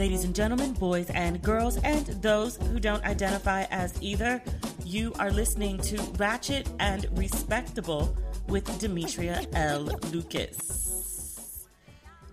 Ladies 0.00 0.24
and 0.24 0.34
gentlemen, 0.34 0.72
boys 0.72 1.10
and 1.10 1.42
girls, 1.42 1.76
and 1.76 2.06
those 2.22 2.56
who 2.56 2.80
don't 2.80 3.04
identify 3.04 3.64
as 3.64 4.02
either, 4.02 4.42
you 4.82 5.12
are 5.18 5.30
listening 5.30 5.76
to 5.76 6.00
Ratchet 6.16 6.66
and 6.78 7.06
Respectable 7.18 8.16
with 8.48 8.78
Demetria 8.78 9.42
L. 9.52 9.90
Lucas. 10.10 11.66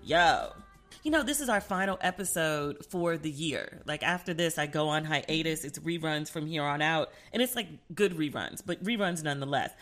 Yo. 0.02 0.54
You 1.02 1.10
know, 1.10 1.22
this 1.22 1.42
is 1.42 1.50
our 1.50 1.60
final 1.60 1.98
episode 2.00 2.86
for 2.86 3.18
the 3.18 3.30
year. 3.30 3.82
Like, 3.84 4.02
after 4.02 4.32
this, 4.32 4.56
I 4.56 4.66
go 4.66 4.88
on 4.88 5.04
hiatus. 5.04 5.62
It's 5.64 5.78
reruns 5.80 6.30
from 6.30 6.46
here 6.46 6.62
on 6.62 6.80
out. 6.80 7.10
And 7.34 7.42
it's 7.42 7.54
like 7.54 7.68
good 7.94 8.16
reruns, 8.16 8.62
but 8.64 8.82
reruns 8.82 9.22
nonetheless. 9.22 9.72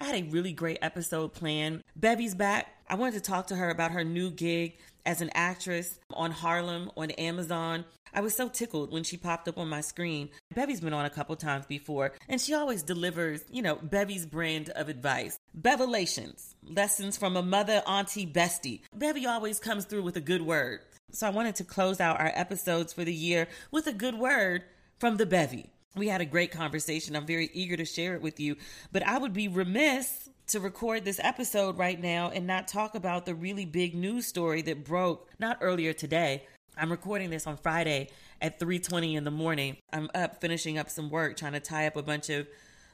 I 0.00 0.04
had 0.06 0.16
a 0.16 0.28
really 0.28 0.52
great 0.52 0.78
episode 0.82 1.34
planned. 1.34 1.84
Bevy's 1.94 2.34
back. 2.34 2.66
I 2.88 2.96
wanted 2.96 3.14
to 3.14 3.20
talk 3.20 3.46
to 3.48 3.56
her 3.56 3.70
about 3.70 3.92
her 3.92 4.02
new 4.02 4.30
gig 4.30 4.78
as 5.08 5.22
an 5.22 5.30
actress 5.32 5.98
on 6.10 6.30
Harlem 6.30 6.90
on 6.94 7.10
Amazon. 7.12 7.86
I 8.12 8.20
was 8.20 8.36
so 8.36 8.50
tickled 8.50 8.92
when 8.92 9.04
she 9.04 9.16
popped 9.16 9.48
up 9.48 9.56
on 9.56 9.66
my 9.66 9.80
screen. 9.80 10.28
Bevy's 10.54 10.82
been 10.82 10.92
on 10.92 11.06
a 11.06 11.10
couple 11.10 11.34
times 11.34 11.64
before, 11.64 12.12
and 12.28 12.38
she 12.38 12.52
always 12.52 12.82
delivers, 12.82 13.42
you 13.50 13.62
know, 13.62 13.76
Bevy's 13.76 14.26
brand 14.26 14.68
of 14.68 14.90
advice. 14.90 15.38
Bevelations, 15.58 16.54
lessons 16.62 17.16
from 17.16 17.38
a 17.38 17.42
mother, 17.42 17.82
auntie, 17.86 18.26
bestie. 18.26 18.82
Bevy 18.94 19.24
always 19.24 19.58
comes 19.58 19.86
through 19.86 20.02
with 20.02 20.16
a 20.16 20.20
good 20.20 20.42
word. 20.42 20.80
So 21.10 21.26
I 21.26 21.30
wanted 21.30 21.56
to 21.56 21.64
close 21.64 22.00
out 22.00 22.20
our 22.20 22.32
episodes 22.34 22.92
for 22.92 23.02
the 23.02 23.14
year 23.14 23.48
with 23.70 23.86
a 23.86 23.94
good 23.94 24.14
word 24.14 24.64
from 24.98 25.16
the 25.16 25.24
Bevy. 25.24 25.70
We 25.96 26.08
had 26.08 26.20
a 26.20 26.26
great 26.26 26.50
conversation. 26.50 27.16
I'm 27.16 27.24
very 27.24 27.48
eager 27.54 27.78
to 27.78 27.86
share 27.86 28.14
it 28.14 28.20
with 28.20 28.38
you, 28.40 28.56
but 28.92 29.06
I 29.06 29.16
would 29.16 29.32
be 29.32 29.48
remiss 29.48 30.28
to 30.48 30.60
record 30.60 31.04
this 31.04 31.20
episode 31.22 31.76
right 31.76 32.00
now 32.00 32.30
and 32.30 32.46
not 32.46 32.66
talk 32.66 32.94
about 32.94 33.26
the 33.26 33.34
really 33.34 33.66
big 33.66 33.94
news 33.94 34.26
story 34.26 34.62
that 34.62 34.82
broke 34.82 35.28
not 35.38 35.58
earlier 35.60 35.92
today. 35.92 36.46
I'm 36.74 36.90
recording 36.90 37.28
this 37.28 37.46
on 37.46 37.58
Friday 37.58 38.08
at 38.40 38.58
3:20 38.58 39.14
in 39.14 39.24
the 39.24 39.30
morning. 39.30 39.76
I'm 39.92 40.08
up 40.14 40.40
finishing 40.40 40.78
up 40.78 40.88
some 40.88 41.10
work 41.10 41.36
trying 41.36 41.52
to 41.52 41.60
tie 41.60 41.86
up 41.86 41.96
a 41.96 42.02
bunch 42.02 42.30
of 42.30 42.48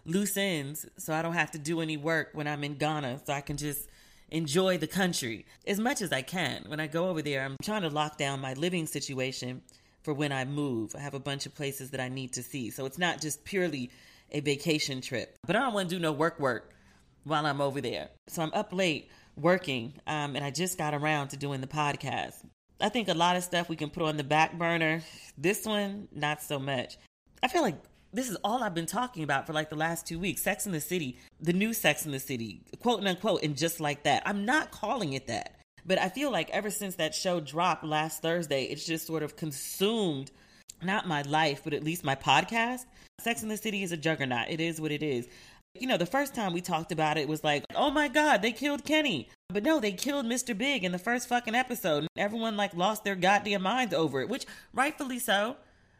loose 0.04 0.36
ends 0.36 0.84
so 0.98 1.14
I 1.14 1.22
don't 1.22 1.34
have 1.34 1.52
to 1.52 1.58
do 1.58 1.80
any 1.80 1.96
work 1.96 2.30
when 2.32 2.48
I'm 2.48 2.64
in 2.64 2.74
Ghana 2.74 3.20
so 3.24 3.32
I 3.32 3.40
can 3.40 3.56
just 3.56 3.88
enjoy 4.30 4.76
the 4.76 4.88
country 4.88 5.46
as 5.64 5.78
much 5.78 6.02
as 6.02 6.12
I 6.12 6.22
can. 6.22 6.64
When 6.66 6.80
I 6.80 6.88
go 6.88 7.08
over 7.08 7.22
there, 7.22 7.44
I'm 7.44 7.56
trying 7.62 7.82
to 7.82 7.90
lock 7.90 8.18
down 8.18 8.40
my 8.40 8.54
living 8.54 8.86
situation 8.86 9.62
for 10.02 10.12
when 10.12 10.32
I 10.32 10.44
move. 10.44 10.96
I 10.96 10.98
have 10.98 11.14
a 11.14 11.20
bunch 11.20 11.46
of 11.46 11.54
places 11.54 11.90
that 11.90 12.00
I 12.00 12.08
need 12.08 12.32
to 12.32 12.42
see. 12.42 12.70
So 12.70 12.84
it's 12.84 12.98
not 12.98 13.20
just 13.20 13.44
purely 13.44 13.90
a 14.32 14.40
vacation 14.40 15.00
trip. 15.00 15.36
But 15.46 15.54
I 15.54 15.60
don't 15.60 15.72
want 15.72 15.88
to 15.88 15.94
do 15.94 16.00
no 16.00 16.10
work 16.10 16.40
work 16.40 16.74
while 17.24 17.46
I'm 17.46 17.60
over 17.60 17.80
there. 17.80 18.10
So 18.28 18.42
I'm 18.42 18.52
up 18.54 18.72
late 18.72 19.10
working, 19.36 19.94
um, 20.06 20.36
and 20.36 20.44
I 20.44 20.50
just 20.50 20.78
got 20.78 20.94
around 20.94 21.28
to 21.28 21.36
doing 21.36 21.60
the 21.60 21.66
podcast. 21.66 22.34
I 22.80 22.88
think 22.88 23.08
a 23.08 23.14
lot 23.14 23.36
of 23.36 23.44
stuff 23.44 23.68
we 23.68 23.76
can 23.76 23.90
put 23.90 24.02
on 24.02 24.16
the 24.16 24.24
back 24.24 24.58
burner. 24.58 25.02
This 25.38 25.64
one, 25.64 26.08
not 26.12 26.42
so 26.42 26.58
much. 26.58 26.98
I 27.42 27.48
feel 27.48 27.62
like 27.62 27.76
this 28.12 28.30
is 28.30 28.36
all 28.44 28.62
I've 28.62 28.74
been 28.74 28.86
talking 28.86 29.24
about 29.24 29.46
for 29.46 29.52
like 29.52 29.70
the 29.70 29.76
last 29.76 30.06
two 30.06 30.18
weeks. 30.18 30.42
Sex 30.42 30.66
in 30.66 30.72
the 30.72 30.80
City, 30.80 31.18
the 31.40 31.52
new 31.52 31.72
Sex 31.72 32.06
in 32.06 32.12
the 32.12 32.20
City, 32.20 32.62
quote 32.80 33.00
and 33.00 33.08
unquote, 33.08 33.42
and 33.42 33.56
just 33.56 33.80
like 33.80 34.04
that. 34.04 34.22
I'm 34.26 34.44
not 34.44 34.70
calling 34.70 35.14
it 35.14 35.26
that. 35.26 35.60
But 35.86 35.98
I 35.98 36.08
feel 36.08 36.30
like 36.30 36.48
ever 36.50 36.70
since 36.70 36.94
that 36.96 37.14
show 37.14 37.40
dropped 37.40 37.84
last 37.84 38.22
Thursday, 38.22 38.64
it's 38.64 38.86
just 38.86 39.06
sort 39.06 39.22
of 39.22 39.36
consumed 39.36 40.30
not 40.82 41.06
my 41.06 41.22
life, 41.22 41.62
but 41.64 41.74
at 41.74 41.84
least 41.84 42.04
my 42.04 42.14
podcast. 42.14 42.84
Sex 43.20 43.42
in 43.42 43.48
the 43.48 43.56
City 43.56 43.82
is 43.82 43.92
a 43.92 43.96
juggernaut. 43.96 44.48
It 44.48 44.60
is 44.60 44.80
what 44.80 44.92
it 44.92 45.02
is. 45.02 45.28
You 45.76 45.88
know, 45.88 45.96
the 45.96 46.06
first 46.06 46.36
time 46.36 46.52
we 46.52 46.60
talked 46.60 46.92
about 46.92 47.18
it 47.18 47.26
was 47.26 47.42
like, 47.42 47.64
oh 47.74 47.90
my 47.90 48.06
God, 48.06 48.42
they 48.42 48.52
killed 48.52 48.84
Kenny. 48.84 49.28
But 49.48 49.64
no, 49.64 49.80
they 49.80 49.90
killed 49.90 50.24
Mr. 50.24 50.56
Big 50.56 50.84
in 50.84 50.92
the 50.92 50.98
first 51.00 51.28
fucking 51.28 51.56
episode. 51.56 51.98
And 51.98 52.08
everyone 52.16 52.56
like 52.56 52.74
lost 52.74 53.02
their 53.02 53.16
goddamn 53.16 53.62
minds 53.62 53.92
over 53.92 54.20
it, 54.20 54.28
which 54.28 54.46
rightfully 54.72 55.18
so. 55.18 55.56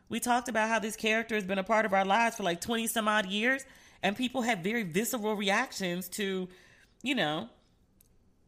We 0.08 0.20
talked 0.20 0.48
about 0.48 0.68
how 0.68 0.78
this 0.78 0.94
character 0.94 1.34
has 1.34 1.44
been 1.44 1.58
a 1.58 1.64
part 1.64 1.86
of 1.86 1.92
our 1.92 2.04
lives 2.04 2.36
for 2.36 2.44
like 2.44 2.60
20 2.60 2.86
some 2.86 3.08
odd 3.08 3.26
years, 3.26 3.64
and 4.00 4.16
people 4.16 4.42
have 4.42 4.60
very 4.60 4.84
visceral 4.84 5.34
reactions 5.34 6.08
to, 6.10 6.48
you 7.02 7.14
know, 7.16 7.48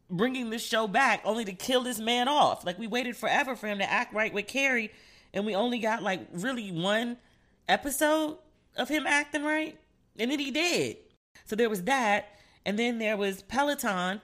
bringing 0.09 0.49
this 0.49 0.65
show 0.65 0.87
back 0.87 1.21
only 1.25 1.43
to 1.43 1.51
kill 1.51 1.81
this 1.83 1.99
man 1.99 2.29
off. 2.29 2.65
Like 2.65 2.79
we 2.79 2.87
waited 2.87 3.17
forever 3.17 3.55
for 3.55 3.67
him 3.67 3.79
to 3.79 3.91
act 3.91 4.13
right 4.13 4.33
with 4.33 4.47
Carrie, 4.47 4.91
and 5.33 5.45
we 5.45 5.55
only 5.55 5.79
got 5.79 6.01
like 6.01 6.21
really 6.31 6.71
one 6.71 7.17
episode 7.67 8.37
of 8.77 8.87
him 8.87 9.05
acting 9.05 9.43
right, 9.43 9.77
and 10.17 10.31
then 10.31 10.39
he 10.39 10.51
did. 10.51 10.97
So 11.45 11.55
there 11.55 11.69
was 11.69 11.83
that. 11.83 12.37
And 12.65 12.77
then 12.77 12.99
there 12.99 13.17
was 13.17 13.43
Peloton. 13.43 14.21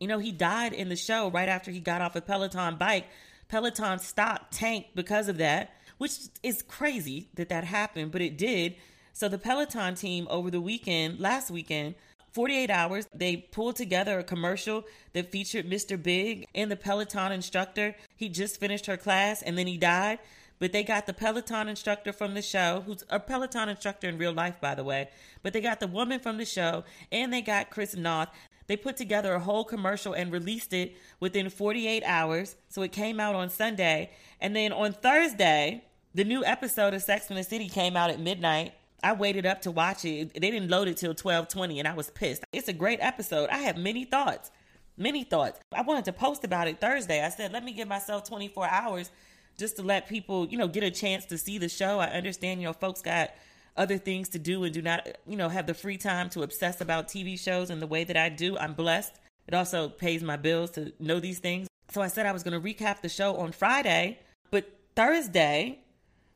You 0.00 0.08
know, 0.08 0.18
he 0.18 0.32
died 0.32 0.72
in 0.72 0.88
the 0.88 0.96
show 0.96 1.30
right 1.30 1.48
after 1.48 1.70
he 1.70 1.80
got 1.80 2.02
off 2.02 2.16
a 2.16 2.20
Peloton 2.20 2.76
bike. 2.76 3.06
Peloton 3.48 3.98
stock 3.98 4.48
tanked 4.50 4.94
because 4.94 5.28
of 5.28 5.38
that, 5.38 5.72
which 5.98 6.12
is 6.42 6.62
crazy 6.62 7.28
that 7.34 7.48
that 7.48 7.64
happened, 7.64 8.10
but 8.12 8.20
it 8.20 8.36
did. 8.36 8.76
So 9.12 9.28
the 9.28 9.38
Peloton 9.38 9.94
team 9.94 10.26
over 10.28 10.50
the 10.50 10.60
weekend, 10.60 11.20
last 11.20 11.50
weekend, 11.50 11.94
48 12.32 12.68
hours, 12.68 13.08
they 13.14 13.36
pulled 13.38 13.76
together 13.76 14.18
a 14.18 14.24
commercial 14.24 14.84
that 15.14 15.32
featured 15.32 15.66
Mr. 15.70 16.00
Big 16.00 16.46
and 16.54 16.70
the 16.70 16.76
Peloton 16.76 17.32
instructor. 17.32 17.96
He 18.14 18.28
just 18.28 18.60
finished 18.60 18.84
her 18.84 18.98
class 18.98 19.40
and 19.40 19.56
then 19.56 19.66
he 19.66 19.78
died. 19.78 20.18
But 20.58 20.72
they 20.72 20.82
got 20.82 21.06
the 21.06 21.12
Peloton 21.12 21.68
instructor 21.68 22.12
from 22.12 22.34
the 22.34 22.42
show, 22.42 22.82
who's 22.86 23.04
a 23.10 23.20
Peloton 23.20 23.68
instructor 23.68 24.08
in 24.08 24.18
real 24.18 24.32
life, 24.32 24.60
by 24.60 24.74
the 24.74 24.84
way. 24.84 25.10
But 25.42 25.52
they 25.52 25.60
got 25.60 25.80
the 25.80 25.86
woman 25.86 26.20
from 26.20 26.38
the 26.38 26.46
show, 26.46 26.84
and 27.12 27.32
they 27.32 27.42
got 27.42 27.70
Chris 27.70 27.94
Noth. 27.94 28.28
They 28.66 28.76
put 28.76 28.96
together 28.96 29.34
a 29.34 29.40
whole 29.40 29.64
commercial 29.64 30.12
and 30.12 30.32
released 30.32 30.72
it 30.72 30.96
within 31.20 31.50
48 31.50 32.02
hours. 32.04 32.56
So 32.68 32.82
it 32.82 32.92
came 32.92 33.20
out 33.20 33.34
on 33.34 33.48
Sunday. 33.50 34.10
And 34.40 34.56
then 34.56 34.72
on 34.72 34.92
Thursday, 34.92 35.84
the 36.14 36.24
new 36.24 36.44
episode 36.44 36.94
of 36.94 37.02
Sex 37.02 37.30
in 37.30 37.36
the 37.36 37.44
City 37.44 37.68
came 37.68 37.96
out 37.96 38.10
at 38.10 38.18
midnight. 38.18 38.72
I 39.02 39.12
waited 39.12 39.46
up 39.46 39.60
to 39.62 39.70
watch 39.70 40.04
it. 40.04 40.32
They 40.34 40.50
didn't 40.50 40.70
load 40.70 40.88
it 40.88 40.96
till 40.96 41.14
12:20 41.14 41.78
and 41.78 41.86
I 41.86 41.94
was 41.94 42.10
pissed. 42.10 42.44
It's 42.52 42.68
a 42.68 42.72
great 42.72 42.98
episode. 43.00 43.50
I 43.50 43.58
have 43.58 43.76
many 43.76 44.04
thoughts. 44.04 44.50
Many 44.96 45.24
thoughts. 45.24 45.60
I 45.72 45.82
wanted 45.82 46.06
to 46.06 46.12
post 46.12 46.42
about 46.42 46.68
it 46.68 46.80
Thursday. 46.80 47.22
I 47.22 47.28
said, 47.28 47.52
"Let 47.52 47.62
me 47.62 47.72
give 47.72 47.86
myself 47.86 48.24
24 48.24 48.66
hours 48.66 49.10
just 49.56 49.76
to 49.76 49.82
let 49.82 50.08
people, 50.08 50.46
you 50.46 50.58
know, 50.58 50.68
get 50.68 50.84
a 50.84 50.90
chance 50.90 51.24
to 51.26 51.38
see 51.38 51.58
the 51.58 51.68
show. 51.68 51.98
I 51.98 52.08
understand, 52.08 52.60
you 52.60 52.66
know, 52.66 52.72
folks 52.72 53.02
got 53.02 53.30
other 53.76 53.98
things 53.98 54.28
to 54.30 54.38
do 54.38 54.64
and 54.64 54.72
do 54.72 54.82
not, 54.82 55.08
you 55.26 55.36
know, 55.36 55.48
have 55.48 55.66
the 55.66 55.74
free 55.74 55.98
time 55.98 56.30
to 56.30 56.42
obsess 56.42 56.80
about 56.80 57.08
TV 57.08 57.38
shows 57.38 57.70
in 57.70 57.80
the 57.80 57.86
way 57.86 58.04
that 58.04 58.16
I 58.16 58.28
do. 58.28 58.56
I'm 58.58 58.74
blessed. 58.74 59.14
It 59.46 59.54
also 59.54 59.88
pays 59.88 60.22
my 60.22 60.36
bills 60.36 60.70
to 60.72 60.92
know 60.98 61.20
these 61.20 61.38
things. 61.38 61.68
So 61.90 62.02
I 62.02 62.08
said 62.08 62.26
I 62.26 62.32
was 62.32 62.42
going 62.42 62.60
to 62.60 62.74
recap 62.74 63.00
the 63.00 63.08
show 63.08 63.36
on 63.36 63.52
Friday, 63.52 64.18
but 64.50 64.68
Thursday, 64.96 65.80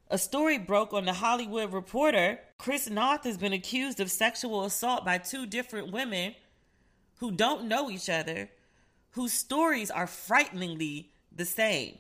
a 0.09 0.19
story 0.19 0.59
broke 0.59 0.93
on 0.93 1.05
the 1.05 1.13
Hollywood 1.13 1.73
Reporter. 1.73 2.39
Chris 2.59 2.89
Noth 2.89 3.25
has 3.25 3.37
been 3.37 3.53
accused 3.53 4.01
of 4.01 4.11
sexual 4.11 4.65
assault 4.65 5.05
by 5.05 5.19
two 5.19 5.47
different 5.47 5.93
women 5.93 6.35
who 7.17 7.31
don't 7.31 7.65
know 7.65 7.91
each 7.91 8.09
other, 8.09 8.51
whose 9.13 9.33
stories 9.33 9.91
are 9.91 10.07
frighteningly 10.07 11.11
the 11.35 11.45
same 11.45 11.99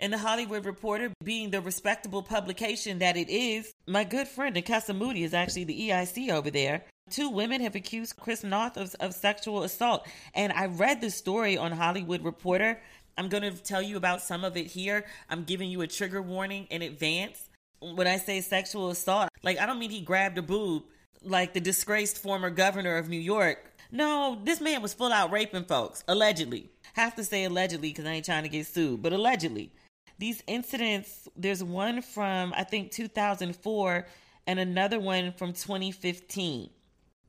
and 0.00 0.12
the 0.12 0.18
Hollywood 0.18 0.64
Reporter, 0.64 1.12
being 1.24 1.50
the 1.50 1.60
respectable 1.60 2.22
publication 2.22 3.00
that 3.00 3.16
it 3.16 3.28
is, 3.28 3.72
my 3.86 4.04
good 4.04 4.28
friend 4.28 4.54
Nekesa 4.54 4.96
Moody 4.96 5.24
is 5.24 5.34
actually 5.34 5.64
the 5.64 5.88
EIC 5.88 6.30
over 6.30 6.50
there. 6.50 6.84
Two 7.10 7.30
women 7.30 7.60
have 7.62 7.74
accused 7.74 8.16
Chris 8.16 8.44
Noth 8.44 8.76
of, 8.76 8.94
of 9.00 9.14
sexual 9.14 9.62
assault. 9.64 10.06
And 10.34 10.52
I 10.52 10.66
read 10.66 11.00
the 11.00 11.10
story 11.10 11.56
on 11.56 11.72
Hollywood 11.72 12.22
Reporter. 12.22 12.80
I'm 13.16 13.28
going 13.28 13.42
to 13.42 13.50
tell 13.50 13.82
you 13.82 13.96
about 13.96 14.22
some 14.22 14.44
of 14.44 14.56
it 14.56 14.66
here. 14.66 15.04
I'm 15.28 15.44
giving 15.44 15.70
you 15.70 15.80
a 15.80 15.86
trigger 15.86 16.22
warning 16.22 16.66
in 16.70 16.82
advance. 16.82 17.48
When 17.80 18.06
I 18.06 18.18
say 18.18 18.40
sexual 18.40 18.90
assault, 18.90 19.30
like 19.42 19.58
I 19.58 19.66
don't 19.66 19.78
mean 19.78 19.90
he 19.90 20.00
grabbed 20.00 20.38
a 20.38 20.42
boob 20.42 20.84
like 21.22 21.54
the 21.54 21.60
disgraced 21.60 22.18
former 22.18 22.50
governor 22.50 22.96
of 22.96 23.08
New 23.08 23.20
York. 23.20 23.72
No, 23.90 24.38
this 24.44 24.60
man 24.60 24.82
was 24.82 24.94
full 24.94 25.12
out 25.12 25.32
raping 25.32 25.64
folks, 25.64 26.04
allegedly. 26.06 26.70
Have 26.94 27.14
to 27.16 27.24
say 27.24 27.44
allegedly 27.44 27.90
because 27.90 28.04
I 28.04 28.10
ain't 28.10 28.24
trying 28.24 28.42
to 28.42 28.48
get 28.48 28.66
sued, 28.66 29.02
but 29.02 29.12
allegedly 29.12 29.72
these 30.18 30.42
incidents, 30.46 31.28
there's 31.36 31.62
one 31.62 32.02
from, 32.02 32.52
I 32.56 32.64
think, 32.64 32.90
2004 32.90 34.06
and 34.46 34.58
another 34.58 34.98
one 34.98 35.32
from 35.32 35.52
2015. 35.52 36.70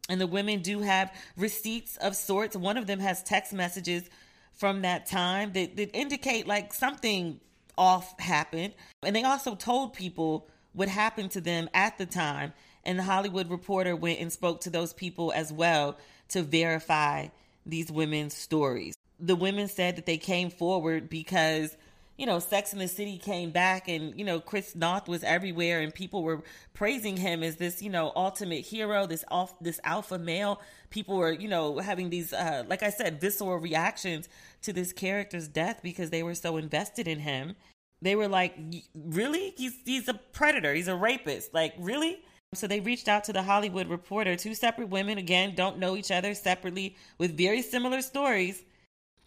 And 0.10 0.20
the 0.20 0.28
women 0.28 0.62
do 0.62 0.80
have 0.80 1.14
receipts 1.38 1.98
of 1.98 2.16
sorts. 2.16 2.56
One 2.56 2.78
of 2.78 2.88
them 2.88 3.00
has 3.00 3.22
text 3.24 3.54
messages 3.54 4.10
from 4.54 4.82
that 4.82 5.06
time 5.06 5.54
that, 5.54 5.76
that 5.78 5.96
indicate 5.96 6.48
like 6.48 6.74
something 6.74 7.40
off 7.78 8.20
happened. 8.20 8.74
And 9.04 9.16
they 9.16 9.24
also 9.24 9.56
told 9.56 9.94
people 9.94 10.50
what 10.74 10.90
happened 10.90 11.32
to 11.32 11.42
them 11.42 11.70
at 11.74 11.98
the 11.98 12.08
time. 12.08 12.54
And 12.84 12.98
the 12.98 13.04
Hollywood 13.04 13.52
Reporter 13.52 13.96
went 13.96 14.20
and 14.20 14.34
spoke 14.34 14.62
to 14.62 14.70
those 14.72 14.94
people 14.94 15.32
as 15.34 15.54
well 15.54 15.98
to 16.30 16.42
verify 16.42 17.28
these 17.66 17.92
women's 17.92 18.34
stories. 18.34 18.96
The 19.20 19.36
women 19.36 19.68
said 19.68 19.98
that 19.98 20.06
they 20.06 20.18
came 20.18 20.50
forward 20.50 21.10
because 21.10 21.76
you 22.20 22.26
know, 22.26 22.40
Sex 22.40 22.74
in 22.74 22.80
the 22.80 22.88
City 22.90 23.18
came 23.18 23.50
back 23.50 23.88
and, 23.88 24.18
you 24.20 24.26
know, 24.26 24.42
Chris 24.42 24.76
Noth 24.76 25.08
was 25.08 25.24
everywhere 25.24 25.80
and 25.80 25.94
people 25.94 26.22
were 26.22 26.44
praising 26.74 27.16
him 27.16 27.44
as 27.44 27.56
this, 27.56 27.82
you 27.82 27.90
know, 27.90 28.12
ultimate 28.14 28.66
hero, 28.66 29.08
this 29.08 29.24
off 29.32 29.58
this 29.62 29.80
alpha 29.86 30.20
male. 30.20 30.60
People 30.90 31.16
were, 31.16 31.32
you 31.32 31.48
know, 31.48 31.80
having 31.80 32.10
these 32.10 32.34
uh 32.34 32.66
like 32.68 32.84
I 32.84 32.90
said, 32.90 33.22
visceral 33.22 33.56
reactions 33.58 34.28
to 34.64 34.74
this 34.74 34.92
character's 34.92 35.48
death 35.48 35.80
because 35.82 36.10
they 36.10 36.22
were 36.22 36.36
so 36.36 36.58
invested 36.58 37.08
in 37.08 37.20
him. 37.20 37.56
They 38.02 38.18
were 38.18 38.28
like, 38.28 38.58
really? 38.94 39.54
He's, 39.56 39.78
he's 39.86 40.10
a 40.10 40.14
predator. 40.14 40.74
He's 40.74 40.90
a 40.90 40.96
rapist. 40.96 41.54
Like, 41.54 41.74
really? 41.80 42.20
So 42.54 42.68
they 42.68 42.82
reached 42.82 43.08
out 43.08 43.24
to 43.26 43.34
the 43.34 43.44
Hollywood 43.44 43.88
Reporter. 43.88 44.36
Two 44.36 44.56
separate 44.56 44.90
women, 44.90 45.18
again, 45.18 45.56
don't 45.56 45.80
know 45.80 45.96
each 45.96 46.12
other 46.12 46.34
separately 46.34 46.98
with 47.18 47.38
very 47.38 47.62
similar 47.62 48.02
stories. 48.02 48.64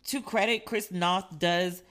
To 0.08 0.20
credit, 0.20 0.64
Chris 0.64 0.90
Noth 0.90 1.38
does 1.38 1.82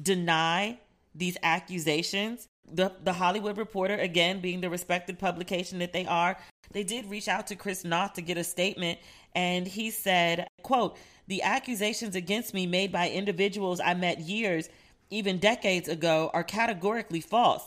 deny 0.00 0.78
these 1.14 1.36
accusations. 1.42 2.48
The, 2.70 2.92
the 3.04 3.12
Hollywood 3.12 3.56
Reporter, 3.56 3.94
again, 3.94 4.40
being 4.40 4.60
the 4.60 4.70
respected 4.70 5.18
publication 5.18 5.78
that 5.78 5.92
they 5.92 6.04
are, 6.06 6.36
they 6.72 6.82
did 6.82 7.08
reach 7.08 7.28
out 7.28 7.46
to 7.48 7.56
Chris 7.56 7.84
Noth 7.84 8.14
to 8.14 8.22
get 8.22 8.38
a 8.38 8.44
statement. 8.44 8.98
And 9.34 9.66
he 9.66 9.90
said, 9.90 10.48
quote, 10.62 10.96
the 11.28 11.42
accusations 11.42 12.16
against 12.16 12.54
me 12.54 12.66
made 12.66 12.92
by 12.92 13.10
individuals 13.10 13.80
I 13.80 13.94
met 13.94 14.20
years, 14.20 14.68
even 15.10 15.38
decades 15.38 15.88
ago, 15.88 16.30
are 16.34 16.44
categorically 16.44 17.20
false. 17.20 17.64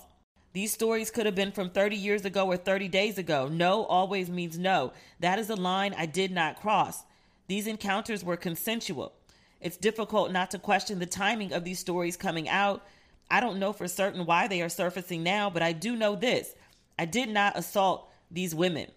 These 0.54 0.74
stories 0.74 1.12
could 1.12 1.26
have 1.26 1.36
been 1.36 1.52
from 1.52 1.70
30 1.70 1.96
years 1.96 2.26
ago 2.26 2.48
or 2.48 2.58
30 2.58 2.88
days 2.88 3.18
ago. 3.18 3.48
No 3.48 3.86
always 3.86 4.30
means 4.30 4.58
no. 4.58 4.94
That 5.20 5.40
is 5.40 5.50
a 5.50 5.56
line 5.56 5.94
I 5.98 6.06
did 6.06 6.32
not 6.32 6.60
cross. 6.60 7.04
These 7.48 7.68
encounters 7.68 8.24
were 8.24 8.38
consensual. 8.38 9.14
It's 9.62 9.78
difficult 9.78 10.32
not 10.32 10.52
to 10.52 10.60
question 10.60 11.00
the 11.00 11.06
timing 11.06 11.54
of 11.54 11.64
these 11.64 11.80
stories 11.80 12.16
coming 12.16 12.48
out. 12.48 12.86
I 13.30 13.40
don't 13.40 13.60
know 13.60 13.74
for 13.74 13.88
certain 13.88 14.26
why 14.26 14.48
they 14.48 14.62
are 14.62 14.70
surfacing 14.70 15.24
now, 15.24 15.50
but 15.50 15.62
I 15.62 15.74
do 15.74 15.96
know 15.96 16.16
this 16.16 16.56
I 16.98 17.06
did 17.06 17.30
not 17.30 17.58
assault 17.58 18.10
these 18.32 18.56
women. 18.56 18.88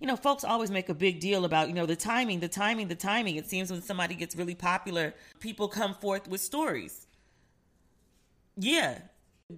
You 0.00 0.06
know, 0.06 0.16
folks 0.16 0.44
always 0.44 0.70
make 0.70 0.88
a 0.88 0.94
big 0.94 1.20
deal 1.20 1.44
about, 1.44 1.68
you 1.68 1.74
know, 1.74 1.86
the 1.86 1.96
timing, 1.96 2.40
the 2.40 2.48
timing, 2.48 2.88
the 2.88 2.94
timing. 2.94 3.36
It 3.36 3.46
seems 3.46 3.70
when 3.70 3.82
somebody 3.82 4.14
gets 4.14 4.36
really 4.36 4.54
popular, 4.54 5.14
people 5.40 5.68
come 5.68 5.94
forth 5.94 6.28
with 6.28 6.40
stories. 6.40 7.06
Yeah, 8.56 8.98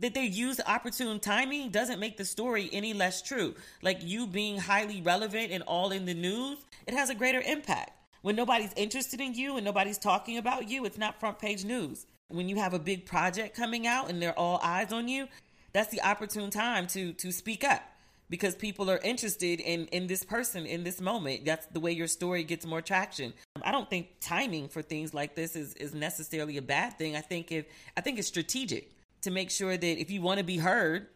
that 0.01 0.15
they 0.15 0.25
use 0.25 0.61
opportune 0.67 1.21
timing 1.21 1.71
doesn't 1.71 2.01
make 2.01 2.17
the 2.17 2.25
story 2.25 2.71
any 2.73 2.95
less 2.95 3.23
true. 3.23 3.55
Like 3.83 3.99
you 4.03 4.27
being 4.27 4.59
highly 4.59 5.03
relevant 5.03 5.53
and 5.53 5.63
all 5.65 5.93
in 5.93 6.07
the 6.07 6.15
news, 6.15 6.59
it 6.87 6.95
has 6.95 7.11
a 7.11 7.15
greater 7.15 7.41
impact. 7.41 7.91
When 8.23 8.37
nobody's 8.37 8.73
interested 8.77 9.21
in 9.21 9.35
you 9.35 9.57
and 9.57 9.65
nobody's 9.65 9.99
talking 9.99 10.39
about 10.39 10.69
you, 10.69 10.85
it's 10.85 10.97
not 10.97 11.19
front 11.19 11.41
page 11.41 11.65
news. 11.65 12.07
When 12.29 12.49
you 12.49 12.57
have 12.57 12.73
a 12.73 12.79
big 12.79 13.05
project 13.05 13.57
coming 13.57 13.87
out 13.87 14.09
and 14.09 14.23
they're 14.23 14.39
all 14.39 14.61
eyes 14.63 14.93
on 14.93 15.09
you, 15.09 15.29
that's 15.73 15.91
the 15.91 16.01
opportune 16.03 16.51
time 16.51 16.87
to 16.89 17.13
to 17.15 17.33
speak 17.33 17.65
up 17.65 17.83
because 18.31 18.55
people 18.55 18.91
are 18.91 19.01
interested 19.03 19.61
in 19.61 19.87
in 19.87 20.07
this 20.07 20.23
person 20.23 20.67
in 20.67 20.85
this 20.85 21.01
moment. 21.01 21.45
That's 21.45 21.67
the 21.67 21.81
way 21.81 21.93
your 21.93 22.07
story 22.07 22.45
gets 22.45 22.65
more 22.65 22.81
traction. 22.81 23.35
I 23.63 23.73
don't 23.73 23.91
think 23.91 24.09
timing 24.21 24.69
for 24.69 24.83
things 24.83 25.13
like 25.13 25.35
this 25.35 25.57
is 25.57 25.75
is 25.75 25.93
necessarily 25.93 26.57
a 26.59 26.63
bad 26.63 26.97
thing. 26.99 27.17
I 27.17 27.21
think 27.21 27.51
if 27.51 27.67
I 27.97 28.03
think 28.03 28.19
it's 28.19 28.29
strategic 28.29 28.93
to 29.23 29.31
make 29.31 29.51
sure 29.51 29.77
that 29.77 30.01
if 30.01 30.11
you 30.11 30.23
want 30.23 30.39
to 30.39 30.45
be 30.45 30.59
heard, 30.59 31.09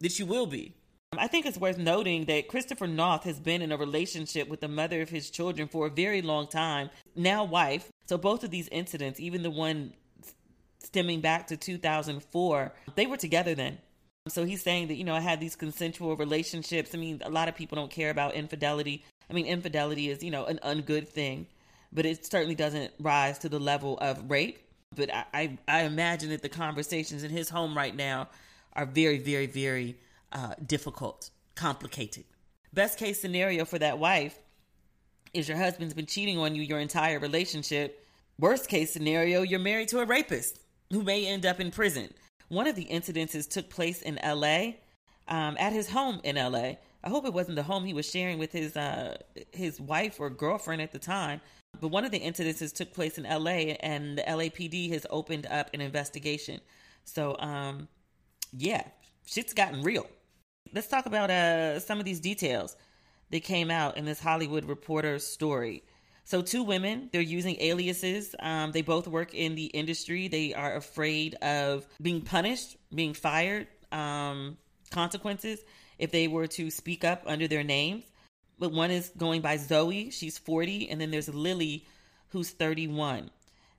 that 0.00 0.18
you 0.18 0.26
will 0.26 0.46
be. 0.46 0.74
I 1.18 1.26
think 1.26 1.44
it's 1.44 1.58
worth 1.58 1.76
noting 1.76 2.26
that 2.26 2.46
Christopher 2.46 2.86
Noth 2.86 3.24
has 3.24 3.40
been 3.40 3.62
in 3.62 3.72
a 3.72 3.76
relationship 3.76 4.48
with 4.48 4.60
the 4.60 4.68
mother 4.68 5.02
of 5.02 5.08
his 5.08 5.28
children 5.28 5.66
for 5.66 5.88
a 5.88 5.90
very 5.90 6.22
long 6.22 6.46
time, 6.46 6.88
now 7.16 7.42
wife. 7.42 7.90
So 8.06 8.16
both 8.16 8.44
of 8.44 8.50
these 8.50 8.68
incidents, 8.68 9.18
even 9.18 9.42
the 9.42 9.50
one 9.50 9.92
stemming 10.78 11.20
back 11.20 11.48
to 11.48 11.56
2004, 11.56 12.72
they 12.94 13.06
were 13.06 13.16
together 13.16 13.56
then. 13.56 13.78
So 14.28 14.44
he's 14.44 14.62
saying 14.62 14.86
that, 14.86 14.94
you 14.94 15.02
know, 15.02 15.14
I 15.16 15.20
had 15.20 15.40
these 15.40 15.56
consensual 15.56 16.16
relationships. 16.16 16.94
I 16.94 16.98
mean, 16.98 17.20
a 17.24 17.30
lot 17.30 17.48
of 17.48 17.56
people 17.56 17.74
don't 17.74 17.90
care 17.90 18.10
about 18.10 18.34
infidelity. 18.34 19.04
I 19.28 19.32
mean, 19.32 19.46
infidelity 19.46 20.10
is, 20.10 20.22
you 20.22 20.30
know, 20.30 20.44
an 20.44 20.60
ungood 20.62 21.08
thing, 21.08 21.48
but 21.92 22.06
it 22.06 22.24
certainly 22.24 22.54
doesn't 22.54 22.92
rise 23.00 23.38
to 23.40 23.48
the 23.48 23.58
level 23.58 23.98
of 23.98 24.30
rape. 24.30 24.60
But 24.94 25.12
I, 25.12 25.24
I, 25.34 25.58
I 25.66 25.82
imagine 25.82 26.30
that 26.30 26.42
the 26.42 26.48
conversations 26.48 27.24
in 27.24 27.32
his 27.32 27.48
home 27.48 27.76
right 27.76 27.96
now 27.96 28.28
are 28.74 28.86
very, 28.86 29.18
very, 29.18 29.46
very 29.46 29.96
uh, 30.32 30.54
difficult, 30.66 31.30
complicated. 31.54 32.24
Best 32.72 32.98
case 32.98 33.20
scenario 33.20 33.64
for 33.64 33.78
that 33.78 33.98
wife 33.98 34.38
is 35.32 35.48
your 35.48 35.58
husband's 35.58 35.94
been 35.94 36.06
cheating 36.06 36.38
on 36.38 36.54
you 36.54 36.62
your 36.62 36.80
entire 36.80 37.18
relationship. 37.18 38.06
Worst 38.38 38.68
case 38.68 38.92
scenario, 38.92 39.42
you're 39.42 39.58
married 39.58 39.88
to 39.88 40.00
a 40.00 40.06
rapist 40.06 40.60
who 40.90 41.02
may 41.02 41.26
end 41.26 41.46
up 41.46 41.60
in 41.60 41.70
prison. 41.70 42.10
One 42.48 42.66
of 42.66 42.74
the 42.74 42.86
incidences 42.86 43.48
took 43.48 43.70
place 43.70 44.02
in 44.02 44.18
LA, 44.24 44.72
um, 45.28 45.56
at 45.58 45.72
his 45.72 45.88
home 45.88 46.20
in 46.24 46.36
LA. 46.36 46.74
I 47.02 47.08
hope 47.08 47.24
it 47.24 47.32
wasn't 47.32 47.56
the 47.56 47.62
home 47.62 47.84
he 47.84 47.94
was 47.94 48.08
sharing 48.08 48.38
with 48.38 48.52
his 48.52 48.76
uh, 48.76 49.16
his 49.52 49.80
wife 49.80 50.20
or 50.20 50.28
girlfriend 50.28 50.82
at 50.82 50.92
the 50.92 50.98
time. 50.98 51.40
But 51.80 51.88
one 51.88 52.04
of 52.04 52.10
the 52.10 52.20
incidences 52.20 52.74
took 52.74 52.92
place 52.92 53.16
in 53.16 53.24
LA, 53.24 53.76
and 53.80 54.18
the 54.18 54.22
LAPD 54.22 54.90
has 54.92 55.06
opened 55.08 55.46
up 55.46 55.70
an 55.72 55.80
investigation. 55.80 56.60
So, 57.04 57.36
um, 57.38 57.88
yeah, 58.52 58.82
shit's 59.24 59.54
gotten 59.54 59.82
real. 59.82 60.06
Let's 60.72 60.86
talk 60.86 61.06
about 61.06 61.30
uh, 61.30 61.80
some 61.80 61.98
of 61.98 62.04
these 62.04 62.20
details 62.20 62.76
that 63.30 63.40
came 63.42 63.70
out 63.70 63.96
in 63.96 64.04
this 64.04 64.20
Hollywood 64.20 64.64
Reporter 64.64 65.18
story. 65.18 65.82
So, 66.24 66.42
two 66.42 66.62
women, 66.62 67.08
they're 67.12 67.20
using 67.20 67.56
aliases. 67.60 68.34
Um, 68.38 68.70
they 68.72 68.82
both 68.82 69.08
work 69.08 69.34
in 69.34 69.54
the 69.54 69.66
industry. 69.66 70.28
They 70.28 70.54
are 70.54 70.76
afraid 70.76 71.34
of 71.36 71.86
being 72.00 72.20
punished, 72.20 72.76
being 72.94 73.14
fired, 73.14 73.66
um, 73.90 74.56
consequences 74.90 75.60
if 75.98 76.12
they 76.12 76.28
were 76.28 76.46
to 76.46 76.70
speak 76.70 77.04
up 77.04 77.22
under 77.26 77.48
their 77.48 77.64
names 77.64 78.04
but 78.60 78.72
one 78.72 78.90
is 78.90 79.10
going 79.16 79.40
by 79.40 79.56
Zoe. 79.56 80.10
She's 80.10 80.38
40. 80.38 80.90
And 80.90 81.00
then 81.00 81.10
there's 81.10 81.34
Lily, 81.34 81.86
who's 82.28 82.50
31. 82.50 83.30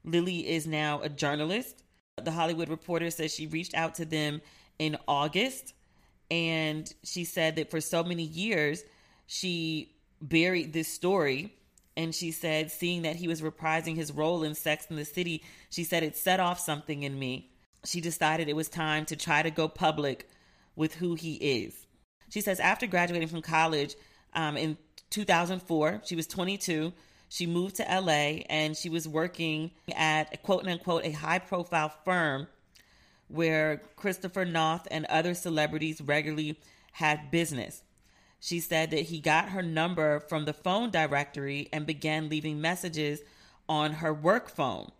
Lily 0.03 0.49
is 0.49 0.65
now 0.67 0.99
a 1.01 1.07
journalist. 1.07 1.83
The 2.21 2.31
Hollywood 2.31 2.67
Reporter 2.67 3.11
says 3.11 3.33
she 3.33 3.47
reached 3.47 3.75
out 3.75 3.95
to 3.95 4.05
them 4.05 4.41
in 4.79 4.97
August. 5.07 5.73
And 6.31 6.91
she 7.03 7.25
said 7.25 7.57
that 7.57 7.69
for 7.69 7.79
so 7.79 8.03
many 8.03 8.23
years, 8.23 8.83
she 9.27 9.93
buried 10.19 10.73
this 10.73 10.87
story. 10.87 11.53
And 11.95 12.15
she 12.15 12.31
said, 12.31 12.71
seeing 12.71 13.03
that 13.03 13.17
he 13.17 13.27
was 13.27 13.41
reprising 13.41 13.95
his 13.95 14.11
role 14.11 14.43
in 14.43 14.55
Sex 14.55 14.87
in 14.89 14.95
the 14.95 15.05
City, 15.05 15.43
she 15.69 15.83
said 15.83 16.01
it 16.01 16.17
set 16.17 16.39
off 16.39 16.59
something 16.59 17.03
in 17.03 17.19
me. 17.19 17.51
She 17.85 18.01
decided 18.01 18.49
it 18.49 18.55
was 18.55 18.69
time 18.69 19.05
to 19.05 19.15
try 19.15 19.43
to 19.43 19.51
go 19.51 19.67
public 19.67 20.27
with 20.75 20.95
who 20.95 21.15
he 21.15 21.35
is. 21.35 21.85
She 22.29 22.41
says, 22.41 22.59
after 22.59 22.87
graduating 22.87 23.27
from 23.27 23.41
college, 23.41 23.95
um, 24.33 24.57
in 24.57 24.77
2004. 25.09 26.01
She 26.05 26.15
was 26.15 26.27
22. 26.27 26.93
She 27.29 27.45
moved 27.45 27.77
to 27.77 27.83
LA 27.83 28.43
and 28.49 28.75
she 28.75 28.89
was 28.89 29.07
working 29.07 29.71
at 29.95 30.33
a 30.33 30.37
quote 30.37 30.67
unquote 30.67 31.05
a 31.05 31.11
high 31.11 31.39
profile 31.39 31.93
firm 32.03 32.47
where 33.31 33.81
Christopher 33.95 34.45
Noth 34.45 34.87
and 34.91 35.05
other 35.05 35.33
celebrities 35.33 36.01
regularly 36.01 36.59
had 36.93 37.31
business. 37.31 37.83
She 38.39 38.59
said 38.59 38.91
that 38.91 39.01
he 39.01 39.19
got 39.19 39.49
her 39.49 39.61
number 39.61 40.19
from 40.19 40.45
the 40.45 40.53
phone 40.53 40.89
directory 40.89 41.69
and 41.71 41.85
began 41.85 42.29
leaving 42.29 42.59
messages 42.59 43.21
on 43.69 43.93
her 43.93 44.13
work 44.13 44.49
phone. 44.49 44.91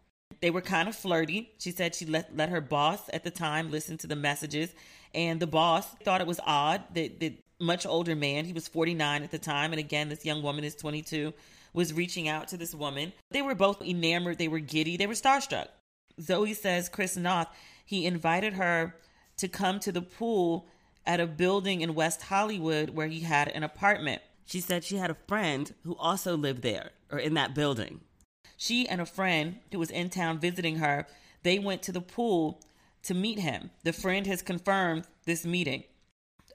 They 0.41 0.51
were 0.51 0.61
kind 0.61 0.87
of 0.87 0.95
flirty. 0.95 1.51
She 1.57 1.71
said 1.71 1.93
she 1.93 2.05
let, 2.05 2.35
let 2.35 2.49
her 2.49 2.61
boss 2.61 3.01
at 3.11 3.23
the 3.23 3.31
time 3.31 3.69
listen 3.69 3.97
to 3.99 4.07
the 4.07 4.15
messages, 4.15 4.73
and 5.13 5.39
the 5.39 5.47
boss 5.47 5.87
thought 6.03 6.21
it 6.21 6.27
was 6.27 6.39
odd 6.45 6.83
that, 6.93 7.19
that 7.19 7.33
much 7.61 7.85
older 7.85 8.15
man. 8.15 8.45
He 8.45 8.53
was 8.53 8.67
49 8.67 9.23
at 9.23 9.31
the 9.31 9.39
time. 9.39 9.71
And 9.71 9.79
again, 9.79 10.09
this 10.09 10.25
young 10.25 10.41
woman 10.41 10.63
is 10.63 10.75
22, 10.75 11.33
was 11.73 11.93
reaching 11.93 12.27
out 12.27 12.47
to 12.49 12.57
this 12.57 12.73
woman. 12.73 13.13
They 13.29 13.41
were 13.41 13.55
both 13.55 13.81
enamored. 13.81 14.37
They 14.37 14.47
were 14.47 14.59
giddy. 14.59 14.97
They 14.97 15.07
were 15.07 15.13
starstruck. 15.13 15.67
Zoe 16.19 16.53
says 16.53 16.89
Chris 16.89 17.15
Noth, 17.15 17.47
he 17.85 18.05
invited 18.05 18.53
her 18.53 18.95
to 19.37 19.47
come 19.47 19.79
to 19.79 19.91
the 19.91 20.01
pool 20.01 20.67
at 21.05 21.19
a 21.19 21.27
building 21.27 21.81
in 21.81 21.95
West 21.95 22.23
Hollywood 22.23 22.91
where 22.91 23.07
he 23.07 23.21
had 23.21 23.47
an 23.49 23.63
apartment. 23.63 24.21
She 24.45 24.59
said 24.59 24.83
she 24.83 24.97
had 24.97 25.09
a 25.09 25.17
friend 25.27 25.73
who 25.83 25.95
also 25.97 26.35
lived 26.35 26.61
there 26.61 26.91
or 27.11 27.17
in 27.17 27.33
that 27.35 27.55
building. 27.55 28.01
She 28.57 28.87
and 28.87 29.01
a 29.01 29.05
friend 29.05 29.57
who 29.71 29.79
was 29.79 29.89
in 29.89 30.09
town 30.09 30.39
visiting 30.39 30.77
her, 30.77 31.07
they 31.43 31.57
went 31.57 31.81
to 31.83 31.91
the 31.91 32.01
pool 32.01 32.61
to 33.03 33.13
meet 33.13 33.39
him. 33.39 33.71
The 33.83 33.93
friend 33.93 34.27
has 34.27 34.41
confirmed 34.41 35.07
this 35.25 35.45
meeting. 35.45 35.83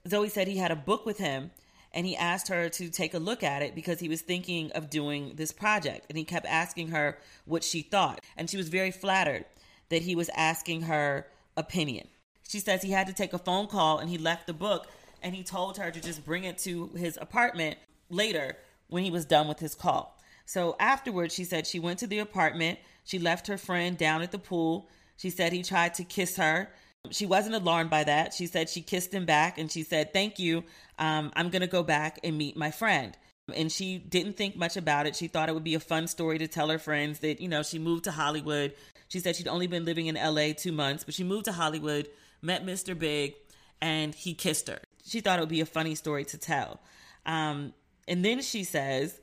Zoe 0.07 0.29
said 0.29 0.47
he 0.47 0.57
had 0.57 0.71
a 0.71 0.75
book 0.75 1.05
with 1.05 1.17
him 1.17 1.51
and 1.93 2.05
he 2.05 2.15
asked 2.15 2.47
her 2.47 2.69
to 2.69 2.89
take 2.89 3.13
a 3.13 3.19
look 3.19 3.43
at 3.43 3.61
it 3.61 3.75
because 3.75 3.99
he 3.99 4.07
was 4.07 4.21
thinking 4.21 4.71
of 4.71 4.89
doing 4.89 5.33
this 5.35 5.51
project. 5.51 6.05
And 6.09 6.17
he 6.17 6.23
kept 6.23 6.45
asking 6.45 6.89
her 6.89 7.17
what 7.45 7.63
she 7.63 7.81
thought. 7.81 8.21
And 8.37 8.49
she 8.49 8.57
was 8.57 8.69
very 8.69 8.91
flattered 8.91 9.45
that 9.89 10.01
he 10.01 10.15
was 10.15 10.29
asking 10.35 10.83
her 10.83 11.27
opinion. 11.55 12.07
She 12.47 12.59
says 12.59 12.81
he 12.81 12.91
had 12.91 13.07
to 13.07 13.13
take 13.13 13.33
a 13.33 13.39
phone 13.39 13.67
call 13.67 13.99
and 13.99 14.09
he 14.09 14.17
left 14.17 14.47
the 14.47 14.53
book 14.53 14.87
and 15.21 15.35
he 15.35 15.43
told 15.43 15.77
her 15.77 15.91
to 15.91 16.01
just 16.01 16.25
bring 16.25 16.43
it 16.43 16.57
to 16.59 16.87
his 16.95 17.17
apartment 17.19 17.77
later 18.09 18.55
when 18.87 19.03
he 19.03 19.11
was 19.11 19.25
done 19.25 19.47
with 19.47 19.59
his 19.59 19.75
call. 19.75 20.17
So 20.45 20.75
afterwards, 20.79 21.33
she 21.33 21.43
said 21.43 21.67
she 21.67 21.79
went 21.79 21.99
to 21.99 22.07
the 22.07 22.19
apartment. 22.19 22.79
She 23.03 23.19
left 23.19 23.47
her 23.47 23.57
friend 23.57 23.97
down 23.97 24.21
at 24.21 24.31
the 24.31 24.39
pool. 24.39 24.89
She 25.17 25.29
said 25.29 25.51
he 25.51 25.63
tried 25.63 25.95
to 25.95 26.03
kiss 26.03 26.37
her 26.37 26.69
she 27.11 27.25
wasn't 27.25 27.55
alarmed 27.55 27.89
by 27.89 28.03
that. 28.03 28.33
She 28.33 28.47
said 28.47 28.69
she 28.69 28.81
kissed 28.81 29.13
him 29.13 29.25
back 29.25 29.57
and 29.57 29.71
she 29.71 29.83
said, 29.83 30.13
Thank 30.13 30.39
you. 30.39 30.63
Um, 30.99 31.31
I'm 31.35 31.49
going 31.49 31.61
to 31.61 31.67
go 31.67 31.83
back 31.83 32.19
and 32.23 32.37
meet 32.37 32.57
my 32.57 32.71
friend. 32.71 33.17
And 33.55 33.71
she 33.71 33.97
didn't 33.97 34.33
think 34.33 34.55
much 34.55 34.75
about 34.75 35.07
it. 35.07 35.15
She 35.15 35.27
thought 35.27 35.49
it 35.49 35.53
would 35.53 35.63
be 35.63 35.75
a 35.75 35.79
fun 35.79 36.07
story 36.07 36.37
to 36.39 36.47
tell 36.47 36.69
her 36.69 36.79
friends 36.79 37.19
that, 37.19 37.39
you 37.39 37.47
know, 37.47 37.63
she 37.63 37.79
moved 37.79 38.03
to 38.03 38.11
Hollywood. 38.11 38.73
She 39.07 39.19
said 39.19 39.35
she'd 39.35 39.47
only 39.47 39.67
been 39.67 39.85
living 39.85 40.07
in 40.07 40.15
LA 40.15 40.51
two 40.51 40.73
months, 40.73 41.03
but 41.03 41.13
she 41.13 41.23
moved 41.23 41.45
to 41.45 41.53
Hollywood 41.53 42.09
met 42.41 42.65
Mr. 42.65 42.97
Big, 42.97 43.35
and 43.81 44.13
he 44.13 44.33
kissed 44.33 44.67
her. 44.67 44.79
She 45.05 45.21
thought 45.21 45.39
it 45.39 45.41
would 45.41 45.49
be 45.49 45.61
a 45.61 45.65
funny 45.65 45.95
story 45.95 46.25
to 46.25 46.37
tell. 46.37 46.79
Um, 47.25 47.73
and 48.07 48.23
then 48.23 48.41
she 48.41 48.63
says 48.63 49.21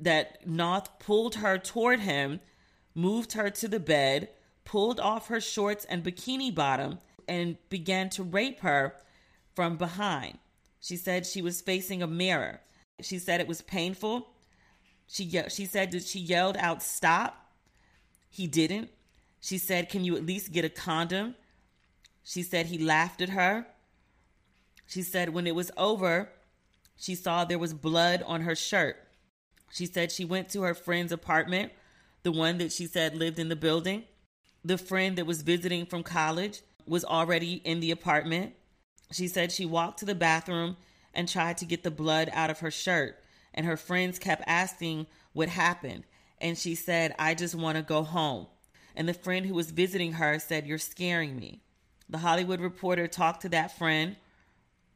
that 0.00 0.46
Noth 0.46 0.98
pulled 0.98 1.36
her 1.36 1.58
toward 1.58 2.00
him, 2.00 2.40
moved 2.94 3.32
her 3.32 3.50
to 3.50 3.68
the 3.68 3.80
bed, 3.80 4.28
pulled 4.64 5.00
off 5.00 5.28
her 5.28 5.40
shorts 5.40 5.84
and 5.86 6.04
bikini 6.04 6.54
bottom, 6.54 6.98
and 7.26 7.56
began 7.68 8.08
to 8.10 8.22
rape 8.22 8.60
her 8.60 8.94
from 9.54 9.76
behind. 9.76 10.38
She 10.80 10.96
said 10.96 11.26
she 11.26 11.42
was 11.42 11.60
facing 11.60 12.02
a 12.02 12.06
mirror. 12.06 12.60
She 13.00 13.18
said 13.18 13.40
it 13.40 13.48
was 13.48 13.62
painful. 13.62 14.28
She 15.06 15.28
she 15.48 15.64
said 15.64 15.92
that 15.92 16.04
she 16.04 16.18
yelled 16.18 16.56
out 16.56 16.82
stop. 16.82 17.52
He 18.30 18.46
didn't. 18.46 18.90
She 19.40 19.58
said, 19.58 19.88
"Can 19.88 20.04
you 20.04 20.16
at 20.16 20.26
least 20.26 20.52
get 20.52 20.64
a 20.64 20.68
condom?" 20.68 21.34
She 22.22 22.42
said 22.42 22.66
he 22.66 22.78
laughed 22.78 23.20
at 23.22 23.30
her. 23.30 23.66
She 24.86 25.02
said 25.02 25.30
when 25.30 25.46
it 25.46 25.54
was 25.54 25.70
over, 25.76 26.30
she 26.96 27.14
saw 27.14 27.44
there 27.44 27.58
was 27.58 27.72
blood 27.72 28.22
on 28.26 28.42
her 28.42 28.54
shirt. 28.54 28.96
She 29.70 29.86
said 29.86 30.10
she 30.10 30.24
went 30.24 30.48
to 30.50 30.62
her 30.62 30.74
friend's 30.74 31.12
apartment, 31.12 31.72
the 32.22 32.32
one 32.32 32.58
that 32.58 32.72
she 32.72 32.86
said 32.86 33.14
lived 33.14 33.38
in 33.38 33.48
the 33.48 33.56
building. 33.56 34.04
The 34.64 34.78
friend 34.78 35.16
that 35.16 35.26
was 35.26 35.42
visiting 35.42 35.86
from 35.86 36.02
college 36.02 36.62
was 36.86 37.04
already 37.04 37.54
in 37.64 37.80
the 37.80 37.90
apartment. 37.90 38.54
She 39.12 39.28
said 39.28 39.52
she 39.52 39.64
walked 39.64 40.00
to 40.00 40.04
the 40.04 40.14
bathroom 40.14 40.76
and 41.18 41.28
tried 41.28 41.58
to 41.58 41.66
get 41.66 41.82
the 41.82 41.90
blood 41.90 42.30
out 42.32 42.48
of 42.48 42.60
her 42.60 42.70
shirt, 42.70 43.18
and 43.52 43.66
her 43.66 43.76
friends 43.76 44.20
kept 44.20 44.44
asking 44.46 45.04
what 45.32 45.48
happened. 45.48 46.04
And 46.40 46.56
she 46.56 46.76
said, 46.76 47.12
I 47.18 47.34
just 47.34 47.56
want 47.56 47.76
to 47.76 47.82
go 47.82 48.04
home. 48.04 48.46
And 48.94 49.08
the 49.08 49.14
friend 49.14 49.44
who 49.44 49.54
was 49.54 49.72
visiting 49.72 50.12
her 50.12 50.38
said, 50.38 50.64
You're 50.64 50.78
scaring 50.78 51.36
me. 51.36 51.60
The 52.08 52.18
Hollywood 52.18 52.60
Reporter 52.60 53.08
talked 53.08 53.42
to 53.42 53.48
that 53.48 53.76
friend 53.76 54.14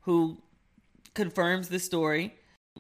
who 0.03 0.41
confirms 1.13 1.69
the 1.69 1.81
story. 1.81 2.37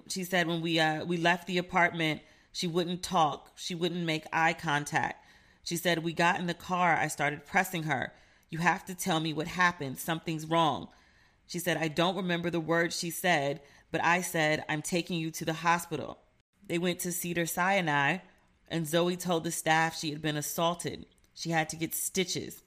She 0.06 0.22
said 0.22 0.46
when 0.46 0.60
we 0.60 0.78
uh, 0.78 1.04
we 1.04 1.16
left 1.16 1.48
the 1.48 1.58
apartment, 1.58 2.20
she 2.52 2.68
wouldn't 2.68 3.02
talk. 3.02 3.50
She 3.56 3.74
wouldn't 3.74 4.06
make 4.06 4.24
eye 4.32 4.52
contact. 4.52 5.26
She 5.64 5.76
said 5.76 6.04
we 6.04 6.12
got 6.12 6.38
in 6.38 6.46
the 6.46 6.54
car. 6.54 6.96
I 6.96 7.08
started 7.08 7.44
pressing 7.44 7.82
her. 7.84 8.12
You 8.50 8.58
have 8.58 8.84
to 8.84 8.94
tell 8.94 9.18
me 9.18 9.32
what 9.32 9.48
happened. 9.48 9.98
Something's 9.98 10.46
wrong. 10.46 10.90
She 11.52 11.58
said 11.58 11.76
I 11.76 11.88
don't 11.88 12.16
remember 12.16 12.48
the 12.48 12.60
words 12.60 12.98
she 12.98 13.10
said, 13.10 13.60
but 13.90 14.02
I 14.02 14.22
said 14.22 14.64
I'm 14.70 14.80
taking 14.80 15.18
you 15.18 15.30
to 15.32 15.44
the 15.44 15.52
hospital. 15.52 16.18
They 16.66 16.78
went 16.78 17.00
to 17.00 17.12
Cedar 17.12 17.44
Sinai, 17.44 18.18
and 18.68 18.86
Zoe 18.86 19.18
told 19.18 19.44
the 19.44 19.52
staff 19.52 19.94
she 19.94 20.12
had 20.12 20.22
been 20.22 20.38
assaulted. 20.38 21.04
She 21.34 21.50
had 21.50 21.68
to 21.68 21.76
get 21.76 21.94
stitches. 21.94 22.62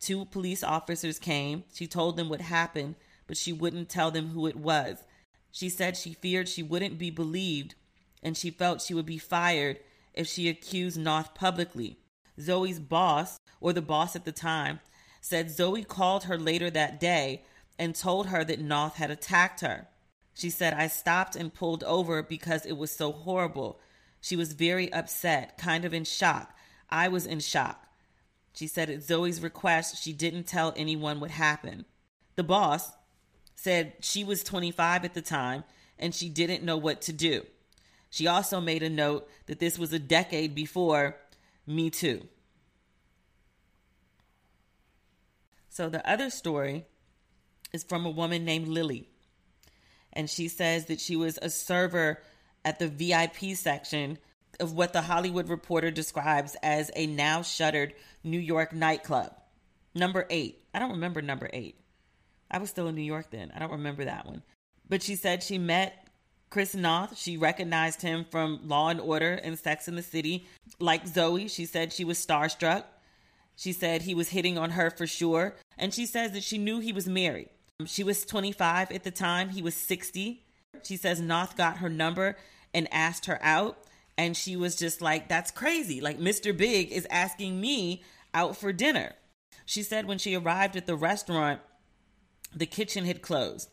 Two 0.00 0.24
police 0.24 0.64
officers 0.64 1.18
came. 1.18 1.64
She 1.74 1.86
told 1.86 2.16
them 2.16 2.30
what 2.30 2.40
happened, 2.40 2.94
but 3.26 3.36
she 3.36 3.52
wouldn't 3.52 3.90
tell 3.90 4.10
them 4.10 4.28
who 4.28 4.46
it 4.46 4.56
was. 4.56 5.04
She 5.52 5.68
said 5.68 5.98
she 5.98 6.14
feared 6.14 6.48
she 6.48 6.62
wouldn't 6.62 6.96
be 6.96 7.10
believed 7.10 7.74
and 8.22 8.38
she 8.38 8.50
felt 8.50 8.80
she 8.80 8.94
would 8.94 9.04
be 9.04 9.18
fired 9.18 9.80
if 10.14 10.26
she 10.26 10.48
accused 10.48 10.98
Noth 10.98 11.34
publicly. 11.34 11.98
Zoe's 12.40 12.78
boss, 12.78 13.38
or 13.60 13.74
the 13.74 13.82
boss 13.82 14.16
at 14.16 14.24
the 14.24 14.32
time, 14.32 14.80
said 15.20 15.50
Zoe 15.50 15.84
called 15.84 16.24
her 16.24 16.38
later 16.38 16.70
that 16.70 16.98
day 16.98 17.42
and 17.80 17.94
told 17.94 18.26
her 18.26 18.44
that 18.44 18.60
Noth 18.60 18.96
had 18.96 19.10
attacked 19.10 19.62
her. 19.62 19.88
She 20.34 20.50
said, 20.50 20.74
I 20.74 20.86
stopped 20.86 21.34
and 21.34 21.52
pulled 21.52 21.82
over 21.84 22.22
because 22.22 22.66
it 22.66 22.76
was 22.76 22.92
so 22.92 23.10
horrible. 23.10 23.80
She 24.20 24.36
was 24.36 24.52
very 24.52 24.92
upset, 24.92 25.56
kind 25.56 25.86
of 25.86 25.94
in 25.94 26.04
shock. 26.04 26.54
I 26.90 27.08
was 27.08 27.26
in 27.26 27.40
shock. 27.40 27.86
She 28.52 28.66
said 28.66 28.90
at 28.90 29.02
Zoe's 29.02 29.40
request, 29.40 30.02
she 30.02 30.12
didn't 30.12 30.44
tell 30.44 30.74
anyone 30.76 31.20
what 31.20 31.30
happened. 31.30 31.86
The 32.36 32.44
boss, 32.44 32.92
said 33.54 33.94
she 34.00 34.24
was 34.24 34.42
25 34.42 35.04
at 35.04 35.14
the 35.14 35.22
time 35.22 35.64
and 35.98 36.14
she 36.14 36.28
didn't 36.28 36.62
know 36.62 36.76
what 36.76 37.00
to 37.02 37.12
do. 37.12 37.46
She 38.10 38.26
also 38.26 38.60
made 38.60 38.82
a 38.82 38.90
note 38.90 39.28
that 39.46 39.58
this 39.58 39.78
was 39.78 39.92
a 39.92 39.98
decade 39.98 40.54
before 40.54 41.16
Me 41.66 41.88
Too. 41.88 42.26
So 45.68 45.88
the 45.88 46.06
other 46.10 46.28
story 46.28 46.86
is 47.72 47.84
from 47.84 48.06
a 48.06 48.10
woman 48.10 48.44
named 48.44 48.68
Lily. 48.68 49.08
And 50.12 50.28
she 50.28 50.48
says 50.48 50.86
that 50.86 51.00
she 51.00 51.16
was 51.16 51.38
a 51.40 51.50
server 51.50 52.20
at 52.64 52.78
the 52.78 52.88
VIP 52.88 53.56
section 53.56 54.18
of 54.58 54.72
what 54.72 54.92
the 54.92 55.02
Hollywood 55.02 55.48
Reporter 55.48 55.90
describes 55.90 56.56
as 56.62 56.90
a 56.94 57.06
now 57.06 57.42
shuttered 57.42 57.94
New 58.24 58.38
York 58.38 58.72
nightclub. 58.72 59.32
Number 59.94 60.26
eight. 60.30 60.64
I 60.74 60.78
don't 60.78 60.92
remember 60.92 61.22
number 61.22 61.48
eight. 61.52 61.76
I 62.50 62.58
was 62.58 62.70
still 62.70 62.88
in 62.88 62.94
New 62.94 63.02
York 63.02 63.30
then. 63.30 63.52
I 63.54 63.58
don't 63.58 63.72
remember 63.72 64.04
that 64.04 64.26
one. 64.26 64.42
But 64.88 65.02
she 65.02 65.16
said 65.16 65.42
she 65.42 65.58
met 65.58 66.08
Chris 66.50 66.74
Noth. 66.74 67.16
She 67.16 67.36
recognized 67.36 68.02
him 68.02 68.26
from 68.30 68.60
Law 68.64 68.88
and 68.88 69.00
Order 69.00 69.34
and 69.34 69.58
Sex 69.58 69.86
in 69.86 69.94
the 69.94 70.02
City. 70.02 70.46
Like 70.80 71.06
Zoe, 71.06 71.48
she 71.48 71.64
said 71.64 71.92
she 71.92 72.04
was 72.04 72.24
starstruck. 72.24 72.84
She 73.56 73.72
said 73.72 74.02
he 74.02 74.14
was 74.14 74.30
hitting 74.30 74.58
on 74.58 74.70
her 74.70 74.90
for 74.90 75.06
sure. 75.06 75.54
And 75.78 75.94
she 75.94 76.06
says 76.06 76.32
that 76.32 76.42
she 76.42 76.58
knew 76.58 76.80
he 76.80 76.92
was 76.92 77.06
married. 77.06 77.50
She 77.86 78.04
was 78.04 78.24
25 78.24 78.92
at 78.92 79.04
the 79.04 79.10
time, 79.10 79.50
he 79.50 79.62
was 79.62 79.74
60. 79.74 80.44
She 80.82 80.96
says 80.96 81.20
Noth 81.20 81.56
got 81.56 81.78
her 81.78 81.88
number 81.88 82.36
and 82.72 82.88
asked 82.92 83.26
her 83.26 83.38
out. 83.42 83.78
And 84.16 84.36
she 84.36 84.56
was 84.56 84.76
just 84.76 85.00
like, 85.00 85.28
that's 85.28 85.50
crazy. 85.50 86.00
Like, 86.00 86.18
Mr. 86.18 86.56
Big 86.56 86.92
is 86.92 87.06
asking 87.10 87.60
me 87.60 88.02
out 88.34 88.56
for 88.56 88.72
dinner. 88.72 89.14
She 89.64 89.82
said 89.82 90.06
when 90.06 90.18
she 90.18 90.34
arrived 90.34 90.76
at 90.76 90.86
the 90.86 90.96
restaurant, 90.96 91.60
the 92.54 92.66
kitchen 92.66 93.04
had 93.04 93.22
closed. 93.22 93.70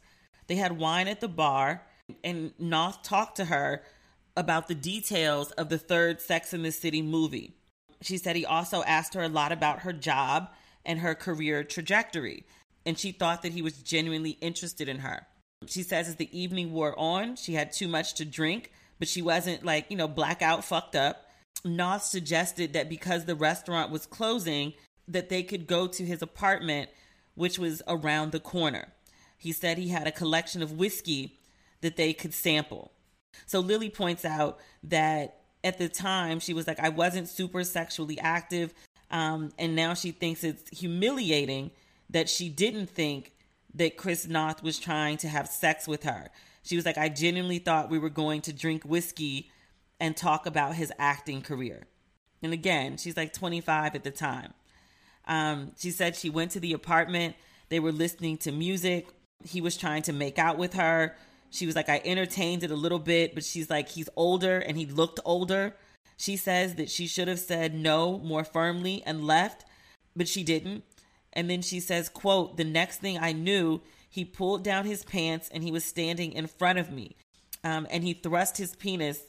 They 0.48 0.56
had 0.56 0.78
wine 0.78 1.08
at 1.08 1.20
the 1.20 1.28
bar, 1.28 1.84
and 2.24 2.54
Noth 2.60 3.04
talked 3.04 3.36
to 3.38 3.46
her 3.46 3.84
about 4.36 4.68
the 4.68 4.76
details 4.76 5.52
of 5.52 5.70
the 5.70 5.78
third 5.78 6.22
Sex 6.22 6.54
in 6.54 6.62
the 6.62 6.72
City 6.72 7.02
movie. 7.02 7.56
She 8.02 8.18
said 8.18 8.36
he 8.36 8.46
also 8.46 8.84
asked 8.84 9.16
her 9.16 9.24
a 9.24 9.30
lot 9.30 9.52
about 9.52 9.80
her 9.80 9.92
job 9.92 10.50
and 10.86 11.00
her 11.00 11.16
career 11.16 11.64
trajectory, 11.64 12.46
and 12.88 12.98
she 12.98 13.12
thought 13.12 13.42
that 13.42 13.52
he 13.52 13.62
was 13.62 13.74
genuinely 13.84 14.38
interested 14.42 14.88
in 14.88 15.00
her. 15.00 15.28
She 15.68 15.84
says 15.84 16.08
as 16.08 16.16
the 16.16 16.38
evening 16.38 16.72
wore 16.72 16.98
on, 16.98 17.36
she 17.36 17.54
had 17.54 17.74
too 17.74 17.90
much 17.90 18.14
to 18.16 18.26
drink, 18.26 18.72
but 18.98 19.10
she 19.10 19.22
wasn't 19.22 19.66
like, 19.66 19.88
you 19.90 19.98
know, 19.98 20.08
blackout 20.08 20.64
fucked 20.64 20.96
up. 20.96 21.26
Noth 21.66 22.04
suggested 22.04 22.74
that 22.74 22.90
because 22.90 23.26
the 23.26 23.36
restaurant 23.36 23.92
was 23.92 24.06
closing, 24.06 24.74
that 25.08 25.28
they 25.28 25.44
could 25.44 25.68
go 25.68 25.88
to 25.88 26.06
his 26.06 26.22
apartment 26.22 26.90
which 27.36 27.60
was 27.60 27.84
around 27.88 28.32
the 28.32 28.40
corner. 28.40 28.88
He 29.38 29.52
said 29.52 29.78
he 29.78 29.90
had 29.90 30.08
a 30.08 30.12
collection 30.12 30.64
of 30.64 30.72
whiskey 30.72 31.38
that 31.82 31.96
they 31.96 32.12
could 32.12 32.34
sample. 32.34 32.92
So 33.46 33.60
Lily 33.60 33.92
points 33.92 34.26
out 34.26 34.58
that 34.84 35.42
at 35.64 35.78
the 35.78 35.88
time 35.88 36.40
she 36.40 36.54
was 36.54 36.66
like, 36.66 36.80
I 36.80 36.90
wasn't 36.90 37.30
super 37.30 37.64
sexually 37.64 38.18
active. 38.20 38.74
Um, 39.12 39.52
and 39.60 39.76
now 39.76 39.94
she 39.94 40.12
thinks 40.12 40.44
it's 40.44 40.68
humiliating 40.80 41.70
that 42.10 42.30
she 42.30 42.50
didn't 42.50 42.90
think 42.90 43.34
that 43.74 43.98
Chris 43.98 44.28
Noth 44.28 44.64
was 44.64 44.80
trying 44.80 45.18
to 45.18 45.28
have 45.28 45.48
sex 45.48 45.88
with 45.88 46.04
her. 46.04 46.30
She 46.64 46.76
was 46.76 46.86
like, 46.86 46.98
I 46.98 47.10
genuinely 47.10 47.60
thought 47.60 47.90
we 47.90 48.00
were 48.00 48.10
going 48.10 48.42
to 48.42 48.54
drink 48.54 48.84
whiskey 48.84 49.52
and 50.00 50.16
talk 50.16 50.46
about 50.46 50.76
his 50.76 50.92
acting 50.98 51.42
career. 51.42 51.88
And 52.42 52.54
again, 52.54 52.98
she's 52.98 53.18
like 53.18 53.34
25 53.34 53.96
at 53.96 54.04
the 54.04 54.12
time. 54.12 54.54
Um, 55.26 55.74
she 55.78 55.92
said 55.92 56.16
she 56.16 56.30
went 56.30 56.52
to 56.52 56.60
the 56.60 56.74
apartment. 56.74 57.36
They 57.70 57.80
were 57.80 57.92
listening 57.92 58.38
to 58.40 58.52
music. 58.52 59.08
He 59.44 59.62
was 59.62 59.78
trying 59.78 60.04
to 60.04 60.14
make 60.14 60.40
out 60.40 60.58
with 60.58 60.74
her. 60.74 61.16
She 61.50 61.66
was 61.66 61.76
like, 61.76 61.90
I 61.90 62.02
entertained 62.04 62.64
it 62.64 62.72
a 62.72 62.76
little 62.76 63.00
bit, 63.00 63.34
but 63.34 63.44
she's 63.44 63.70
like, 63.70 63.90
he's 63.90 64.10
older 64.16 64.60
and 64.60 64.78
he 64.78 64.86
looked 64.86 65.20
older. 65.26 65.76
She 66.18 66.36
says 66.36 66.76
that 66.76 66.90
she 66.90 67.08
should 67.08 67.28
have 67.28 67.40
said 67.40 67.74
no 67.74 68.18
more 68.20 68.44
firmly 68.44 69.04
and 69.06 69.26
left, 69.26 69.66
but 70.16 70.28
she 70.28 70.44
didn't. 70.44 70.84
And 71.38 71.48
then 71.48 71.62
she 71.62 71.80
says, 71.80 72.10
quote, 72.10 72.58
the 72.58 72.64
next 72.64 72.98
thing 72.98 73.20
I 73.20 73.32
knew, 73.32 73.82
he 74.10 74.26
pulled 74.26 74.64
down 74.64 74.86
his 74.86 75.04
pants 75.04 75.48
and 75.54 75.64
he 75.64 75.72
was 75.72 75.86
standing 75.86 76.32
in 76.32 76.48
front 76.48 76.80
of 76.80 76.92
me. 76.92 77.16
Um, 77.64 77.86
and 77.92 78.04
he 78.04 78.14
thrust 78.14 78.58
his 78.58 78.76
penis 78.76 79.20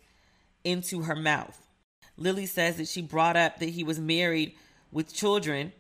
into 0.65 1.03
her 1.03 1.15
mouth. 1.15 1.67
Lily 2.17 2.47
says 2.47 2.79
that 2.79 2.89
she 2.89 3.03
brought 3.03 3.37
up 3.37 3.59
that 3.59 3.69
he 3.69 3.85
was 3.85 4.01
married 4.01 4.55
with 4.91 5.13
children 5.13 5.75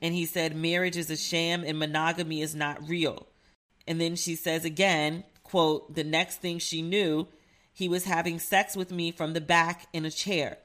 and 0.00 0.14
he 0.14 0.24
said 0.24 0.54
marriage 0.54 0.96
is 0.96 1.10
a 1.10 1.16
sham 1.16 1.64
and 1.66 1.80
monogamy 1.80 2.42
is 2.42 2.54
not 2.54 2.88
real. 2.88 3.26
And 3.88 4.00
then 4.00 4.14
she 4.14 4.36
says 4.36 4.64
again, 4.64 5.24
quote, 5.42 5.96
the 5.96 6.04
next 6.04 6.36
thing 6.36 6.60
she 6.60 6.80
knew, 6.80 7.26
he 7.72 7.88
was 7.88 8.04
having 8.04 8.38
sex 8.38 8.76
with 8.76 8.92
me 8.92 9.10
from 9.10 9.32
the 9.32 9.40
back 9.40 9.88
in 9.92 10.04
a 10.04 10.12
chair. 10.12 10.58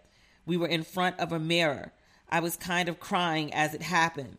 We 0.46 0.58
were 0.58 0.68
in 0.68 0.84
front 0.84 1.20
of 1.20 1.32
a 1.32 1.40
mirror. 1.40 1.92
I 2.30 2.40
was 2.40 2.56
kind 2.56 2.88
of 2.88 3.00
crying 3.00 3.52
as 3.52 3.74
it 3.74 3.82
happened. 3.82 4.38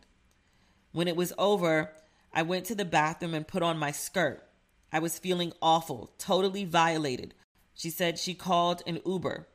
When 0.97 1.07
it 1.07 1.15
was 1.15 1.31
over, 1.37 1.91
I 2.33 2.41
went 2.41 2.65
to 2.65 2.73
the 2.73 2.83
bathroom 2.83 3.35
and 3.35 3.47
put 3.47 3.61
on 3.61 3.77
my 3.77 3.91
skirt. 3.91 4.43
I 4.91 4.97
was 4.97 5.19
feeling 5.19 5.53
awful, 5.61 6.09
totally 6.17 6.65
violated. 6.65 7.35
She 7.75 7.91
said 7.91 8.17
she 8.17 8.33
called 8.33 8.81
an 8.87 9.01
Uber. 9.05 9.47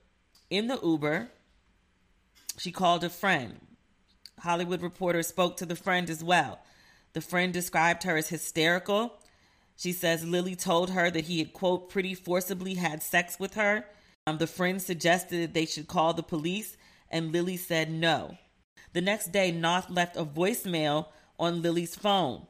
In 0.50 0.68
the 0.68 0.78
Uber, 0.80 1.32
she 2.58 2.70
called 2.70 3.02
a 3.02 3.10
friend. 3.10 3.58
Hollywood 4.38 4.82
Reporter 4.82 5.24
spoke 5.24 5.56
to 5.56 5.66
the 5.66 5.74
friend 5.74 6.08
as 6.08 6.22
well. 6.22 6.60
The 7.12 7.20
friend 7.20 7.52
described 7.52 8.04
her 8.04 8.16
as 8.16 8.28
hysterical. 8.28 9.12
She 9.74 9.90
says 9.90 10.24
Lily 10.24 10.54
told 10.54 10.90
her 10.90 11.10
that 11.10 11.24
he 11.24 11.40
had, 11.40 11.52
quote, 11.52 11.90
pretty 11.90 12.14
forcibly 12.14 12.74
had 12.74 13.02
sex 13.02 13.40
with 13.40 13.54
her. 13.54 13.84
Um, 14.28 14.38
the 14.38 14.46
friend 14.46 14.80
suggested 14.80 15.42
that 15.42 15.54
they 15.54 15.66
should 15.66 15.88
call 15.88 16.14
the 16.14 16.22
police, 16.22 16.76
and 17.10 17.32
Lily 17.32 17.56
said 17.56 17.90
no. 17.90 18.36
The 18.92 19.00
next 19.00 19.32
day, 19.32 19.50
Noth 19.50 19.90
left 19.90 20.16
a 20.16 20.24
voicemail 20.24 21.06
on 21.38 21.62
Lily's 21.62 21.94
phone. 21.94 22.46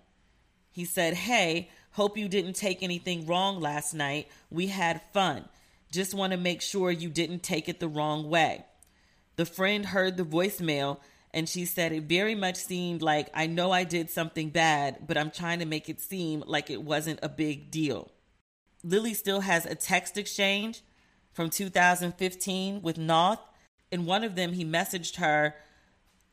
He 0.70 0.84
said, 0.84 1.14
Hey, 1.14 1.70
hope 1.92 2.16
you 2.16 2.28
didn't 2.28 2.54
take 2.54 2.82
anything 2.82 3.26
wrong 3.26 3.60
last 3.60 3.94
night. 3.94 4.28
We 4.50 4.68
had 4.68 5.02
fun. 5.12 5.48
Just 5.90 6.14
want 6.14 6.32
to 6.32 6.38
make 6.38 6.62
sure 6.62 6.90
you 6.90 7.10
didn't 7.10 7.42
take 7.42 7.68
it 7.68 7.80
the 7.80 7.88
wrong 7.88 8.28
way. 8.30 8.64
The 9.36 9.44
friend 9.46 9.86
heard 9.86 10.16
the 10.16 10.24
voicemail 10.24 10.98
and 11.34 11.48
she 11.48 11.64
said 11.64 11.92
it 11.92 12.04
very 12.04 12.34
much 12.34 12.56
seemed 12.56 13.00
like 13.00 13.30
I 13.34 13.46
know 13.46 13.70
I 13.70 13.84
did 13.84 14.10
something 14.10 14.50
bad, 14.50 15.06
but 15.06 15.16
I'm 15.16 15.30
trying 15.30 15.60
to 15.60 15.64
make 15.64 15.88
it 15.88 16.00
seem 16.00 16.44
like 16.46 16.70
it 16.70 16.82
wasn't 16.82 17.20
a 17.22 17.28
big 17.28 17.70
deal. 17.70 18.10
Lily 18.84 19.14
still 19.14 19.40
has 19.40 19.64
a 19.64 19.74
text 19.74 20.18
exchange 20.18 20.82
from 21.32 21.48
2015 21.48 22.82
with 22.82 22.98
Noth. 22.98 23.40
In 23.90 24.04
one 24.04 24.24
of 24.24 24.34
them, 24.34 24.52
he 24.52 24.64
messaged 24.64 25.16
her, 25.16 25.54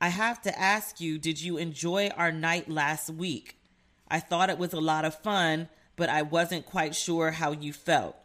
I 0.02 0.10
have 0.10 0.42
to 0.44 0.60
ask 0.60 1.02
you, 1.02 1.18
did 1.18 1.42
you 1.42 1.58
enjoy 1.58 2.10
our 2.16 2.32
night 2.32 2.70
last 2.70 3.10
week? 3.10 3.60
I 4.08 4.20
thought 4.20 4.50
it 4.50 4.58
was 4.58 4.74
a 4.74 4.80
lot 4.80 5.06
of 5.06 5.16
fun, 5.16 5.70
but 5.96 6.10
I 6.10 6.22
wasn't 6.22 6.66
quite 6.66 6.96
sure 6.96 7.32
how 7.32 7.52
you 7.52 7.74
felt. 7.74 8.16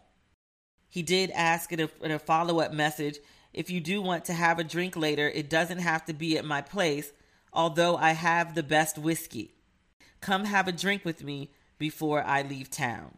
He 0.88 1.02
did 1.02 1.30
ask 1.32 1.72
in 1.72 1.80
a, 1.80 2.14
a 2.14 2.18
follow 2.18 2.60
up 2.60 2.72
message 2.72 3.18
if 3.54 3.70
you 3.70 3.80
do 3.80 4.02
want 4.02 4.24
to 4.24 4.32
have 4.32 4.58
a 4.58 4.64
drink 4.64 4.96
later, 4.96 5.28
it 5.28 5.48
doesn't 5.48 5.78
have 5.78 6.04
to 6.06 6.12
be 6.12 6.36
at 6.36 6.44
my 6.44 6.60
place, 6.60 7.12
although 7.52 7.96
I 7.96 8.10
have 8.10 8.54
the 8.54 8.64
best 8.64 8.98
whiskey. 8.98 9.54
Come 10.20 10.44
have 10.44 10.66
a 10.66 10.72
drink 10.72 11.04
with 11.04 11.22
me 11.22 11.50
before 11.78 12.24
I 12.24 12.42
leave 12.42 12.68
town. 12.68 13.16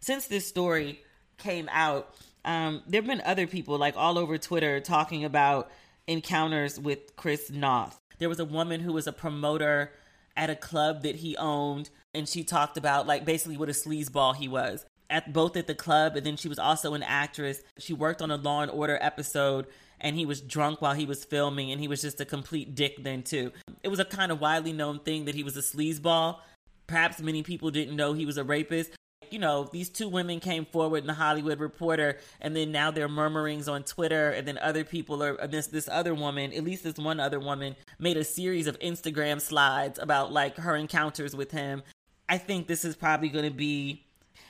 Since 0.00 0.26
this 0.26 0.48
story 0.48 1.02
came 1.36 1.68
out, 1.70 2.14
um, 2.46 2.82
there 2.86 3.02
have 3.02 3.08
been 3.08 3.20
other 3.26 3.46
people 3.46 3.76
like 3.76 3.94
all 3.94 4.16
over 4.16 4.38
Twitter 4.38 4.80
talking 4.80 5.24
about 5.24 5.70
encounters 6.08 6.80
with 6.80 7.14
Chris 7.14 7.50
Noth. 7.50 8.00
There 8.18 8.28
was 8.28 8.40
a 8.40 8.44
woman 8.44 8.80
who 8.80 8.92
was 8.92 9.06
a 9.06 9.12
promoter 9.12 9.92
at 10.36 10.50
a 10.50 10.56
club 10.56 11.02
that 11.02 11.16
he 11.16 11.36
owned, 11.36 11.90
and 12.12 12.28
she 12.28 12.42
talked 12.42 12.76
about 12.76 13.06
like 13.06 13.24
basically 13.24 13.56
what 13.56 13.68
a 13.68 13.72
sleazeball 13.72 14.34
he 14.34 14.48
was 14.48 14.84
at 15.10 15.32
both 15.32 15.56
at 15.56 15.66
the 15.66 15.74
club 15.74 16.16
and 16.16 16.26
then 16.26 16.36
she 16.36 16.48
was 16.48 16.58
also 16.58 16.94
an 16.94 17.02
actress. 17.02 17.62
She 17.78 17.92
worked 17.92 18.22
on 18.22 18.30
a 18.30 18.36
Law 18.36 18.62
and 18.62 18.70
Order 18.70 18.98
episode 19.00 19.66
and 20.00 20.16
he 20.16 20.26
was 20.26 20.40
drunk 20.40 20.80
while 20.80 20.94
he 20.94 21.06
was 21.06 21.24
filming 21.24 21.70
and 21.70 21.80
he 21.80 21.88
was 21.88 22.02
just 22.02 22.20
a 22.20 22.24
complete 22.24 22.74
dick 22.74 23.02
then 23.02 23.22
too. 23.22 23.52
It 23.82 23.88
was 23.88 24.00
a 24.00 24.04
kind 24.04 24.30
of 24.30 24.40
widely 24.40 24.72
known 24.72 25.00
thing 25.00 25.24
that 25.24 25.34
he 25.34 25.42
was 25.42 25.56
a 25.56 25.60
sleazeball. 25.60 26.38
Perhaps 26.86 27.20
many 27.20 27.42
people 27.42 27.70
didn't 27.70 27.96
know 27.96 28.12
he 28.12 28.26
was 28.26 28.38
a 28.38 28.44
rapist. 28.44 28.90
You 29.32 29.38
know, 29.38 29.68
these 29.70 29.88
two 29.88 30.08
women 30.08 30.40
came 30.40 30.64
forward 30.64 30.98
in 30.98 31.06
the 31.06 31.14
Hollywood 31.14 31.60
Reporter, 31.60 32.18
and 32.40 32.54
then 32.54 32.72
now 32.72 32.90
there 32.90 33.04
are 33.04 33.08
murmurings 33.08 33.68
on 33.68 33.82
Twitter, 33.84 34.30
and 34.30 34.46
then 34.46 34.58
other 34.58 34.84
people 34.84 35.22
are 35.22 35.46
this 35.46 35.68
this 35.68 35.88
other 35.88 36.14
woman, 36.14 36.52
at 36.52 36.64
least 36.64 36.84
this 36.84 36.96
one 36.96 37.20
other 37.20 37.40
woman, 37.40 37.76
made 37.98 38.16
a 38.16 38.24
series 38.24 38.66
of 38.66 38.78
Instagram 38.80 39.40
slides 39.40 39.98
about 39.98 40.32
like 40.32 40.56
her 40.56 40.76
encounters 40.76 41.34
with 41.34 41.50
him. 41.50 41.82
I 42.28 42.38
think 42.38 42.66
this 42.66 42.84
is 42.84 42.96
probably 42.96 43.28
going 43.28 43.46
to 43.46 43.56
be 43.56 44.04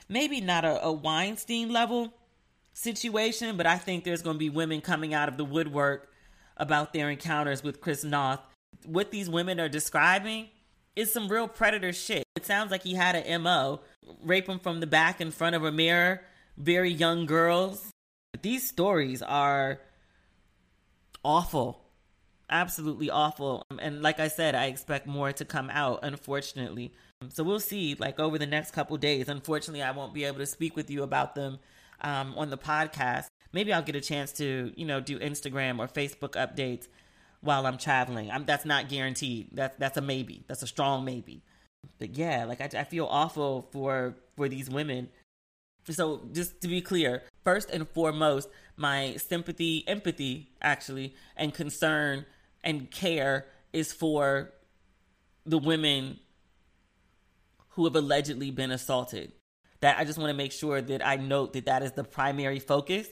maybe 0.09 0.41
not 0.41 0.65
a, 0.65 0.85
a 0.85 0.93
Weinstein 0.93 1.71
level 1.71 2.13
situation, 2.73 3.57
but 3.57 3.67
I 3.67 3.77
think 3.77 4.05
there's 4.05 4.23
going 4.23 4.37
to 4.37 4.39
be 4.39 4.51
women 4.51 4.81
coming 4.81 5.15
out 5.15 5.29
of 5.29 5.37
the 5.37 5.45
woodwork 5.45 6.11
about 6.57 6.93
their 6.93 7.11
encounters 7.11 7.63
with 7.63 7.81
Chris 7.81 8.05
Noth. 8.05 8.41
What 8.85 9.11
these 9.11 9.31
women 9.31 9.61
are 9.61 9.69
describing 9.69 10.49
is 10.99 11.13
some 11.13 11.29
real 11.29 11.47
predator 11.47 11.93
shit. 11.93 12.25
It 12.35 12.45
sounds 12.45 12.73
like 12.73 12.83
he 12.83 12.95
had 12.95 13.15
an 13.15 13.43
MO 13.43 13.81
rape 14.21 14.47
them 14.47 14.59
from 14.59 14.81
the 14.81 14.87
back 14.87 15.21
in 15.21 15.31
front 15.31 15.55
of 15.55 15.65
a 15.65 15.71
mirror, 15.71 16.23
very 16.57 16.91
young 16.91 17.25
girls. 17.25 17.93
These 18.43 18.69
stories 18.69 19.23
are 19.23 19.81
awful. 21.25 21.85
Absolutely 22.51 23.11
awful. 23.11 23.63
And 23.79 24.03
like 24.03 24.19
I 24.19 24.27
said, 24.27 24.57
I 24.57 24.67
expect 24.67 25.07
more 25.07 25.33
to 25.33 25.45
come 25.45 25.71
out, 25.71 26.01
unfortunately. 26.03 26.93
So 27.29 27.45
we'll 27.45 27.61
see, 27.61 27.95
like 27.95 28.19
over 28.19 28.37
the 28.37 28.47
next 28.47 28.73
couple 28.73 28.97
days. 28.97 29.29
Unfortunately, 29.29 29.83
I 29.83 29.93
won't 29.93 30.15
be 30.15 30.25
able 30.25 30.39
to 30.39 30.47
speak 30.47 30.75
with 30.75 30.91
you 30.91 31.05
about 31.05 31.37
them 31.37 31.59
um, 32.01 32.35
on 32.37 32.51
the 32.51 32.59
podcast. 32.59 33.27
Maybe 33.53 33.73
I'll 33.73 33.83
get 33.83 33.95
a 33.95 34.01
chance 34.01 34.33
to, 34.33 34.73
you 34.75 34.85
know, 34.85 35.01
do 35.01 35.21
Instagram 35.21 35.79
or 35.79 35.87
Facebook 35.87 36.33
updates 36.33 36.89
while 37.41 37.67
I'm 37.67 37.79
traveling. 37.79 38.31
I'm, 38.31 38.45
that's 38.45 38.65
not 38.65 38.89
guaranteed. 38.89 39.49
That's 39.53 39.77
that's 39.79 39.97
a 39.97 40.01
maybe. 40.01 40.45
That's 40.49 40.63
a 40.63 40.67
strong 40.67 41.05
maybe. 41.05 41.43
But 41.99 42.17
yeah, 42.17 42.45
like 42.45 42.61
I, 42.61 42.81
I 42.81 42.85
feel 42.85 43.07
awful 43.07 43.69
for 43.73 44.17
for 44.37 44.49
these 44.49 44.69
women. 44.69 45.09
So 45.89 46.23
just 46.33 46.61
to 46.61 46.69
be 46.69 46.83
clear, 46.83 47.23
first 47.45 47.71
and 47.71 47.89
foremost, 47.89 48.49
my 48.77 49.17
sympathy, 49.17 49.85
empathy, 49.87 50.51
actually, 50.61 51.15
and 51.37 51.55
concern 51.55 52.27
and 52.63 52.91
care 52.91 53.47
is 53.73 53.93
for 53.93 54.53
the 55.47 55.59
women 55.59 56.19
who 57.71 57.85
have 57.85 57.97
allegedly 57.97 58.51
been 58.51 58.71
assaulted. 58.71 59.33
That 59.81 59.99
I 59.99 60.05
just 60.05 60.19
want 60.19 60.31
to 60.31 60.37
make 60.37 60.53
sure 60.53 60.83
that 60.83 61.07
I 61.07 61.17
note 61.17 61.53
that 61.53 61.67
that 61.67 61.83
is 61.83 61.93
the 61.93 62.05
primary 62.05 62.59
focus. 62.59 63.09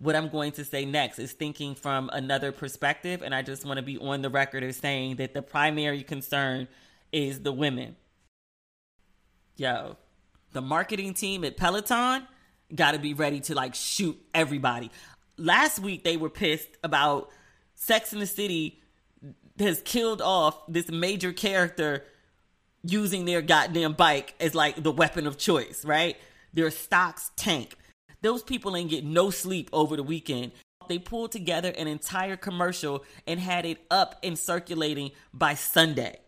What 0.00 0.16
I'm 0.16 0.30
going 0.30 0.52
to 0.52 0.64
say 0.64 0.86
next 0.86 1.18
is 1.18 1.32
thinking 1.32 1.74
from 1.74 2.08
another 2.12 2.52
perspective, 2.52 3.20
and 3.22 3.34
I 3.34 3.42
just 3.42 3.66
want 3.66 3.76
to 3.76 3.82
be 3.82 3.98
on 3.98 4.22
the 4.22 4.30
record 4.30 4.64
as 4.64 4.78
saying 4.78 5.16
that 5.16 5.34
the 5.34 5.42
primary 5.42 6.02
concern 6.02 6.68
is 7.12 7.40
the 7.40 7.52
women. 7.52 7.96
Yo, 9.56 9.98
the 10.52 10.62
marketing 10.62 11.12
team 11.12 11.44
at 11.44 11.58
Peloton 11.58 12.26
got 12.74 12.92
to 12.92 12.98
be 12.98 13.12
ready 13.12 13.40
to 13.40 13.54
like 13.54 13.74
shoot 13.74 14.18
everybody. 14.32 14.90
Last 15.36 15.80
week 15.80 16.02
they 16.02 16.16
were 16.16 16.30
pissed 16.30 16.78
about 16.82 17.28
Sex 17.74 18.14
in 18.14 18.20
the 18.20 18.26
City 18.26 18.80
has 19.58 19.82
killed 19.82 20.22
off 20.22 20.58
this 20.66 20.88
major 20.90 21.32
character 21.32 22.04
using 22.82 23.26
their 23.26 23.42
goddamn 23.42 23.92
bike 23.92 24.34
as 24.40 24.54
like 24.54 24.82
the 24.82 24.90
weapon 24.92 25.26
of 25.26 25.36
choice, 25.36 25.84
right? 25.84 26.16
Their 26.54 26.70
stocks 26.70 27.30
tank. 27.36 27.76
Those 28.22 28.42
people 28.42 28.76
ain't 28.76 28.90
get 28.90 29.04
no 29.04 29.30
sleep 29.30 29.70
over 29.72 29.96
the 29.96 30.02
weekend. 30.02 30.52
They 30.88 30.98
pulled 30.98 31.32
together 31.32 31.72
an 31.76 31.86
entire 31.86 32.36
commercial 32.36 33.04
and 33.26 33.38
had 33.38 33.64
it 33.64 33.78
up 33.90 34.16
and 34.22 34.38
circulating 34.38 35.12
by 35.32 35.54
Sunday. 35.54 36.18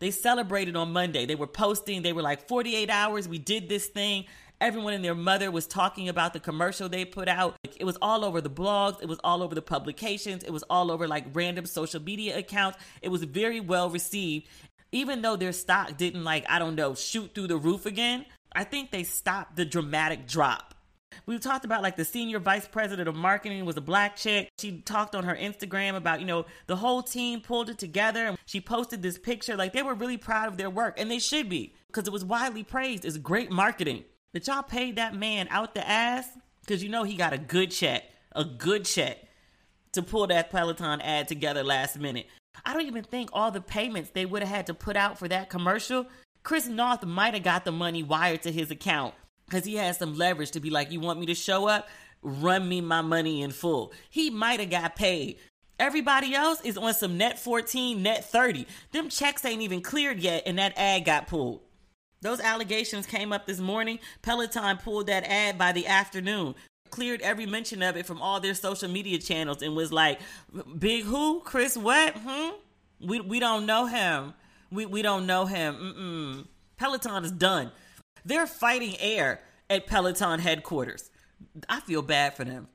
They 0.00 0.10
celebrated 0.10 0.76
on 0.76 0.92
Monday. 0.92 1.26
They 1.26 1.34
were 1.34 1.46
posting, 1.46 2.02
they 2.02 2.12
were 2.12 2.22
like 2.22 2.48
48 2.48 2.90
hours, 2.90 3.28
we 3.28 3.38
did 3.38 3.68
this 3.68 3.86
thing. 3.86 4.24
Everyone 4.60 4.92
and 4.92 5.04
their 5.04 5.14
mother 5.14 5.50
was 5.50 5.66
talking 5.66 6.08
about 6.08 6.32
the 6.32 6.40
commercial 6.40 6.88
they 6.88 7.04
put 7.04 7.28
out. 7.28 7.56
It 7.78 7.84
was 7.84 7.96
all 8.02 8.24
over 8.24 8.40
the 8.40 8.50
blogs, 8.50 9.00
it 9.00 9.08
was 9.08 9.18
all 9.24 9.42
over 9.42 9.54
the 9.54 9.62
publications, 9.62 10.42
it 10.42 10.52
was 10.52 10.64
all 10.64 10.90
over 10.90 11.08
like 11.08 11.24
random 11.32 11.64
social 11.64 12.02
media 12.02 12.36
accounts. 12.36 12.78
It 13.00 13.08
was 13.08 13.24
very 13.24 13.60
well 13.60 13.88
received 13.88 14.48
even 14.92 15.22
though 15.22 15.36
their 15.36 15.52
stock 15.52 15.96
didn't 15.96 16.24
like, 16.24 16.44
I 16.48 16.58
don't 16.58 16.74
know, 16.74 16.94
shoot 16.94 17.34
through 17.34 17.46
the 17.46 17.56
roof 17.56 17.86
again, 17.86 18.26
I 18.52 18.64
think 18.64 18.90
they 18.90 19.04
stopped 19.04 19.56
the 19.56 19.64
dramatic 19.64 20.26
drop. 20.26 20.74
We 21.26 21.38
talked 21.38 21.64
about 21.64 21.82
like 21.82 21.96
the 21.96 22.04
senior 22.04 22.38
vice 22.38 22.66
president 22.66 23.08
of 23.08 23.14
marketing 23.14 23.64
was 23.64 23.76
a 23.76 23.80
black 23.80 24.16
chick. 24.16 24.50
She 24.58 24.80
talked 24.80 25.14
on 25.14 25.24
her 25.24 25.34
Instagram 25.34 25.96
about, 25.96 26.20
you 26.20 26.26
know, 26.26 26.46
the 26.66 26.76
whole 26.76 27.02
team 27.02 27.40
pulled 27.40 27.70
it 27.70 27.78
together 27.78 28.26
and 28.26 28.38
she 28.46 28.60
posted 28.60 29.02
this 29.02 29.18
picture. 29.18 29.56
Like 29.56 29.72
they 29.72 29.82
were 29.82 29.94
really 29.94 30.16
proud 30.16 30.48
of 30.48 30.56
their 30.56 30.70
work 30.70 30.98
and 30.98 31.10
they 31.10 31.18
should 31.18 31.48
be 31.48 31.74
because 31.86 32.06
it 32.06 32.12
was 32.12 32.24
widely 32.24 32.64
praised 32.64 33.04
as 33.04 33.18
great 33.18 33.50
marketing. 33.50 34.04
That 34.32 34.46
y'all 34.46 34.62
paid 34.62 34.96
that 34.96 35.14
man 35.14 35.48
out 35.50 35.74
the 35.74 35.86
ass 35.88 36.28
because 36.60 36.82
you 36.82 36.88
know 36.88 37.02
he 37.02 37.16
got 37.16 37.32
a 37.32 37.38
good 37.38 37.70
check, 37.70 38.04
a 38.32 38.44
good 38.44 38.84
check 38.84 39.18
to 39.92 40.02
pull 40.02 40.28
that 40.28 40.50
Peloton 40.50 41.00
ad 41.00 41.26
together 41.26 41.64
last 41.64 41.98
minute. 41.98 42.26
I 42.64 42.72
don't 42.72 42.86
even 42.86 43.02
think 43.04 43.30
all 43.32 43.50
the 43.50 43.60
payments 43.60 44.10
they 44.10 44.26
would 44.26 44.42
have 44.42 44.54
had 44.54 44.66
to 44.66 44.74
put 44.74 44.96
out 44.96 45.18
for 45.18 45.26
that 45.28 45.50
commercial, 45.50 46.06
Chris 46.42 46.68
Noth 46.68 47.04
might 47.04 47.34
have 47.34 47.42
got 47.42 47.64
the 47.64 47.72
money 47.72 48.02
wired 48.02 48.42
to 48.42 48.52
his 48.52 48.70
account 48.70 49.14
because 49.50 49.64
he 49.64 49.74
has 49.74 49.98
some 49.98 50.14
leverage 50.14 50.52
to 50.52 50.60
be 50.60 50.70
like, 50.70 50.92
You 50.92 51.00
want 51.00 51.20
me 51.20 51.26
to 51.26 51.34
show 51.34 51.66
up? 51.66 51.88
Run 52.22 52.68
me 52.68 52.80
my 52.80 53.02
money 53.02 53.42
in 53.42 53.50
full. 53.50 53.92
He 54.08 54.30
might 54.30 54.60
have 54.60 54.70
got 54.70 54.96
paid. 54.96 55.38
Everybody 55.78 56.34
else 56.34 56.60
is 56.60 56.76
on 56.76 56.92
some 56.92 57.16
net 57.16 57.38
14, 57.38 58.02
net 58.02 58.24
30. 58.30 58.66
Them 58.92 59.08
checks 59.08 59.44
ain't 59.44 59.62
even 59.62 59.80
cleared 59.80 60.20
yet, 60.20 60.42
and 60.44 60.58
that 60.58 60.74
ad 60.76 61.06
got 61.06 61.26
pulled. 61.26 61.62
Those 62.20 62.38
allegations 62.38 63.06
came 63.06 63.32
up 63.32 63.46
this 63.46 63.60
morning. 63.60 63.98
Peloton 64.20 64.76
pulled 64.76 65.06
that 65.06 65.24
ad 65.24 65.56
by 65.56 65.72
the 65.72 65.86
afternoon 65.86 66.54
cleared 66.90 67.22
every 67.22 67.46
mention 67.46 67.82
of 67.82 67.96
it 67.96 68.04
from 68.04 68.20
all 68.20 68.40
their 68.40 68.54
social 68.54 68.88
media 68.88 69.18
channels 69.18 69.62
and 69.62 69.74
was 69.74 69.92
like, 69.92 70.20
"Big 70.78 71.04
who? 71.04 71.40
Chris 71.40 71.76
what? 71.76 72.14
Hmm? 72.16 72.50
We 73.00 73.20
we 73.20 73.40
don't 73.40 73.64
know 73.64 73.86
him. 73.86 74.34
We 74.70 74.86
we 74.86 75.02
don't 75.02 75.26
know 75.26 75.46
him. 75.46 75.74
Mm-mm. 75.74 76.46
Peloton 76.76 77.24
is 77.24 77.32
done. 77.32 77.70
They're 78.24 78.46
fighting 78.46 78.96
air 79.00 79.40
at 79.68 79.86
Peloton 79.86 80.40
headquarters. 80.40 81.10
I 81.68 81.80
feel 81.80 82.02
bad 82.02 82.34
for 82.34 82.44
them. 82.44 82.68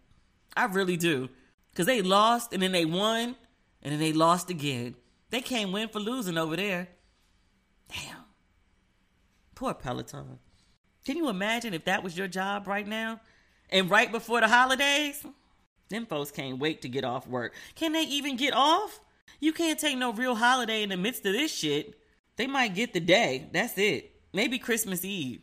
I 0.58 0.65
really 0.65 0.97
do, 0.97 1.29
because 1.71 1.86
they 1.86 2.01
lost 2.01 2.53
and 2.53 2.62
then 2.62 2.71
they 2.71 2.86
won 2.86 3.36
and 3.81 3.91
then 3.91 3.99
they 3.99 4.13
lost 4.13 4.49
again. 4.49 4.95
They 5.29 5.41
can't 5.41 5.71
win 5.71 5.89
for 5.89 5.99
losing 5.99 6.38
over 6.38 6.55
there. 6.55 6.88
Damn. 7.89 8.23
Poor 9.53 9.73
Peloton. 9.73 10.39
Can 11.05 11.17
you 11.17 11.29
imagine 11.29 11.73
if 11.73 11.86
that 11.86 12.03
was 12.03 12.17
your 12.17 12.27
job 12.27 12.67
right 12.67 12.88
now? 12.88 13.19
And 13.69 13.89
right 13.89 14.12
before 14.12 14.41
the 14.41 14.47
holidays? 14.47 15.25
Them 15.89 16.05
folks 16.05 16.31
can't 16.31 16.60
wait 16.60 16.81
to 16.81 16.89
get 16.89 17.03
off 17.03 17.27
work. 17.27 17.53
Can 17.75 17.91
they 17.91 18.03
even 18.03 18.38
get 18.38 18.53
off? 18.53 18.99
You 19.39 19.53
can't 19.53 19.79
take 19.79 19.97
no 19.97 20.13
real 20.13 20.36
holiday 20.36 20.81
in 20.81 20.89
the 20.89 20.97
midst 20.97 21.25
of 21.25 21.34
this 21.34 21.53
shit. 21.53 21.99
They 22.38 22.47
might 22.47 22.73
get 22.73 22.93
the 22.93 22.99
day. 22.99 23.49
That's 23.51 23.77
it. 23.77 24.14
Maybe 24.36 24.60
Christmas 24.60 25.06
Eve. 25.06 25.39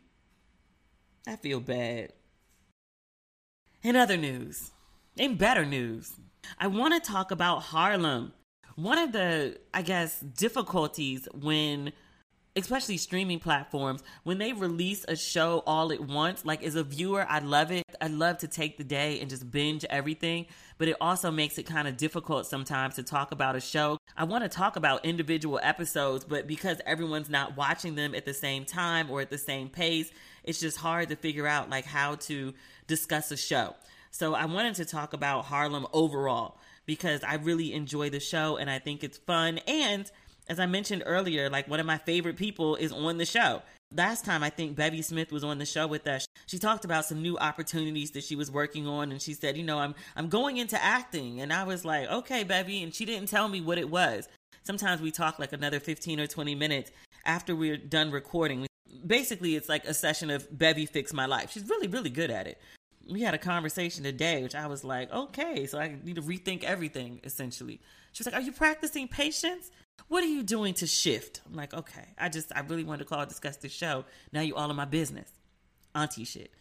I 1.27 1.37
feel 1.37 1.61
bad. 1.61 2.13
In 3.83 3.97
other 3.97 4.19
news, 4.19 4.71
in 5.17 5.37
better 5.37 5.65
news, 5.65 6.13
I 6.59 6.67
want 6.67 7.03
to 7.03 7.11
talk 7.11 7.31
about 7.31 7.63
Harlem. 7.63 8.35
One 8.77 8.99
of 8.99 9.13
the, 9.13 9.59
I 9.73 9.81
guess, 9.81 10.21
difficulties 10.21 11.27
when 11.33 11.95
especially 12.55 12.99
streaming 12.99 13.39
platforms 13.39 14.03
when 14.25 14.37
they 14.37 14.53
release 14.53 15.07
a 15.09 15.17
show 15.17 15.63
all 15.67 15.91
at 15.91 16.01
once 16.03 16.45
like 16.45 16.63
as 16.63 16.75
a 16.75 16.85
viewer 16.85 17.25
i 17.31 17.39
love 17.39 17.73
it 17.73 17.83
i 18.03 18.07
love 18.09 18.37
to 18.37 18.47
take 18.47 18.77
the 18.77 18.85
day 18.85 19.19
and 19.21 19.31
just 19.31 19.51
binge 19.51 19.87
everything 19.89 20.45
but 20.83 20.89
it 20.89 20.97
also 21.01 21.31
makes 21.31 21.59
it 21.59 21.63
kind 21.63 21.87
of 21.87 21.97
difficult 21.97 22.45
sometimes 22.45 22.97
to 22.97 23.05
talk 23.05 23.31
about 23.31 23.55
a 23.55 23.61
show. 23.61 23.97
I 24.17 24.25
want 24.25 24.43
to 24.43 24.49
talk 24.49 24.75
about 24.75 25.05
individual 25.05 25.61
episodes 25.63 26.25
but 26.25 26.49
because 26.49 26.81
everyone's 26.85 27.31
not 27.31 27.57
watching 27.57 27.95
them 27.95 28.17
at 28.17 28.25
the 28.25 28.35
same 28.35 28.65
time 28.65 29.09
or 29.09 29.21
at 29.21 29.31
the 29.31 29.39
same 29.39 29.69
pace 29.69 30.11
it's 30.43 30.59
just 30.59 30.79
hard 30.79 31.11
to 31.11 31.15
figure 31.15 31.47
out 31.47 31.71
like 31.71 31.85
how 31.85 32.17
to 32.17 32.53
discuss 32.89 33.31
a 33.31 33.37
show. 33.37 33.77
So 34.11 34.35
i 34.35 34.45
wanted 34.45 34.75
to 34.75 34.85
talk 34.85 35.13
about 35.13 35.45
harlem 35.45 35.87
overall 35.93 36.59
because 36.85 37.23
i 37.23 37.35
really 37.35 37.73
enjoy 37.73 38.11
the 38.11 38.19
show 38.19 38.57
and 38.57 38.69
i 38.69 38.81
think 38.81 39.05
it's 39.05 39.19
fun. 39.19 39.59
And 39.69 40.11
as 40.49 40.59
I 40.59 40.67
mentioned 40.67 41.05
earlier, 41.07 41.49
like 41.49 41.69
one 41.69 41.79
of 41.79 41.87
my 41.87 41.99
favorite 41.99 42.37
people 42.37 42.75
is 42.75 42.91
on 42.91 43.19
the 43.19 43.25
show. 43.25 43.63
Last 43.95 44.25
time 44.25 44.43
I 44.43 44.49
think 44.49 44.75
Bevy 44.75 45.03
Smith 45.03 45.31
was 45.33 45.45
on 45.45 45.59
the 45.59 45.67
show 45.67 45.87
with 45.87 46.07
us, 46.07 46.27
she 46.47 46.59
talked 46.59 46.85
about 46.87 47.05
some 47.05 47.21
new 47.21 47.37
opportunities 47.37 48.13
that 48.13 48.25
she 48.25 48.37
was 48.37 48.51
working 48.51 48.87
on 48.87 49.13
and 49.13 49.21
she 49.21 49.35
said, 49.35 49.57
"You 49.57 49.65
know, 49.65 49.79
I'm 49.79 49.95
I'm 50.17 50.29
going 50.29 50.57
into 50.57 50.83
acting." 50.83 51.41
And 51.41 51.53
I 51.53 51.65
was 51.65 51.85
like, 51.85 52.09
"Okay, 52.09 52.43
Bevy," 52.43 52.83
and 52.83 52.95
she 52.95 53.05
didn't 53.05 53.29
tell 53.29 53.49
me 53.49 53.61
what 53.61 53.79
it 53.79 53.91
was. 53.91 54.29
Sometimes 54.65 55.03
we 55.03 55.11
talk 55.11 55.39
like 55.39 55.53
another 55.53 55.79
15 55.79 56.21
or 56.21 56.27
20 56.27 56.55
minutes 56.55 56.91
after 57.27 57.55
we're 57.55 57.77
done 57.77 58.11
recording. 58.11 58.67
Basically, 59.07 59.57
it's 59.57 59.69
like 59.69 59.85
a 59.85 59.95
session 59.95 60.31
of 60.31 60.47
Bevy 60.57 60.87
fix 60.87 61.13
my 61.13 61.27
life. 61.27 61.51
She's 61.53 61.69
really 61.69 61.89
really 61.89 62.11
good 62.11 62.31
at 62.31 62.47
it. 62.47 62.59
We 63.11 63.21
had 63.21 63.35
a 63.35 63.39
conversation 63.39 64.05
today, 64.05 64.43
which 64.43 64.55
I 64.55 64.69
was 64.69 64.85
like, 64.85 65.13
"Okay, 65.13 65.67
so 65.67 65.79
I 65.79 65.99
need 66.03 66.17
to 66.17 66.23
rethink 66.23 66.63
everything 66.65 67.21
essentially." 67.25 67.81
She 68.13 68.21
was 68.21 68.27
like, 68.27 68.41
"Are 68.41 68.45
you 68.45 68.53
practicing 68.53 69.07
patience?" 69.09 69.71
What 70.09 70.23
are 70.23 70.29
you 70.29 70.43
doing 70.43 70.75
to 70.75 70.87
shift? 70.87 71.41
I'm 71.47 71.55
like, 71.55 71.75
okay. 71.75 72.07
I 72.19 72.29
just, 72.29 72.53
I 72.55 72.61
really 72.61 72.85
wanted 72.85 73.05
to 73.05 73.05
call 73.05 73.25
discuss 73.27 73.57
this 73.57 73.73
show. 73.73 74.05
Now 74.33 74.41
you 74.41 74.55
all 74.55 74.71
in 74.71 74.77
my 74.77 74.85
business. 74.85 75.31
Auntie 75.95 76.25
shit. 76.25 76.53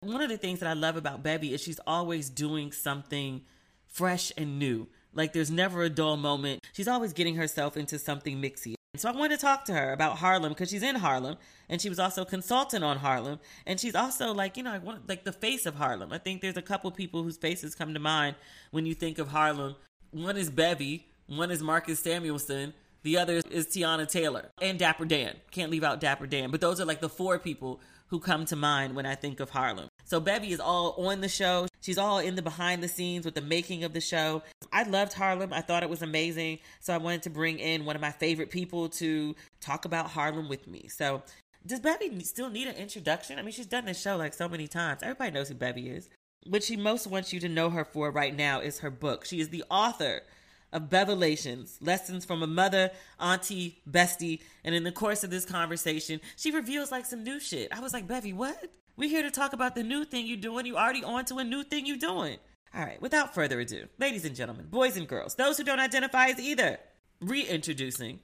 One 0.00 0.20
of 0.20 0.28
the 0.28 0.38
things 0.38 0.60
that 0.60 0.68
I 0.68 0.74
love 0.74 0.96
about 0.96 1.22
Bevy 1.22 1.54
is 1.54 1.60
she's 1.60 1.80
always 1.86 2.30
doing 2.30 2.72
something 2.72 3.42
fresh 3.86 4.32
and 4.36 4.58
new. 4.58 4.86
Like 5.12 5.32
there's 5.32 5.50
never 5.50 5.82
a 5.82 5.90
dull 5.90 6.16
moment. 6.16 6.64
She's 6.72 6.88
always 6.88 7.12
getting 7.12 7.34
herself 7.34 7.76
into 7.76 7.98
something 7.98 8.40
mixy. 8.40 8.74
So 8.96 9.08
I 9.08 9.12
wanted 9.12 9.38
to 9.38 9.44
talk 9.44 9.64
to 9.66 9.74
her 9.74 9.92
about 9.92 10.18
Harlem 10.18 10.50
because 10.50 10.70
she's 10.70 10.82
in 10.82 10.94
Harlem 10.96 11.36
and 11.68 11.80
she 11.80 11.88
was 11.88 11.98
also 11.98 12.24
consultant 12.24 12.82
on 12.82 12.96
Harlem 12.96 13.38
and 13.66 13.78
she's 13.78 13.94
also 13.94 14.32
like 14.32 14.56
you 14.56 14.62
know 14.62 14.72
I 14.72 14.78
want 14.78 15.08
like 15.08 15.24
the 15.24 15.32
face 15.32 15.66
of 15.66 15.74
Harlem. 15.74 16.12
I 16.12 16.18
think 16.18 16.40
there's 16.40 16.56
a 16.56 16.62
couple 16.62 16.90
people 16.90 17.22
whose 17.22 17.36
faces 17.36 17.74
come 17.74 17.92
to 17.94 18.00
mind 18.00 18.36
when 18.70 18.86
you 18.86 18.94
think 18.94 19.18
of 19.18 19.28
Harlem. 19.28 19.76
One 20.10 20.36
is 20.36 20.48
Bevy, 20.48 21.06
one 21.28 21.50
is 21.50 21.62
Marcus 21.62 22.00
Samuelsson. 22.00 22.72
The 23.02 23.18
other 23.18 23.40
is 23.50 23.68
Teyana 23.68 24.08
Taylor 24.08 24.50
and 24.60 24.78
Dapper 24.78 25.04
Dan. 25.04 25.36
Can't 25.50 25.70
leave 25.70 25.84
out 25.84 26.00
Dapper 26.00 26.26
Dan. 26.26 26.50
But 26.50 26.60
those 26.60 26.80
are 26.80 26.84
like 26.84 27.00
the 27.00 27.08
four 27.08 27.38
people 27.38 27.80
who 28.08 28.18
come 28.18 28.44
to 28.46 28.56
mind 28.56 28.96
when 28.96 29.06
I 29.06 29.14
think 29.14 29.38
of 29.38 29.50
Harlem. 29.50 29.88
So 30.04 30.18
Bevy 30.18 30.52
is 30.52 30.60
all 30.60 31.06
on 31.06 31.20
the 31.20 31.28
show. 31.28 31.68
She's 31.80 31.98
all 31.98 32.18
in 32.18 32.34
the 32.34 32.42
behind 32.42 32.82
the 32.82 32.88
scenes 32.88 33.24
with 33.24 33.34
the 33.34 33.42
making 33.42 33.84
of 33.84 33.92
the 33.92 34.00
show. 34.00 34.42
I 34.72 34.82
loved 34.84 35.12
Harlem. 35.12 35.52
I 35.52 35.60
thought 35.60 35.82
it 35.82 35.90
was 35.90 36.02
amazing. 36.02 36.58
So 36.80 36.94
I 36.94 36.98
wanted 36.98 37.22
to 37.24 37.30
bring 37.30 37.58
in 37.58 37.84
one 37.84 37.94
of 37.94 38.02
my 38.02 38.10
favorite 38.10 38.50
people 38.50 38.88
to 38.90 39.36
talk 39.60 39.84
about 39.84 40.08
Harlem 40.08 40.48
with 40.48 40.66
me. 40.66 40.88
So 40.88 41.22
does 41.66 41.80
Bevy 41.80 42.24
still 42.24 42.48
need 42.48 42.66
an 42.66 42.76
introduction? 42.76 43.38
I 43.38 43.42
mean, 43.42 43.52
she's 43.52 43.66
done 43.66 43.84
this 43.84 44.00
show 44.00 44.16
like 44.16 44.32
so 44.32 44.48
many 44.48 44.66
times. 44.66 45.02
Everybody 45.02 45.30
knows 45.30 45.48
who 45.48 45.54
Bevy 45.54 45.90
is. 45.90 46.08
What 46.46 46.64
she 46.64 46.76
most 46.76 47.06
wants 47.06 47.32
you 47.32 47.40
to 47.40 47.48
know 47.48 47.68
her 47.68 47.84
for 47.84 48.10
right 48.10 48.34
now 48.34 48.60
is 48.60 48.78
her 48.78 48.90
book. 48.90 49.26
She 49.26 49.40
is 49.40 49.50
the 49.50 49.64
author 49.70 50.22
of 50.72 50.88
Bevelations, 50.88 51.76
lessons 51.80 52.24
from 52.24 52.42
a 52.42 52.46
mother, 52.46 52.90
auntie, 53.18 53.78
bestie. 53.90 54.40
And 54.64 54.74
in 54.74 54.84
the 54.84 54.92
course 54.92 55.24
of 55.24 55.30
this 55.30 55.44
conversation, 55.44 56.20
she 56.36 56.50
reveals 56.50 56.90
like 56.90 57.06
some 57.06 57.24
new 57.24 57.40
shit. 57.40 57.72
I 57.72 57.80
was 57.80 57.92
like, 57.92 58.06
Bevy, 58.06 58.32
what? 58.32 58.70
We're 58.96 59.08
here 59.08 59.22
to 59.22 59.30
talk 59.30 59.52
about 59.52 59.74
the 59.74 59.82
new 59.82 60.04
thing 60.04 60.26
you're 60.26 60.36
doing. 60.36 60.66
You 60.66 60.76
already 60.76 61.04
on 61.04 61.24
to 61.26 61.36
a 61.36 61.44
new 61.44 61.62
thing 61.62 61.86
you're 61.86 61.96
doing. 61.96 62.38
All 62.74 62.84
right, 62.84 63.00
without 63.00 63.34
further 63.34 63.60
ado, 63.60 63.86
ladies 63.98 64.24
and 64.24 64.36
gentlemen, 64.36 64.66
boys 64.66 64.96
and 64.96 65.08
girls, 65.08 65.34
those 65.36 65.56
who 65.56 65.64
don't 65.64 65.80
identify 65.80 66.26
as 66.26 66.38
either, 66.38 66.78
reintroducing 67.20 68.20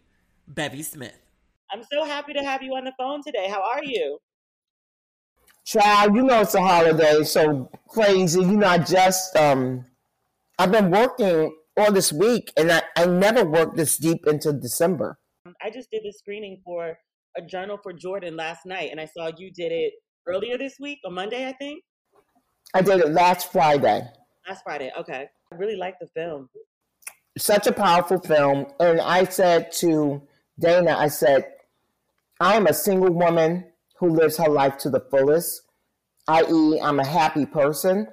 Bevy 0.47 0.83
Smith. 0.83 1.17
I'm 1.73 1.83
so 1.91 2.05
happy 2.05 2.35
to 2.35 2.43
have 2.43 2.63
you 2.63 2.73
on 2.75 2.85
the 2.85 2.93
phone 2.99 3.23
today. 3.23 3.49
How 3.49 3.63
are 3.63 3.83
you? 3.83 4.19
Child, 5.65 6.15
you 6.15 6.23
know 6.23 6.43
it's 6.43 6.55
a 6.55 6.61
holiday, 6.61 7.23
so 7.25 7.71
crazy. 7.89 8.41
You 8.41 8.59
know, 8.59 8.67
I 8.67 8.79
just 8.79 9.35
um 9.35 9.87
I've 10.59 10.71
been 10.71 10.91
working 10.91 11.55
all 11.77 11.93
this 11.93 12.13
week, 12.13 12.53
and 12.57 12.71
I, 12.71 12.83
I 12.97 13.07
never 13.07 13.45
worked 13.45 13.77
this 13.77 13.97
deep 13.97 14.27
into 14.27 14.53
December. 14.53 15.19
Um, 15.47 15.55
I 15.63 15.71
just 15.71 15.91
did 15.91 16.03
the 16.05 16.13
screening 16.13 16.61
for 16.65 16.97
a 17.37 17.43
journal 17.43 17.79
for 17.83 17.93
Jordan 17.93 18.37
last 18.37 18.65
night, 18.65 18.91
and 18.91 19.01
I 19.01 19.07
saw 19.07 19.31
you 19.37 19.51
did 19.53 19.73
it 19.73 19.93
earlier 20.27 20.57
this 20.57 20.77
week 20.81 20.99
on 21.05 21.15
Monday, 21.15 21.49
I 21.49 21.53
think. 21.53 21.83
I 22.73 22.83
did 22.83 23.01
it 23.01 23.11
last 23.11 23.53
Friday. 23.53 24.07
Last 24.49 24.63
Friday, 24.63 24.93
okay. 24.99 25.27
I 25.53 25.55
really 25.57 25.77
like 25.77 25.97
the 26.01 26.09
film. 26.15 26.49
Such 27.37 27.67
a 27.67 27.73
powerful 27.73 28.21
film, 28.21 28.67
and 28.79 29.01
I 29.01 29.25
said 29.25 29.73
to 29.73 30.23
Dana, 30.59 30.97
I 30.97 31.09
said, 31.09 31.45
I 32.41 32.57
am 32.57 32.67
a 32.67 32.75
single 32.75 33.13
woman 33.13 33.65
who 33.99 34.11
lives 34.11 34.37
her 34.37 34.49
life 34.49 34.77
to 34.79 34.91
the 34.91 35.01
fullest, 35.11 35.63
i.e., 36.29 36.81
I'm 36.81 37.01
a 37.01 37.07
happy 37.07 37.47
person 37.47 38.09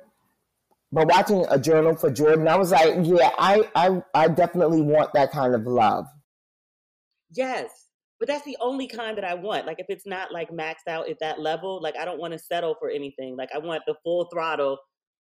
but 0.91 1.07
watching 1.07 1.45
a 1.49 1.57
journal 1.57 1.95
for 1.95 2.11
Jordan, 2.11 2.47
I 2.47 2.57
was 2.57 2.71
like, 2.71 2.95
yeah, 3.03 3.31
I, 3.37 3.69
I, 3.75 4.01
I 4.13 4.27
definitely 4.27 4.81
want 4.81 5.13
that 5.13 5.31
kind 5.31 5.55
of 5.55 5.65
love. 5.65 6.05
Yes, 7.33 7.87
but 8.19 8.27
that's 8.27 8.43
the 8.43 8.57
only 8.59 8.87
kind 8.87 9.17
that 9.17 9.23
I 9.23 9.33
want. 9.33 9.65
Like, 9.65 9.79
if 9.79 9.85
it's 9.89 10.05
not 10.05 10.31
like 10.31 10.51
maxed 10.51 10.87
out 10.87 11.09
at 11.09 11.19
that 11.21 11.39
level, 11.39 11.81
like 11.81 11.95
I 11.97 12.05
don't 12.05 12.19
want 12.19 12.33
to 12.33 12.39
settle 12.39 12.75
for 12.79 12.89
anything. 12.89 13.37
Like, 13.37 13.49
I 13.53 13.57
want 13.57 13.83
the 13.87 13.95
full 14.03 14.27
throttle, 14.31 14.77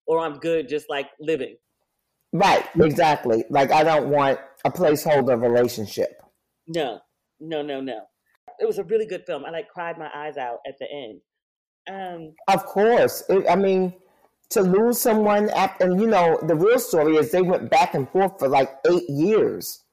or 0.07 0.19
I'm 0.19 0.39
good 0.39 0.67
just 0.67 0.89
like 0.89 1.07
living. 1.19 1.55
Right, 2.33 2.65
exactly. 2.79 3.45
Like, 3.49 3.71
I 3.71 3.83
don't 3.83 4.09
want 4.09 4.39
a 4.63 4.71
placeholder 4.71 5.41
relationship. 5.41 6.21
No, 6.67 6.99
no, 7.39 7.61
no, 7.61 7.81
no. 7.81 8.01
It 8.59 8.65
was 8.65 8.77
a 8.77 8.83
really 8.83 9.05
good 9.05 9.23
film. 9.25 9.45
I 9.45 9.49
like 9.49 9.69
cried 9.69 9.97
my 9.97 10.09
eyes 10.13 10.37
out 10.37 10.59
at 10.67 10.75
the 10.79 10.87
end. 10.91 11.21
Um, 11.89 12.33
of 12.47 12.65
course. 12.65 13.23
It, 13.29 13.45
I 13.49 13.55
mean, 13.55 13.93
to 14.51 14.61
lose 14.61 14.99
someone 15.01 15.49
after, 15.49 15.85
and 15.85 15.99
you 15.99 16.07
know 16.07 16.39
the 16.43 16.55
real 16.55 16.79
story 16.79 17.15
is 17.17 17.31
they 17.31 17.41
went 17.41 17.69
back 17.69 17.93
and 17.93 18.09
forth 18.09 18.39
for 18.39 18.47
like 18.47 18.71
eight 18.89 19.09
years 19.09 19.83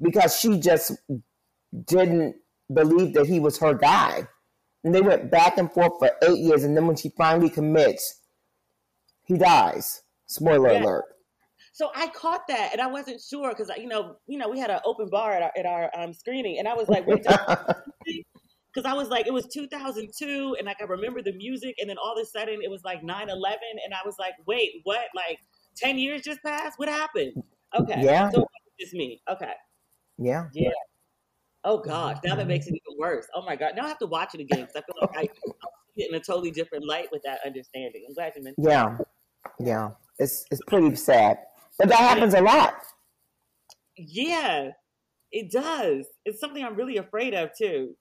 because 0.00 0.38
she 0.38 0.58
just 0.58 0.92
didn't 1.84 2.36
believe 2.72 3.14
that 3.14 3.26
he 3.26 3.40
was 3.40 3.58
her 3.58 3.74
guy. 3.74 4.26
And 4.84 4.94
they 4.94 5.00
went 5.02 5.30
back 5.30 5.58
and 5.58 5.70
forth 5.70 5.92
for 5.98 6.10
eight 6.22 6.38
years 6.38 6.64
and 6.64 6.76
then 6.76 6.86
when 6.86 6.96
she 6.96 7.10
finally 7.10 7.50
commits 7.50 8.18
he 9.28 9.36
dies. 9.36 10.02
Spoiler 10.26 10.72
yeah. 10.72 10.82
alert. 10.82 11.04
So 11.72 11.90
I 11.94 12.08
caught 12.08 12.48
that, 12.48 12.70
and 12.72 12.80
I 12.80 12.88
wasn't 12.88 13.20
sure 13.20 13.50
because 13.50 13.70
you 13.78 13.86
know, 13.86 14.16
you 14.26 14.36
know, 14.36 14.48
we 14.48 14.58
had 14.58 14.70
an 14.70 14.80
open 14.84 15.08
bar 15.10 15.32
at 15.32 15.42
our, 15.42 15.52
at 15.56 15.66
our 15.66 15.90
um, 15.96 16.12
screening, 16.12 16.58
and 16.58 16.66
I 16.66 16.74
was 16.74 16.88
like, 16.88 17.06
"Wait, 17.06 17.24
because 18.78 18.90
I 18.90 18.94
was 18.94 19.08
like, 19.08 19.26
it 19.26 19.32
was 19.32 19.46
2002, 19.46 20.56
and 20.58 20.66
like 20.66 20.80
I 20.80 20.84
remember 20.84 21.20
the 21.20 21.32
music, 21.32 21.74
and 21.80 21.90
then 21.90 21.96
all 21.98 22.12
of 22.12 22.22
a 22.22 22.24
sudden 22.24 22.60
it 22.62 22.70
was 22.70 22.84
like 22.84 23.02
9 23.02 23.28
11, 23.28 23.58
and 23.84 23.92
I 23.92 23.98
was 24.06 24.14
like, 24.20 24.34
wait, 24.46 24.70
what? 24.84 25.06
Like 25.16 25.40
10 25.76 25.98
years 25.98 26.22
just 26.22 26.40
passed? 26.42 26.78
What 26.78 26.88
happened? 26.88 27.42
Okay. 27.76 28.00
Yeah. 28.00 28.30
So 28.30 28.46
it's 28.78 28.92
me. 28.94 29.20
Okay. 29.28 29.52
Yeah. 30.16 30.46
Yeah. 30.52 30.70
Oh 31.64 31.78
gosh, 31.78 32.18
now 32.24 32.36
that 32.36 32.46
makes 32.46 32.66
it 32.68 32.70
even 32.70 32.98
worse. 32.98 33.26
Oh 33.34 33.44
my 33.44 33.56
god, 33.56 33.72
now 33.74 33.84
I 33.84 33.88
have 33.88 33.98
to 33.98 34.06
watch 34.06 34.34
it 34.34 34.40
again 34.40 34.60
because 34.60 34.76
I 34.76 34.80
feel 34.82 34.94
like 35.00 35.16
I, 35.16 35.22
see 35.96 36.04
it 36.04 36.10
in 36.10 36.14
a 36.14 36.20
totally 36.20 36.52
different 36.52 36.86
light 36.86 37.08
with 37.10 37.22
that 37.24 37.40
understanding. 37.44 38.04
I'm 38.08 38.14
glad 38.14 38.32
you 38.36 38.44
mentioned. 38.44 38.64
Yeah, 38.64 38.96
yeah, 39.58 39.90
it's 40.20 40.46
it's 40.52 40.62
pretty 40.68 40.94
sad, 40.94 41.38
but 41.76 41.88
that 41.88 41.98
happens 41.98 42.34
a 42.34 42.40
lot. 42.40 42.74
Yeah, 43.96 44.70
it 45.32 45.50
does. 45.50 46.06
It's 46.24 46.38
something 46.38 46.64
I'm 46.64 46.76
really 46.76 46.98
afraid 46.98 47.34
of 47.34 47.50
too. 47.58 47.96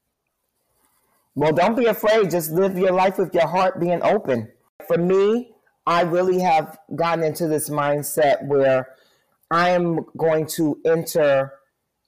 Well, 1.38 1.54
don't 1.54 1.78
be 1.78 1.86
afraid. 1.86 2.32
Just 2.32 2.50
live 2.50 2.76
your 2.80 2.94
life 2.94 3.20
with 3.20 3.32
your 3.32 3.46
heart 3.46 3.80
being 3.80 4.02
open. 4.02 4.52
For 4.88 4.98
me, 4.98 5.52
I 5.86 6.02
really 6.02 6.40
have 6.40 6.80
gotten 6.96 7.24
into 7.24 7.48
this 7.48 7.70
mindset 7.70 8.44
where 8.48 8.88
I 9.52 9.70
am 9.70 10.00
going 10.18 10.48
to 10.58 10.82
enter 10.84 11.54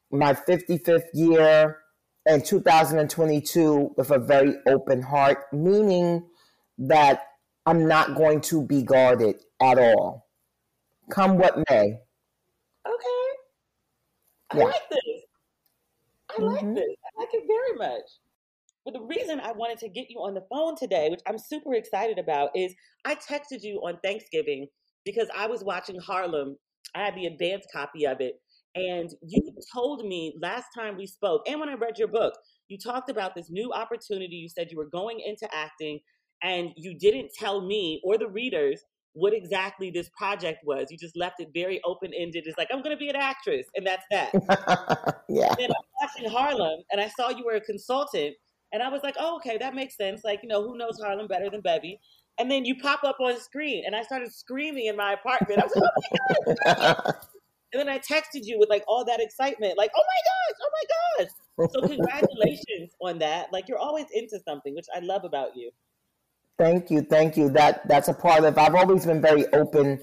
my 0.10 0.34
55th 0.34 1.10
year 1.14 1.78
in 2.26 2.42
2022 2.42 3.94
with 3.96 4.10
a 4.10 4.18
very 4.18 4.56
open 4.68 5.04
heart, 5.04 5.44
meaning 5.54 6.26
that 6.80 7.28
I'm 7.68 7.88
not 7.88 8.16
going 8.16 8.42
to 8.42 8.66
be 8.66 8.82
guarded 8.82 9.36
at 9.62 9.78
all, 9.78 10.28
come 11.12 11.38
what 11.38 11.56
may. 11.70 12.00
Okay. 12.84 13.30
I 14.50 14.58
yeah. 14.58 14.64
like 14.64 14.90
this. 14.90 15.24
I 16.36 16.42
like 16.42 16.62
mm-hmm. 16.62 16.74
this. 16.74 16.96
I 17.06 17.20
like 17.20 17.30
it 17.32 17.44
very 17.48 17.78
much. 17.78 18.10
But 18.86 18.94
the 18.94 19.02
reason 19.02 19.40
I 19.40 19.52
wanted 19.52 19.80
to 19.80 19.90
get 19.90 20.10
you 20.10 20.18
on 20.20 20.34
the 20.34 20.46
phone 20.50 20.76
today, 20.76 21.10
which 21.10 21.22
I'm 21.28 21.38
super 21.38 21.74
excited 21.74 22.18
about, 22.18 22.50
is 22.56 22.74
I 23.06 23.16
texted 23.16 23.62
you 23.62 23.82
on 23.84 24.00
Thanksgiving 24.04 24.68
because 25.06 25.28
I 25.36 25.48
was 25.48 25.64
watching 25.64 26.00
Harlem. 26.00 26.58
I 26.96 27.06
had 27.06 27.16
the 27.16 27.26
advanced 27.26 27.70
copy 27.72 28.06
of 28.06 28.22
it. 28.22 28.36
And 28.76 29.10
you 29.22 29.42
told 29.74 30.06
me 30.06 30.36
last 30.42 30.68
time 30.76 30.96
we 30.96 31.08
spoke, 31.08 31.42
and 31.48 31.60
when 31.60 31.70
I 31.70 31.74
read 31.74 31.98
your 31.98 32.08
book, 32.08 32.34
you 32.68 32.78
talked 32.78 33.10
about 33.10 33.36
this 33.36 33.50
new 33.50 33.72
opportunity. 33.74 34.36
You 34.36 34.50
said 34.50 34.68
you 34.72 34.78
were 34.78 34.90
going 34.90 35.20
into 35.26 35.48
acting, 35.54 36.00
and 36.44 36.70
you 36.78 36.98
didn't 36.98 37.32
tell 37.38 37.66
me 37.66 38.00
or 38.04 38.18
the 38.18 38.30
readers 38.30 38.82
what 39.14 39.34
exactly 39.34 39.90
this 39.90 40.10
project 40.16 40.60
was. 40.64 40.88
You 40.92 40.98
just 40.98 41.18
left 41.18 41.40
it 41.40 41.50
very 41.54 41.82
open 41.84 42.12
ended. 42.14 42.44
It's 42.46 42.58
like, 42.58 42.70
I'm 42.72 42.82
going 42.82 42.96
to 42.96 43.00
be 43.00 43.10
an 43.10 43.16
actress, 43.16 43.66
and 43.76 43.86
that's 43.86 44.06
that. 44.12 44.32
yeah. 45.30 45.50
And 45.50 45.58
then 45.58 45.70
I'm 45.72 46.08
watching 46.08 46.30
Harlem, 46.30 46.82
and 46.92 47.02
I 47.02 47.10
saw 47.10 47.30
you 47.30 47.46
were 47.46 47.56
a 47.56 47.62
consultant, 47.62 48.36
and 48.72 48.84
I 48.84 48.90
was 48.90 49.02
like, 49.04 49.16
oh, 49.20 49.38
okay, 49.38 49.58
that 49.58 49.74
makes 49.74 49.98
sense. 49.98 50.24
Like, 50.24 50.42
you 50.44 50.50
know, 50.50 50.64
who 50.64 50.78
knows 50.78 51.00
Harlem 51.02 51.28
better 51.28 51.50
than 51.50 51.62
Bevy? 51.62 52.00
And 52.38 52.50
then 52.50 52.66
you 52.66 52.76
pop 52.78 53.04
up 53.04 53.18
on 53.20 53.40
screen, 53.40 53.84
and 53.86 53.96
I 53.96 54.04
started 54.04 54.34
screaming 54.34 54.86
in 54.86 54.96
my 54.96 55.14
apartment. 55.14 55.62
I 55.62 55.66
was 55.66 55.76
like, 55.76 55.92
oh 55.92 56.44
my 56.48 56.74
God. 56.74 57.16
and 57.74 57.80
then 57.80 57.90
I 57.90 58.00
texted 58.00 58.46
you 58.46 58.58
with 58.58 58.70
like 58.70 58.84
all 58.88 59.04
that 59.06 59.20
excitement, 59.20 59.78
like, 59.78 59.92
oh 59.96 60.04
my 60.08 60.22
gosh, 60.30 60.58
oh 60.62 60.70
my 60.78 61.26
gosh. 61.26 61.72
So 61.74 61.82
congratulations 61.88 62.92
on 63.02 63.20
that. 63.20 63.52
Like, 63.52 63.68
you're 63.68 63.78
always 63.78 64.06
into 64.14 64.40
something, 64.48 64.74
which 64.76 64.88
I 64.96 65.00
love 65.00 65.26
about 65.26 65.56
you. 65.56 65.72
Thank 66.58 66.92
you, 66.92 67.02
thank 67.02 67.38
you. 67.38 67.50
That 67.50 67.88
that's 67.88 68.10
a 68.10 68.14
part 68.14 68.44
of. 68.44 68.58
I've 68.58 68.76
always 68.76 69.06
been 69.06 69.22
very 69.22 69.48
open. 69.54 70.00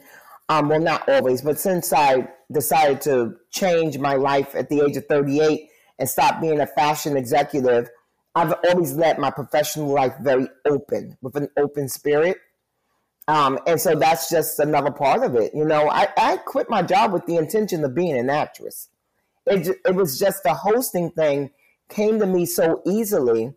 Um, 0.49 0.69
well, 0.69 0.81
not 0.81 1.09
always, 1.09 1.43
but 1.43 1.59
since 1.59 1.93
I 1.93 2.29
decided 2.53 3.01
to 3.03 3.35
change 3.51 3.99
my 3.99 4.15
life 4.15 4.55
at 4.55 4.69
the 4.69 4.81
age 4.81 4.97
of 4.97 5.05
38 5.07 5.69
and 5.99 6.09
stop 6.09 6.41
being 6.41 6.61
a 6.61 6.67
fashion 6.67 7.17
executive, 7.17 7.91
I've 8.37 8.55
always 8.68 8.94
let 8.94 9.18
my 9.18 9.31
professional 9.31 9.88
life 9.88 10.14
very 10.20 10.49
open 10.64 11.18
with 11.22 11.35
an 11.35 11.49
open 11.57 11.88
spirit. 11.88 12.38
Um, 13.27 13.59
and 13.66 13.81
so 13.81 13.96
that's 13.96 14.31
just 14.31 14.61
another 14.61 14.92
part 14.92 15.25
of 15.25 15.35
it. 15.35 15.53
You 15.53 15.64
know, 15.64 15.90
I, 15.90 16.07
I 16.16 16.37
quit 16.37 16.70
my 16.70 16.83
job 16.83 17.12
with 17.12 17.27
the 17.27 17.37
intention 17.37 17.83
of 17.83 17.94
being 17.94 18.16
an 18.16 18.31
actress. 18.31 18.88
It, 19.46 19.77
it 19.85 19.94
was 19.96 20.18
just 20.18 20.44
the 20.44 20.55
hosting 20.55 21.11
thing 21.11 21.51
came 21.88 22.20
to 22.20 22.27
me 22.27 22.46
so 22.46 22.83
easily 22.87 23.53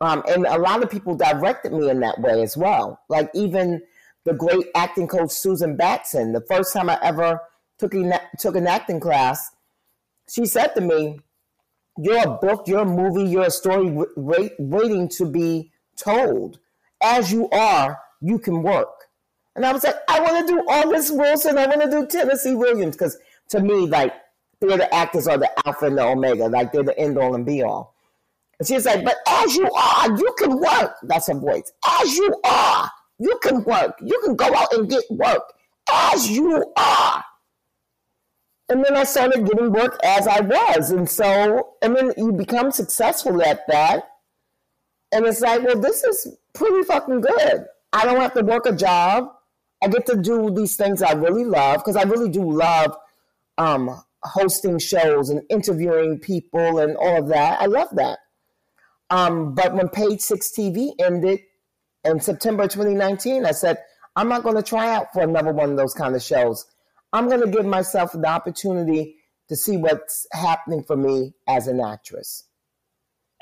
um, 0.00 0.22
and 0.26 0.46
a 0.46 0.58
lot 0.58 0.82
of 0.82 0.90
people 0.90 1.14
directed 1.14 1.72
me 1.72 1.90
in 1.90 2.00
that 2.00 2.20
way 2.20 2.42
as 2.42 2.56
well. 2.56 3.00
Like 3.08 3.30
even 3.34 3.82
the 4.24 4.32
great 4.32 4.66
acting 4.74 5.08
coach 5.08 5.30
Susan 5.30 5.76
Batson, 5.76 6.32
the 6.32 6.40
first 6.40 6.72
time 6.72 6.88
I 6.88 6.98
ever 7.02 7.40
took, 7.78 7.94
a, 7.94 8.20
took 8.38 8.56
an 8.56 8.66
acting 8.66 9.00
class, 9.00 9.50
she 10.28 10.46
said 10.46 10.68
to 10.68 10.80
me, 10.80 11.20
You're 11.98 12.22
a 12.22 12.38
book, 12.38 12.66
you're 12.66 12.80
a 12.80 12.84
movie, 12.84 13.30
you're 13.30 13.46
a 13.46 13.50
story 13.50 13.90
wait, 14.16 14.52
waiting 14.58 15.08
to 15.08 15.26
be 15.26 15.72
told. 15.96 16.58
As 17.02 17.32
you 17.32 17.48
are, 17.50 17.98
you 18.20 18.38
can 18.38 18.62
work. 18.62 18.88
And 19.56 19.66
I 19.66 19.72
was 19.72 19.84
like, 19.84 19.96
I 20.08 20.20
want 20.20 20.46
to 20.46 20.54
do 20.54 20.60
August 20.60 21.14
Wilson, 21.16 21.58
I 21.58 21.66
want 21.66 21.82
to 21.82 21.90
do 21.90 22.06
Tennessee 22.06 22.54
Williams, 22.54 22.96
because 22.96 23.18
to 23.48 23.60
me, 23.60 23.86
like, 23.86 24.14
theater 24.60 24.86
actors 24.92 25.26
are 25.26 25.38
the 25.38 25.50
alpha 25.66 25.86
and 25.86 25.98
the 25.98 26.04
omega, 26.04 26.46
like 26.46 26.72
they're 26.72 26.82
the 26.82 26.98
end 26.98 27.18
all 27.18 27.34
and 27.34 27.46
be 27.46 27.62
all. 27.62 27.94
And 28.58 28.68
she's 28.68 28.84
like, 28.84 29.04
but 29.04 29.16
as 29.26 29.56
you 29.56 29.70
are, 29.72 30.16
you 30.16 30.34
can 30.38 30.60
work. 30.60 30.96
That's 31.02 31.28
her 31.28 31.34
voice. 31.34 31.72
As 32.02 32.14
you 32.14 32.34
are, 32.44 32.90
you 33.18 33.38
can 33.42 33.64
work. 33.64 33.96
You 34.02 34.20
can 34.22 34.36
go 34.36 34.54
out 34.54 34.72
and 34.74 34.88
get 34.88 35.02
work 35.10 35.42
as 35.90 36.30
you 36.30 36.72
are. 36.76 37.24
And 38.70 38.84
then 38.84 38.96
I 38.96 39.02
started 39.02 39.46
getting 39.46 39.72
work 39.72 39.98
as 40.04 40.28
I 40.28 40.40
was. 40.40 40.90
And 40.90 41.10
so, 41.10 41.74
and 41.82 41.96
then 41.96 42.12
you 42.16 42.32
become 42.32 42.70
successful 42.70 43.42
at 43.42 43.66
that. 43.66 44.08
And 45.12 45.26
it's 45.26 45.40
like, 45.40 45.64
well, 45.64 45.78
this 45.78 46.04
is 46.04 46.36
pretty 46.54 46.84
fucking 46.84 47.20
good. 47.20 47.66
I 47.92 48.04
don't 48.04 48.20
have 48.20 48.32
to 48.34 48.44
work 48.44 48.66
a 48.66 48.72
job. 48.72 49.28
I 49.82 49.88
get 49.88 50.06
to 50.06 50.16
do 50.16 50.54
these 50.54 50.76
things 50.76 51.02
I 51.02 51.12
really 51.12 51.44
love 51.44 51.80
because 51.80 51.96
I 51.96 52.04
really 52.04 52.30
do 52.30 52.48
love 52.48 52.96
um, 53.58 54.00
hosting 54.22 54.78
shows 54.78 55.30
and 55.30 55.42
interviewing 55.50 56.20
people 56.20 56.78
and 56.78 56.96
all 56.96 57.18
of 57.18 57.28
that. 57.28 57.60
I 57.60 57.66
love 57.66 57.88
that. 57.94 58.20
Um, 59.10 59.52
but 59.54 59.74
when 59.74 59.88
Page 59.88 60.20
Six 60.20 60.52
TV 60.56 60.92
ended 61.00 61.40
in 62.04 62.20
September 62.20 62.68
2019, 62.68 63.44
I 63.44 63.50
said, 63.50 63.78
I'm 64.14 64.28
not 64.28 64.44
going 64.44 64.54
to 64.56 64.62
try 64.62 64.94
out 64.94 65.12
for 65.12 65.22
another 65.22 65.52
one 65.52 65.70
of 65.70 65.76
those 65.76 65.94
kind 65.94 66.14
of 66.14 66.22
shows. 66.22 66.66
I'm 67.12 67.28
going 67.28 67.40
to 67.40 67.48
give 67.48 67.66
myself 67.66 68.12
the 68.12 68.26
opportunity 68.26 69.16
to 69.48 69.56
see 69.56 69.76
what's 69.76 70.26
happening 70.32 70.82
for 70.82 70.96
me 70.96 71.34
as 71.48 71.66
an 71.66 71.80
actress. 71.80 72.44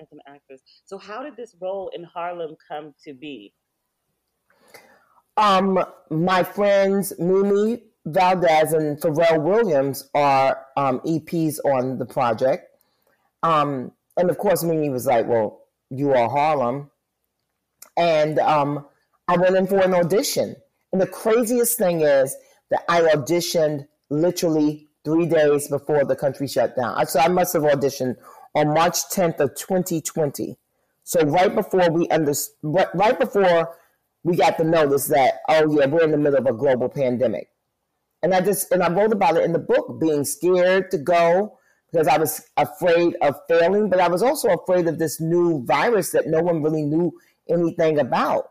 As 0.00 0.06
an 0.12 0.20
actress. 0.26 0.62
So, 0.84 0.96
how 0.96 1.22
did 1.22 1.36
this 1.36 1.54
role 1.60 1.90
in 1.94 2.04
Harlem 2.04 2.56
come 2.66 2.94
to 3.04 3.12
be? 3.12 3.52
Um, 5.36 5.84
my 6.10 6.42
friends 6.42 7.12
Mimi 7.18 7.82
Valdez 8.06 8.72
and 8.72 8.98
Pharrell 9.00 9.42
Williams 9.42 10.08
are 10.14 10.58
um, 10.76 11.00
EPs 11.00 11.58
on 11.64 11.98
the 11.98 12.06
project. 12.06 12.64
Um, 13.42 13.92
and 14.16 14.30
of 14.30 14.38
course, 14.38 14.64
Mimi 14.64 14.88
was 14.88 15.06
like, 15.06 15.28
"Well, 15.28 15.62
you 15.90 16.12
are 16.12 16.28
Harlem," 16.28 16.90
and 17.96 18.38
um, 18.38 18.86
I 19.28 19.36
went 19.36 19.56
in 19.56 19.66
for 19.66 19.78
an 19.78 19.94
audition. 19.94 20.56
And 20.92 21.00
the 21.00 21.06
craziest 21.06 21.76
thing 21.76 22.00
is 22.00 22.34
that 22.70 22.84
I 22.88 23.00
auditioned 23.02 23.86
literally 24.10 24.88
three 25.04 25.26
days 25.26 25.68
before 25.68 26.04
the 26.04 26.16
country 26.16 26.48
shut 26.48 26.76
down. 26.76 27.06
So 27.06 27.20
I 27.20 27.28
must 27.28 27.52
have 27.54 27.62
auditioned 27.62 28.16
on 28.54 28.74
March 28.74 29.08
10th 29.12 29.40
of 29.40 29.54
2020. 29.54 30.56
So 31.04 31.20
right 31.22 31.54
before 31.54 31.90
we 31.90 32.08
under, 32.08 32.34
right 32.62 33.18
before 33.18 33.74
we 34.24 34.36
got 34.36 34.58
the 34.58 34.64
notice 34.64 35.06
that 35.06 35.40
oh 35.48 35.72
yeah 35.72 35.86
we're 35.86 36.02
in 36.02 36.10
the 36.10 36.18
middle 36.18 36.38
of 36.38 36.46
a 36.46 36.52
global 36.52 36.88
pandemic, 36.88 37.48
and 38.22 38.34
I 38.34 38.42
just 38.42 38.70
and 38.72 38.82
I 38.82 38.92
wrote 38.92 39.12
about 39.12 39.36
it 39.36 39.44
in 39.44 39.52
the 39.52 39.58
book, 39.58 39.98
being 39.98 40.24
scared 40.24 40.90
to 40.90 40.98
go, 40.98 41.58
because 41.90 42.08
I 42.08 42.18
was 42.18 42.46
afraid 42.56 43.16
of 43.22 43.36
failing, 43.48 43.88
but 43.88 44.00
I 44.00 44.08
was 44.08 44.22
also 44.22 44.48
afraid 44.48 44.86
of 44.86 44.98
this 44.98 45.20
new 45.20 45.64
virus 45.64 46.10
that 46.10 46.26
no 46.26 46.42
one 46.42 46.62
really 46.62 46.82
knew 46.82 47.12
anything 47.48 47.98
about. 47.98 48.50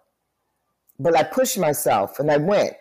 But 1.00 1.16
I 1.16 1.24
pushed 1.24 1.60
myself 1.60 2.20
and 2.20 2.32
I 2.32 2.38
went. 2.38 2.74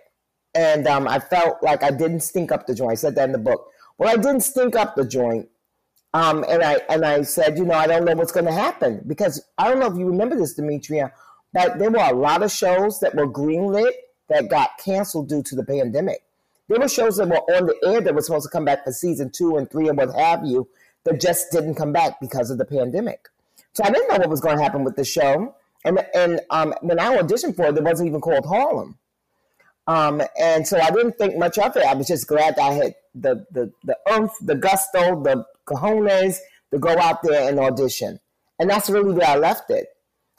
And 0.57 0.87
um, 0.87 1.07
I 1.07 1.19
felt 1.19 1.63
like 1.63 1.83
I 1.83 1.91
didn't 1.91 2.21
stink 2.21 2.51
up 2.51 2.67
the 2.67 2.75
joint. 2.75 2.93
I 2.93 2.95
said 2.95 3.15
that 3.17 3.25
in 3.25 3.33
the 3.33 3.39
book. 3.39 3.71
Well, 3.99 4.09
I 4.09 4.17
didn't 4.17 4.41
stink 4.41 4.75
up 4.75 4.97
the 4.97 5.05
joint. 5.05 5.49
Um, 6.15 6.47
and 6.49 6.63
I 6.63 6.81
and 6.89 7.05
I 7.05 7.23
said, 7.23 7.59
you 7.59 7.67
know, 7.67 7.75
I 7.75 7.87
don't 7.87 8.07
know 8.07 8.15
what's 8.15 8.33
going 8.33 8.47
to 8.47 8.53
happen 8.53 9.03
because 9.07 9.45
I 9.59 9.69
don't 9.69 9.81
know 9.81 9.93
if 9.93 9.99
you 9.99 10.07
remember 10.07 10.35
this, 10.35 10.55
Demetria, 10.55 11.13
but 11.53 11.79
there 11.79 11.91
were 11.91 11.99
a 11.99 12.15
lot 12.15 12.43
of 12.43 12.51
shows 12.51 13.01
that 13.01 13.15
were 13.15 13.29
greenlit 13.29 13.93
that 14.31 14.49
got 14.49 14.79
canceled 14.83 15.29
due 15.29 15.43
to 15.43 15.55
the 15.55 15.65
pandemic. 15.65 16.23
There 16.69 16.81
were 16.81 16.89
shows 16.89 17.19
that 17.19 17.29
were 17.29 17.37
on 17.37 17.67
the 17.67 17.77
air 17.85 18.01
that 18.01 18.15
were 18.15 18.23
supposed 18.23 18.47
to 18.47 18.51
come 18.51 18.65
back 18.65 18.85
for 18.85 18.93
season 18.93 19.31
two 19.31 19.57
and 19.57 19.71
three 19.71 19.89
and 19.89 19.99
what 19.99 20.15
have 20.17 20.45
you, 20.47 20.69
that 21.05 21.21
just 21.21 21.53
didn't 21.53 21.75
come 21.75 21.93
back 21.93 22.19
because 22.19 22.51
of 22.51 22.57
the 22.57 22.65
pandemic. 22.65 23.29
So 23.75 23.85
I 23.85 23.91
didn't 23.91 24.09
know 24.09 24.17
what 24.17 24.31
was 24.31 24.41
going 24.41 24.57
to 24.57 24.63
happen 24.63 24.85
with 24.85 24.97
the 24.97 25.05
show. 25.05 25.55
And, 25.85 26.05
and 26.15 26.41
um, 26.51 26.75
when 26.81 26.99
I 26.99 27.15
auditioned 27.17 27.57
for 27.57 27.67
it, 27.67 27.77
it 27.77 27.85
wasn't 27.85 28.09
even 28.09 28.23
called 28.23 28.47
Harlem. 28.47 28.99
Um, 29.87 30.21
and 30.39 30.67
so 30.67 30.79
I 30.79 30.91
didn't 30.91 31.17
think 31.17 31.37
much 31.37 31.59
of 31.59 31.77
it. 31.77 31.85
I 31.85 31.95
was 31.95 32.09
just 32.09 32.27
glad 32.27 32.59
I 32.59 32.73
had 32.73 32.95
the, 33.15 33.47
the, 33.51 33.73
the 33.85 33.97
oomph, 34.13 34.33
the 34.41 34.55
gusto, 34.57 35.23
the 35.23 35.45
cojones 35.67 36.39
to 36.73 36.79
go 36.79 36.97
out 36.99 37.23
there 37.23 37.49
and 37.49 37.59
audition. 37.61 38.19
And 38.59 38.69
that's 38.69 38.91
really 38.91 39.13
where 39.13 39.29
I 39.29 39.37
left 39.37 39.71
it. 39.71 39.89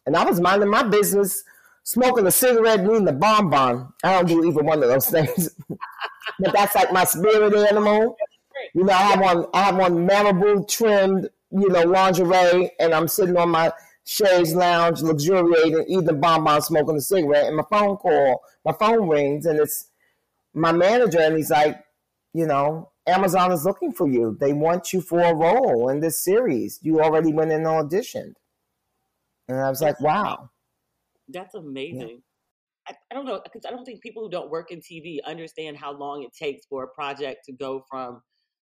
And 0.06 0.16
I 0.16 0.26
was 0.26 0.40
minding 0.40 0.70
my 0.70 0.84
business, 0.84 1.44
smoking 1.84 2.26
a 2.28 2.32
cigarette, 2.32 2.82
eating 2.82 3.08
a 3.08 3.14
bonbon. 3.14 3.88
I 4.04 4.14
don't 4.14 4.28
do 4.28 4.46
either 4.46 4.64
one 4.64 4.84
of 4.84 4.90
those 4.90 5.06
things. 5.10 5.50
but 6.40 6.54
that's 6.54 6.76
like 6.76 6.92
my 6.92 7.06
spirit 7.06 7.54
animal. 7.54 8.18
You 8.74 8.84
know, 8.84 8.94
I 8.94 9.02
have 9.04 9.22
on 9.22 9.46
I 9.54 9.64
have 9.64 9.80
on 9.80 10.06
marabou 10.06 10.66
trimmed, 10.66 11.30
you 11.52 11.70
know, 11.70 11.84
lingerie, 11.84 12.72
and 12.80 12.94
I'm 12.94 13.08
sitting 13.08 13.38
on 13.38 13.50
my 13.50 13.72
chaise 14.08 14.56
lounge, 14.56 15.02
luxuriating, 15.02 15.86
eating 15.90 16.22
bonbon, 16.22 16.62
smoking 16.62 16.96
a 16.96 17.02
cigarette, 17.02 17.48
and 17.48 17.58
my 17.58 17.64
phone 17.70 17.98
call, 17.98 18.42
my 18.66 18.72
phone 18.72 19.10
rings, 19.10 19.46
and 19.46 19.60
it's 19.60 19.90
my 20.54 20.72
manager, 20.72 21.20
and 21.20 21.36
he's 21.36 21.52
like, 21.52 21.84
you 22.34 22.48
know, 22.48 22.90
Amazon 23.06 23.52
is 23.52 23.66
looking 23.66 23.92
for 23.92 24.08
you. 24.08 24.38
They 24.40 24.54
want 24.54 24.94
you 24.94 25.02
for 25.02 25.20
a 25.20 25.36
role 25.36 25.90
in 25.90 26.00
this 26.00 26.24
series. 26.24 26.80
You 26.82 27.02
already 27.02 27.34
went 27.34 27.52
in 27.52 27.66
and 27.66 27.90
auditioned. 27.90 28.34
And 29.50 29.60
I 29.60 29.70
was 29.70 29.82
like, 29.82 30.00
wow. 30.00 30.50
That's 31.28 31.56
amazing. 31.56 32.22
I, 32.88 32.94
I 33.12 33.16
don't 33.16 33.26
know 33.26 33.42
because 33.44 33.66
I 33.66 33.72
don't 33.72 33.84
think 33.84 34.02
people 34.02 34.24
who 34.24 34.30
don't 34.30 34.50
work 34.50 34.72
in 34.72 34.80
TV 34.80 35.18
understand 35.26 35.78
how 35.78 35.92
long 35.92 36.24
it 36.24 36.34
takes 36.34 36.66
for 36.66 36.84
a 36.84 36.88
project 36.88 37.44
to 37.46 37.52
go 37.52 37.84
from, 37.90 38.22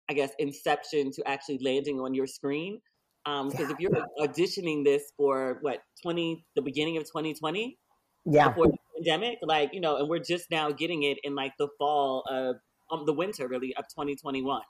I 0.08 0.12
guess, 0.12 0.30
inception 0.38 1.10
to 1.12 1.28
actually 1.28 1.58
landing 1.60 1.98
on 1.98 2.14
your 2.14 2.26
screen. 2.28 2.80
Because 3.24 3.66
um, 3.66 3.70
if 3.70 3.78
you're 3.78 3.92
auditioning 4.18 4.84
this 4.84 5.12
for 5.16 5.58
what 5.60 5.78
20 6.02 6.44
the 6.56 6.62
beginning 6.62 6.96
of 6.96 7.04
2020 7.04 7.78
yeah. 8.24 8.48
before 8.48 8.66
the 8.66 8.76
pandemic 8.96 9.38
like 9.42 9.72
you 9.72 9.80
know 9.80 9.96
and 9.96 10.08
we're 10.08 10.18
just 10.18 10.50
now 10.50 10.70
getting 10.72 11.04
it 11.04 11.18
in 11.22 11.34
like 11.34 11.52
the 11.58 11.68
fall 11.78 12.24
of 12.28 12.56
um, 12.90 13.06
the 13.06 13.12
winter 13.12 13.46
really 13.46 13.74
of 13.76 13.84
2021 13.84 14.60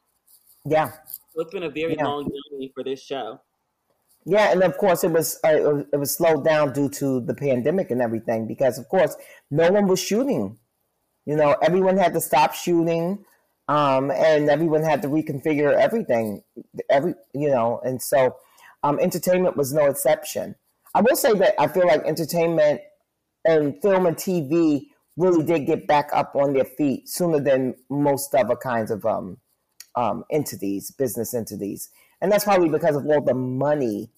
yeah. 0.64 0.92
So 1.34 1.42
it's 1.42 1.52
been 1.52 1.62
a 1.62 1.70
very 1.70 1.96
yeah. 1.96 2.04
long 2.04 2.24
journey 2.24 2.72
for 2.74 2.84
this 2.84 3.02
show. 3.02 3.40
Yeah, 4.24 4.52
and 4.52 4.62
of 4.62 4.78
course 4.78 5.02
it 5.02 5.10
was 5.10 5.40
uh, 5.44 5.82
it 5.92 5.98
was 5.98 6.14
slowed 6.14 6.44
down 6.44 6.72
due 6.72 6.88
to 6.90 7.20
the 7.20 7.34
pandemic 7.34 7.90
and 7.90 8.00
everything 8.00 8.46
because 8.46 8.78
of 8.78 8.88
course 8.88 9.16
no 9.50 9.70
one 9.70 9.88
was 9.88 10.00
shooting. 10.00 10.58
You 11.26 11.36
know, 11.36 11.56
everyone 11.62 11.96
had 11.96 12.14
to 12.14 12.20
stop 12.20 12.54
shooting, 12.54 13.24
um, 13.68 14.11
and 14.11 14.51
everyone 14.51 14.83
had 14.83 15.03
to 15.03 15.09
reconfigure 15.09 15.72
everything. 15.72 16.42
Every 16.90 17.14
you 17.35 17.51
know, 17.51 17.81
and 17.85 18.01
so 18.01 18.37
um, 18.83 18.98
entertainment 18.98 19.57
was 19.57 19.72
no 19.72 19.87
exception. 19.87 20.57
I 20.94 21.01
will 21.01 21.16
say 21.16 21.33
that 21.35 21.61
I 21.61 21.68
feel 21.68 21.87
like 21.87 22.03
entertainment 22.05 22.81
and 23.44 23.81
film 23.81 24.07
and 24.07 24.16
TV 24.16 24.87
really 25.16 25.44
did 25.44 25.66
get 25.66 25.87
back 25.87 26.11
up 26.12 26.35
on 26.35 26.53
their 26.53 26.64
feet 26.64 27.09
sooner 27.09 27.40
than 27.40 27.75
most 27.88 28.35
other 28.35 28.57
kinds 28.57 28.90
of 28.90 29.05
um, 29.05 29.38
um, 29.96 30.25
entities, 30.31 30.90
business 30.90 31.35
entities. 31.35 31.90
And 32.20 32.31
that's 32.31 32.44
probably 32.44 32.68
because 32.68 32.96
of 32.96 33.07
all 33.07 33.20
the 33.20 33.35
money 33.35 34.11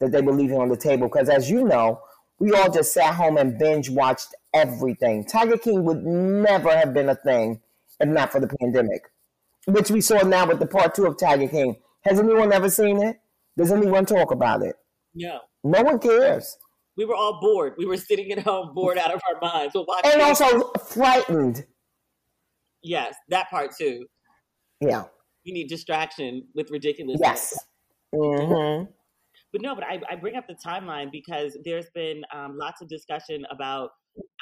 that 0.00 0.12
they 0.12 0.22
were 0.22 0.32
leaving 0.32 0.58
on 0.58 0.68
the 0.68 0.76
table. 0.76 1.08
Because 1.08 1.28
as 1.28 1.50
you 1.50 1.64
know, 1.64 2.00
we 2.38 2.52
all 2.52 2.70
just 2.70 2.92
sat 2.92 3.14
home 3.14 3.36
and 3.36 3.58
binge 3.58 3.90
watched 3.90 4.34
everything. 4.54 5.24
Tiger 5.24 5.58
King 5.58 5.84
would 5.84 6.04
never 6.04 6.74
have 6.74 6.94
been 6.94 7.08
a 7.08 7.14
thing 7.14 7.60
if 8.00 8.08
not 8.08 8.32
for 8.32 8.40
the 8.40 8.48
pandemic, 8.60 9.02
which 9.66 9.90
we 9.90 10.00
saw 10.00 10.22
now 10.22 10.46
with 10.46 10.58
the 10.58 10.66
part 10.66 10.94
two 10.94 11.06
of 11.06 11.18
Tiger 11.18 11.48
King. 11.48 11.76
Has 12.04 12.18
anyone 12.18 12.52
ever 12.52 12.70
seen 12.70 13.02
it? 13.02 13.16
Does 13.56 13.70
anyone 13.70 14.06
talk 14.06 14.30
about 14.30 14.62
it? 14.62 14.76
No. 15.14 15.40
No 15.62 15.82
one 15.82 15.98
cares. 15.98 16.56
We 16.96 17.04
were 17.04 17.14
all 17.14 17.40
bored. 17.40 17.74
We 17.76 17.86
were 17.86 17.96
sitting 17.96 18.32
at 18.32 18.40
home, 18.40 18.74
bored 18.74 18.98
out 18.98 19.14
of 19.14 19.20
our 19.28 19.40
minds. 19.40 19.74
Well, 19.74 19.86
and 20.04 20.22
also 20.22 20.72
frightened. 20.88 21.66
Yes, 22.82 23.14
that 23.28 23.50
part 23.50 23.72
too. 23.76 24.06
Yeah 24.80 25.04
you 25.44 25.54
need 25.54 25.68
distraction 25.68 26.46
with 26.54 26.70
ridiculous. 26.70 27.18
Yes. 27.20 27.58
Mm-hmm. 28.14 28.90
But 29.52 29.62
no, 29.62 29.74
but 29.74 29.84
I, 29.84 30.00
I, 30.08 30.16
bring 30.16 30.36
up 30.36 30.46
the 30.46 30.54
timeline 30.54 31.10
because 31.10 31.56
there's 31.64 31.90
been 31.94 32.22
um, 32.34 32.56
lots 32.56 32.80
of 32.82 32.88
discussion 32.88 33.44
about 33.50 33.90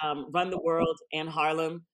um, 0.02 0.26
Run 0.32 0.50
the 0.50 0.60
World 0.60 0.96
and 1.12 1.28
Harlem 1.28 1.84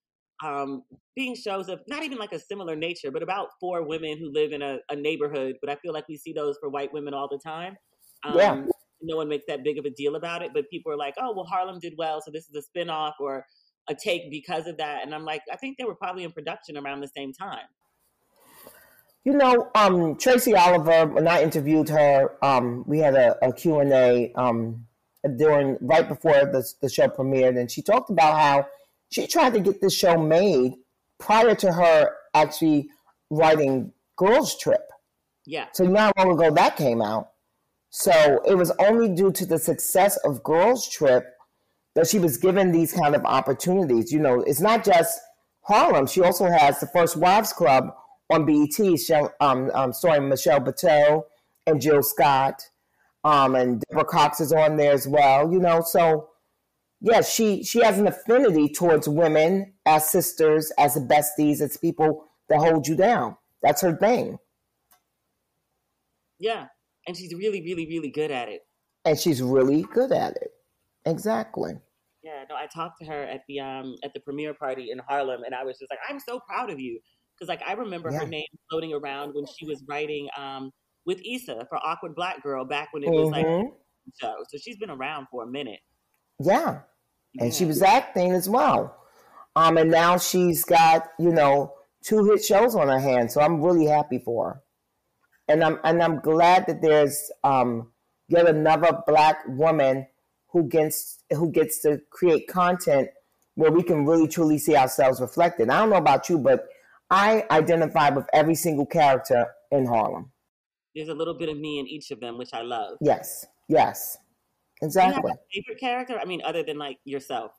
um, 0.43 0.83
being 1.15 1.35
shows 1.35 1.69
of 1.69 1.81
not 1.87 2.03
even 2.03 2.19
like 2.19 2.33
a 2.33 2.39
similar 2.39 2.75
nature, 2.75 3.11
but 3.11 3.23
about 3.23 3.49
four 3.61 3.87
women 3.87 4.19
who 4.19 4.33
live 4.33 4.53
in 4.53 4.63
a, 4.63 4.79
a 4.91 4.97
neighborhood. 4.97 5.57
But 5.61 5.71
I 5.71 5.77
feel 5.77 5.93
like 5.93 6.09
we 6.09 6.17
see 6.17 6.33
those 6.33 6.57
for 6.61 6.69
white 6.69 6.93
women 6.93 7.15
all 7.15 7.29
the 7.29 7.39
time. 7.39 7.77
yeah. 8.35 8.53
Um, 8.53 8.69
no 9.03 9.17
one 9.17 9.29
makes 9.29 9.45
that 9.49 9.63
big 9.63 9.79
of 9.79 9.85
a 9.85 9.91
deal 9.91 10.17
about 10.17 10.43
it, 10.43 10.53
but 10.55 10.69
people 10.71 10.91
are 10.91 10.97
like, 10.97 11.15
"Oh, 11.21 11.33
well, 11.35 11.45
Harlem 11.45 11.79
did 11.79 11.95
well, 11.99 12.23
so 12.23 12.31
this 12.31 12.49
is 12.49 12.55
a 12.57 12.79
spinoff 12.79 13.13
or 13.21 13.45
a 13.89 13.95
take 13.95 14.31
because 14.31 14.67
of 14.67 14.79
that." 14.79 15.05
And 15.05 15.15
I'm 15.15 15.25
like, 15.25 15.43
I 15.53 15.57
think 15.57 15.77
they 15.77 15.85
were 15.85 15.95
probably 15.95 16.25
in 16.25 16.33
production 16.33 16.77
around 16.77 17.01
the 17.01 17.11
same 17.15 17.33
time. 17.33 17.67
You 19.25 19.33
know, 19.33 19.71
um, 19.75 20.17
Tracy 20.17 20.55
Oliver, 20.55 21.07
when 21.07 21.27
I 21.27 21.43
interviewed 21.43 21.89
her, 21.89 22.37
um, 22.45 22.85
we 22.87 22.99
had 22.99 23.15
a, 23.15 23.37
a 23.43 23.53
Q&A 23.55 24.33
um, 24.35 24.87
during, 25.37 25.79
right 25.81 26.07
before 26.07 26.45
the, 26.45 26.63
the 26.83 26.91
show 26.91 27.09
premiered, 27.09 27.59
and 27.59 27.71
she 27.71 27.81
talked 27.81 28.11
about 28.11 28.39
how 28.39 28.67
she 29.15 29.29
tried 29.29 29.55
to 29.55 29.61
get 29.61 29.81
this 29.81 29.97
show 29.97 30.19
made 30.19 30.75
prior 31.21 31.55
to 31.55 31.73
her 31.73 32.11
actually 32.35 32.89
writing 33.31 33.93
Girls 34.17 34.59
Trip. 34.59 34.83
Yeah. 35.47 35.67
So 35.73 35.85
not 35.85 36.17
long 36.19 36.33
ago 36.33 36.51
that 36.53 36.77
came 36.77 37.01
out. 37.01 37.29
So 37.91 38.41
it 38.45 38.57
was 38.57 38.73
only 38.81 39.09
due 39.15 39.31
to 39.31 39.47
the 39.47 39.59
success 39.59 40.17
of 40.25 40.43
Girls 40.43 40.89
Trip 40.89 41.25
that 41.95 42.09
she 42.09 42.19
was 42.19 42.39
given 42.39 42.73
these 42.73 42.93
kind 42.93 43.15
of 43.15 43.25
opportunities. 43.25 44.11
You 44.11 44.19
know, 44.19 44.41
it's 44.41 44.61
not 44.61 44.85
just 44.85 45.21
Harlem. 45.61 46.09
She 46.09 46.21
also 46.21 46.47
has 46.47 46.81
the 46.81 46.89
First 46.89 47.17
Wives 47.17 47.53
Club 47.53 47.95
on 48.31 48.45
BET, 48.45 48.99
show, 48.99 49.31
um, 49.39 49.71
um, 49.75 49.93
starring 49.93 50.29
Michelle 50.29 50.59
Buteau 50.59 51.23
and 51.69 51.81
Jill 51.81 52.03
Scott, 52.03 52.61
um, 53.23 53.55
and 53.55 53.81
Deborah 53.89 54.07
Cox 54.07 54.41
is 54.41 54.53
on 54.53 54.77
there 54.77 54.93
as 54.93 55.07
well. 55.07 55.53
You 55.53 55.61
know, 55.61 55.83
so 55.83 56.31
yeah, 57.05 57.21
she 57.21 57.63
she 57.63 57.85
has 57.85 57.99
an 57.99 58.07
affinity 58.07 58.67
towards 58.67 59.07
women 59.07 59.75
as 59.85 60.09
sisters, 60.09 60.73
as 60.79 60.97
besties, 60.97 61.61
as 61.61 61.77
people 61.77 62.25
that 62.49 62.61
hold 62.61 62.89
you 62.89 62.97
down. 62.97 63.37
That's 63.63 63.83
her 63.83 63.95
thing. 63.95 64.39
Yeah, 66.39 66.69
and 67.07 67.15
she's 67.15 67.35
really, 67.35 67.61
really, 67.61 67.87
really 67.87 68.11
good 68.11 68.31
at 68.31 68.49
it. 68.49 68.63
And 69.05 69.19
she's 69.19 69.43
really 69.43 69.83
good 69.83 70.13
at 70.13 70.37
it. 70.37 70.53
Exactly. 71.05 71.75
Yeah, 72.23 72.45
no, 72.49 72.57
I 72.57 72.67
talked 72.75 73.01
to 73.01 73.05
her 73.05 73.23
at 73.25 73.43
the 73.49 73.61
um 73.61 73.97
at 74.03 74.15
the 74.15 74.21
premiere 74.21 74.55
party 74.55 74.89
in 74.91 74.99
Harlem, 75.07 75.43
and 75.45 75.55
I 75.55 75.63
was 75.63 75.79
just 75.79 75.91
like, 75.91 76.01
I'm 76.09 76.19
so 76.19 76.41
proud 76.49 76.71
of 76.71 76.81
you 76.81 77.01
because 77.35 77.51
like 77.51 77.61
I 77.69 77.75
remember 77.75 78.11
yeah. 78.11 78.21
her 78.21 78.27
name 78.27 78.47
floating 78.71 78.95
around 78.95 79.35
when 79.35 79.45
she 79.59 79.67
was 79.67 79.85
writing 79.87 80.29
um, 80.39 80.71
with 81.05 81.21
Issa 81.23 81.67
for 81.69 81.77
Awkward 81.85 82.15
Black 82.15 82.43
Girl 82.43 82.65
back 82.65 82.89
when 82.93 83.05
it 83.05 83.11
was 83.11 83.29
mm-hmm. 83.29 83.63
like 83.63 83.73
show. 84.19 84.37
So 84.49 84.57
she's 84.57 84.79
been 84.79 84.89
around 84.89 85.27
for 85.31 85.45
a 85.45 85.47
minute. 85.47 85.81
Yeah. 86.43 86.81
And 87.39 87.53
she 87.53 87.65
was 87.65 87.83
acting 87.83 88.33
as 88.33 88.49
well. 88.49 88.97
Um, 89.57 89.77
and 89.77 89.91
now 89.91 90.19
she's 90.19 90.65
got, 90.65 91.09
you 91.19 91.31
know, 91.31 91.75
two 92.05 92.25
hit 92.25 92.45
shows 92.45 92.75
on 92.75 92.89
her 92.89 92.99
hands. 92.99 93.35
So 93.35 93.41
I'm 93.41 93.63
really 93.63 93.87
happy 93.87 94.19
for 94.19 94.49
her. 94.49 94.63
And 95.49 95.63
I'm 95.63 95.79
and 95.85 96.03
I'm 96.03 96.21
glad 96.21 96.67
that 96.69 96.81
there's 96.81 97.31
um, 97.43 97.93
yet 98.29 98.49
another 98.49 98.99
black 99.07 99.39
woman 99.47 100.07
who 100.49 100.69
gets 100.69 101.23
who 101.31 101.51
gets 101.51 101.83
to 101.83 102.01
create 102.11 102.49
content 102.49 103.09
where 103.57 103.71
we 103.71 103.83
can 103.83 104.07
really 104.07 104.27
truly 104.27 104.59
see 104.59 104.77
ourselves 104.77 105.21
reflected. 105.21 105.69
I 105.71 105.81
don't 105.81 105.91
know 105.91 105.97
about 105.97 106.29
you, 106.29 106.39
but 106.39 106.67
I 107.11 107.45
identify 107.51 108.11
with 108.11 108.27
every 108.33 108.55
single 108.55 108.87
character 108.87 109.47
in 109.71 109.87
Harlem. 109.87 110.33
There's 110.95 111.09
a 111.09 111.15
little 111.15 111.35
bit 111.35 111.49
of 111.49 111.59
me 111.59 111.79
in 111.79 111.87
each 111.87 112.11
of 112.11 112.21
them, 112.21 112.39
which 112.39 112.55
I 112.55 112.63
love. 112.63 112.97
Yes, 113.01 113.45
yes, 113.69 114.17
exactly. 114.85 115.33
favorite 115.53 115.81
character? 115.81 116.19
I 116.21 116.25
mean, 116.25 116.43
other 116.45 116.63
than 116.63 116.79
like 116.79 116.99
yourself. 117.05 117.53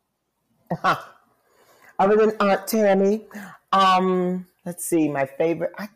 other 0.83 2.15
than 2.15 2.33
Aunt 2.39 2.67
Tammy, 2.67 3.25
um, 3.71 4.47
let's 4.65 4.85
see. 4.85 5.09
My 5.09 5.25
favorite. 5.25 5.73
I, 5.77 5.89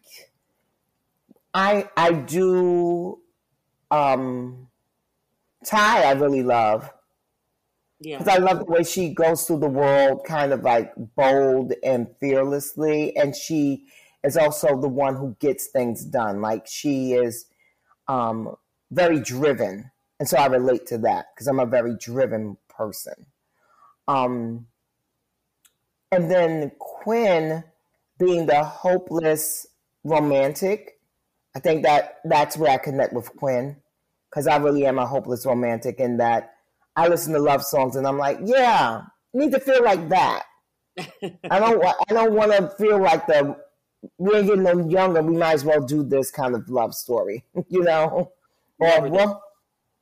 I, 1.53 1.89
I 1.95 2.11
do. 2.11 3.19
Um, 3.91 4.67
Ty, 5.65 6.03
I 6.03 6.11
really 6.13 6.43
love. 6.43 6.89
Yeah. 7.99 8.17
Because 8.17 8.33
I 8.33 8.37
love 8.37 8.59
the 8.59 8.65
way 8.65 8.83
she 8.83 9.13
goes 9.13 9.45
through 9.45 9.59
the 9.59 9.67
world 9.67 10.23
kind 10.25 10.53
of 10.53 10.61
like 10.63 10.93
bold 11.15 11.73
and 11.83 12.07
fearlessly. 12.19 13.15
And 13.17 13.35
she 13.35 13.85
is 14.23 14.37
also 14.37 14.79
the 14.79 14.87
one 14.87 15.15
who 15.15 15.35
gets 15.39 15.67
things 15.67 16.05
done. 16.05 16.41
Like 16.41 16.65
she 16.65 17.13
is 17.13 17.45
um, 18.07 18.55
very 18.89 19.19
driven. 19.19 19.91
And 20.19 20.27
so 20.27 20.37
I 20.37 20.47
relate 20.47 20.85
to 20.87 20.97
that 20.99 21.27
because 21.33 21.47
I'm 21.47 21.59
a 21.59 21.65
very 21.65 21.95
driven 21.95 22.57
person. 22.67 23.25
Um, 24.07 24.67
and 26.11 26.29
then 26.29 26.71
Quinn 26.79 27.63
being 28.17 28.45
the 28.45 28.63
hopeless 28.63 29.67
romantic, 30.03 30.99
I 31.55 31.59
think 31.59 31.83
that 31.83 32.17
that's 32.25 32.57
where 32.57 32.71
I 32.71 32.77
connect 32.77 33.13
with 33.13 33.33
Quinn 33.35 33.77
because 34.29 34.47
I 34.47 34.57
really 34.57 34.85
am 34.85 34.99
a 34.99 35.05
hopeless 35.07 35.45
romantic 35.45 35.99
in 35.99 36.17
that 36.17 36.53
I 36.95 37.07
listen 37.07 37.33
to 37.33 37.39
love 37.39 37.63
songs 37.63 37.95
and 37.95 38.05
I'm 38.05 38.17
like, 38.17 38.39
yeah, 38.43 39.03
need 39.33 39.51
to 39.51 39.59
feel 39.59 39.83
like 39.83 40.09
that. 40.09 40.43
I 41.49 41.59
don't 41.59 41.83
I 41.85 42.13
don't 42.13 42.33
want 42.33 42.51
to 42.51 42.69
feel 42.77 43.01
like 43.01 43.25
the 43.27 43.55
we 44.17 44.35
ain't 44.35 44.47
getting 44.47 44.63
no 44.63 44.89
younger. 44.89 45.21
We 45.21 45.37
might 45.37 45.53
as 45.53 45.65
well 45.65 45.81
do 45.81 46.03
this 46.03 46.31
kind 46.31 46.55
of 46.55 46.69
love 46.69 46.93
story, 46.93 47.45
you 47.69 47.83
know, 47.83 48.31
or 48.79 49.09
well, 49.09 49.43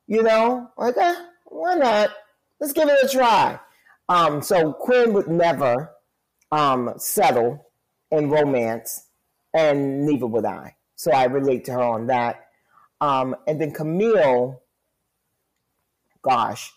you 0.07 0.23
know, 0.23 0.71
like 0.77 0.97
uh, 0.97 1.15
why 1.45 1.75
not? 1.75 2.11
Let's 2.59 2.73
give 2.73 2.89
it 2.89 3.03
a 3.03 3.07
try. 3.07 3.59
Um, 4.09 4.41
so 4.41 4.73
Quinn 4.73 5.13
would 5.13 5.27
never 5.27 5.91
um, 6.51 6.93
settle 6.97 7.67
in 8.11 8.29
romance, 8.29 9.07
and 9.53 10.05
neither 10.05 10.25
would 10.25 10.45
I. 10.45 10.75
So 10.95 11.11
I 11.11 11.25
relate 11.25 11.65
to 11.65 11.73
her 11.73 11.83
on 11.83 12.07
that. 12.07 12.47
Um, 12.99 13.35
and 13.47 13.61
then 13.61 13.71
Camille, 13.71 14.61
gosh, 16.23 16.71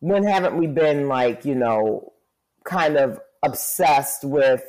when 0.00 0.24
haven't 0.24 0.56
we 0.56 0.66
been 0.66 1.08
like, 1.08 1.44
you 1.44 1.54
know, 1.54 2.12
kind 2.64 2.96
of 2.96 3.20
obsessed 3.42 4.24
with 4.24 4.64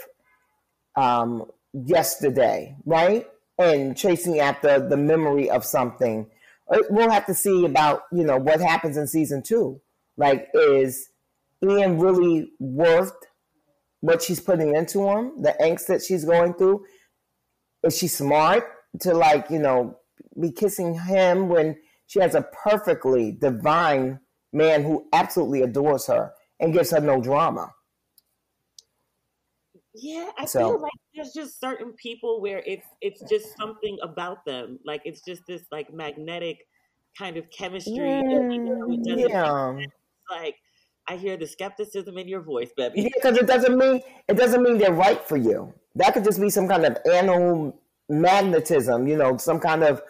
um, 0.95 1.45
yesterday, 1.73 2.75
right? 2.85 3.27
And 3.57 3.95
chasing 3.95 4.39
after 4.39 4.79
the 4.79 4.97
memory 4.97 5.49
of 5.49 5.63
something. 5.63 6.27
We'll 6.69 7.09
have 7.09 7.25
to 7.27 7.33
see 7.33 7.65
about, 7.65 8.01
you 8.11 8.23
know, 8.23 8.37
what 8.37 8.59
happens 8.59 8.97
in 8.97 9.07
season 9.07 9.43
two. 9.43 9.81
Like, 10.17 10.47
is 10.53 11.09
Ian 11.63 11.99
really 11.99 12.51
worth 12.59 13.13
what 14.01 14.21
she's 14.21 14.39
putting 14.39 14.75
into 14.75 15.07
him, 15.07 15.41
the 15.41 15.55
angst 15.61 15.87
that 15.87 16.01
she's 16.01 16.25
going 16.25 16.53
through? 16.55 16.83
Is 17.83 17.97
she 17.97 18.07
smart 18.07 18.65
to, 19.01 19.13
like, 19.13 19.49
you 19.49 19.59
know, 19.59 19.97
be 20.39 20.51
kissing 20.51 20.99
him 20.99 21.49
when 21.49 21.77
she 22.07 22.19
has 22.19 22.35
a 22.35 22.41
perfectly 22.63 23.31
divine 23.31 24.19
man 24.53 24.83
who 24.83 25.07
absolutely 25.13 25.61
adores 25.61 26.07
her 26.07 26.31
and 26.59 26.73
gives 26.73 26.91
her 26.91 26.99
no 26.99 27.21
drama. 27.21 27.71
Yeah, 29.99 30.29
I 30.37 30.45
so, 30.45 30.59
feel 30.59 30.81
like 30.81 30.91
there's 31.15 31.33
just 31.33 31.59
certain 31.59 31.93
people 31.93 32.41
where 32.41 32.61
it's 32.65 32.85
it's 33.01 33.21
just 33.29 33.57
something 33.57 33.97
about 34.03 34.45
them. 34.45 34.79
Like 34.85 35.01
it's 35.05 35.21
just 35.21 35.41
this 35.47 35.63
like 35.71 35.93
magnetic 35.93 36.59
kind 37.17 37.37
of 37.37 37.49
chemistry. 37.49 37.97
Mm, 37.97 38.99
yeah. 39.05 39.75
Like 40.29 40.55
I 41.07 41.15
hear 41.15 41.37
the 41.37 41.47
skepticism 41.47 42.17
in 42.17 42.27
your 42.27 42.41
voice, 42.41 42.69
baby. 42.77 43.03
Yeah, 43.03 43.09
because 43.15 43.37
it 43.37 43.47
doesn't 43.47 43.77
mean 43.77 44.01
it 44.27 44.37
doesn't 44.37 44.61
mean 44.61 44.77
they're 44.77 44.93
right 44.93 45.25
for 45.27 45.37
you. 45.37 45.73
That 45.95 46.13
could 46.13 46.23
just 46.23 46.39
be 46.39 46.49
some 46.49 46.67
kind 46.67 46.85
of 46.85 46.97
animal 47.11 47.79
magnetism, 48.09 49.07
you 49.07 49.17
know, 49.17 49.37
some 49.37 49.59
kind 49.59 49.83
of 49.83 50.01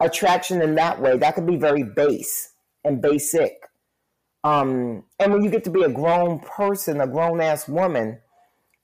attraction 0.00 0.62
in 0.62 0.74
that 0.76 1.00
way. 1.00 1.18
That 1.18 1.34
could 1.34 1.46
be 1.46 1.56
very 1.56 1.82
base 1.82 2.52
and 2.84 3.02
basic. 3.02 3.60
Um, 4.42 5.04
and 5.18 5.32
when 5.32 5.42
you 5.42 5.50
get 5.50 5.64
to 5.64 5.70
be 5.70 5.82
a 5.82 5.88
grown 5.88 6.38
person, 6.40 7.00
a 7.00 7.06
grown 7.06 7.40
ass 7.40 7.68
woman, 7.68 8.20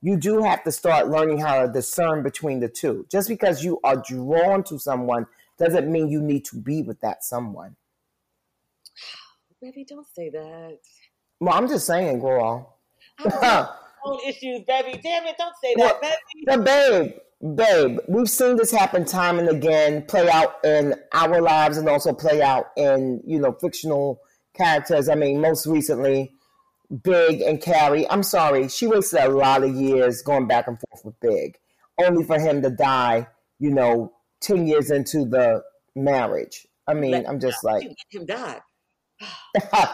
you 0.03 0.17
do 0.17 0.43
have 0.43 0.65
to 0.65 0.73
start 0.73 1.09
learning 1.09 1.39
how 1.39 1.63
to 1.63 1.73
discern 1.73 2.23
between 2.23 2.61
the 2.61 2.69
two. 2.69 3.07
Just 3.11 3.29
because 3.29 3.63
you 3.63 3.81
are 3.85 3.97
drawn 3.97 4.63
to 4.65 4.79
someone 4.79 5.27
doesn't 5.59 5.91
mean 5.91 6.09
you 6.09 6.23
need 6.23 6.45
to 6.47 6.57
be 6.57 6.83
with 6.83 7.01
that 7.01 7.23
someone. 7.23 7.77
Baby, 9.61 9.85
don't 9.87 10.07
say 10.15 10.31
that. 10.31 10.79
Well, 11.39 11.55
I'm 11.55 11.69
just 11.69 11.87
saying, 11.87 12.21
girl. 12.21 12.79
own 13.23 14.19
issues, 14.27 14.63
baby. 14.63 14.99
Damn 15.03 15.27
it, 15.27 15.37
don't 15.39 15.55
say 15.63 15.75
that, 15.75 15.79
well, 15.79 16.01
baby. 16.01 16.45
But 16.47 16.65
babe, 16.65 17.13
babe, 17.57 17.99
we've 18.09 18.31
seen 18.31 18.57
this 18.57 18.71
happen 18.71 19.05
time 19.05 19.39
and 19.39 19.51
again, 19.51 20.07
play 20.07 20.31
out 20.31 20.65
in 20.65 20.95
our 21.13 21.43
lives 21.43 21.77
and 21.77 21.89
also 21.91 22.15
play 22.15 22.41
out 22.41 22.69
in, 22.79 23.23
you 23.27 23.39
know, 23.39 23.53
fictional 23.53 24.23
characters. 24.55 25.11
I 25.11 25.15
mean, 25.15 25.43
most 25.43 25.67
recently, 25.67 26.33
Big 27.03 27.41
and 27.41 27.61
Carrie. 27.61 28.09
I'm 28.11 28.23
sorry, 28.23 28.69
she 28.69 28.87
wasted 28.87 29.21
a 29.21 29.29
lot 29.29 29.63
of 29.63 29.75
years 29.75 30.23
going 30.23 30.47
back 30.47 30.67
and 30.67 30.79
forth 30.79 31.05
with 31.05 31.21
Big, 31.21 31.59
only 31.99 32.25
for 32.25 32.39
him 32.39 32.63
to 32.63 32.71
die, 32.71 33.29
you 33.59 33.71
know, 33.71 34.13
10 34.41 34.67
years 34.67 34.91
into 34.91 35.25
the 35.25 35.63
marriage. 35.95 36.67
I 36.87 36.95
mean, 36.95 37.13
let, 37.13 37.29
I'm 37.29 37.41
just 37.41 37.63
like. 37.63 37.83
She 37.83 38.19
let 38.19 38.23
him 38.23 38.27
die. 38.27 38.61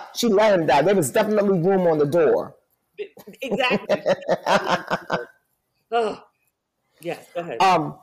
she 0.15 0.29
let 0.29 0.59
him 0.59 0.67
die. 0.67 0.83
There 0.83 0.95
was 0.95 1.11
definitely 1.11 1.59
room 1.61 1.87
on 1.87 1.99
the 1.99 2.07
door. 2.07 2.57
Exactly. 3.43 4.03
oh, 5.93 6.23
Yes, 7.01 7.27
go 7.35 7.41
ahead. 7.41 7.63
Um, 7.63 7.99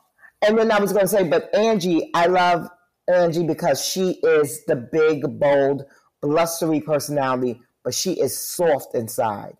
and 0.46 0.58
then 0.58 0.72
I 0.72 0.80
was 0.80 0.92
going 0.92 1.06
to 1.06 1.08
say, 1.08 1.28
but 1.28 1.54
Angie, 1.56 2.10
I 2.14 2.28
love 2.28 2.68
Angie 3.08 3.46
because 3.46 3.84
she 3.84 4.20
is 4.24 4.64
the 4.66 4.76
big, 4.76 5.40
bold, 5.40 5.84
blustery 6.22 6.82
personality, 6.82 7.62
but 7.84 7.94
she 7.94 8.14
is 8.14 8.38
soft 8.38 8.96
inside. 8.96 9.58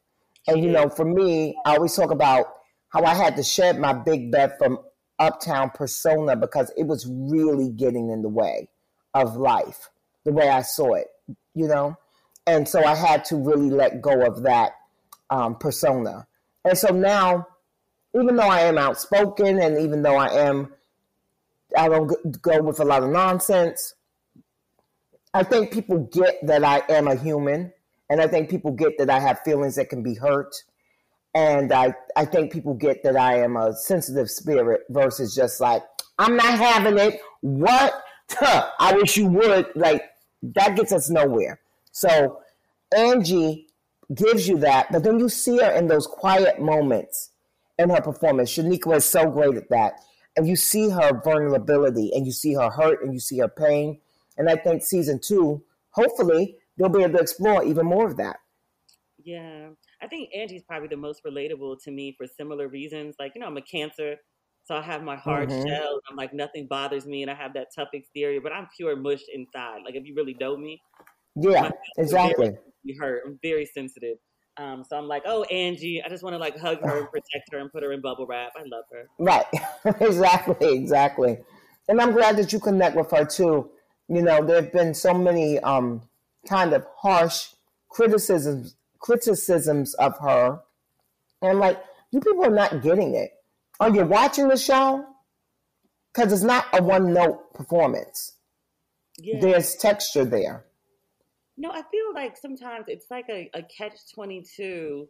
And 0.48 0.64
you 0.64 0.72
know, 0.72 0.90
for 0.90 1.06
me, 1.06 1.58
I 1.66 1.76
always 1.76 1.96
talk 1.96 2.12
about 2.12 2.48
how 2.90 3.04
I 3.04 3.14
had 3.14 3.36
to 3.38 3.44
shed 3.44 3.80
my 3.80 3.94
big 3.94 4.32
bed 4.32 4.58
from 4.58 4.80
uptown 5.20 5.70
persona 5.72 6.36
because 6.36 6.72
it 6.78 6.86
was 6.86 7.08
really 7.08 7.70
getting 7.70 8.10
in 8.10 8.22
the 8.22 8.30
way 8.30 8.70
of 9.14 9.36
life, 9.36 9.90
the 10.26 10.32
way 10.32 10.50
I 10.50 10.62
saw 10.62 10.94
it, 10.96 11.08
you 11.54 11.68
know? 11.68 11.96
And 12.46 12.68
so 12.68 12.84
I 12.84 12.96
had 12.96 13.24
to 13.26 13.38
really 13.38 13.70
let 13.70 14.02
go 14.02 14.26
of 14.26 14.44
that 14.44 14.74
um, 15.30 15.56
persona. 15.56 16.28
And 16.66 16.78
so 16.78 16.90
now 16.90 17.48
even 18.16 18.36
though 18.36 18.44
I 18.48 18.62
am 18.62 18.78
outspoken 18.78 19.60
and 19.60 19.80
even 19.80 20.04
though 20.04 20.16
I 20.16 20.28
am, 20.48 20.74
I 21.76 21.90
don't 21.90 22.42
go 22.42 22.62
with 22.62 22.80
a 22.80 22.86
lot 22.86 23.04
of 23.04 23.10
nonsense. 23.10 23.96
I 25.34 25.44
think 25.44 25.72
people 25.72 25.98
get 26.12 26.46
that 26.46 26.64
I 26.64 26.84
am 26.90 27.08
a 27.08 27.16
human, 27.16 27.74
and 28.10 28.22
I 28.22 28.28
think 28.28 28.50
people 28.50 28.72
get 28.72 28.98
that 28.98 29.10
I 29.10 29.20
have 29.20 29.42
feelings 29.46 29.76
that 29.76 29.90
can 29.90 30.04
be 30.04 30.16
hurt, 30.16 30.54
and 31.34 31.72
I 31.72 31.94
I 32.16 32.26
think 32.26 32.52
people 32.52 32.74
get 32.74 33.04
that 33.04 33.16
I 33.16 33.40
am 33.40 33.58
a 33.58 33.74
sensitive 33.76 34.30
spirit 34.30 34.82
versus 34.90 35.36
just 35.36 35.60
like 35.60 35.84
I'm 36.20 36.36
not 36.36 36.58
having 36.58 36.98
it. 36.98 37.20
What? 37.42 37.94
I 38.42 38.94
wish 38.96 39.18
you 39.18 39.28
would. 39.28 39.68
Like 39.76 40.04
that 40.42 40.76
gets 40.76 40.92
us 40.92 41.10
nowhere. 41.10 41.60
So 41.92 42.40
Angie 42.96 43.68
gives 44.14 44.48
you 44.48 44.58
that, 44.60 44.92
but 44.92 45.04
then 45.04 45.20
you 45.20 45.30
see 45.30 45.58
her 45.58 45.72
in 45.72 45.88
those 45.88 46.08
quiet 46.08 46.60
moments 46.60 47.32
in 47.78 47.90
her 47.90 48.02
performance. 48.02 48.52
Shoniqua 48.52 48.98
is 48.98 49.06
so 49.06 49.30
great 49.30 49.56
at 49.56 49.70
that. 49.70 50.00
And 50.36 50.48
you 50.48 50.56
see 50.56 50.90
her 50.90 51.22
vulnerability 51.24 52.12
and 52.14 52.26
you 52.26 52.32
see 52.32 52.54
her 52.56 52.70
hurt 52.70 53.04
and 53.04 53.14
you 53.14 53.20
see 53.20 53.40
her 53.40 53.48
pain. 53.48 54.00
And 54.38 54.50
I 54.50 54.56
think 54.56 54.84
season 54.84 55.20
two, 55.20 55.64
hopefully, 55.92 56.58
they'll 56.78 56.90
be 56.90 57.04
able 57.04 57.14
to 57.14 57.22
explore 57.22 57.64
even 57.64 57.86
more 57.86 58.08
of 58.08 58.18
that. 58.18 58.38
Yeah. 59.24 59.70
I 60.02 60.08
think 60.08 60.30
Angie's 60.36 60.64
probably 60.64 60.90
the 60.90 60.98
most 60.98 61.22
relatable 61.24 61.82
to 61.84 61.92
me 61.92 62.14
for 62.18 62.28
similar 62.28 62.68
reasons. 62.68 63.16
Like, 63.20 63.34
you 63.36 63.42
know, 63.42 63.48
I'm 63.48 63.58
a 63.58 63.62
cancer, 63.62 64.16
so 64.66 64.76
I 64.76 64.82
have 64.82 65.04
my 65.04 65.16
hard 65.16 65.50
mm-hmm. 65.50 65.68
shell. 65.68 66.02
I'm 66.10 66.18
like, 66.18 66.34
nothing 66.34 66.68
bothers 66.68 67.06
me, 67.06 67.22
and 67.22 67.32
I 67.32 67.36
have 67.36 67.54
that 67.54 67.68
tough 67.76 67.90
exterior, 67.94 68.42
but 68.42 68.52
I'm 68.52 68.68
pure 68.76 68.96
mush 68.96 69.22
inside. 69.34 69.82
Like, 69.86 69.96
if 69.96 70.06
you 70.06 70.14
really 70.16 70.36
know 70.40 70.58
me, 70.58 70.82
yeah, 71.36 71.70
exactly. 71.98 72.52
Very 72.86 72.98
hurt. 73.00 73.24
I'm 73.26 73.40
very 73.42 73.66
sensitive. 73.66 74.18
Um, 74.58 74.84
so 74.88 74.98
I'm 74.98 75.08
like, 75.08 75.24
oh, 75.26 75.44
Angie, 75.46 76.02
I 76.04 76.10
just 76.10 76.24
want 76.24 76.36
to 76.36 76.38
like 76.38 76.58
hug 76.58 76.80
her 76.82 77.00
and 77.00 77.10
protect 77.12 77.52
her 77.52 77.60
and 77.60 77.72
put 77.72 77.84
her 77.84 77.92
in 77.92 78.02
bubble 78.02 78.28
wrap. 78.28 78.52
I 78.56 78.64
love 78.64 78.86
her. 78.92 79.10
Right. 79.18 79.46
exactly. 80.02 80.76
Exactly. 80.78 81.40
And 81.88 82.00
I'm 82.00 82.12
glad 82.12 82.38
that 82.38 82.54
you 82.54 82.60
connect 82.60 82.96
with 82.96 83.10
her 83.12 83.26
too. 83.26 83.72
You 84.10 84.22
know, 84.22 84.46
there 84.46 84.62
have 84.62 84.72
been 84.72 84.94
so 84.94 85.14
many 85.14 85.60
um, 85.60 86.02
kind 86.48 86.74
of 86.74 86.86
harsh 86.98 87.50
criticisms 87.90 88.76
criticisms 89.00 89.94
of 89.96 90.18
her. 90.20 90.62
And 91.42 91.52
I'm 91.52 91.60
like, 91.60 91.78
you 92.12 92.22
people 92.22 92.46
are 92.46 92.50
not 92.50 92.82
getting 92.82 93.16
it. 93.16 93.32
Are 93.80 93.94
you 93.94 94.06
watching 94.06 94.48
the 94.48 94.56
show? 94.56 95.06
Because 96.14 96.32
it's 96.32 96.44
not 96.44 96.66
a 96.74 96.82
one 96.82 97.14
note 97.14 97.54
performance. 97.54 98.34
Yeah. 99.18 99.40
There's 99.42 99.76
texture 99.76 100.24
there. 100.24 100.66
No, 101.58 101.70
I 101.70 101.82
feel 101.92 102.14
like 102.14 102.38
sometimes 102.38 102.86
it's 102.88 103.12
like 103.12 103.26
a, 103.30 103.50
a 103.54 103.62
catch 103.62 103.94
22 104.16 105.08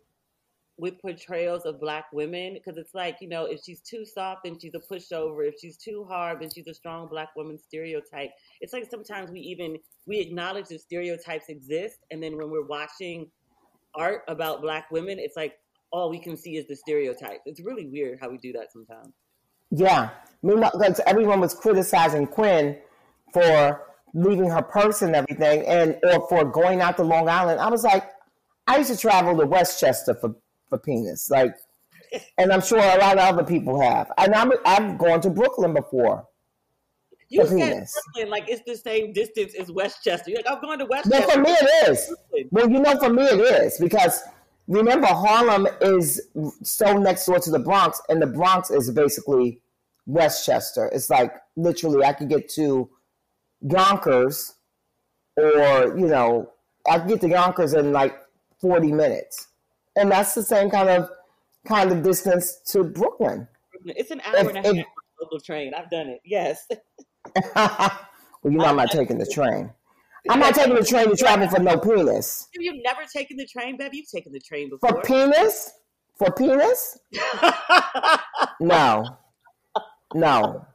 with 0.77 0.99
portrayals 1.01 1.65
of 1.65 1.79
black 1.79 2.05
women 2.11 2.53
because 2.55 2.77
it's 2.77 2.93
like, 2.93 3.17
you 3.21 3.27
know, 3.27 3.45
if 3.45 3.61
she's 3.63 3.79
too 3.81 4.05
soft, 4.05 4.41
then 4.43 4.57
she's 4.59 4.73
a 4.73 4.79
pushover. 4.79 5.47
If 5.47 5.55
she's 5.59 5.77
too 5.77 6.05
hard, 6.09 6.41
then 6.41 6.49
she's 6.53 6.67
a 6.67 6.73
strong 6.73 7.07
black 7.07 7.29
woman 7.35 7.59
stereotype. 7.59 8.31
It's 8.59 8.73
like 8.73 8.89
sometimes 8.89 9.31
we 9.31 9.39
even 9.41 9.77
we 10.07 10.19
acknowledge 10.19 10.67
that 10.69 10.81
stereotypes 10.81 11.49
exist 11.49 11.99
and 12.11 12.21
then 12.21 12.37
when 12.37 12.49
we're 12.49 12.65
watching 12.65 13.29
art 13.95 14.23
about 14.27 14.61
black 14.61 14.89
women, 14.91 15.19
it's 15.19 15.37
like 15.37 15.53
all 15.91 16.09
we 16.09 16.19
can 16.19 16.35
see 16.35 16.57
is 16.57 16.67
the 16.67 16.75
stereotype. 16.75 17.41
It's 17.45 17.61
really 17.61 17.85
weird 17.85 18.19
how 18.19 18.29
we 18.29 18.37
do 18.39 18.51
that 18.53 18.71
sometimes. 18.71 19.13
Yeah. 19.69 20.09
Meanwhile, 20.41 20.71
because 20.77 20.99
everyone 21.05 21.39
was 21.39 21.53
criticizing 21.53 22.27
Quinn 22.27 22.77
for 23.31 23.81
leaving 24.13 24.49
her 24.49 24.61
purse 24.61 25.01
and 25.01 25.15
everything, 25.15 25.65
and 25.65 25.97
or 26.03 26.27
for 26.27 26.45
going 26.45 26.81
out 26.81 26.97
to 26.97 27.03
Long 27.03 27.29
Island. 27.29 27.59
I 27.59 27.69
was 27.69 27.83
like, 27.83 28.09
I 28.67 28.77
used 28.77 28.91
to 28.91 28.97
travel 28.97 29.37
to 29.37 29.45
Westchester 29.45 30.13
for 30.13 30.35
for 30.73 30.79
penis, 30.79 31.29
like, 31.29 31.55
and 32.37 32.51
I'm 32.51 32.61
sure 32.61 32.79
a 32.79 32.97
lot 32.97 33.17
of 33.17 33.19
other 33.19 33.43
people 33.43 33.79
have. 33.79 34.11
And 34.17 34.33
I'm 34.33 34.51
I've 34.65 34.97
gone 34.97 35.21
to 35.21 35.29
Brooklyn 35.29 35.73
before. 35.73 36.27
You 37.29 37.45
said 37.45 37.57
penis. 37.57 37.99
Brooklyn 38.13 38.31
like 38.31 38.49
it's 38.49 38.63
the 38.65 38.75
same 38.75 39.13
distance 39.13 39.53
as 39.59 39.71
Westchester. 39.71 40.31
You're 40.31 40.39
like, 40.39 40.47
I'm 40.49 40.61
going 40.61 40.79
to 40.79 40.85
Westchester. 40.85 41.27
Well, 41.27 41.29
for 41.29 41.41
me 41.41 41.51
it 41.51 41.89
is. 41.89 42.15
Well, 42.51 42.69
you 42.69 42.79
know, 42.79 42.97
for 42.97 43.09
me 43.11 43.23
it 43.23 43.39
is 43.39 43.77
because 43.79 44.21
remember 44.67 45.07
Harlem 45.07 45.67
is 45.81 46.21
so 46.63 46.97
next 46.97 47.25
door 47.25 47.39
to 47.39 47.51
the 47.51 47.59
Bronx, 47.59 48.01
and 48.09 48.21
the 48.21 48.27
Bronx 48.27 48.71
is 48.71 48.89
basically 48.89 49.61
Westchester. 50.07 50.89
It's 50.91 51.09
like 51.09 51.33
literally 51.55 52.03
I 52.03 52.13
could 52.13 52.29
get 52.29 52.49
to 52.49 52.89
Yonkers, 53.61 54.55
or 55.37 55.95
you 55.97 56.07
know, 56.07 56.51
I 56.89 56.99
could 56.99 57.09
get 57.09 57.21
to 57.21 57.29
Yonkers 57.29 57.73
in 57.73 57.91
like 57.91 58.15
forty 58.59 58.91
minutes, 58.91 59.47
and 59.95 60.11
that's 60.11 60.33
the 60.33 60.43
same 60.43 60.69
kind 60.69 60.89
of 60.89 61.09
kind 61.65 61.91
of 61.91 62.03
distance 62.03 62.59
to 62.67 62.83
Brooklyn. 62.83 63.47
It's 63.85 64.11
an 64.11 64.21
hour 64.21 64.35
if, 64.37 64.47
and 64.47 64.57
a 64.57 64.75
half 64.75 64.85
local 65.21 65.39
train. 65.39 65.73
I've 65.73 65.89
done 65.89 66.07
it. 66.07 66.21
Yes. 66.25 66.67
well, 67.55 67.99
you 68.43 68.51
know, 68.51 68.65
I'm 68.65 68.75
not 68.75 68.91
taking 68.91 69.17
the 69.17 69.25
train. 69.25 69.71
I'm 70.29 70.39
not 70.39 70.55
taking 70.55 70.75
the 70.75 70.85
train 70.85 71.09
to 71.09 71.15
travel 71.15 71.49
for 71.49 71.59
no 71.59 71.77
penis. 71.77 72.47
Have 72.53 72.61
you 72.61 72.81
never 72.81 73.01
taken 73.11 73.35
the 73.37 73.45
train, 73.45 73.77
baby? 73.77 73.97
You've 73.97 74.09
taken 74.09 74.31
the 74.31 74.39
train 74.39 74.69
before. 74.69 74.89
For 74.89 75.01
penis? 75.01 75.71
For 76.17 76.31
penis? 76.31 76.97
no. 78.61 79.17
No. 80.13 80.65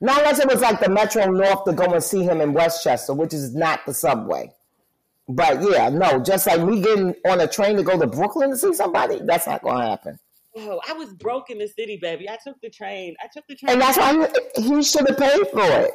Not 0.00 0.18
unless 0.18 0.40
it 0.40 0.48
was 0.48 0.60
like 0.60 0.80
the 0.80 0.90
Metro 0.90 1.24
North 1.26 1.64
to 1.64 1.72
go 1.72 1.84
and 1.84 2.02
see 2.02 2.22
him 2.22 2.42
in 2.42 2.52
Westchester, 2.52 3.14
which 3.14 3.32
is 3.32 3.54
not 3.54 3.86
the 3.86 3.94
subway. 3.94 4.52
But 5.28 5.60
yeah, 5.62 5.88
no, 5.88 6.20
just 6.20 6.46
like 6.46 6.60
me 6.60 6.80
getting 6.80 7.14
on 7.26 7.40
a 7.40 7.48
train 7.48 7.76
to 7.76 7.82
go 7.82 7.98
to 7.98 8.06
Brooklyn 8.06 8.50
to 8.50 8.56
see 8.56 8.72
somebody, 8.74 9.20
that's 9.24 9.46
not 9.46 9.62
going 9.62 9.78
to 9.78 9.86
happen. 9.86 10.18
Oh, 10.58 10.80
I 10.88 10.92
was 10.94 11.12
broke 11.12 11.50
in 11.50 11.58
the 11.58 11.68
city, 11.68 11.98
baby. 12.00 12.30
I 12.30 12.38
took 12.42 12.60
the 12.62 12.70
train. 12.70 13.14
I 13.22 13.26
took 13.32 13.46
the 13.48 13.56
train. 13.56 13.72
And 13.72 13.80
that's 13.80 13.98
why 13.98 14.28
he, 14.56 14.62
he 14.62 14.82
should 14.82 15.08
have 15.08 15.18
paid 15.18 15.48
for 15.48 15.64
it. 15.64 15.92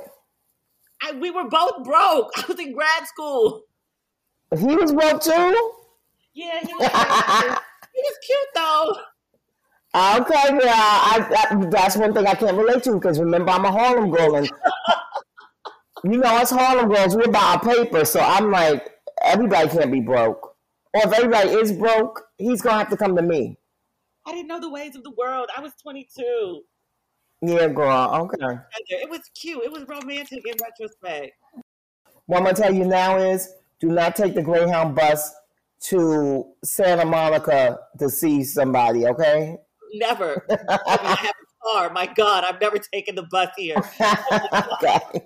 I, 1.02 1.14
we 1.14 1.32
were 1.32 1.48
both 1.50 1.84
broke. 1.84 2.32
I 2.38 2.46
was 2.48 2.60
in 2.60 2.74
grad 2.74 3.08
school. 3.08 3.64
He 4.58 4.76
was 4.76 4.92
broke 4.92 5.22
too. 5.22 5.72
Yeah, 6.34 6.60
he 6.60 6.74
was. 6.74 6.88
he 7.94 8.02
was 8.02 8.18
cute 8.26 8.50
though. 8.54 8.98
Okay, 9.94 10.58
yeah, 10.64 10.74
I, 10.74 11.48
I, 11.52 11.66
that's 11.66 11.98
one 11.98 12.14
thing 12.14 12.26
I 12.26 12.36
can't 12.36 12.56
relate 12.56 12.84
to 12.84 12.94
because 12.94 13.20
remember 13.20 13.52
I'm 13.52 13.66
a 13.66 13.72
Harlem 13.72 14.10
girl 14.10 14.36
and 14.36 14.50
you 16.06 16.18
know 16.18 16.30
us 16.30 16.50
Harlem 16.50 16.90
girls 16.90 17.16
we're 17.16 17.24
about 17.24 17.66
our 17.68 17.74
paper, 17.76 18.06
so 18.06 18.22
I'm 18.22 18.52
like 18.52 18.90
everybody 19.24 19.70
can't 19.70 19.92
be 19.92 20.00
broke, 20.00 20.56
or 20.94 21.02
if 21.04 21.14
everybody 21.14 21.50
is 21.52 21.72
broke, 21.72 22.24
he's 22.38 22.62
gonna 22.62 22.80
have 22.80 22.90
to 22.90 22.98
come 22.98 23.16
to 23.16 23.22
me. 23.22 23.58
I 24.26 24.32
didn't 24.32 24.48
know 24.48 24.60
the 24.60 24.70
ways 24.70 24.96
of 24.96 25.04
the 25.04 25.12
world. 25.12 25.50
I 25.56 25.62
was 25.62 25.74
22. 25.82 26.62
Yeah, 27.42 27.68
girl. 27.70 28.30
Okay. 28.40 28.60
It 28.90 29.10
was 29.10 29.22
cute. 29.40 29.64
It 29.64 29.72
was 29.72 29.86
romantic 29.88 30.46
in 30.46 30.54
retrospect. 30.62 31.34
What 32.28 32.38
I'm 32.38 32.44
gonna 32.44 32.56
tell 32.56 32.74
you 32.74 32.86
now 32.86 33.18
is, 33.18 33.52
do 33.80 33.88
not 33.88 34.16
take 34.16 34.36
the 34.36 34.44
Greyhound 34.44 34.96
bus 34.96 35.34
to 35.86 36.46
Santa 36.64 37.06
Monica 37.06 37.80
to 37.98 38.10
see 38.10 38.44
somebody. 38.44 39.08
Okay. 39.08 39.58
Never. 39.94 40.46
I 40.50 41.16
have 41.20 41.34
a 41.34 41.68
car. 41.68 41.92
My 41.92 42.06
God, 42.06 42.44
I've 42.44 42.62
never 42.62 42.78
taken 42.78 43.16
the 43.16 43.24
bus 43.24 43.50
here. 43.58 43.76
okay. 44.84 45.22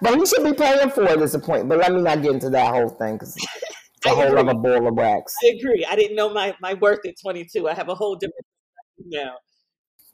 But 0.00 0.18
he 0.18 0.26
should 0.26 0.44
be 0.44 0.52
paying 0.52 0.90
for 0.90 1.04
this 1.16 1.36
point. 1.38 1.68
But 1.68 1.78
let 1.78 1.92
me 1.92 2.02
not 2.02 2.22
get 2.22 2.32
into 2.32 2.50
that 2.50 2.72
whole 2.72 2.88
thing 2.88 3.14
because 3.14 3.36
it's 3.36 4.06
a 4.06 4.10
whole 4.10 4.26
agree. 4.26 4.40
other 4.40 4.54
ball 4.54 4.86
of 4.88 4.94
wax. 4.94 5.34
I 5.44 5.48
agree. 5.58 5.86
I 5.88 5.96
didn't 5.96 6.16
know 6.16 6.30
my, 6.32 6.54
my 6.60 6.74
worth 6.74 7.06
at 7.06 7.14
22. 7.20 7.68
I 7.68 7.74
have 7.74 7.88
a 7.88 7.94
whole 7.94 8.16
different 8.16 8.46
now. 9.06 9.34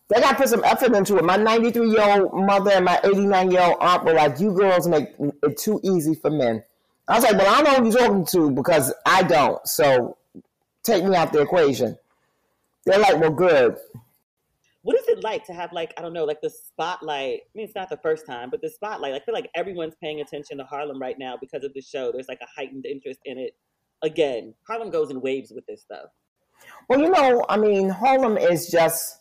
They 0.09 0.21
got 0.21 0.33
to 0.33 0.37
put 0.37 0.49
some 0.49 0.65
effort 0.65 0.93
into 0.95 1.19
it. 1.19 1.25
My 1.25 1.37
93 1.37 1.91
year 1.91 2.21
old 2.21 2.35
mother 2.35 2.73
and 2.73 2.85
my 2.85 3.01
89 3.05 3.51
year 3.53 3.63
old 3.63 3.77
aunt 3.81 4.05
were 4.05 4.15
like, 4.15 4.41
"You 4.41 4.53
girls 4.53 4.89
make 4.89 5.09
it 5.19 5.57
too 5.57 5.81
easy 5.85 6.15
for 6.17 6.31
men." 6.31 6.65
I 7.07 7.15
was 7.15 7.25
like, 7.25 7.37
"Well, 7.37 7.55
I 7.55 7.63
know 7.63 7.75
who 7.77 7.91
you're 7.91 8.09
talking 8.09 8.25
to 8.27 8.51
because 8.51 8.93
I 9.07 9.23
don't. 9.23 9.65
So 9.69 10.17
take 10.83 11.05
me 11.05 11.15
out 11.15 11.33
the 11.33 11.43
equation." 11.43 11.97
They're 12.87 12.99
like, 12.99 13.21
"Well, 13.21 13.31
good." 13.31 13.77
What 14.83 14.97
is 14.97 15.07
it 15.09 15.23
like 15.23 15.45
to 15.47 15.53
have 15.53 15.73
like 15.73 15.93
I 15.99 16.03
don't 16.03 16.13
know, 16.13 16.25
like 16.25 16.41
the 16.41 16.51
spotlight? 16.51 17.41
I 17.45 17.51
mean, 17.55 17.67
it's 17.67 17.75
not 17.75 17.91
the 17.91 17.99
first 17.99 18.27
time, 18.27 18.51
but 18.51 18.63
the 18.63 18.71
spotlight. 18.71 19.15
I 19.15 19.21
feel 19.21 19.35
like 19.35 19.51
everyone's 19.55 19.95
paying 20.01 20.21
attention 20.21 20.59
to 20.59 20.65
Harlem 20.65 21.01
right 21.01 21.19
now 21.19 21.37
because 21.39 21.65
of 21.65 21.75
the 21.75 21.83
show. 21.83 22.13
There's 22.13 22.29
like 22.29 22.41
a 22.41 22.49
heightened 22.57 22.87
interest 22.87 23.21
in 23.25 23.39
it. 23.39 23.57
Again, 24.03 24.55
Harlem 24.67 24.91
goes 24.91 25.11
in 25.11 25.21
waves 25.21 25.53
with 25.55 25.67
this 25.67 25.83
stuff. 25.83 26.07
Well, 26.89 27.01
you 27.01 27.11
know, 27.11 27.45
I 27.49 27.57
mean, 27.57 27.91
Harlem 27.91 28.39
is 28.39 28.69
just 28.69 29.19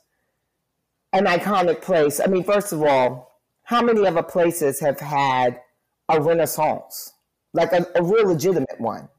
an 1.14 1.26
iconic 1.26 1.82
place. 1.82 2.20
I 2.20 2.28
mean, 2.28 2.44
first 2.44 2.72
of 2.72 2.82
all, 2.84 3.42
how 3.64 3.82
many 3.82 4.06
other 4.06 4.24
places 4.24 4.80
have 4.80 5.00
had 5.00 5.62
a 6.08 6.22
renaissance, 6.22 7.14
like 7.54 7.72
a, 7.74 7.86
a 7.96 8.04
real 8.04 8.28
legitimate 8.28 8.80
one? 8.80 9.10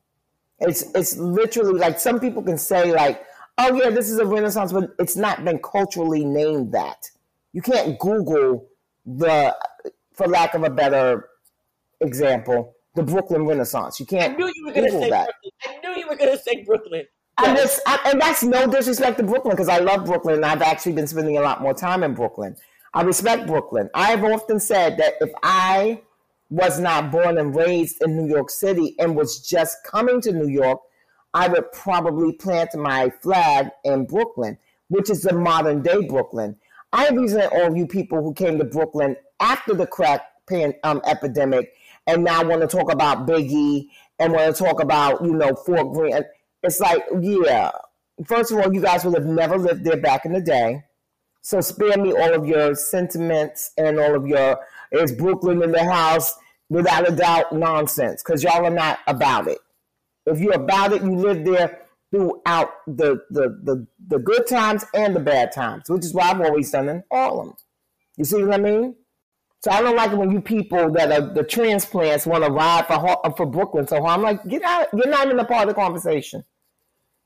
It's 0.59 0.83
it's 0.95 1.17
literally 1.17 1.79
like 1.79 1.99
some 1.99 2.21
people 2.21 2.43
can 2.43 2.59
say 2.59 2.93
like, 2.93 3.25
oh 3.59 3.75
yeah, 3.75 3.91
this 3.91 4.11
is 4.11 4.19
a 4.19 4.27
renaissance, 4.27 4.73
but 4.73 4.91
it's 4.99 5.17
not 5.17 5.45
been 5.45 5.59
culturally 5.59 6.25
named 6.25 6.73
that. 6.73 7.11
You 7.53 7.63
can't 7.63 7.99
Google 7.99 8.67
the, 9.05 9.57
for 10.13 10.27
lack 10.27 10.55
of 10.55 10.63
a 10.63 10.71
better 10.71 11.29
example, 12.01 12.75
the 12.95 13.03
Brooklyn 13.03 13.47
Renaissance. 13.47 14.01
You 14.01 14.07
can't. 14.07 14.35
I 14.35 14.37
knew 14.37 14.53
you 14.55 14.67
were 14.67 14.73
going 14.73 14.87
to 14.87 14.93
say 14.93 15.11
that. 15.11 15.29
Brooklyn. 15.43 15.53
I 15.65 15.81
knew 15.81 16.01
you 16.01 16.09
were 16.09 16.17
going 16.17 16.37
to 16.37 16.43
say 16.43 16.65
Brooklyn. 16.65 17.05
And, 17.43 17.57
it's, 17.57 17.81
and 17.87 18.21
that's 18.21 18.43
no 18.43 18.67
disrespect 18.67 19.17
to 19.19 19.25
Brooklyn 19.25 19.53
because 19.53 19.69
I 19.69 19.79
love 19.79 20.05
Brooklyn 20.05 20.35
and 20.37 20.45
I've 20.45 20.63
actually 20.63 20.93
been 20.93 21.07
spending 21.07 21.39
a 21.39 21.41
lot 21.41 21.63
more 21.63 21.73
time 21.73 22.03
in 22.03 22.15
Brooklyn. 22.15 22.57
I 22.93 23.03
respect 23.03 23.47
Brooklyn. 23.47 23.89
I've 23.95 24.25
often 24.25 24.61
said 24.61 24.99
that 24.99 25.15
if 25.21 25.31
I 25.43 26.03
was 26.51 26.81
not 26.81 27.11
born 27.11 27.39
and 27.39 27.55
raised 27.55 28.03
in 28.03 28.17
New 28.17 28.29
York 28.29 28.51
City 28.51 28.97
and 28.99 29.17
was 29.17 29.47
just 29.47 29.79
coming 29.85 30.21
to 30.23 30.33
New 30.33 30.49
York, 30.49 30.81
I 31.35 31.49
would 31.49 31.71
probably 31.73 32.33
plant 32.33 32.75
my 32.75 33.11
flag 33.11 33.71
in 33.85 34.07
Brooklyn, 34.07 34.59
which 34.89 35.11
is 35.11 35.23
the 35.23 35.33
modern 35.33 35.83
day 35.83 36.07
Brooklyn. 36.07 36.57
I 36.93 37.09
represent 37.09 37.53
all 37.53 37.77
you 37.77 37.87
people 37.87 38.23
who 38.23 38.35
came 38.35 38.59
to 38.59 38.65
Brooklyn 38.65 39.17
after 39.39 39.75
the 39.75 39.87
crack 39.87 40.23
pan, 40.49 40.75
um, 40.83 41.01
epidemic 41.07 41.73
and 42.07 42.25
now 42.25 42.45
want 42.45 42.63
to 42.63 42.67
talk 42.67 42.93
about 42.93 43.27
Biggie 43.27 43.87
and 44.19 44.33
want 44.33 44.55
to 44.55 44.65
talk 44.65 44.83
about, 44.83 45.25
you 45.25 45.33
know, 45.33 45.55
Fort 45.55 45.93
Greene 45.93 46.25
it's 46.63 46.81
like, 46.81 47.03
yeah, 47.21 47.71
first 48.27 48.53
of 48.53 48.59
all, 48.59 48.73
you 48.73 48.81
guys 48.81 49.05
would 49.05 49.15
have 49.15 49.27
never 49.27 49.57
lived 49.57 49.85
there 49.85 49.97
back 49.97 50.25
in 50.25 50.33
the 50.33 50.41
day. 50.41 50.85
So 51.43 51.61
spare 51.61 51.97
me 51.97 52.13
all 52.13 52.35
of 52.35 52.47
your 52.47 52.75
sentiments 52.75 53.73
and 53.79 53.99
all 53.99 54.15
of 54.15 54.27
your 54.27 54.59
is 54.93 55.13
Brooklyn 55.13 55.63
in 55.63 55.73
the 55.73 55.85
house 55.85 56.35
without 56.69 57.09
a 57.09 57.13
doubt 57.13 57.53
nonsense 57.53 58.23
because 58.23 58.43
y'all 58.43 58.67
are 58.67 58.71
not 58.71 58.99
about 59.07 59.49
it. 59.49 59.59
If 60.31 60.41
you're 60.41 60.55
about 60.55 60.93
it, 60.93 61.03
you 61.03 61.15
live 61.15 61.45
there 61.45 61.81
throughout 62.11 62.71
the, 62.87 63.23
the 63.31 63.61
the 63.63 63.87
the 64.09 64.19
good 64.19 64.47
times 64.47 64.85
and 64.95 65.15
the 65.15 65.21
bad 65.21 65.53
times, 65.53 65.89
which 65.89 66.05
is 66.05 66.15
why 66.15 66.31
I've 66.31 66.41
always 66.41 66.71
done 66.71 66.89
in 66.89 67.05
Harlem. 67.11 67.55
You 68.17 68.25
see 68.25 68.43
what 68.43 68.55
I 68.55 68.63
mean? 68.63 68.97
So 69.61 69.71
I 69.71 69.83
don't 69.83 69.97
like 69.97 70.11
it 70.11 70.17
when 70.17 70.31
you 70.31 70.41
people 70.41 70.91
that 70.93 71.13
are 71.13 71.35
the 71.35 71.45
transplants 71.45 72.27
want 72.27 72.45
to 72.45 72.51
ride 72.51 72.87
for 72.87 73.35
for 73.37 73.47
Brooklyn 73.47 73.87
so. 73.87 74.05
I'm 74.05 74.23
like, 74.23 74.47
get 74.49 74.63
out, 74.63 74.89
you're 74.95 75.09
not 75.09 75.27
even 75.27 75.39
a 75.39 75.45
part 75.45 75.69
of 75.69 75.69
the 75.69 75.81
conversation. 75.81 76.45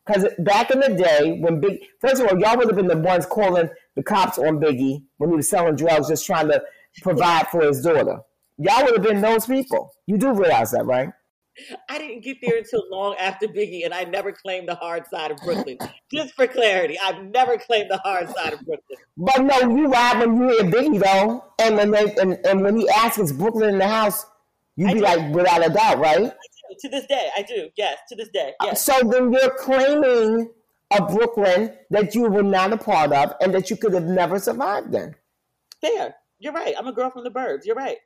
Because 0.05 0.27
back 0.41 0.71
in 0.71 0.81
the 0.81 0.91
day, 0.91 1.39
when 1.41 1.61
Big, 1.61 1.81
first 2.01 2.21
of 2.21 2.29
all, 2.29 2.39
y'all 2.39 2.59
would 2.59 2.67
have 2.67 2.77
been 2.77 2.89
the 2.89 2.99
ones 2.99 3.25
calling 3.25 3.71
the 3.95 4.03
cops 4.03 4.37
on 4.37 4.61
Biggie 4.61 5.03
when 5.17 5.31
he 5.31 5.37
was 5.37 5.49
selling 5.49 5.77
drugs, 5.77 6.09
just 6.09 6.27
trying 6.27 6.49
to 6.49 6.63
provide 7.03 7.49
for 7.49 7.63
his 7.63 7.81
daughter. 7.81 8.19
Y'all 8.59 8.85
would 8.85 8.95
have 8.95 9.03
been 9.03 9.23
those 9.23 9.47
people. 9.47 9.93
You 10.07 10.19
do 10.19 10.33
realize 10.33 10.73
that, 10.73 10.85
right? 10.85 11.11
I 11.89 11.99
didn't 11.99 12.23
get 12.23 12.39
there 12.43 12.59
until 12.59 12.85
long 12.91 13.15
after 13.17 13.47
Biggie, 13.47 13.85
and 13.85 13.95
I 13.95 14.05
never 14.05 14.33
claimed 14.33 14.69
the 14.69 14.75
hard 14.75 15.07
side 15.07 15.31
of 15.31 15.37
Brooklyn. 15.39 15.79
Just 16.13 16.35
for 16.35 16.47
clarity, 16.47 16.99
I've 17.03 17.23
never 17.25 17.57
claimed 17.59 17.91
the 17.91 17.99
hard 17.99 18.29
side 18.35 18.55
of 18.55 18.61
Brooklyn. 18.61 18.99
But 19.17 19.39
no, 19.45 19.77
you 19.77 19.87
ride 19.89 20.19
when 20.19 20.37
you 20.37 20.49
hear 20.49 20.65
Biggie 20.65 21.03
though, 21.03 21.45
and 21.61 21.77
when 21.77 21.91
they, 21.91 22.15
and, 22.17 22.39
and 22.45 22.63
when 22.63 22.77
he 22.77 22.89
asks, 22.89 23.19
"Is 23.19 23.33
Brooklyn 23.33 23.71
in 23.71 23.79
the 23.79 23.89
house?" 23.89 24.27
You 24.77 24.93
be 24.93 25.01
like, 25.01 25.33
without 25.33 25.65
a 25.65 25.73
doubt, 25.73 25.99
right? 25.99 26.33
To 26.81 26.89
this 26.89 27.07
day, 27.07 27.29
I 27.37 27.43
do. 27.43 27.69
Yes, 27.77 27.99
to 28.09 28.17
this 28.17 28.29
day. 28.31 28.53
Uh, 28.61 28.67
yes. 28.67 28.83
So 28.83 28.99
then 29.05 29.33
you're 29.33 29.55
claiming 29.57 30.51
a 30.91 31.03
Brooklyn 31.03 31.73
that 31.91 32.15
you 32.15 32.23
were 32.23 32.43
not 32.43 32.73
a 32.73 32.77
part 32.77 33.13
of 33.13 33.35
and 33.41 33.55
that 33.55 33.71
you 33.71 33.77
could 33.77 33.95
have 33.95 34.05
never 34.05 34.41
survived 34.41 34.93
in. 34.95 35.15
Fair. 35.81 36.17
You're 36.41 36.53
right. 36.53 36.75
I'm 36.77 36.89
a 36.89 36.93
girl 36.93 37.11
from 37.11 37.23
the 37.23 37.31
burbs. 37.31 37.65
You're 37.65 37.77
right. 37.77 37.99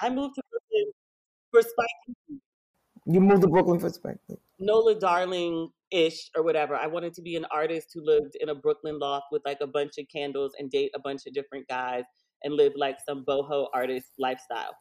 I 0.00 0.10
moved 0.10 0.34
to 0.34 0.42
Brooklyn 0.50 0.92
for 1.50 1.62
Spike. 1.62 2.40
You 3.10 3.20
moved 3.20 3.42
to 3.42 3.48
Brooklyn 3.48 3.80
for 3.80 3.90
Spike. 3.90 4.18
Nola 4.60 4.94
Darling 4.94 5.68
ish 5.90 6.30
or 6.36 6.44
whatever. 6.44 6.76
I 6.76 6.86
wanted 6.86 7.12
to 7.14 7.22
be 7.22 7.34
an 7.34 7.44
artist 7.50 7.88
who 7.92 8.04
lived 8.04 8.36
in 8.38 8.50
a 8.50 8.54
Brooklyn 8.54 9.00
loft 9.00 9.26
with 9.32 9.42
like 9.44 9.58
a 9.60 9.66
bunch 9.66 9.98
of 9.98 10.06
candles 10.14 10.52
and 10.58 10.70
date 10.70 10.92
a 10.94 11.00
bunch 11.00 11.22
of 11.26 11.34
different 11.34 11.66
guys 11.66 12.04
and 12.44 12.54
live 12.54 12.72
like 12.76 12.98
some 13.04 13.24
boho 13.24 13.66
artist 13.74 14.12
lifestyle. 14.16 14.76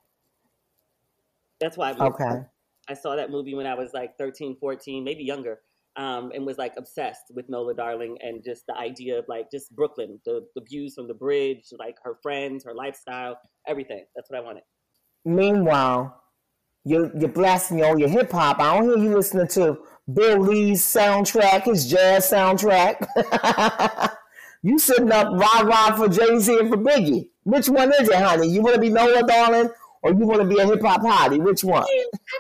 That's 1.60 1.76
why 1.76 1.90
I 1.90 1.92
moved. 1.94 2.22
Okay. 2.22 2.42
I 2.88 2.94
saw 2.94 3.16
that 3.16 3.32
movie 3.32 3.56
when 3.56 3.66
I 3.66 3.74
was 3.74 3.94
like 3.94 4.12
13, 4.20 4.58
14, 4.60 5.04
maybe 5.04 5.24
younger, 5.24 5.60
um, 5.96 6.32
and 6.34 6.46
was 6.46 6.60
like 6.60 6.74
obsessed 6.78 7.32
with 7.34 7.50
Nola 7.50 7.74
Darling 7.74 8.18
and 8.22 8.44
just 8.44 8.64
the 8.68 8.78
idea 8.78 9.18
of 9.18 9.26
like 9.28 9.50
just 9.52 9.76
Brooklyn, 9.76 10.20
the, 10.26 10.42
the 10.56 10.62
views 10.70 10.94
from 10.94 11.08
the 11.08 11.16
bridge, 11.16 11.64
like 11.80 11.96
her 12.04 12.20
friends, 12.22 12.64
her 12.64 12.76
lifestyle, 12.76 13.40
everything. 13.68 14.06
That's 14.16 14.30
what 14.30 14.40
I 14.40 14.44
wanted. 14.44 14.64
Meanwhile, 15.26 16.22
you're, 16.86 17.16
you're 17.18 17.30
blasting 17.30 17.80
your 17.80 18.08
hip 18.08 18.32
hop. 18.32 18.60
I 18.60 18.78
don't 18.78 18.90
hear 18.90 18.98
you 18.98 19.16
listening 19.16 19.48
to 19.50 19.80
Bill 20.12 20.40
Lee's 20.40 20.82
soundtrack, 20.82 21.64
his 21.64 21.90
jazz 21.90 22.30
soundtrack. 22.32 23.06
you 24.64 24.80
sitting 24.80 25.12
up 25.12 25.28
rah 25.34 25.62
rah 25.62 25.96
for 25.96 26.08
Jay 26.08 26.40
Z 26.40 26.60
and 26.60 26.70
for 26.70 26.78
Biggie. 26.78 27.30
Which 27.44 27.70
one 27.70 27.92
is 28.00 28.10
it, 28.10 28.16
honey? 28.16 28.48
You 28.48 28.62
want 28.62 28.76
to 28.76 28.82
be 28.82 28.90
Nola 28.90 29.24
Darling 29.26 29.70
or 30.02 30.12
you 30.12 30.26
want 30.26 30.42
to 30.42 30.48
be 30.48 30.58
a 30.60 30.66
hip 30.66 30.82
hop 30.82 31.02
hottie? 31.02 31.40
Which 31.40 31.64
one? 31.64 31.86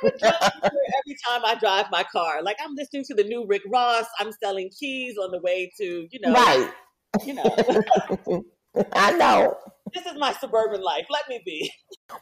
every 0.03 1.17
time 1.27 1.41
I 1.45 1.55
drive 1.59 1.87
my 1.91 2.03
car, 2.03 2.41
like 2.41 2.57
I'm 2.63 2.75
listening 2.75 3.03
to 3.05 3.15
the 3.15 3.23
new 3.23 3.45
Rick 3.45 3.63
Ross. 3.67 4.05
I'm 4.19 4.31
selling 4.31 4.69
keys 4.69 5.17
on 5.17 5.31
the 5.31 5.39
way 5.39 5.71
to, 5.77 6.07
you 6.09 6.19
know, 6.21 6.33
right. 6.33 6.71
You 7.25 7.33
know, 7.33 8.43
I 8.93 9.11
know. 9.13 9.57
This 9.93 10.05
is 10.05 10.17
my 10.17 10.33
suburban 10.33 10.81
life. 10.81 11.05
Let 11.09 11.27
me 11.29 11.41
be. 11.45 11.71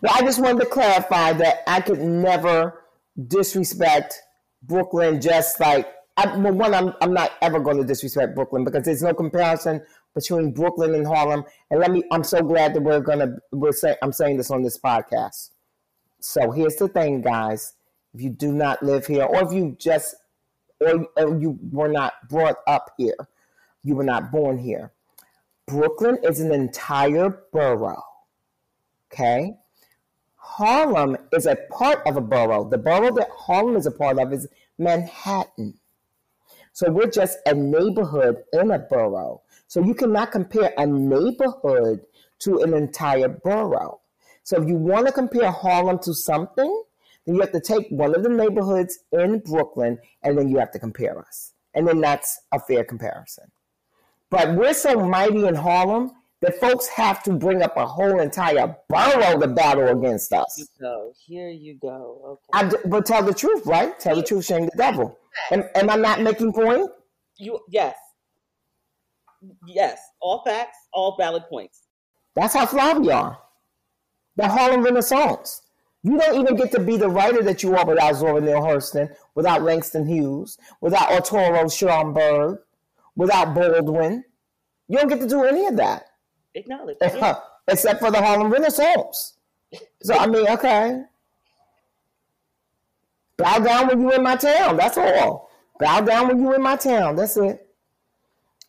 Well, 0.02 0.14
I 0.16 0.22
just 0.22 0.40
wanted 0.40 0.62
to 0.62 0.70
clarify 0.70 1.34
that 1.34 1.64
I 1.68 1.82
could 1.82 2.00
never 2.00 2.84
disrespect 3.28 4.20
Brooklyn. 4.64 5.22
Just 5.22 5.60
like 5.60 5.88
I, 6.18 6.36
well, 6.38 6.54
one, 6.54 6.74
I'm 6.74 6.94
I'm 7.02 7.14
not 7.14 7.32
ever 7.42 7.60
going 7.60 7.78
to 7.78 7.84
disrespect 7.84 8.36
Brooklyn 8.36 8.64
because 8.64 8.86
there's 8.86 9.04
no 9.04 9.14
comparison 9.14 9.82
between 10.18 10.52
Brooklyn 10.52 10.96
and 10.96 11.06
Harlem. 11.06 11.46
And 11.70 11.80
let 11.80 11.92
me, 11.92 12.04
I'm 12.12 12.24
so 12.24 12.42
glad 12.42 12.74
that 12.74 12.82
we're 12.82 13.00
gonna, 13.00 13.38
we're 13.52 13.72
saying, 13.72 13.98
I'm 14.02 14.12
saying 14.12 14.38
this 14.38 14.50
on 14.50 14.64
this 14.64 14.78
podcast. 14.80 15.52
So 16.20 16.52
here's 16.52 16.76
the 16.76 16.88
thing, 16.88 17.22
guys. 17.22 17.74
If 18.14 18.22
you 18.22 18.32
do 18.32 18.52
not 18.52 18.82
live 18.82 19.06
here, 19.06 19.26
or 19.26 19.44
if 19.44 19.54
you 19.54 19.76
just, 19.80 20.16
or, 20.82 21.06
or 21.18 21.40
you 21.40 21.60
were 21.72 21.88
not 21.88 22.14
brought 22.30 22.58
up 22.66 22.92
here, 22.98 23.28
you 23.84 23.96
were 23.96 24.04
not 24.04 24.32
born 24.32 24.58
here. 24.58 24.92
Brooklyn 25.68 26.18
is 26.24 26.40
an 26.40 26.54
entire 26.54 27.44
borough. 27.52 28.02
Okay. 29.12 29.58
Harlem 30.38 31.18
is 31.34 31.46
a 31.46 31.58
part 31.70 32.02
of 32.08 32.16
a 32.16 32.22
borough. 32.22 32.70
The 32.70 32.78
borough 32.78 33.14
that 33.16 33.30
Harlem 33.36 33.76
is 33.76 33.86
a 33.86 33.92
part 33.92 34.18
of 34.18 34.32
is 34.32 34.48
Manhattan. 34.78 35.74
So 36.72 36.90
we're 36.90 37.12
just 37.12 37.40
a 37.46 37.54
neighborhood 37.54 38.44
in 38.54 38.72
a 38.72 38.80
borough. 38.80 39.42
So 39.68 39.84
you 39.84 39.94
cannot 39.94 40.32
compare 40.32 40.74
a 40.78 40.86
neighborhood 40.86 42.00
to 42.40 42.60
an 42.62 42.74
entire 42.74 43.28
borough. 43.28 44.00
So 44.44 44.62
if 44.62 44.70
you 44.70 44.76
want 44.76 45.08
to 45.08 45.12
compare 45.12 45.52
Harlem 45.52 46.00
to 46.04 46.14
something, 46.14 46.84
then 47.26 47.36
you 47.36 47.42
have 47.42 47.52
to 47.52 47.60
take 47.60 47.88
one 47.90 48.16
of 48.16 48.24
the 48.24 48.30
neighborhoods 48.30 49.00
in 49.12 49.40
Brooklyn 49.40 50.00
and 50.24 50.38
then 50.38 50.48
you 50.48 50.60
have 50.60 50.72
to 50.72 50.80
compare 50.80 51.20
us. 51.20 51.52
And 51.74 51.86
then 51.86 52.00
that's 52.00 52.40
a 52.54 52.60
fair 52.60 52.86
comparison. 52.86 53.52
But 54.30 54.56
we're 54.56 54.74
so 54.74 55.00
mighty 55.06 55.48
in 55.48 55.56
Harlem 55.56 56.12
that 56.42 56.60
folks 56.60 56.88
have 56.88 57.24
to 57.24 57.34
bring 57.34 57.62
up 57.62 57.76
a 57.78 57.86
whole 57.86 58.20
entire 58.20 58.76
borough 58.90 59.40
to 59.40 59.48
battle 59.48 59.88
against 59.88 60.32
us. 60.34 60.68
So 60.80 61.14
here 61.26 61.50
you 61.50 61.76
go. 61.76 62.40
Okay. 62.54 62.76
I, 62.78 62.88
but 62.88 63.06
tell 63.06 63.24
the 63.24 63.34
truth, 63.34 63.66
right? 63.66 64.00
Tell 64.00 64.16
the 64.16 64.24
truth, 64.24 64.46
shame 64.46 64.66
the 64.66 64.72
devil. 64.78 65.18
Am, 65.52 65.64
am 65.76 65.90
I 65.90 65.96
not 65.96 66.22
making 66.22 66.54
point? 66.54 66.90
You 67.38 67.60
yes, 67.70 67.96
yes. 69.68 70.00
All 70.20 70.44
facts, 70.44 70.78
all 70.94 71.16
valid 71.18 71.44
points. 71.50 71.84
That's 72.36 72.54
how 72.54 72.66
fly 72.66 72.94
we 72.94 73.12
are. 73.12 73.38
The 74.36 74.48
Harlem 74.48 74.84
Renaissance. 74.84 75.62
You 76.04 76.18
don't 76.18 76.40
even 76.40 76.56
get 76.56 76.72
to 76.72 76.80
be 76.80 76.98
the 76.98 77.10
writer 77.10 77.42
that 77.44 77.64
you 77.64 77.76
are 77.76 77.86
without 77.86 78.16
Zora 78.16 78.40
Neale 78.40 78.62
Hurston, 78.62 79.14
without 79.36 79.64
Langston 79.64 80.08
Hughes, 80.08 80.58
without 80.80 81.12
Arturo 81.12 81.64
Schomburg, 81.66 82.60
without 83.18 83.54
Baldwin. 83.54 84.24
You 84.88 84.98
don't 85.00 85.10
get 85.10 85.20
to 85.20 85.28
do 85.28 85.44
any 85.44 85.66
of 85.66 85.76
that. 85.76 86.06
Acknowledge. 86.56 86.98
Except 87.68 88.00
for 88.00 88.10
the 88.10 88.22
Harlem 88.22 88.50
Renaissance. 88.50 89.34
So, 90.02 90.16
I 90.16 90.28
mean, 90.28 90.48
okay. 90.48 91.02
Bow 93.36 93.60
down 93.60 93.88
when 93.88 94.00
you're 94.02 94.16
in 94.16 94.24
my 94.24 94.38
town. 94.38 94.78
That's 94.78 94.98
all. 94.98 95.50
Bow 95.80 96.02
down 96.02 96.30
when 96.30 96.42
you're 96.42 96.56
in 96.56 96.62
my 96.62 96.78
town. 96.78 97.18
That's 97.18 97.36
it. 97.36 97.68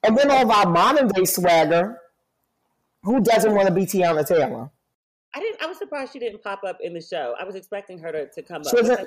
And 0.03 0.18
then 0.18 0.30
all 0.30 0.42
of 0.42 0.51
our 0.51 0.68
modern 0.68 1.09
day 1.09 1.24
swagger. 1.24 2.01
Who 3.05 3.20
doesn't 3.20 3.55
want 3.55 3.68
to 3.68 3.74
be 3.74 3.86
Teyana 3.86 4.26
Taylor? 4.26 4.68
I 5.34 5.40
didn't. 5.40 5.62
I 5.62 5.66
was 5.66 5.78
surprised 5.78 6.12
she 6.12 6.18
didn't 6.18 6.42
pop 6.42 6.64
up 6.66 6.78
in 6.82 6.92
the 6.92 7.01
show. 7.01 7.34
I 7.40 7.44
was 7.44 7.55
expecting 7.55 7.99
her 8.01 8.11
to, 8.11 8.28
to 8.28 8.42
come 8.42 8.64
she 8.64 8.76
up. 8.78 8.99
Like, 8.99 9.07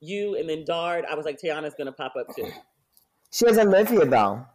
you 0.00 0.36
and 0.36 0.48
then 0.48 0.64
Dard. 0.64 1.04
I 1.10 1.14
was 1.14 1.24
like, 1.24 1.40
Teyana's 1.40 1.74
gonna 1.76 1.92
pop 1.92 2.14
up 2.18 2.34
too. 2.34 2.48
She 3.32 3.44
doesn't 3.44 3.70
live 3.70 3.88
here 3.90 4.04
though. 4.04 4.46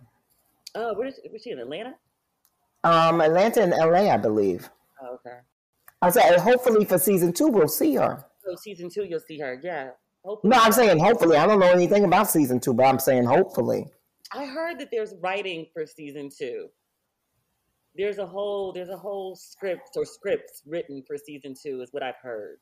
Oh, 0.75 0.93
where 0.93 1.07
is, 1.07 1.19
was 1.31 1.41
she 1.41 1.51
in 1.51 1.59
Atlanta? 1.59 1.95
Um, 2.83 3.21
Atlanta 3.21 3.61
and 3.61 3.71
LA, 3.71 4.11
I 4.11 4.17
believe. 4.17 4.69
Oh, 5.01 5.15
okay. 5.15 5.37
I 6.01 6.09
said, 6.09 6.39
hopefully 6.39 6.85
for 6.85 6.97
season 6.97 7.33
two, 7.33 7.47
we'll 7.47 7.67
see 7.67 7.95
her. 7.95 8.25
Oh, 8.47 8.55
season 8.55 8.89
two, 8.89 9.03
you'll 9.03 9.19
see 9.19 9.39
her. 9.39 9.59
Yeah. 9.61 9.89
Hopefully. 10.23 10.51
No, 10.51 10.61
I'm 10.61 10.71
saying 10.71 10.99
hopefully. 10.99 11.37
I 11.37 11.45
don't 11.45 11.59
know 11.59 11.71
anything 11.71 12.03
about 12.03 12.29
season 12.29 12.59
two, 12.59 12.73
but 12.73 12.85
I'm 12.85 12.99
saying 12.99 13.25
hopefully. 13.25 13.87
I 14.33 14.45
heard 14.45 14.79
that 14.79 14.89
there's 14.91 15.13
writing 15.21 15.67
for 15.73 15.85
season 15.85 16.29
two. 16.35 16.67
There's 17.95 18.19
a 18.19 18.25
whole 18.25 18.71
there's 18.71 18.89
a 18.89 18.97
whole 18.97 19.35
script 19.35 19.91
or 19.95 20.05
scripts 20.05 20.63
written 20.65 21.03
for 21.05 21.17
season 21.17 21.55
two, 21.61 21.81
is 21.81 21.89
what 21.91 22.03
I've 22.03 22.15
heard. 22.21 22.57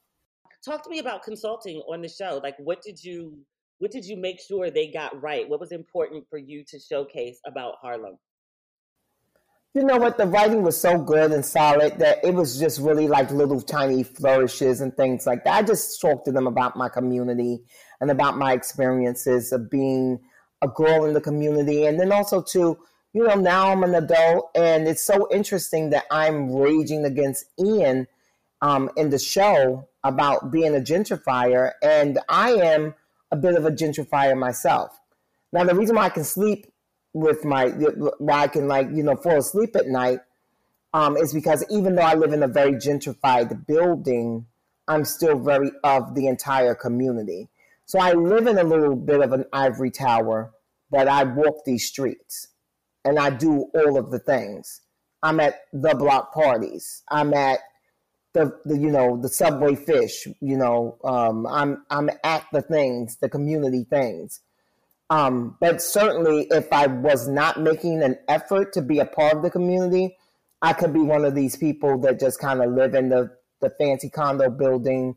Talk 0.65 0.83
to 0.83 0.89
me 0.89 0.99
about 0.99 1.23
consulting 1.23 1.81
on 1.87 2.01
the 2.01 2.09
show. 2.09 2.39
Like, 2.43 2.55
what 2.57 2.81
did 2.81 3.01
you 3.01 3.37
what 3.79 3.91
did 3.91 4.05
you 4.05 4.17
make 4.17 4.39
sure 4.39 4.69
they 4.69 4.91
got 4.91 5.21
right? 5.21 5.49
What 5.49 5.59
was 5.59 5.71
important 5.71 6.25
for 6.29 6.37
you 6.37 6.63
to 6.65 6.79
showcase 6.79 7.39
about 7.45 7.75
Harlem? 7.81 8.17
You 9.73 9.83
know 9.83 9.97
what? 9.97 10.17
The 10.17 10.25
writing 10.25 10.63
was 10.63 10.79
so 10.79 10.97
good 10.97 11.31
and 11.31 11.45
solid 11.45 11.99
that 11.99 12.23
it 12.23 12.33
was 12.33 12.59
just 12.59 12.79
really 12.81 13.07
like 13.07 13.31
little 13.31 13.61
tiny 13.61 14.03
flourishes 14.03 14.81
and 14.81 14.95
things 14.97 15.25
like 15.25 15.43
that. 15.43 15.53
I 15.53 15.61
just 15.61 16.01
talked 16.01 16.25
to 16.25 16.31
them 16.31 16.47
about 16.47 16.75
my 16.75 16.89
community 16.89 17.61
and 18.01 18.11
about 18.11 18.37
my 18.37 18.53
experiences 18.53 19.51
of 19.53 19.69
being 19.69 20.19
a 20.61 20.67
girl 20.67 21.05
in 21.05 21.13
the 21.13 21.21
community. 21.21 21.85
And 21.85 21.99
then 21.99 22.11
also, 22.11 22.41
to, 22.41 22.77
you 23.13 23.23
know, 23.23 23.35
now 23.35 23.71
I'm 23.71 23.83
an 23.83 23.95
adult 23.95 24.49
and 24.55 24.87
it's 24.87 25.05
so 25.05 25.27
interesting 25.31 25.91
that 25.91 26.05
I'm 26.11 26.53
raging 26.53 27.05
against 27.05 27.45
Ian 27.59 28.07
um, 28.61 28.89
in 28.97 29.11
the 29.11 29.19
show 29.19 29.87
about 30.03 30.51
being 30.51 30.75
a 30.75 30.79
gentrifier. 30.79 31.73
And 31.83 32.19
I 32.27 32.53
am 32.53 32.95
a 33.31 33.35
bit 33.35 33.55
of 33.55 33.65
a 33.65 33.71
gentrifier 33.71 34.37
myself. 34.37 34.99
Now, 35.51 35.63
the 35.63 35.75
reason 35.75 35.95
why 35.95 36.05
I 36.05 36.09
can 36.09 36.23
sleep 36.23 36.67
with 37.13 37.43
my 37.43 37.69
why 38.19 38.43
I 38.43 38.47
can 38.47 38.67
like 38.67 38.87
you 38.93 39.01
know 39.01 39.15
fall 39.15 39.37
asleep 39.37 39.75
at 39.75 39.87
night 39.87 40.19
um, 40.93 41.17
is 41.17 41.33
because 41.33 41.63
even 41.69 41.95
though 41.95 42.03
I 42.03 42.13
live 42.13 42.33
in 42.33 42.43
a 42.43 42.47
very 42.47 42.73
gentrified 42.73 43.65
building, 43.67 44.45
I'm 44.87 45.05
still 45.05 45.39
very 45.39 45.71
of 45.83 46.15
the 46.15 46.27
entire 46.27 46.75
community. 46.75 47.49
So 47.85 47.99
I 47.99 48.13
live 48.13 48.47
in 48.47 48.57
a 48.57 48.63
little 48.63 48.95
bit 48.95 49.21
of 49.21 49.31
an 49.31 49.45
ivory 49.51 49.91
tower, 49.91 50.51
but 50.91 51.07
I 51.07 51.23
walk 51.23 51.65
these 51.65 51.87
streets 51.87 52.49
and 53.03 53.17
I 53.17 53.29
do 53.31 53.69
all 53.73 53.97
of 53.97 54.11
the 54.11 54.19
things. 54.19 54.81
I'm 55.21 55.39
at 55.39 55.61
the 55.73 55.95
block 55.95 56.33
parties. 56.33 57.03
I'm 57.09 57.33
at 57.33 57.59
the, 58.33 58.59
the 58.65 58.77
you 58.77 58.91
know 58.91 59.17
the 59.21 59.29
subway 59.29 59.75
fish. 59.75 60.27
You 60.39 60.57
know 60.57 60.97
um, 61.03 61.47
I'm 61.47 61.85
I'm 61.89 62.09
at 62.23 62.45
the 62.51 62.61
things, 62.61 63.17
the 63.17 63.29
community 63.29 63.85
things. 63.89 64.41
Um, 65.09 65.57
but 65.59 65.81
certainly, 65.81 66.47
if 66.51 66.71
I 66.71 66.87
was 66.87 67.27
not 67.27 67.59
making 67.59 68.03
an 68.03 68.17
effort 68.27 68.73
to 68.73 68.81
be 68.81 68.99
a 68.99 69.05
part 69.05 69.33
of 69.33 69.41
the 69.41 69.49
community, 69.49 70.15
I 70.61 70.73
could 70.73 70.93
be 70.93 70.99
one 70.99 71.25
of 71.25 71.35
these 71.35 71.55
people 71.55 71.97
that 72.01 72.19
just 72.19 72.39
kind 72.39 72.61
of 72.61 72.71
live 72.71 72.93
in 72.93 73.09
the, 73.09 73.31
the 73.59 73.71
fancy 73.71 74.09
condo 74.09 74.49
building, 74.49 75.15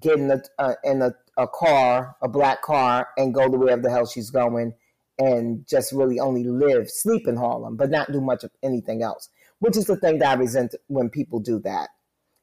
get 0.00 0.18
in, 0.18 0.30
a, 0.30 0.40
uh, 0.58 0.74
in 0.82 1.02
a, 1.02 1.12
a 1.36 1.46
car, 1.46 2.16
a 2.22 2.28
black 2.28 2.62
car, 2.62 3.08
and 3.18 3.34
go 3.34 3.50
to 3.50 3.58
wherever 3.58 3.82
the 3.82 3.90
hell 3.90 4.06
she's 4.06 4.30
going, 4.30 4.72
and 5.18 5.66
just 5.68 5.92
really 5.92 6.18
only 6.20 6.44
live, 6.44 6.88
sleep 6.88 7.28
in 7.28 7.36
Harlem, 7.36 7.76
but 7.76 7.90
not 7.90 8.12
do 8.12 8.22
much 8.22 8.44
of 8.44 8.50
anything 8.62 9.02
else. 9.02 9.28
Which 9.58 9.76
is 9.76 9.84
the 9.84 9.96
thing 9.96 10.18
that 10.18 10.38
I 10.38 10.40
resent 10.40 10.74
when 10.86 11.10
people 11.10 11.38
do 11.38 11.58
that. 11.60 11.90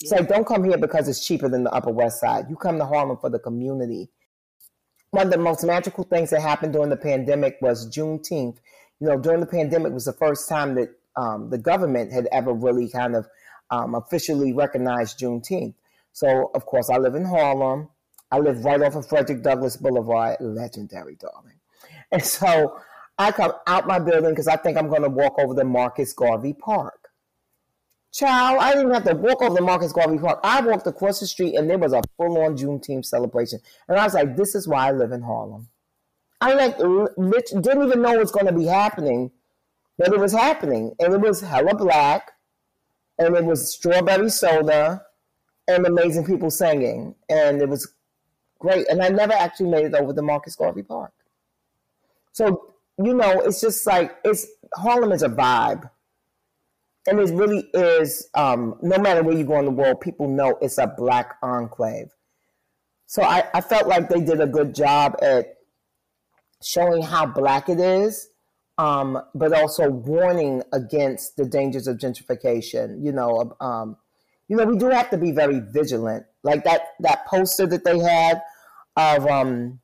It's 0.01 0.11
like, 0.11 0.27
don't 0.27 0.45
come 0.45 0.63
here 0.63 0.77
because 0.77 1.07
it's 1.07 1.25
cheaper 1.25 1.47
than 1.47 1.63
the 1.63 1.71
Upper 1.71 1.91
West 1.91 2.19
Side. 2.19 2.45
You 2.49 2.55
come 2.55 2.77
to 2.79 2.85
Harlem 2.85 3.17
for 3.17 3.29
the 3.29 3.39
community 3.39 4.09
one 5.11 5.27
of 5.27 5.31
the 5.31 5.37
most 5.37 5.63
magical 5.63 6.05
things 6.05 6.29
that 6.29 6.41
happened 6.41 6.73
during 6.73 6.89
the 6.89 6.97
pandemic 6.97 7.57
was 7.61 7.87
Juneteenth. 7.89 8.57
You 8.99 9.07
know, 9.07 9.19
during 9.19 9.41
the 9.41 9.45
pandemic 9.45 9.93
was 9.93 10.05
the 10.05 10.13
first 10.13 10.47
time 10.49 10.75
that 10.75 10.89
um, 11.17 11.49
the 11.49 11.57
government 11.57 12.11
had 12.11 12.27
ever 12.31 12.53
really 12.53 12.89
kind 12.89 13.15
of 13.15 13.27
um, 13.69 13.93
officially 13.93 14.53
recognized 14.53 15.19
Juneteenth. 15.19 15.75
So, 16.13 16.49
of 16.55 16.65
course, 16.65 16.89
I 16.89 16.97
live 16.97 17.15
in 17.15 17.25
Harlem. 17.25 17.89
I 18.31 18.39
live 18.39 18.63
right 18.63 18.81
off 18.81 18.95
of 18.95 19.07
Frederick 19.07 19.43
Douglass 19.43 19.75
Boulevard, 19.75 20.37
legendary, 20.39 21.15
darling. 21.15 21.59
And 22.13 22.23
so 22.23 22.79
I 23.17 23.31
come 23.31 23.51
out 23.67 23.87
my 23.87 23.99
building 23.99 24.31
because 24.31 24.47
I 24.47 24.55
think 24.55 24.77
I'm 24.77 24.87
going 24.87 25.01
to 25.01 25.09
walk 25.09 25.37
over 25.39 25.53
to 25.55 25.63
Marcus 25.65 26.13
Garvey 26.13 26.53
Park. 26.53 27.00
Child, 28.11 28.59
I 28.59 28.73
didn't 28.73 28.91
have 28.91 29.05
to 29.05 29.15
walk 29.15 29.41
over 29.41 29.55
the 29.55 29.61
Marcus 29.61 29.93
Garvey 29.93 30.17
Park. 30.17 30.41
I 30.43 30.59
walked 30.61 30.85
across 30.85 31.21
the 31.21 31.27
street 31.27 31.55
and 31.55 31.69
there 31.69 31.77
was 31.77 31.93
a 31.93 32.01
full 32.17 32.37
on 32.43 32.57
Juneteenth 32.57 33.05
celebration. 33.05 33.59
And 33.87 33.97
I 33.97 34.03
was 34.03 34.13
like, 34.13 34.35
this 34.35 34.53
is 34.53 34.67
why 34.67 34.89
I 34.89 34.91
live 34.91 35.13
in 35.13 35.21
Harlem. 35.21 35.69
I 36.41 36.53
like 36.53 36.77
didn't 36.77 37.83
even 37.83 38.01
know 38.01 38.13
it 38.13 38.19
was 38.19 38.31
going 38.31 38.47
to 38.47 38.51
be 38.51 38.65
happening, 38.65 39.31
but 39.97 40.11
it 40.11 40.19
was 40.19 40.33
happening. 40.33 40.93
And 40.99 41.13
it 41.13 41.21
was 41.21 41.39
hella 41.39 41.75
black, 41.75 42.31
and 43.17 43.35
it 43.35 43.45
was 43.45 43.73
strawberry 43.73 44.29
soda, 44.29 45.05
and 45.67 45.85
amazing 45.85 46.25
people 46.25 46.49
singing. 46.49 47.15
And 47.29 47.61
it 47.61 47.69
was 47.69 47.93
great. 48.59 48.87
And 48.89 49.01
I 49.01 49.09
never 49.09 49.33
actually 49.33 49.69
made 49.69 49.85
it 49.85 49.93
over 49.93 50.13
to 50.13 50.21
Marcus 50.21 50.55
Garvey 50.55 50.83
Park. 50.83 51.13
So, 52.33 52.73
you 52.97 53.13
know, 53.13 53.41
it's 53.41 53.61
just 53.61 53.85
like, 53.85 54.17
it's 54.25 54.47
Harlem 54.75 55.11
is 55.11 55.23
a 55.23 55.29
vibe 55.29 55.89
and 57.07 57.19
it 57.19 57.33
really 57.33 57.69
is 57.73 58.29
um, 58.33 58.75
no 58.81 58.97
matter 58.97 59.23
where 59.23 59.35
you 59.35 59.43
go 59.43 59.59
in 59.59 59.65
the 59.65 59.71
world 59.71 60.01
people 60.01 60.27
know 60.27 60.57
it's 60.61 60.77
a 60.77 60.87
black 60.87 61.37
enclave. 61.41 62.11
So 63.07 63.23
I, 63.23 63.43
I 63.53 63.61
felt 63.61 63.87
like 63.87 64.07
they 64.09 64.21
did 64.21 64.39
a 64.39 64.47
good 64.47 64.73
job 64.73 65.17
at 65.21 65.57
showing 66.63 67.01
how 67.01 67.25
black 67.25 67.69
it 67.69 67.79
is 67.79 68.29
um, 68.77 69.21
but 69.35 69.53
also 69.53 69.89
warning 69.89 70.63
against 70.71 71.35
the 71.35 71.45
dangers 71.45 71.87
of 71.87 71.97
gentrification 71.97 73.03
you 73.03 73.11
know 73.11 73.55
um, 73.59 73.97
you 74.47 74.55
know 74.55 74.65
we 74.65 74.77
do 74.77 74.89
have 74.89 75.09
to 75.09 75.17
be 75.17 75.31
very 75.31 75.59
vigilant. 75.59 76.25
Like 76.43 76.63
that 76.65 76.81
that 76.99 77.25
poster 77.25 77.65
that 77.67 77.83
they 77.83 77.99
had 77.99 78.41
of 78.95 79.25
um 79.27 79.79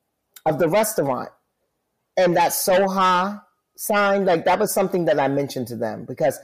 of 0.45 0.59
the 0.59 0.67
restaurant 0.67 1.29
and 2.17 2.35
that 2.35 2.51
soha 2.51 3.41
sign 3.75 4.25
like 4.25 4.45
that 4.45 4.59
was 4.59 4.73
something 4.73 5.05
that 5.05 5.19
i 5.19 5.27
mentioned 5.27 5.67
to 5.67 5.75
them 5.75 6.03
because 6.05 6.39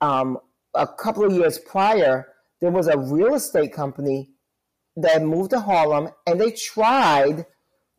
um, 0.00 0.38
a 0.74 0.86
couple 0.86 1.24
of 1.24 1.32
years 1.32 1.58
prior, 1.58 2.28
there 2.60 2.70
was 2.70 2.88
a 2.88 2.98
real 2.98 3.34
estate 3.34 3.72
company 3.72 4.30
that 4.96 5.22
moved 5.22 5.50
to 5.50 5.60
Harlem 5.60 6.08
and 6.26 6.40
they 6.40 6.50
tried 6.50 7.46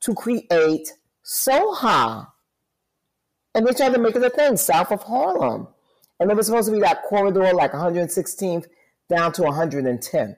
to 0.02 0.14
create 0.14 0.94
Soha. 1.24 2.28
And 3.54 3.66
they 3.66 3.74
tried 3.74 3.94
to 3.94 4.00
make 4.00 4.16
it 4.16 4.24
a 4.24 4.30
thing 4.30 4.58
south 4.58 4.92
of 4.92 5.04
Harlem. 5.04 5.68
And 6.20 6.30
it 6.32 6.38
was 6.38 6.48
supposed 6.48 6.68
to 6.68 6.74
be 6.74 6.82
that 6.82 7.04
corridor 7.04 7.54
like 7.54 7.72
116th 7.72 8.66
down 9.10 9.32
to 9.34 9.44
110th. 9.44 10.36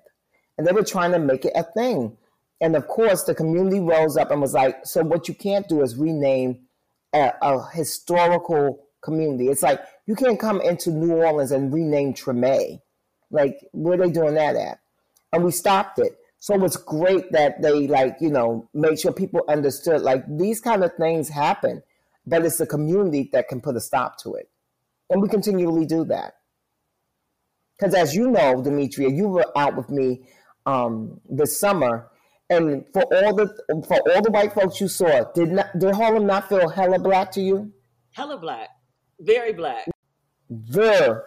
and 0.57 0.67
they 0.67 0.71
were 0.71 0.83
trying 0.83 1.11
to 1.11 1.19
make 1.19 1.45
it 1.45 1.53
a 1.55 1.63
thing. 1.63 2.17
And 2.61 2.75
of 2.75 2.87
course, 2.87 3.23
the 3.23 3.33
community 3.33 3.79
rose 3.79 4.17
up 4.17 4.31
and 4.31 4.41
was 4.41 4.53
like, 4.53 4.85
"So 4.85 5.01
what 5.03 5.29
you 5.29 5.33
can't 5.33 5.67
do 5.69 5.81
is 5.81 5.95
rename 5.95 6.67
a, 7.13 7.33
a 7.41 7.69
historical 7.71 8.87
community. 9.01 9.47
It's 9.47 9.63
like 9.63 9.81
you 10.09 10.15
can't 10.15 10.39
come 10.39 10.59
into 10.59 10.89
New 10.89 11.13
Orleans 11.13 11.51
and 11.51 11.71
rename 11.71 12.15
Treme. 12.15 12.81
Like, 13.29 13.59
where 13.73 13.95
they 13.95 14.09
doing 14.09 14.33
that 14.33 14.55
at?" 14.55 14.79
And 15.31 15.43
we 15.43 15.51
stopped 15.51 15.99
it. 15.99 16.17
So 16.39 16.55
it's 16.65 16.77
great 16.77 17.31
that 17.31 17.61
they 17.61 17.85
like 17.85 18.17
you 18.19 18.31
know 18.31 18.67
made 18.73 18.99
sure 18.99 19.13
people 19.13 19.41
understood 19.47 20.01
like 20.01 20.23
these 20.27 20.61
kind 20.61 20.83
of 20.83 20.95
things 20.95 21.29
happen, 21.29 21.83
but 22.25 22.43
it's 22.43 22.57
the 22.57 22.65
community 22.65 23.29
that 23.33 23.49
can 23.49 23.61
put 23.61 23.75
a 23.75 23.79
stop 23.79 24.17
to 24.23 24.33
it, 24.33 24.49
and 25.11 25.21
we 25.21 25.29
continually 25.29 25.85
do 25.85 26.03
that. 26.05 26.37
Because 27.77 27.93
as 27.93 28.15
you 28.15 28.31
know, 28.31 28.63
Demetria, 28.63 29.09
you 29.09 29.27
were 29.27 29.45
out 29.55 29.77
with 29.77 29.91
me 29.91 30.23
um, 30.65 31.21
this 31.29 31.59
summer, 31.59 32.09
and 32.49 32.83
for 32.93 33.03
all 33.13 33.35
the 33.35 33.47
for 33.87 33.99
all 34.09 34.23
the 34.23 34.31
white 34.31 34.53
folks 34.53 34.81
you 34.81 34.87
saw, 34.87 35.31
did 35.35 35.51
not 35.51 35.67
did 35.77 35.93
Harlem 35.93 36.25
not 36.25 36.49
feel 36.49 36.67
hella 36.67 36.97
black 36.97 37.31
to 37.33 37.41
you? 37.41 37.71
Hella 38.13 38.39
black, 38.39 38.69
very 39.19 39.53
black. 39.53 39.85
Very. 40.49 41.19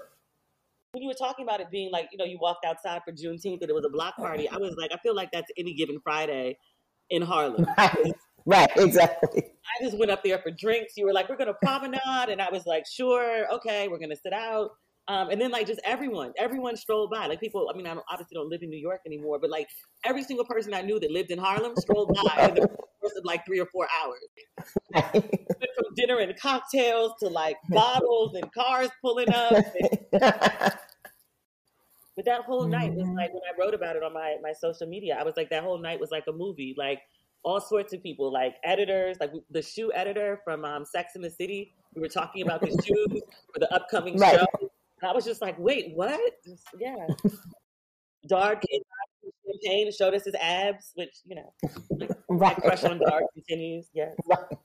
When 0.92 1.02
you 1.02 1.08
were 1.08 1.14
talking 1.14 1.44
about 1.44 1.60
it 1.60 1.70
being 1.70 1.90
like, 1.90 2.08
you 2.12 2.18
know, 2.18 2.24
you 2.24 2.38
walked 2.40 2.66
outside 2.66 3.00
for 3.04 3.12
Juneteenth 3.12 3.62
and 3.62 3.70
it 3.70 3.74
was 3.74 3.84
a 3.86 3.90
block 3.90 4.16
party, 4.16 4.48
I 4.48 4.56
was 4.56 4.74
like, 4.76 4.90
I 4.92 4.98
feel 4.98 5.14
like 5.14 5.30
that's 5.32 5.50
any 5.56 5.72
given 5.72 6.00
Friday 6.02 6.58
in 7.10 7.22
Harlem. 7.22 7.66
Right, 7.78 8.12
right, 8.44 8.70
exactly. 8.76 9.44
I 9.46 9.84
just 9.84 9.96
went 9.96 10.10
up 10.10 10.24
there 10.24 10.38
for 10.38 10.50
drinks. 10.50 10.94
You 10.96 11.06
were 11.06 11.12
like, 11.12 11.28
we're 11.28 11.36
going 11.36 11.46
to 11.46 11.54
promenade. 11.62 12.28
And 12.28 12.42
I 12.42 12.50
was 12.50 12.66
like, 12.66 12.84
sure, 12.86 13.46
okay, 13.54 13.86
we're 13.86 13.98
going 13.98 14.10
to 14.10 14.16
sit 14.16 14.32
out. 14.32 14.70
Um, 15.08 15.30
and 15.30 15.40
then 15.40 15.50
like 15.50 15.66
just 15.66 15.80
everyone, 15.84 16.32
everyone 16.38 16.76
strolled 16.76 17.10
by. 17.10 17.26
Like 17.26 17.40
people, 17.40 17.68
I 17.72 17.76
mean, 17.76 17.86
I 17.86 17.96
obviously 18.10 18.34
don't 18.34 18.48
live 18.48 18.62
in 18.62 18.70
New 18.70 18.78
York 18.78 19.00
anymore, 19.04 19.38
but 19.40 19.50
like 19.50 19.68
every 20.04 20.22
single 20.22 20.44
person 20.44 20.72
I 20.74 20.82
knew 20.82 21.00
that 21.00 21.10
lived 21.10 21.30
in 21.30 21.38
Harlem 21.38 21.74
strolled 21.76 22.16
by 22.24 22.48
in 22.48 22.54
the 22.54 22.68
course 22.68 23.12
of 23.16 23.24
like 23.24 23.44
three 23.44 23.58
or 23.58 23.66
four 23.66 23.88
hours. 24.00 24.20
From 25.12 25.94
dinner 25.96 26.18
and 26.18 26.38
cocktails 26.38 27.12
to 27.20 27.28
like 27.28 27.56
bottles 27.70 28.34
and 28.34 28.50
cars 28.52 28.90
pulling 29.00 29.28
up. 29.30 29.52
but 30.12 30.78
that 32.24 32.42
whole 32.42 32.66
night 32.66 32.94
was 32.94 33.08
like 33.08 33.32
when 33.32 33.42
I 33.42 33.58
wrote 33.58 33.74
about 33.74 33.96
it 33.96 34.04
on 34.04 34.12
my 34.12 34.36
my 34.40 34.52
social 34.52 34.86
media, 34.86 35.16
I 35.18 35.24
was 35.24 35.34
like 35.36 35.50
that 35.50 35.64
whole 35.64 35.78
night 35.78 35.98
was 35.98 36.12
like 36.12 36.24
a 36.28 36.32
movie. 36.32 36.76
Like 36.78 37.00
all 37.42 37.60
sorts 37.60 37.92
of 37.92 38.02
people, 38.04 38.32
like 38.32 38.54
editors, 38.62 39.16
like 39.20 39.32
the 39.50 39.62
shoe 39.62 39.92
editor 39.92 40.40
from 40.44 40.64
um, 40.64 40.84
Sex 40.84 41.16
in 41.16 41.22
the 41.22 41.30
City. 41.30 41.74
We 41.94 42.00
were 42.00 42.08
talking 42.08 42.42
about 42.42 42.60
the 42.60 42.68
shoes 42.68 43.22
for 43.52 43.58
the 43.58 43.72
upcoming 43.74 44.16
right. 44.16 44.38
show. 44.38 44.70
I 45.02 45.12
was 45.12 45.24
just 45.24 45.42
like, 45.42 45.58
wait, 45.58 45.92
what? 45.94 46.20
Just, 46.44 46.64
yeah. 46.78 47.06
Dark 48.28 48.62
champagne 49.46 49.90
showed 49.92 50.14
us 50.14 50.24
his 50.24 50.34
abs, 50.36 50.92
which, 50.94 51.16
you 51.24 51.36
know, 51.36 51.52
right. 52.28 52.56
my 52.56 52.68
crush 52.68 52.84
on 52.84 52.98
Dark 52.98 53.24
continues. 53.34 53.88
Yeah. 53.92 54.10
Right. 54.26 54.58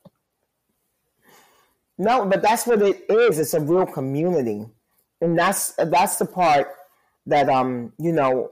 No, 1.98 2.26
but 2.26 2.42
that's 2.42 2.68
what 2.68 2.82
it 2.82 3.06
is. 3.10 3.40
It's 3.40 3.56
a 3.56 3.60
real 3.60 3.86
community. 3.86 4.66
And 5.20 5.38
that's 5.38 5.74
that's 5.78 6.18
the 6.18 6.26
part 6.26 6.68
that 7.26 7.50
um, 7.50 7.94
you 7.98 8.12
know, 8.12 8.52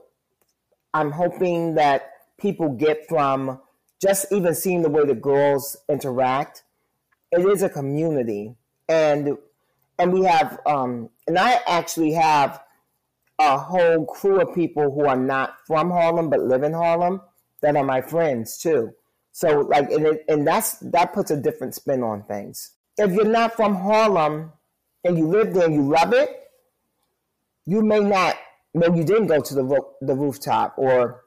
I'm 0.92 1.12
hoping 1.12 1.76
that 1.76 2.10
people 2.38 2.70
get 2.70 3.08
from 3.08 3.60
just 4.02 4.26
even 4.32 4.54
seeing 4.54 4.82
the 4.82 4.88
way 4.88 5.04
the 5.04 5.14
girls 5.14 5.76
interact. 5.88 6.64
It 7.30 7.46
is 7.46 7.62
a 7.62 7.68
community. 7.68 8.56
And 8.88 9.38
and 9.98 10.12
we 10.12 10.24
have 10.24 10.60
um, 10.66 11.10
and 11.26 11.38
I 11.38 11.60
actually 11.66 12.12
have 12.12 12.62
a 13.38 13.58
whole 13.58 14.06
crew 14.06 14.40
of 14.40 14.54
people 14.54 14.90
who 14.90 15.06
are 15.06 15.16
not 15.16 15.56
from 15.66 15.90
Harlem 15.90 16.30
but 16.30 16.40
live 16.40 16.62
in 16.62 16.72
Harlem 16.72 17.20
that 17.62 17.76
are 17.76 17.84
my 17.84 18.00
friends 18.00 18.58
too. 18.58 18.92
So 19.32 19.60
like 19.60 19.90
and, 19.90 20.06
it, 20.06 20.24
and 20.28 20.46
that's 20.46 20.78
that 20.78 21.12
puts 21.12 21.30
a 21.30 21.36
different 21.36 21.74
spin 21.74 22.02
on 22.02 22.22
things. 22.24 22.72
If 22.96 23.12
you're 23.12 23.24
not 23.24 23.54
from 23.54 23.74
Harlem 23.74 24.52
and 25.04 25.18
you 25.18 25.26
live 25.26 25.52
there 25.52 25.66
and 25.66 25.74
you 25.74 25.82
love 25.82 26.12
it, 26.12 26.30
you 27.66 27.82
may 27.82 28.00
not. 28.00 28.36
Maybe 28.74 28.98
you 28.98 29.04
didn't 29.04 29.26
go 29.26 29.40
to 29.40 29.54
the 29.54 29.64
ro- 29.64 29.94
the 30.00 30.14
rooftop, 30.14 30.74
or 30.76 31.24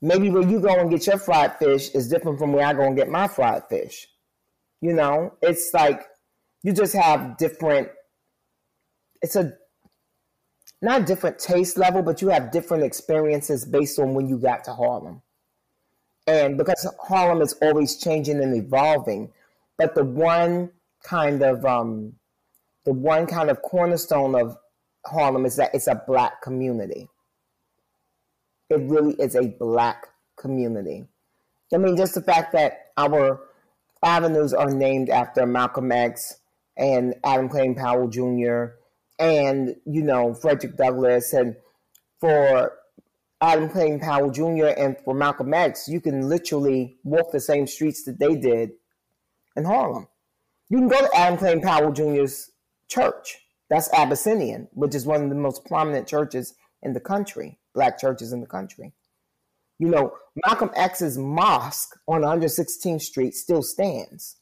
maybe 0.00 0.30
where 0.30 0.46
you 0.46 0.60
go 0.60 0.78
and 0.78 0.90
get 0.90 1.06
your 1.06 1.18
fried 1.18 1.56
fish 1.58 1.90
is 1.90 2.08
different 2.08 2.38
from 2.38 2.52
where 2.52 2.66
I 2.66 2.72
go 2.72 2.82
and 2.82 2.96
get 2.96 3.08
my 3.08 3.28
fried 3.28 3.64
fish. 3.68 4.06
You 4.80 4.92
know, 4.92 5.34
it's 5.42 5.70
like 5.74 6.02
you 6.62 6.72
just 6.72 6.94
have 6.94 7.36
different 7.36 7.88
it's 9.22 9.36
a 9.36 9.54
not 10.82 11.06
different 11.06 11.38
taste 11.38 11.76
level, 11.76 12.02
but 12.02 12.22
you 12.22 12.28
have 12.28 12.50
different 12.50 12.84
experiences 12.84 13.64
based 13.64 13.98
on 13.98 14.14
when 14.14 14.28
you 14.28 14.38
got 14.38 14.64
to 14.64 14.72
Harlem. 14.72 15.20
And 16.26 16.56
because 16.56 16.86
Harlem 17.02 17.42
is 17.42 17.52
always 17.60 17.96
changing 17.96 18.42
and 18.42 18.56
evolving, 18.56 19.30
but 19.76 19.94
the 19.94 20.04
one 20.04 20.70
kind 21.02 21.42
of 21.42 21.64
um, 21.64 22.14
the 22.84 22.92
one 22.92 23.26
kind 23.26 23.50
of 23.50 23.62
cornerstone 23.62 24.34
of 24.34 24.56
Harlem 25.06 25.44
is 25.44 25.56
that 25.56 25.74
it's 25.74 25.86
a 25.86 26.02
black 26.06 26.40
community. 26.42 27.08
It 28.68 28.80
really 28.82 29.14
is 29.14 29.34
a 29.34 29.48
black 29.48 30.06
community. 30.36 31.06
I 31.74 31.78
mean, 31.78 31.96
just 31.96 32.14
the 32.14 32.22
fact 32.22 32.52
that 32.52 32.92
our 32.96 33.40
avenues 34.02 34.54
are 34.54 34.70
named 34.70 35.10
after 35.10 35.46
Malcolm 35.46 35.92
X, 35.92 36.39
and 36.80 37.14
Adam 37.22 37.48
Clayton 37.48 37.76
Powell 37.76 38.08
Jr. 38.08 38.74
and 39.20 39.76
you 39.84 40.02
know 40.02 40.34
Frederick 40.34 40.76
Douglass 40.76 41.32
and 41.32 41.54
for 42.18 42.72
Adam 43.40 43.68
Clayton 43.68 44.00
Powell 44.00 44.30
Jr. 44.30 44.66
and 44.76 44.96
for 45.04 45.14
Malcolm 45.14 45.54
X, 45.54 45.88
you 45.88 46.00
can 46.00 46.28
literally 46.28 46.98
walk 47.04 47.30
the 47.30 47.40
same 47.40 47.66
streets 47.66 48.02
that 48.04 48.18
they 48.18 48.34
did 48.34 48.72
in 49.56 49.64
Harlem. 49.64 50.08
You 50.68 50.78
can 50.78 50.88
go 50.88 51.00
to 51.00 51.16
Adam 51.16 51.38
Clayton 51.38 51.62
Powell 51.62 51.92
Jr.'s 51.92 52.50
church. 52.88 53.38
That's 53.68 53.92
Abyssinian, 53.92 54.68
which 54.72 54.94
is 54.94 55.06
one 55.06 55.22
of 55.22 55.28
the 55.28 55.36
most 55.36 55.64
prominent 55.64 56.08
churches 56.08 56.54
in 56.82 56.92
the 56.92 57.00
country, 57.00 57.58
black 57.74 57.98
churches 57.98 58.32
in 58.32 58.40
the 58.40 58.46
country. 58.46 58.92
You 59.78 59.88
know, 59.88 60.12
Malcolm 60.46 60.70
X's 60.74 61.16
mosque 61.16 61.98
on 62.06 62.22
116th 62.22 63.00
Street 63.00 63.34
still 63.34 63.62
stands. 63.62 64.36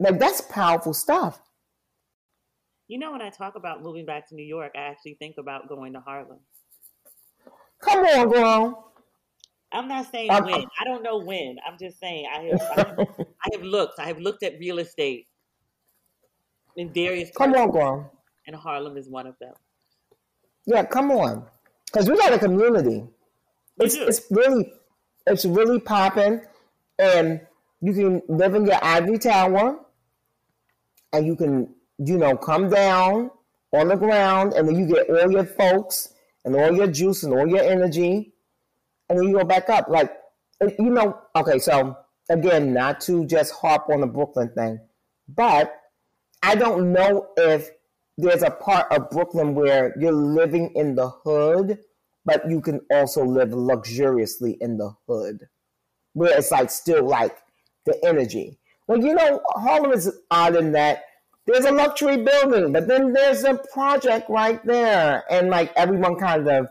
Like 0.00 0.18
that's 0.18 0.40
powerful 0.40 0.94
stuff. 0.94 1.40
You 2.88 2.98
know, 2.98 3.12
when 3.12 3.22
I 3.22 3.28
talk 3.28 3.54
about 3.54 3.82
moving 3.82 4.06
back 4.06 4.28
to 4.30 4.34
New 4.34 4.44
York, 4.44 4.72
I 4.74 4.80
actually 4.80 5.14
think 5.14 5.36
about 5.38 5.68
going 5.68 5.92
to 5.92 6.00
Harlem. 6.00 6.38
Come 7.80 8.04
on, 8.04 8.28
girl. 8.30 8.92
I'm 9.72 9.86
not 9.86 10.10
saying 10.10 10.28
when. 10.28 10.64
I 10.80 10.84
don't 10.84 11.02
know 11.02 11.18
when. 11.18 11.58
I'm 11.64 11.78
just 11.78 12.00
saying 12.00 12.26
I 12.34 12.42
have, 12.44 12.62
I 12.62 12.74
have, 12.76 12.98
I 13.20 13.48
have 13.52 13.62
looked. 13.62 14.00
I 14.00 14.06
have 14.06 14.18
looked 14.18 14.42
at 14.42 14.58
real 14.58 14.78
estate 14.78 15.28
in 16.76 16.92
various. 16.92 17.30
Come 17.36 17.54
on, 17.54 17.70
girl. 17.70 18.12
And 18.46 18.56
Harlem 18.56 18.96
is 18.96 19.08
one 19.08 19.26
of 19.26 19.38
them. 19.38 19.54
Yeah, 20.66 20.84
come 20.84 21.10
on, 21.10 21.44
because 21.86 22.08
we 22.08 22.16
got 22.16 22.32
a 22.32 22.38
community. 22.38 23.04
It's, 23.78 23.94
it's 23.94 24.22
really, 24.30 24.72
it's 25.26 25.44
really 25.44 25.78
popping, 25.78 26.40
and 26.98 27.40
you 27.80 27.92
can 27.92 28.22
live 28.28 28.54
in 28.54 28.66
your 28.66 28.82
ivory 28.82 29.18
tower 29.18 29.78
and 31.12 31.26
you 31.26 31.36
can, 31.36 31.74
you 31.98 32.18
know, 32.18 32.36
come 32.36 32.68
down 32.68 33.30
on 33.72 33.88
the 33.88 33.96
ground 33.96 34.52
and 34.54 34.68
then 34.68 34.76
you 34.76 34.86
get 34.86 35.08
all 35.10 35.30
your 35.30 35.44
folks 35.44 36.12
and 36.44 36.56
all 36.56 36.74
your 36.74 36.86
juice 36.86 37.22
and 37.22 37.32
all 37.32 37.46
your 37.46 37.62
energy 37.62 38.32
and 39.10 39.18
then 39.18 39.28
you 39.28 39.36
go 39.36 39.44
back 39.44 39.68
up. 39.68 39.88
Like, 39.88 40.12
you 40.60 40.90
know, 40.90 41.18
okay, 41.36 41.58
so 41.58 41.96
again, 42.30 42.72
not 42.72 43.00
to 43.02 43.26
just 43.26 43.52
harp 43.52 43.90
on 43.90 44.00
the 44.00 44.06
Brooklyn 44.06 44.50
thing, 44.54 44.78
but 45.28 45.74
I 46.42 46.54
don't 46.54 46.92
know 46.92 47.28
if 47.36 47.70
there's 48.16 48.42
a 48.42 48.50
part 48.50 48.90
of 48.92 49.10
Brooklyn 49.10 49.54
where 49.54 49.94
you're 49.98 50.12
living 50.12 50.72
in 50.74 50.94
the 50.94 51.08
hood, 51.08 51.78
but 52.24 52.48
you 52.48 52.60
can 52.60 52.80
also 52.90 53.24
live 53.24 53.52
luxuriously 53.52 54.56
in 54.60 54.78
the 54.78 54.94
hood, 55.08 55.48
where 56.12 56.38
it's 56.38 56.50
like 56.50 56.70
still 56.70 57.04
like 57.04 57.36
the 57.86 57.98
energy. 58.04 58.59
Well, 58.90 59.00
you 59.00 59.14
know, 59.14 59.40
Harlem 59.50 59.92
is 59.92 60.10
odd 60.32 60.56
in 60.56 60.72
that 60.72 61.04
there's 61.46 61.64
a 61.64 61.70
luxury 61.70 62.16
building, 62.16 62.72
but 62.72 62.88
then 62.88 63.12
there's 63.12 63.44
a 63.44 63.54
project 63.72 64.28
right 64.28 64.60
there. 64.66 65.22
And 65.30 65.48
like 65.48 65.72
everyone 65.76 66.16
kind 66.16 66.48
of 66.48 66.66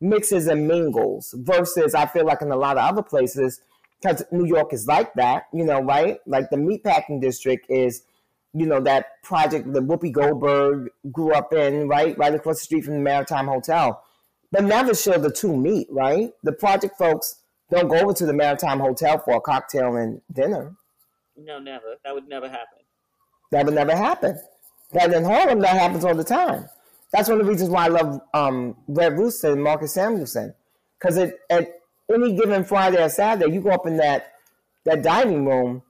mixes 0.00 0.48
and 0.48 0.66
mingles 0.66 1.32
versus 1.38 1.94
I 1.94 2.06
feel 2.06 2.26
like 2.26 2.42
in 2.42 2.50
a 2.50 2.56
lot 2.56 2.76
of 2.76 2.82
other 2.82 3.04
places, 3.04 3.60
because 4.02 4.24
New 4.32 4.46
York 4.46 4.72
is 4.72 4.88
like 4.88 5.14
that, 5.14 5.44
you 5.52 5.64
know, 5.64 5.80
right? 5.80 6.18
Like 6.26 6.50
the 6.50 6.56
meatpacking 6.56 7.20
district 7.20 7.70
is, 7.70 8.02
you 8.52 8.66
know, 8.66 8.80
that 8.80 9.22
project 9.22 9.72
that 9.72 9.86
Whoopi 9.86 10.10
Goldberg 10.10 10.90
grew 11.12 11.32
up 11.32 11.52
in, 11.52 11.86
right? 11.86 12.18
Right 12.18 12.34
across 12.34 12.56
the 12.56 12.64
street 12.64 12.84
from 12.84 12.94
the 12.94 13.00
Maritime 13.00 13.46
Hotel. 13.46 14.02
But 14.50 14.64
never 14.64 14.92
show 14.92 15.18
the 15.18 15.30
two 15.30 15.56
meet, 15.56 15.86
right? 15.88 16.32
The 16.42 16.50
project 16.50 16.98
folks 16.98 17.36
don't 17.70 17.86
go 17.86 18.00
over 18.00 18.12
to 18.14 18.26
the 18.26 18.32
Maritime 18.32 18.80
Hotel 18.80 19.18
for 19.18 19.36
a 19.36 19.40
cocktail 19.40 19.94
and 19.94 20.20
dinner. 20.32 20.74
No, 21.44 21.58
never. 21.58 21.96
That 22.04 22.14
would 22.14 22.28
never 22.28 22.48
happen. 22.48 22.78
That 23.52 23.64
would 23.64 23.74
never 23.74 23.96
happen. 23.96 24.38
But 24.92 25.12
in 25.12 25.24
Harlem, 25.24 25.60
that 25.60 25.76
happens 25.78 26.04
all 26.04 26.14
the 26.14 26.24
time. 26.24 26.68
That's 27.12 27.28
one 27.28 27.40
of 27.40 27.46
the 27.46 27.50
reasons 27.50 27.70
why 27.70 27.86
I 27.86 27.88
love 27.88 28.20
um, 28.34 28.76
Red 28.86 29.18
Rooster 29.18 29.52
and 29.52 29.62
Marcus 29.62 29.94
Samuelsson. 29.94 30.54
Because 30.98 31.18
at 31.18 31.80
any 32.12 32.34
given 32.34 32.64
Friday 32.64 33.02
or 33.02 33.08
Saturday, 33.08 33.52
you 33.52 33.60
go 33.60 33.70
up 33.70 33.86
in 33.86 33.96
that 33.96 34.32
that 34.84 35.02
dining 35.02 35.46
room, 35.46 35.82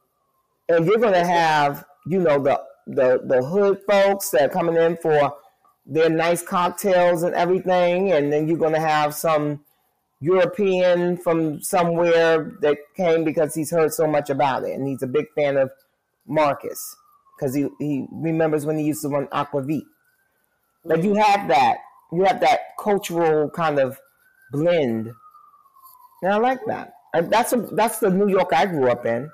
and 0.68 0.86
you're 0.86 0.98
going 0.98 1.14
to 1.14 1.24
have 1.24 1.84
you 2.07 2.18
know 2.18 2.42
the 2.42 2.62
the 2.86 3.20
the 3.26 3.42
hood 3.42 3.80
folks 3.88 4.30
that 4.30 4.42
are 4.42 4.48
coming 4.48 4.76
in 4.76 4.96
for 4.96 5.34
their 5.84 6.09
nice 6.09 6.42
cocktails 6.42 7.22
and 7.22 7.34
everything, 7.34 8.12
and 8.12 8.32
then 8.32 8.46
you're 8.46 8.59
going 8.59 8.74
to 8.74 8.80
have 8.80 9.14
some 9.14 9.64
European 10.20 11.16
from 11.16 11.62
somewhere 11.62 12.52
that 12.60 12.76
came 12.96 13.24
because 13.24 13.54
he's 13.54 13.70
heard 13.70 13.92
so 13.92 14.06
much 14.06 14.30
about 14.30 14.64
it, 14.64 14.72
and 14.72 14.86
he's 14.86 15.02
a 15.02 15.06
big 15.06 15.26
fan 15.34 15.56
of 15.56 15.70
Marcus 16.26 16.96
because 17.36 17.54
he, 17.54 17.68
he 17.78 18.06
remembers 18.12 18.66
when 18.66 18.78
he 18.78 18.84
used 18.84 19.02
to 19.02 19.08
run 19.08 19.26
Aquavit. 19.28 19.84
But 20.84 21.02
you 21.02 21.14
have 21.14 21.48
that, 21.48 21.78
you 22.12 22.24
have 22.24 22.40
that 22.40 22.76
cultural 22.78 23.48
kind 23.50 23.78
of 23.78 23.98
blend, 24.52 25.10
and 26.22 26.32
I 26.32 26.36
like 26.36 26.60
that. 26.66 26.92
And 27.12 27.30
that's 27.30 27.52
a, 27.52 27.56
that's 27.72 27.98
the 27.98 28.10
New 28.10 28.28
York 28.28 28.52
I 28.52 28.66
grew 28.66 28.88
up 28.88 29.04
in. 29.04 29.30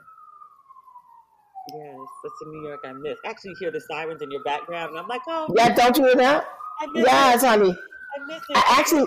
Yes, 1.75 1.97
that's 2.23 2.35
the 2.41 2.47
New 2.49 2.69
York 2.69 2.81
I 2.85 2.93
miss. 2.93 3.19
Actually, 3.27 3.51
you 3.51 3.57
hear 3.59 3.71
the 3.73 3.81
sirens 3.81 4.23
in 4.23 4.31
your 4.31 4.43
background, 4.45 4.91
and 4.91 4.99
I'm 4.99 5.09
like, 5.09 5.23
oh, 5.27 5.53
yeah, 5.57 5.75
don't 5.75 5.97
you 5.99 6.05
hear 6.05 6.15
that? 6.15 6.49
Yes, 6.95 7.43
it. 7.43 7.47
honey. 7.47 7.77
I. 8.17 8.41
I 8.55 8.81
actually, 8.81 9.07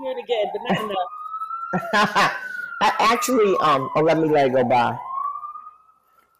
hear 0.00 0.12
it 0.12 0.18
again, 0.24 0.46
but 0.52 0.62
not 0.62 0.84
enough. 0.84 2.32
I 2.82 2.92
actually, 2.98 3.56
um, 3.58 3.90
oh, 3.94 4.00
let 4.02 4.18
me 4.18 4.28
let 4.28 4.46
it 4.48 4.52
go 4.52 4.64
by. 4.64 4.98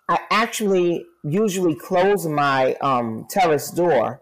I 0.08 0.18
actually 0.30 1.06
usually 1.24 1.74
close 1.74 2.26
my 2.26 2.74
um, 2.76 3.26
terrace 3.28 3.70
door 3.70 4.20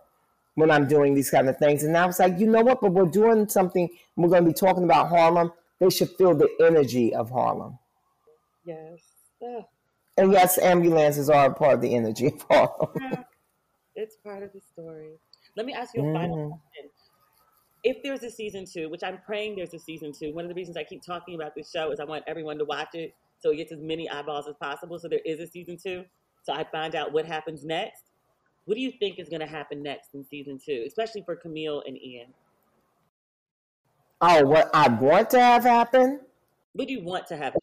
when 0.55 0.71
I'm 0.71 0.87
doing 0.89 1.15
these 1.15 1.31
kind 1.31 1.49
of 1.49 1.59
things. 1.59 1.83
And 1.83 1.97
I 1.97 2.07
was 2.07 2.19
like, 2.19 2.39
you 2.39 2.47
know 2.47 2.63
what? 2.63 2.81
But 2.81 2.93
we're 2.93 3.05
doing 3.07 3.49
something. 3.49 3.89
We're 4.17 4.29
going 4.29 4.45
to 4.45 4.51
be 4.51 4.55
talking 4.55 4.85
about 4.85 5.09
Harlem. 5.09 5.53
They 5.81 5.91
should 5.91 6.11
feel 6.11 6.35
the 6.35 6.49
energy 6.61 7.15
of 7.15 7.31
Harlem. 7.31 7.79
Yes. 8.65 9.01
Ugh. 9.43 9.65
And 10.17 10.33
yes, 10.33 10.59
ambulances 10.59 11.29
are 11.29 11.51
a 11.51 11.55
part 11.55 11.75
of 11.75 11.81
the 11.81 11.95
energy 11.95 12.29
of 12.29 12.43
Harlem. 12.43 13.25
It's 13.97 14.17
part 14.17 14.43
of 14.43 14.53
the 14.53 14.61
story. 14.61 15.21
Let 15.57 15.67
me 15.67 15.73
ask 15.73 15.95
you 15.95 16.03
a 16.03 16.13
final 16.13 16.37
Mhm. 16.37 16.51
question. 16.51 16.91
If 17.85 18.03
there's 18.03 18.23
a 18.23 18.31
season 18.31 18.65
two, 18.65 18.89
which 18.89 19.03
I'm 19.03 19.19
praying 19.25 19.57
there's 19.57 19.75
a 19.75 19.79
season 19.79 20.13
two, 20.13 20.33
one 20.33 20.45
of 20.45 20.49
the 20.49 20.55
reasons 20.55 20.77
I 20.77 20.85
keep 20.85 21.03
talking 21.03 21.35
about 21.35 21.55
this 21.55 21.71
show 21.71 21.93
is 21.93 22.01
I 22.01 22.05
want 22.05 22.25
everyone 22.27 22.59
to 22.59 22.65
watch 22.65 22.95
it 22.95 23.15
so 23.39 23.51
it 23.51 23.57
gets 23.57 23.73
as 23.73 23.81
many 23.81 24.09
eyeballs 24.09 24.49
as 24.49 24.55
possible. 24.57 24.99
So 24.99 25.07
there 25.07 25.21
is 25.25 25.39
a 25.39 25.47
season 25.47 25.77
two. 25.77 26.05
So 26.43 26.53
I 26.55 26.65
find 26.65 26.95
out 26.95 27.13
what 27.13 27.27
happens 27.27 27.63
next. 27.65 28.05
What 28.65 28.75
do 28.75 28.81
you 28.81 28.93
think 28.99 29.19
is 29.19 29.29
going 29.29 29.41
to 29.41 29.47
happen 29.47 29.83
next 29.83 30.15
in 30.15 30.25
season 30.25 30.59
two, 30.65 30.85
especially 30.87 31.23
for 31.23 31.37
Camille 31.37 31.83
and 31.87 32.01
Ian? 32.01 32.29
Oh, 34.23 34.47
what 34.47 34.71
I 34.73 34.89
want 34.89 35.29
to 35.31 35.41
have 35.41 35.65
happen? 35.65 36.21
What 36.73 36.89
do 36.89 36.95
you 36.95 37.03
want 37.03 37.27
to 37.27 37.37
have 37.37 37.53
happen? 37.53 37.61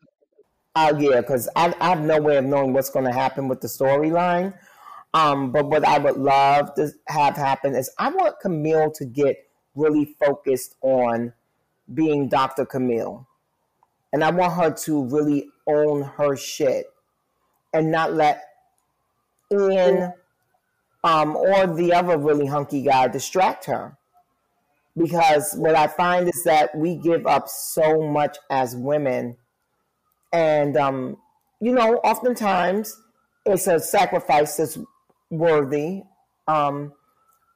Oh 0.76 0.98
yeah, 0.98 1.22
because 1.22 1.50
I, 1.56 1.74
I 1.82 1.90
have 1.90 2.02
no 2.02 2.22
way 2.22 2.38
of 2.38 2.46
knowing 2.46 2.74
what's 2.74 2.90
going 2.90 3.06
to 3.06 3.12
happen 3.12 3.48
with 3.48 3.60
the 3.60 3.68
storyline. 3.68 4.54
Um, 5.14 5.52
but 5.52 5.68
what 5.68 5.84
I 5.84 5.98
would 5.98 6.18
love 6.18 6.74
to 6.76 6.92
have 7.08 7.36
happen 7.36 7.76
is 7.76 7.92
I 7.98 8.10
want 8.10 8.40
Camille 8.40 8.92
to 8.92 9.06
get 9.06 9.50
really 9.76 10.16
focused 10.20 10.76
on 10.82 11.34
being 11.94 12.30
Dr. 12.30 12.66
Camille, 12.66 13.28
and 14.14 14.24
I 14.24 14.32
want 14.32 14.54
her 14.54 14.72
to 14.86 15.06
really 15.06 15.50
own 15.68 16.04
her 16.04 16.36
shit 16.36 16.88
and 17.74 17.92
not 17.92 18.14
let 18.14 18.44
Ian 19.52 20.14
um, 21.04 21.36
or 21.36 21.68
the 21.68 21.94
other 21.94 22.18
really 22.18 22.46
hunky 22.46 22.82
guy 22.82 23.08
distract 23.08 23.66
her. 23.66 23.98
Because 24.98 25.54
what 25.54 25.76
I 25.76 25.88
find 25.88 26.28
is 26.28 26.44
that 26.44 26.76
we 26.76 26.96
give 26.96 27.26
up 27.26 27.48
so 27.48 28.02
much 28.02 28.38
as 28.50 28.76
women 28.76 29.38
and 30.34 30.78
um, 30.78 31.18
you 31.60 31.74
know, 31.74 31.98
oftentimes 31.98 33.00
it's 33.46 33.68
a 33.68 33.80
sacrifice 33.80 34.58
that's 34.58 34.78
worthy, 35.30 36.04
um, 36.48 36.94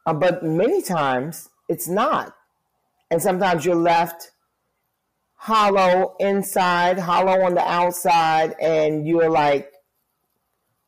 uh, 0.05 0.13
but 0.13 0.43
many 0.43 0.82
times 0.82 1.49
it's 1.68 1.88
not. 1.88 2.34
And 3.11 3.22
sometimes 3.22 3.66
you're 3.66 3.76
left 3.76 4.32
hollow 5.36 6.16
inside, 6.20 6.97
hollow 6.97 7.43
on 7.43 7.53
the 7.53 7.61
outside, 7.68 8.55
and 8.59 9.07
you're 9.07 9.30
like, 9.30 9.72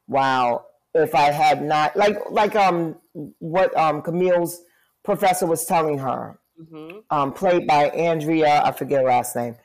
"Wow, 0.08 0.66
if 0.94 1.14
I 1.14 1.32
had 1.32 1.62
not 1.64 1.96
like 1.96 2.18
like 2.32 2.56
um 2.56 2.98
what 3.40 3.76
um 3.78 4.02
Camille's 4.02 4.62
professor 5.04 5.46
was 5.46 5.66
telling 5.66 6.00
her, 6.00 6.40
hmm 6.58 7.00
um, 7.10 7.34
played 7.34 7.68
by 7.68 7.90
Andrea, 7.90 8.62
I 8.64 8.72
forget 8.72 9.02
her 9.02 9.08
last 9.08 9.36
name." 9.36 9.56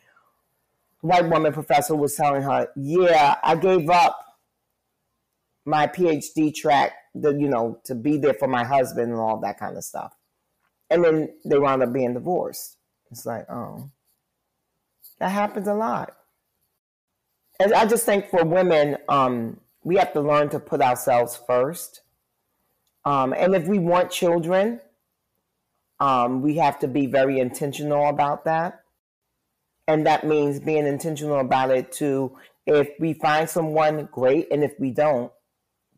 white 1.02 1.28
woman 1.28 1.52
professor 1.52 1.94
was 1.96 2.14
telling 2.14 2.42
her, 2.42 2.68
"Yeah, 2.76 3.36
I 3.42 3.56
gave 3.56 3.90
up 3.90 4.18
my 5.64 5.86
PhD 5.86 6.54
track, 6.54 6.92
the 7.14 7.30
you 7.32 7.48
know, 7.48 7.80
to 7.84 7.94
be 7.94 8.18
there 8.18 8.34
for 8.34 8.48
my 8.48 8.64
husband 8.64 9.10
and 9.12 9.20
all 9.20 9.38
that 9.40 9.58
kind 9.58 9.76
of 9.76 9.84
stuff." 9.84 10.14
And 10.92 11.04
then 11.04 11.34
they 11.44 11.58
wound 11.58 11.82
up 11.82 11.92
being 11.92 12.14
divorced. 12.14 12.76
It's 13.10 13.26
like, 13.26 13.46
oh, 13.50 13.90
that 15.18 15.30
happens 15.30 15.68
a 15.68 15.74
lot. 15.74 16.14
And 17.60 17.72
I 17.74 17.86
just 17.86 18.04
think 18.04 18.28
for 18.28 18.44
women, 18.44 18.98
um, 19.08 19.60
we 19.84 19.96
have 19.96 20.12
to 20.12 20.20
learn 20.20 20.48
to 20.50 20.60
put 20.60 20.80
ourselves 20.80 21.40
first. 21.46 22.02
Um, 23.04 23.32
and 23.32 23.54
if 23.54 23.66
we 23.66 23.78
want 23.78 24.10
children, 24.10 24.80
um, 26.00 26.42
we 26.42 26.56
have 26.56 26.78
to 26.80 26.88
be 26.88 27.06
very 27.06 27.38
intentional 27.40 28.08
about 28.08 28.44
that 28.44 28.82
and 29.88 30.06
that 30.06 30.24
means 30.24 30.60
being 30.60 30.86
intentional 30.86 31.40
about 31.40 31.70
it 31.70 31.92
too 31.92 32.36
if 32.66 32.88
we 33.00 33.12
find 33.12 33.48
someone 33.48 34.08
great 34.12 34.50
and 34.50 34.62
if 34.62 34.72
we 34.78 34.90
don't 34.90 35.32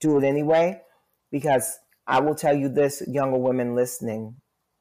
do 0.01 0.19
it 0.19 0.25
anyway 0.25 0.81
because 1.31 1.79
i 2.07 2.21
will 2.21 2.35
tell 2.35 2.57
you 2.57 2.69
this 2.69 3.03
younger 3.07 3.39
women 3.39 3.75
listening 3.75 4.35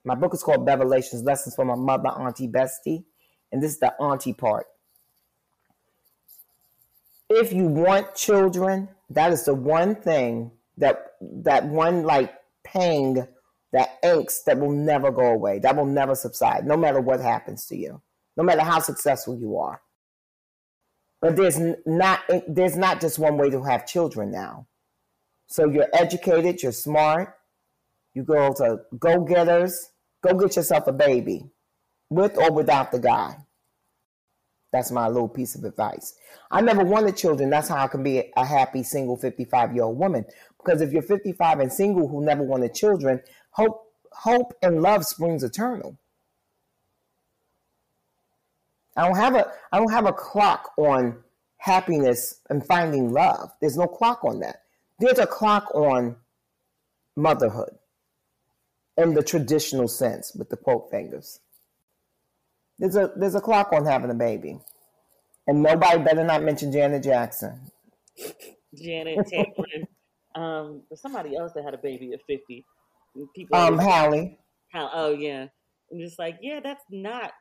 my 0.03 0.15
book 0.15 0.33
is 0.33 0.43
called 0.43 0.65
revelations 0.65 1.23
lessons 1.23 1.55
from 1.55 1.67
my 1.67 1.75
mother 1.75 2.09
auntie 2.09 2.47
bestie 2.47 3.03
and 3.51 3.61
this 3.61 3.73
is 3.73 3.79
the 3.79 3.93
auntie 4.01 4.33
part 4.33 4.65
if 7.29 7.53
you 7.53 7.65
want 7.65 8.15
children 8.15 8.89
that 9.09 9.31
is 9.31 9.45
the 9.45 9.53
one 9.53 9.95
thing 9.95 10.51
that 10.77 11.13
that 11.21 11.65
one 11.65 12.03
like 12.03 12.33
pang 12.63 13.27
that 13.71 14.01
angst 14.03 14.43
that 14.45 14.59
will 14.59 14.71
never 14.71 15.11
go 15.11 15.31
away 15.31 15.59
that 15.59 15.75
will 15.75 15.85
never 15.85 16.15
subside 16.15 16.65
no 16.65 16.77
matter 16.77 16.99
what 16.99 17.19
happens 17.19 17.65
to 17.65 17.75
you 17.75 18.01
no 18.35 18.43
matter 18.43 18.61
how 18.61 18.79
successful 18.79 19.37
you 19.37 19.57
are. 19.57 19.81
But 21.21 21.35
there's 21.35 21.59
not 21.85 22.21
there's 22.47 22.75
not 22.75 22.99
just 22.99 23.19
one 23.19 23.37
way 23.37 23.49
to 23.49 23.63
have 23.63 23.87
children 23.87 24.31
now. 24.31 24.67
So 25.47 25.69
you're 25.69 25.87
educated, 25.93 26.61
you're 26.61 26.71
smart, 26.71 27.35
you 28.13 28.23
go 28.23 28.53
to 28.55 28.81
go 28.99 29.21
getters, 29.21 29.89
go 30.23 30.33
get 30.37 30.55
yourself 30.55 30.87
a 30.87 30.93
baby, 30.93 31.51
with 32.09 32.37
or 32.37 32.51
without 32.51 32.91
the 32.91 32.99
guy. 32.99 33.37
That's 34.71 34.91
my 34.91 35.07
little 35.07 35.29
piece 35.29 35.53
of 35.53 35.63
advice. 35.65 36.15
I 36.49 36.61
never 36.61 36.83
wanted 36.83 37.15
children. 37.15 37.51
That's 37.51 37.69
how 37.69 37.83
I 37.83 37.87
can 37.87 38.01
be 38.01 38.31
a 38.35 38.45
happy 38.45 38.81
single 38.81 39.17
55 39.17 39.75
year 39.75 39.83
old 39.83 39.99
woman. 39.99 40.25
Because 40.57 40.81
if 40.81 40.91
you're 40.91 41.03
55 41.03 41.59
and 41.59 41.71
single 41.71 42.07
who 42.07 42.25
never 42.25 42.41
wanted 42.41 42.73
children, 42.73 43.21
hope 43.51 43.83
hope 44.11 44.53
and 44.63 44.81
love 44.81 45.05
springs 45.05 45.43
eternal. 45.43 45.99
I 48.97 49.07
don't 49.07 49.17
have 49.17 49.35
a 49.35 49.51
I 49.71 49.77
don't 49.77 49.91
have 49.91 50.07
a 50.07 50.13
clock 50.13 50.71
on 50.77 51.23
happiness 51.57 52.39
and 52.49 52.65
finding 52.65 53.11
love. 53.11 53.51
There's 53.61 53.77
no 53.77 53.87
clock 53.87 54.23
on 54.25 54.39
that. 54.39 54.63
There's 54.99 55.19
a 55.19 55.27
clock 55.27 55.73
on 55.75 56.15
motherhood 57.15 57.77
in 58.97 59.13
the 59.13 59.23
traditional 59.23 59.87
sense 59.87 60.33
with 60.35 60.49
the 60.49 60.57
quote 60.57 60.89
fingers. 60.91 61.39
There's 62.79 62.95
a 62.95 63.11
there's 63.15 63.35
a 63.35 63.41
clock 63.41 63.71
on 63.73 63.85
having 63.85 64.11
a 64.11 64.15
baby. 64.15 64.59
And 65.47 65.61
nobody 65.61 66.01
better 66.01 66.23
not 66.23 66.43
mention 66.43 66.71
Janet 66.71 67.03
Jackson. 67.03 67.59
Janet 68.75 69.27
Tamplin. 69.27 69.87
um, 70.35 70.83
somebody 70.95 71.35
else 71.35 71.51
that 71.53 71.63
had 71.63 71.73
a 71.73 71.77
baby 71.77 72.13
at 72.13 72.21
50. 72.27 72.65
People 73.35 73.57
Um, 73.57 73.77
Hallie. 73.77 74.39
how, 74.71 74.89
oh 74.93 75.11
yeah, 75.11 75.47
I'm 75.91 75.99
just 75.99 76.17
like, 76.17 76.39
yeah, 76.41 76.59
that's 76.63 76.83
not 76.89 77.33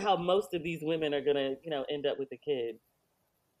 how 0.00 0.16
most 0.16 0.54
of 0.54 0.62
these 0.62 0.80
women 0.82 1.14
are 1.14 1.20
gonna, 1.20 1.54
you 1.62 1.70
know, 1.70 1.84
end 1.90 2.06
up 2.06 2.18
with 2.18 2.28
a 2.32 2.36
kid. 2.36 2.76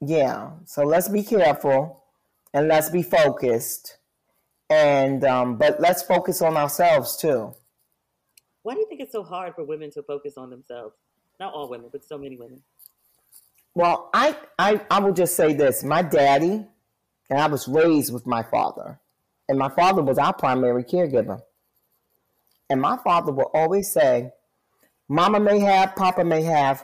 Yeah. 0.00 0.52
So 0.64 0.82
let's 0.82 1.08
be 1.08 1.22
careful 1.22 2.04
and 2.52 2.66
let's 2.66 2.90
be 2.90 3.02
focused. 3.02 3.98
And 4.72 5.22
um, 5.24 5.56
but 5.56 5.80
let's 5.80 6.02
focus 6.02 6.40
on 6.40 6.56
ourselves 6.56 7.18
too. 7.18 7.54
Why 8.62 8.72
do 8.72 8.80
you 8.80 8.88
think 8.88 9.02
it's 9.02 9.12
so 9.12 9.22
hard 9.22 9.54
for 9.54 9.64
women 9.64 9.90
to 9.90 10.02
focus 10.02 10.38
on 10.38 10.48
themselves? 10.48 10.94
Not 11.38 11.52
all 11.52 11.68
women, 11.68 11.90
but 11.92 12.02
so 12.02 12.16
many 12.16 12.38
women. 12.38 12.62
Well, 13.74 14.08
I, 14.14 14.34
I 14.58 14.80
I 14.90 15.00
will 15.00 15.12
just 15.12 15.36
say 15.36 15.52
this. 15.52 15.84
My 15.84 16.00
daddy, 16.00 16.66
and 17.28 17.38
I 17.38 17.48
was 17.48 17.68
raised 17.68 18.14
with 18.14 18.26
my 18.26 18.42
father. 18.42 18.98
And 19.46 19.58
my 19.58 19.68
father 19.68 20.00
was 20.00 20.16
our 20.16 20.32
primary 20.32 20.84
caregiver. 20.84 21.42
And 22.70 22.80
my 22.80 22.96
father 23.04 23.30
will 23.30 23.50
always 23.52 23.92
say, 23.92 24.30
Mama 25.06 25.38
may 25.38 25.58
have, 25.58 25.94
Papa 25.96 26.24
may 26.24 26.42
have, 26.44 26.82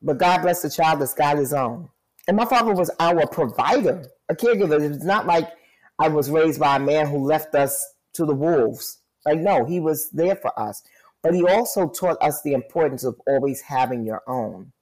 but 0.00 0.16
God 0.16 0.40
bless 0.40 0.62
the 0.62 0.70
child 0.70 1.02
that's 1.02 1.12
got 1.12 1.36
his 1.36 1.52
own. 1.52 1.90
And 2.26 2.38
my 2.38 2.46
father 2.46 2.72
was 2.72 2.90
our 3.00 3.26
provider, 3.26 4.06
a 4.30 4.34
caregiver. 4.34 4.80
It's 4.80 5.04
not 5.04 5.26
like 5.26 5.50
I 5.98 6.08
was 6.08 6.30
raised 6.30 6.60
by 6.60 6.76
a 6.76 6.80
man 6.80 7.06
who 7.06 7.24
left 7.24 7.54
us 7.54 7.84
to 8.14 8.26
the 8.26 8.34
wolves. 8.34 8.98
Like, 9.24 9.38
no, 9.38 9.64
he 9.64 9.80
was 9.80 10.10
there 10.10 10.36
for 10.36 10.58
us. 10.58 10.82
But 11.22 11.34
he 11.34 11.44
also 11.44 11.88
taught 11.88 12.22
us 12.22 12.42
the 12.42 12.52
importance 12.52 13.02
of 13.04 13.20
always 13.26 13.62
having 13.62 14.04
your 14.04 14.22
own. 14.26 14.72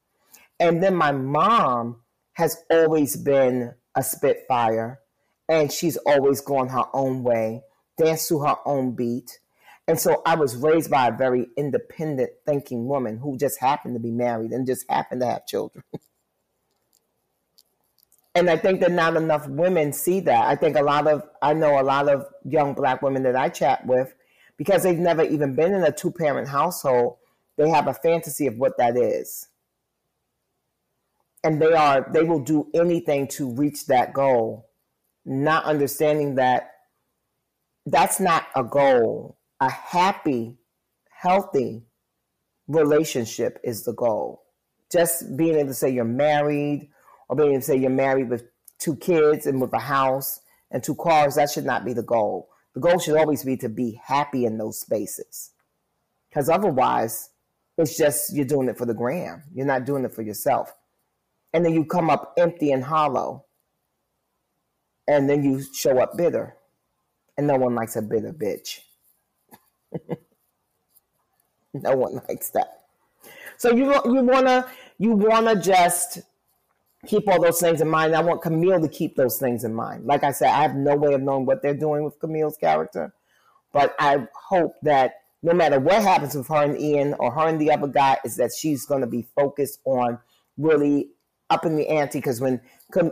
And 0.60 0.82
then 0.82 0.94
my 0.94 1.12
mom 1.12 2.02
has 2.34 2.62
always 2.70 3.16
been 3.16 3.74
a 3.94 4.02
spitfire, 4.02 5.00
and 5.48 5.70
she's 5.72 5.96
always 5.98 6.40
gone 6.40 6.68
her 6.68 6.84
own 6.92 7.22
way, 7.22 7.62
danced 7.96 8.28
to 8.28 8.40
her 8.40 8.56
own 8.66 8.92
beat. 8.92 9.38
And 9.86 9.98
so 9.98 10.22
I 10.26 10.34
was 10.34 10.56
raised 10.56 10.90
by 10.90 11.08
a 11.08 11.16
very 11.16 11.46
independent 11.56 12.30
thinking 12.44 12.86
woman 12.86 13.18
who 13.18 13.36
just 13.36 13.60
happened 13.60 13.94
to 13.94 14.00
be 14.00 14.10
married 14.10 14.50
and 14.50 14.66
just 14.66 14.84
happened 14.90 15.20
to 15.20 15.26
have 15.26 15.46
children. 15.46 15.84
and 18.34 18.50
I 18.50 18.56
think 18.56 18.80
that 18.80 18.92
not 18.92 19.16
enough 19.16 19.48
women 19.48 19.92
see 19.92 20.20
that. 20.20 20.46
I 20.46 20.56
think 20.56 20.76
a 20.76 20.82
lot 20.82 21.06
of, 21.06 21.22
I 21.42 21.54
know 21.54 21.80
a 21.80 21.82
lot 21.82 22.08
of 22.08 22.26
young 22.44 22.74
black 22.74 23.02
women 23.02 23.22
that 23.24 23.36
I 23.36 23.48
chat 23.48 23.86
with, 23.86 24.14
because 24.56 24.82
they've 24.82 24.98
never 24.98 25.22
even 25.22 25.54
been 25.54 25.74
in 25.74 25.82
a 25.82 25.92
two 25.92 26.10
parent 26.10 26.48
household, 26.48 27.16
they 27.56 27.68
have 27.68 27.86
a 27.86 27.94
fantasy 27.94 28.46
of 28.46 28.56
what 28.56 28.76
that 28.78 28.96
is. 28.96 29.48
And 31.42 31.60
they 31.60 31.72
are, 31.72 32.08
they 32.12 32.22
will 32.22 32.40
do 32.40 32.68
anything 32.74 33.28
to 33.28 33.50
reach 33.50 33.86
that 33.86 34.14
goal, 34.14 34.70
not 35.24 35.64
understanding 35.64 36.36
that 36.36 36.70
that's 37.86 38.18
not 38.18 38.46
a 38.56 38.64
goal 38.64 39.36
a 39.60 39.70
happy, 39.70 40.56
healthy 41.08 41.84
relationship 42.68 43.60
is 43.64 43.84
the 43.84 43.92
goal. 43.92 44.42
Just 44.90 45.36
being 45.36 45.56
able 45.56 45.68
to 45.68 45.74
say 45.74 45.90
you're 45.90 46.04
married 46.04 46.90
or 47.34 47.46
being 47.46 47.60
say 47.60 47.76
you're 47.76 47.90
married 47.90 48.28
with 48.28 48.44
two 48.78 48.96
kids 48.96 49.46
and 49.46 49.60
with 49.60 49.72
a 49.72 49.78
house 49.78 50.40
and 50.70 50.82
two 50.82 50.94
cars, 50.94 51.34
that 51.36 51.50
should 51.50 51.64
not 51.64 51.84
be 51.84 51.92
the 51.92 52.02
goal. 52.02 52.48
The 52.74 52.80
goal 52.80 52.98
should 52.98 53.16
always 53.16 53.44
be 53.44 53.56
to 53.58 53.68
be 53.68 54.00
happy 54.04 54.44
in 54.44 54.58
those 54.58 54.80
spaces. 54.80 55.50
Because 56.28 56.48
otherwise, 56.48 57.30
it's 57.78 57.96
just 57.96 58.34
you're 58.34 58.44
doing 58.44 58.68
it 58.68 58.78
for 58.78 58.86
the 58.86 58.94
gram. 58.94 59.42
You're 59.52 59.66
not 59.66 59.84
doing 59.84 60.04
it 60.04 60.14
for 60.14 60.22
yourself. 60.22 60.72
And 61.52 61.64
then 61.64 61.72
you 61.74 61.84
come 61.84 62.10
up 62.10 62.34
empty 62.36 62.72
and 62.72 62.84
hollow. 62.84 63.44
And 65.06 65.28
then 65.28 65.44
you 65.44 65.62
show 65.74 65.98
up 66.00 66.16
bitter. 66.16 66.56
And 67.36 67.46
no 67.46 67.56
one 67.56 67.74
likes 67.74 67.96
a 67.96 68.02
bitter 68.02 68.32
bitch. 68.32 68.80
no 71.74 71.96
one 71.96 72.20
likes 72.28 72.50
that. 72.50 72.82
So 73.56 73.74
you 73.74 73.92
you 74.04 74.22
wanna 74.22 74.68
you 74.98 75.12
wanna 75.12 75.60
just 75.60 76.20
keep 77.06 77.28
all 77.28 77.40
those 77.40 77.60
things 77.60 77.80
in 77.80 77.88
mind. 77.88 78.14
I 78.14 78.22
want 78.22 78.42
Camille 78.42 78.80
to 78.80 78.88
keep 78.88 79.16
those 79.16 79.38
things 79.38 79.64
in 79.64 79.74
mind. 79.74 80.04
Like 80.04 80.24
I 80.24 80.32
said, 80.32 80.48
I 80.48 80.62
have 80.62 80.74
no 80.74 80.96
way 80.96 81.14
of 81.14 81.22
knowing 81.22 81.46
what 81.46 81.62
they're 81.62 81.74
doing 81.74 82.04
with 82.04 82.18
Camille's 82.18 82.56
character, 82.56 83.14
but 83.72 83.94
I 83.98 84.26
hope 84.34 84.74
that 84.82 85.14
no 85.42 85.52
matter 85.52 85.78
what 85.78 86.02
happens 86.02 86.34
with 86.34 86.48
her 86.48 86.62
and 86.62 86.78
Ian 86.78 87.14
or 87.18 87.30
her 87.32 87.48
and 87.48 87.60
the 87.60 87.70
other 87.70 87.86
guy, 87.86 88.18
is 88.24 88.36
that 88.36 88.52
she's 88.52 88.86
going 88.86 89.02
to 89.02 89.06
be 89.06 89.26
focused 89.36 89.80
on 89.84 90.18
really 90.56 91.10
upping 91.50 91.76
the 91.76 91.88
ante. 91.88 92.18
Because 92.18 92.40
when 92.40 92.60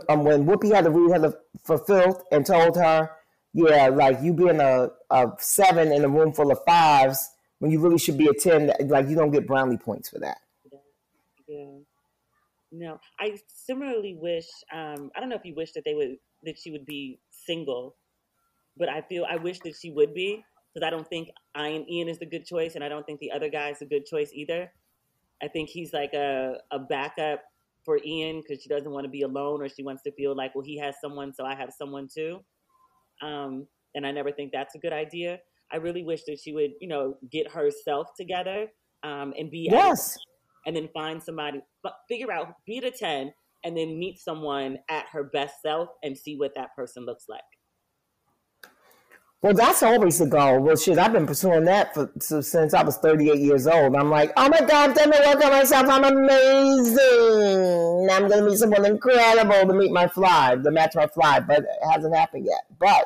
um, 0.09 0.23
when 0.23 0.45
Whoopi 0.45 0.73
had 0.73 0.85
to 0.85 0.89
read 0.89 1.21
her 1.21 1.77
filth 1.77 2.23
and 2.31 2.45
told 2.45 2.75
her 2.77 3.09
yeah, 3.53 3.87
like 3.87 4.19
you 4.21 4.33
being 4.33 4.59
a, 4.59 4.89
a 5.11 5.27
seven 5.37 5.91
in 5.91 6.03
a 6.03 6.09
room 6.09 6.33
full 6.33 6.51
of 6.51 6.59
fives 6.65 7.29
when 7.59 7.71
you 7.71 7.79
really 7.79 7.99
should 7.99 8.17
be 8.17 8.27
a 8.27 8.33
10, 8.33 8.71
like 8.87 9.07
you 9.07 9.15
don't 9.15 9.31
get 9.31 9.47
brownie 9.47 9.77
points 9.77 10.09
for 10.09 10.19
that. 10.19 10.39
No, 12.75 12.99
I 13.19 13.37
similarly 13.47 14.17
wish, 14.19 14.47
um, 14.73 15.11
I 15.15 15.19
don't 15.19 15.29
know 15.29 15.35
if 15.35 15.45
you 15.45 15.53
wish 15.53 15.73
that 15.73 15.83
they 15.85 15.93
would, 15.93 16.17
that 16.41 16.57
she 16.57 16.71
would 16.71 16.87
be 16.87 17.19
single, 17.29 17.95
but 18.75 18.89
I 18.89 19.01
feel, 19.01 19.25
I 19.29 19.35
wish 19.35 19.59
that 19.59 19.75
she 19.79 19.91
would 19.91 20.15
be 20.15 20.43
because 20.73 20.85
I 20.85 20.89
don't 20.89 21.07
think 21.07 21.29
Ian, 21.55 21.85
Ian 21.87 22.09
is 22.09 22.17
the 22.17 22.25
good 22.25 22.45
choice 22.45 22.73
and 22.73 22.83
I 22.83 22.89
don't 22.89 23.05
think 23.05 23.19
the 23.19 23.31
other 23.31 23.47
guy 23.47 23.69
is 23.69 23.83
a 23.83 23.85
good 23.85 24.07
choice 24.07 24.31
either. 24.33 24.71
I 25.43 25.49
think 25.49 25.69
he's 25.69 25.93
like 25.93 26.13
a, 26.15 26.55
a 26.71 26.79
backup 26.79 27.43
for 27.85 27.99
Ian 28.03 28.41
because 28.41 28.63
she 28.63 28.69
doesn't 28.69 28.91
want 28.91 29.03
to 29.03 29.09
be 29.09 29.21
alone 29.21 29.61
or 29.61 29.69
she 29.69 29.83
wants 29.83 30.01
to 30.03 30.11
feel 30.13 30.35
like, 30.35 30.55
well, 30.55 30.65
he 30.65 30.79
has 30.79 30.95
someone, 30.99 31.31
so 31.31 31.45
I 31.45 31.53
have 31.53 31.71
someone 31.77 32.07
too. 32.11 32.39
Um, 33.21 33.67
and 33.93 34.07
I 34.07 34.11
never 34.11 34.31
think 34.31 34.51
that's 34.51 34.73
a 34.73 34.79
good 34.79 34.93
idea. 34.93 35.39
I 35.71 35.77
really 35.77 36.03
wish 36.03 36.23
that 36.25 36.39
she 36.39 36.53
would, 36.53 36.71
you 36.81 36.87
know, 36.87 37.17
get 37.31 37.51
herself 37.51 38.07
together 38.17 38.67
um, 39.03 39.33
and 39.37 39.51
be 39.51 39.67
yes, 39.69 40.17
and 40.65 40.75
then 40.75 40.89
find 40.93 41.21
somebody, 41.21 41.61
figure 42.07 42.31
out 42.31 42.55
be 42.65 42.79
the 42.79 42.91
ten, 42.91 43.33
and 43.63 43.77
then 43.77 43.99
meet 43.99 44.19
someone 44.19 44.79
at 44.89 45.05
her 45.11 45.23
best 45.23 45.61
self 45.61 45.89
and 46.03 46.17
see 46.17 46.35
what 46.35 46.55
that 46.55 46.75
person 46.75 47.05
looks 47.05 47.25
like. 47.29 47.41
Well, 49.43 49.53
that's 49.53 49.83
always 49.83 50.19
the 50.19 50.25
goal. 50.25 50.61
Well, 50.61 50.77
shit, 50.77 50.97
I've 50.97 51.11
been 51.11 51.27
pursuing 51.27 51.65
that 51.65 51.93
for 51.93 52.09
since 52.17 52.73
I 52.73 52.81
was 52.81 52.95
38 52.99 53.39
years 53.39 53.67
old. 53.67 53.93
I'm 53.93 54.09
like, 54.09 54.31
oh 54.37 54.47
my 54.47 54.61
God, 54.61 54.95
let 54.95 55.09
me 55.09 55.17
work 55.19 55.43
on 55.43 55.51
myself. 55.51 55.85
I'm 55.89 56.05
amazing. 56.05 58.07
I'm 58.09 58.29
going 58.29 58.41
to 58.41 58.49
meet 58.49 58.57
someone 58.57 58.85
incredible 58.85 59.67
to 59.67 59.73
meet 59.73 59.91
my 59.91 60.07
fly, 60.07 60.55
to 60.55 60.71
match 60.71 60.95
my 60.95 61.07
fly, 61.07 61.41
but 61.41 61.59
it 61.59 61.67
hasn't 61.91 62.15
happened 62.15 62.45
yet. 62.45 62.67
But 62.79 63.05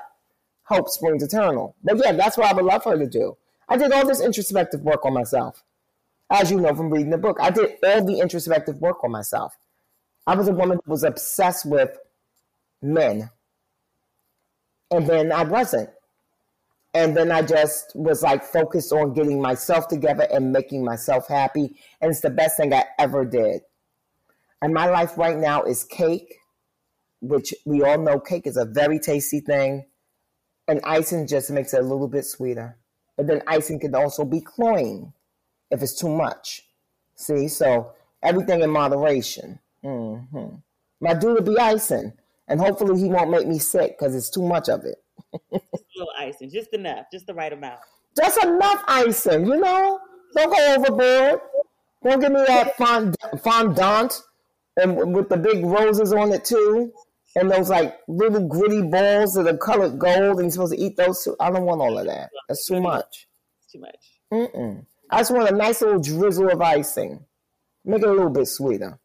hope 0.61 0.89
springs 0.89 1.23
eternal. 1.23 1.75
But 1.83 1.97
yeah, 2.05 2.11
that's 2.11 2.37
what 2.37 2.45
I 2.45 2.53
would 2.53 2.65
love 2.65 2.83
for 2.83 2.91
her 2.91 2.99
to 2.99 3.07
do. 3.07 3.35
I 3.67 3.75
did 3.75 3.91
all 3.91 4.05
this 4.05 4.21
introspective 4.21 4.81
work 4.81 5.07
on 5.07 5.15
myself. 5.15 5.63
As 6.29 6.51
you 6.51 6.59
know 6.59 6.75
from 6.75 6.89
reading 6.89 7.09
the 7.09 7.17
book, 7.17 7.37
I 7.39 7.51
did 7.51 7.75
all 7.83 8.03
the 8.03 8.19
introspective 8.19 8.81
work 8.81 9.03
on 9.03 9.11
myself. 9.11 9.57
I 10.25 10.35
was 10.35 10.49
a 10.49 10.53
woman 10.53 10.79
who 10.83 10.91
was 10.91 11.03
obsessed 11.03 11.65
with 11.65 11.97
men. 12.81 13.29
And 14.91 15.07
then 15.07 15.31
I 15.31 15.43
wasn't. 15.43 15.89
And 16.93 17.15
then 17.15 17.31
I 17.31 17.43
just 17.43 17.91
was 17.95 18.23
like 18.23 18.43
focused 18.43 18.91
on 18.91 19.13
getting 19.13 19.41
myself 19.41 19.87
together 19.87 20.27
and 20.31 20.51
making 20.51 20.83
myself 20.83 21.27
happy. 21.27 21.75
And 22.01 22.11
it's 22.11 22.21
the 22.21 22.29
best 22.29 22.57
thing 22.57 22.73
I 22.73 22.85
ever 22.99 23.23
did. 23.23 23.61
And 24.61 24.73
my 24.73 24.89
life 24.89 25.17
right 25.17 25.37
now 25.37 25.63
is 25.63 25.83
cake, 25.83 26.35
which 27.21 27.53
we 27.65 27.83
all 27.83 27.99
know 27.99 28.19
cake 28.19 28.47
is 28.47 28.57
a 28.57 28.65
very 28.65 28.99
tasty 28.99 29.39
thing. 29.39 29.85
And 30.67 30.81
icing 30.83 31.27
just 31.27 31.51
makes 31.51 31.73
it 31.73 31.79
a 31.79 31.83
little 31.83 32.07
bit 32.07 32.25
sweeter. 32.25 32.77
But 33.15 33.27
then 33.27 33.43
icing 33.47 33.79
can 33.79 33.95
also 33.95 34.25
be 34.25 34.41
cloying 34.41 35.13
if 35.71 35.81
it's 35.81 35.99
too 35.99 36.09
much. 36.09 36.63
See, 37.15 37.47
so 37.47 37.91
everything 38.23 38.61
in 38.61 38.69
moderation. 38.69 39.59
Mm-hmm. 39.83 40.55
My 40.99 41.13
dude 41.13 41.35
will 41.35 41.53
be 41.53 41.59
icing, 41.59 42.13
and 42.47 42.59
hopefully 42.59 42.99
he 42.99 43.07
won't 43.07 43.29
make 43.29 43.47
me 43.47 43.59
sick 43.59 43.97
because 43.97 44.15
it's 44.15 44.29
too 44.29 44.43
much 44.43 44.69
of 44.69 44.83
it 44.85 45.03
little 45.97 46.13
icing, 46.17 46.49
just 46.49 46.73
enough, 46.73 47.07
just 47.11 47.27
the 47.27 47.33
right 47.33 47.51
amount. 47.51 47.79
Just 48.15 48.43
enough 48.43 48.83
icing, 48.87 49.45
you 49.45 49.57
know. 49.57 49.99
Don't 50.35 50.55
go 50.55 50.75
overboard. 50.75 51.41
Don't 52.03 52.19
give 52.19 52.31
me 52.31 52.43
that 52.47 52.77
fond 52.77 53.15
fondant 53.41 54.21
and 54.77 55.15
with 55.15 55.29
the 55.29 55.37
big 55.37 55.65
roses 55.65 56.13
on 56.13 56.31
it 56.31 56.45
too, 56.45 56.91
and 57.35 57.49
those 57.49 57.69
like 57.69 57.97
little 58.07 58.47
gritty 58.47 58.81
balls 58.83 59.33
that 59.33 59.47
are 59.47 59.57
colored 59.57 59.97
gold, 59.97 60.39
and 60.39 60.41
you're 60.41 60.51
supposed 60.51 60.73
to 60.73 60.79
eat 60.79 60.95
those 60.97 61.23
too. 61.23 61.35
I 61.39 61.49
don't 61.49 61.65
want 61.65 61.81
all 61.81 61.97
of 61.97 62.05
that. 62.05 62.29
That's 62.47 62.65
too 62.65 62.81
much. 62.81 63.27
It's 63.63 63.73
too 63.73 63.79
much. 63.79 63.95
Mm-mm. 64.31 64.85
I 65.09 65.19
just 65.19 65.31
want 65.31 65.49
a 65.49 65.55
nice 65.55 65.81
little 65.81 65.99
drizzle 65.99 66.49
of 66.49 66.61
icing. 66.61 67.25
Make 67.85 68.01
it 68.01 68.07
a 68.07 68.11
little 68.11 68.29
bit 68.29 68.47
sweeter. 68.47 68.99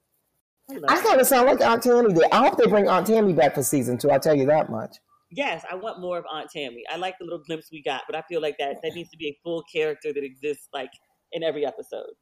I, 0.70 0.76
I 0.88 1.02
kind 1.02 1.20
of 1.20 1.26
sound 1.26 1.46
like 1.46 1.60
Aunt 1.60 1.82
Tammy 1.82 2.12
did. 2.12 2.24
I 2.32 2.46
hope 2.46 2.56
they 2.56 2.66
bring 2.66 2.88
Aunt 2.88 3.06
Tammy 3.06 3.32
back 3.32 3.54
for 3.54 3.62
season 3.62 3.98
two. 3.98 4.10
I'll 4.10 4.20
tell 4.20 4.34
you 4.34 4.46
that 4.46 4.70
much 4.70 4.96
yes, 5.32 5.64
I 5.70 5.74
want 5.74 6.00
more 6.00 6.18
of 6.18 6.24
Aunt 6.30 6.50
Tammy. 6.50 6.84
I 6.90 6.96
like 6.96 7.18
the 7.18 7.24
little 7.24 7.42
glimpse 7.44 7.70
we 7.72 7.82
got, 7.82 8.02
but 8.06 8.14
I 8.14 8.22
feel 8.22 8.40
like 8.40 8.58
that 8.58 8.76
that 8.82 8.94
needs 8.94 9.10
to 9.10 9.16
be 9.16 9.28
a 9.28 9.38
full 9.42 9.62
character 9.62 10.12
that 10.12 10.22
exists 10.22 10.68
like 10.72 10.90
in 11.32 11.42
every 11.42 11.66
episode. 11.66 12.12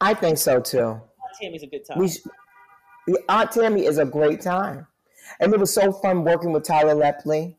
I 0.00 0.14
think 0.14 0.38
so 0.38 0.60
too. 0.60 0.78
Aunt 0.80 1.02
Tammy's 1.40 1.62
a 1.62 1.66
good 1.66 1.86
time. 1.88 1.98
We, 1.98 3.16
Aunt 3.28 3.52
Tammy 3.52 3.86
is 3.86 3.98
a 3.98 4.04
great 4.04 4.40
time, 4.40 4.86
and 5.40 5.54
it 5.54 5.60
was 5.60 5.72
so 5.72 5.92
fun 5.92 6.24
working 6.24 6.52
with 6.52 6.64
Tyler 6.64 6.94
Lepley. 6.94 7.56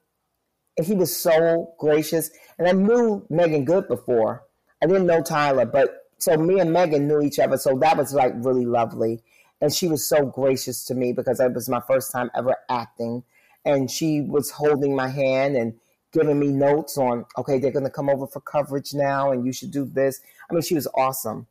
And 0.77 0.85
he 0.85 0.93
was 0.93 1.15
so 1.15 1.73
gracious, 1.79 2.29
and 2.59 2.67
I 2.67 2.73
knew 2.73 3.25
Meagan 3.29 3.63
Good 3.63 3.87
before. 3.87 4.43
I 4.85 4.87
didn't 4.87 5.07
know 5.07 5.23
Tyler, 5.23 5.65
but 5.65 6.05
so 6.19 6.37
me 6.37 6.59
and 6.59 6.71
Meagan 6.71 7.07
knew 7.07 7.19
each 7.19 7.39
other, 7.39 7.57
so 7.57 7.75
that 7.79 7.97
was 7.97 8.13
like 8.13 8.33
really 8.35 8.67
lovely. 8.67 9.23
And 9.59 9.73
she 9.73 9.87
was 9.87 10.07
so 10.07 10.27
gracious 10.27 10.85
to 10.85 10.93
me 10.93 11.11
because 11.11 11.39
it 11.39 11.55
was 11.55 11.67
my 11.67 11.81
first 11.87 12.11
time 12.11 12.29
ever 12.35 12.55
acting. 12.69 13.23
And 13.65 13.89
she 13.89 14.21
was 14.21 14.51
holding 14.51 14.95
my 14.95 15.07
hand 15.07 15.55
and 15.55 15.73
giving 16.11 16.37
me 16.37 16.49
notes 16.49 16.99
on 16.99 17.25
okay 17.35 17.57
they're 17.57 17.71
going 17.71 17.83
to 17.83 17.89
come 17.89 18.09
over 18.09 18.27
for 18.27 18.41
coverage 18.41 18.93
now 18.93 19.31
and 19.31 19.43
you 19.43 19.51
should 19.51 19.71
do 19.71 19.85
this. 19.85 20.21
I 20.47 20.53
mean 20.53 20.61
she 20.61 20.75
was 20.75 20.87
awesome. 20.95 21.47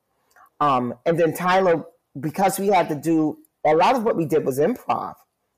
Um, 0.61 0.95
and 1.05 1.19
then 1.19 1.35
tyler 1.35 1.85
because 2.21 2.61
we 2.61 2.69
had 2.69 2.89
to 2.89 2.95
do 2.95 3.39
a 3.67 3.75
lot 3.75 3.97
of 3.97 4.05
what 4.05 4.17
we 4.17 4.27
did 4.27 4.45
was 4.45 4.61
improv. 4.61 5.17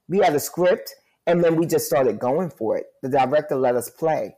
We 0.09 0.21
had 0.21 0.35
a 0.35 0.41
script 0.41 0.95
and 1.27 1.45
then 1.45 1.57
we 1.57 1.67
just 1.67 1.87
started 1.87 2.19
going 2.19 2.49
for 2.49 2.79
it. 2.79 2.87
The 3.03 3.11
director 3.11 3.55
let 3.55 3.77
us 3.77 3.91
play. 3.91 4.35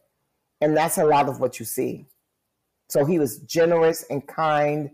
And 0.61 0.77
that's 0.77 0.99
a 0.99 1.05
lot 1.05 1.29
of 1.29 1.39
what 1.39 1.61
you 1.61 1.65
see 1.65 2.07
So 2.89 3.05
he 3.05 3.19
was 3.19 3.39
generous 3.41 4.05
and 4.11 4.27
kind 4.27 4.91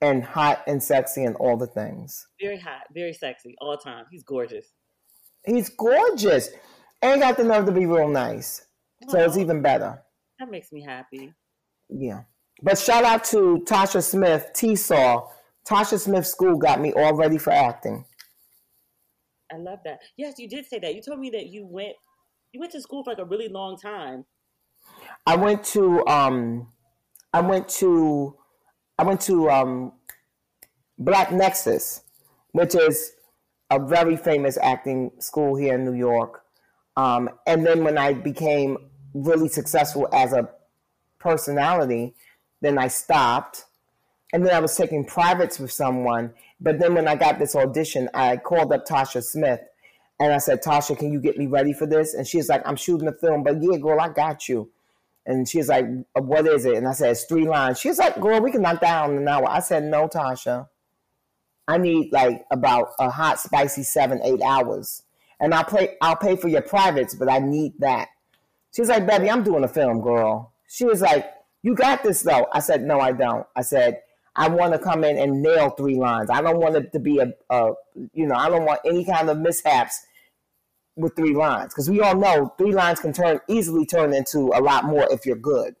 and 0.00 0.22
hot 0.22 0.62
and 0.66 0.82
sexy 0.82 1.24
and 1.24 1.36
all 1.36 1.56
the 1.56 1.66
things. 1.66 2.26
Very 2.40 2.58
hot, 2.58 2.82
very 2.92 3.12
sexy, 3.12 3.54
all 3.60 3.72
the 3.72 3.90
time. 3.90 4.04
He's 4.10 4.22
gorgeous. 4.22 4.66
He's 5.44 5.68
gorgeous. 5.68 6.50
And 7.02 7.20
got 7.20 7.36
the 7.36 7.44
nerve 7.44 7.66
to 7.66 7.72
be 7.72 7.86
real 7.86 8.08
nice. 8.08 8.66
So 9.08 9.18
it's 9.20 9.36
even 9.36 9.62
better. 9.62 10.02
That 10.40 10.50
makes 10.50 10.72
me 10.72 10.82
happy. 10.82 11.32
Yeah. 11.88 12.22
But 12.62 12.78
shout 12.78 13.04
out 13.04 13.24
to 13.26 13.64
Tasha 13.66 14.02
Smith, 14.02 14.50
T-Saw. 14.54 15.28
Tasha 15.68 15.98
Smith 15.98 16.26
School 16.26 16.56
got 16.56 16.80
me 16.80 16.92
all 16.92 17.14
ready 17.14 17.38
for 17.38 17.52
acting. 17.52 18.04
I 19.52 19.56
love 19.58 19.78
that. 19.84 20.00
Yes, 20.16 20.38
you 20.38 20.48
did 20.48 20.66
say 20.66 20.78
that. 20.80 20.94
You 20.94 21.02
told 21.02 21.20
me 21.20 21.30
that 21.30 21.46
you 21.46 21.66
went 21.66 21.94
you 22.52 22.60
went 22.60 22.72
to 22.72 22.80
school 22.80 23.04
for 23.04 23.10
like 23.10 23.18
a 23.18 23.24
really 23.24 23.48
long 23.48 23.76
time. 23.76 24.24
I 25.26 25.36
went 25.36 25.64
to 25.66 26.06
um 26.06 26.68
I 27.32 27.40
went 27.40 27.68
to 27.80 28.36
I 28.98 29.04
went 29.04 29.20
to 29.22 29.50
um 29.50 29.92
Black 30.98 31.28
Nexxus, 31.28 32.02
which 32.52 32.74
is 32.74 33.12
a 33.70 33.78
very 33.78 34.16
famous 34.16 34.58
acting 34.60 35.12
school 35.18 35.54
here 35.56 35.74
in 35.74 35.84
New 35.84 35.94
York. 35.94 36.42
Um, 36.96 37.30
and 37.46 37.64
then 37.64 37.84
when 37.84 37.96
I 37.98 38.12
became 38.12 38.76
really 39.14 39.48
successful 39.48 40.08
as 40.12 40.32
a 40.32 40.48
personality, 41.18 42.14
then 42.60 42.78
I 42.78 42.88
stopped. 42.88 43.66
And 44.32 44.44
then 44.44 44.54
I 44.54 44.60
was 44.60 44.76
taking 44.76 45.04
privates 45.04 45.58
with 45.58 45.70
someone. 45.70 46.34
But 46.60 46.80
then 46.80 46.94
when 46.94 47.06
I 47.06 47.14
got 47.14 47.38
this 47.38 47.54
audition, 47.54 48.08
I 48.12 48.36
called 48.36 48.72
up 48.72 48.86
Tasha 48.86 49.22
Smith 49.22 49.60
and 50.20 50.32
I 50.32 50.38
said, 50.38 50.62
Tasha, 50.62 50.98
can 50.98 51.12
you 51.12 51.20
get 51.20 51.38
me 51.38 51.46
ready 51.46 51.72
for 51.72 51.86
this? 51.86 52.14
And 52.14 52.26
she's 52.26 52.48
like, 52.48 52.62
I'm 52.66 52.76
shooting 52.76 53.08
a 53.08 53.12
film, 53.12 53.42
but 53.44 53.62
yeah, 53.62 53.78
girl, 53.78 54.00
I 54.00 54.08
got 54.08 54.48
you. 54.48 54.70
And 55.28 55.46
she's 55.46 55.68
like, 55.68 55.84
uh, 56.16 56.22
what 56.22 56.46
is 56.46 56.64
it? 56.64 56.76
And 56.76 56.88
I 56.88 56.92
said, 56.92 57.10
it's 57.10 57.24
three 57.24 57.46
lines. 57.46 57.78
She's 57.78 57.98
like, 57.98 58.18
girl, 58.18 58.40
we 58.40 58.50
can 58.50 58.62
knock 58.62 58.80
down 58.80 59.14
an 59.14 59.28
hour. 59.28 59.46
I 59.46 59.60
said, 59.60 59.84
no, 59.84 60.08
Tasha. 60.08 60.68
I 61.68 61.76
need 61.76 62.10
like 62.14 62.46
about 62.50 62.92
a 62.98 63.10
hot, 63.10 63.38
spicy 63.38 63.82
seven, 63.82 64.22
eight 64.24 64.40
hours. 64.40 65.02
And 65.38 65.52
I'll 65.52 65.64
pay, 65.64 65.96
I'll 66.00 66.16
pay 66.16 66.34
for 66.34 66.48
your 66.48 66.62
privates, 66.62 67.14
but 67.14 67.30
I 67.30 67.40
need 67.40 67.74
that. 67.80 68.08
She 68.74 68.80
was 68.80 68.88
like, 68.88 69.06
baby, 69.06 69.30
I'm 69.30 69.42
doing 69.42 69.64
a 69.64 69.68
film, 69.68 70.00
girl. 70.00 70.54
She 70.66 70.86
was 70.86 71.02
like, 71.02 71.30
you 71.62 71.74
got 71.74 72.02
this 72.02 72.22
though. 72.22 72.46
I 72.50 72.60
said, 72.60 72.82
no, 72.82 72.98
I 72.98 73.12
don't. 73.12 73.46
I 73.54 73.60
said, 73.60 74.00
I 74.34 74.48
want 74.48 74.72
to 74.72 74.78
come 74.78 75.04
in 75.04 75.18
and 75.18 75.42
nail 75.42 75.68
three 75.70 75.96
lines. 75.96 76.30
I 76.30 76.40
don't 76.40 76.58
want 76.58 76.76
it 76.76 76.90
to 76.94 77.00
be 77.00 77.18
a, 77.18 77.34
a 77.50 77.72
you 78.14 78.26
know, 78.26 78.34
I 78.34 78.48
don't 78.48 78.64
want 78.64 78.80
any 78.86 79.04
kind 79.04 79.28
of 79.28 79.36
mishaps 79.36 80.00
with 80.98 81.16
three 81.16 81.34
lines 81.34 81.72
because 81.72 81.88
we 81.88 82.00
all 82.00 82.16
know 82.16 82.54
three 82.58 82.72
lines 82.72 83.00
can 83.00 83.12
turn 83.12 83.40
easily 83.48 83.86
turn 83.86 84.12
into 84.12 84.50
a 84.54 84.60
lot 84.60 84.84
more 84.84 85.06
if 85.10 85.24
you're 85.24 85.36
good. 85.36 85.74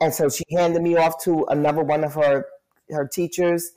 And 0.00 0.12
so 0.12 0.28
she 0.28 0.44
handed 0.50 0.82
me 0.82 0.96
off 0.96 1.22
to 1.24 1.46
another 1.48 1.82
one 1.82 2.04
of 2.04 2.14
her 2.14 2.46
her 2.90 3.06
teachers, 3.06 3.72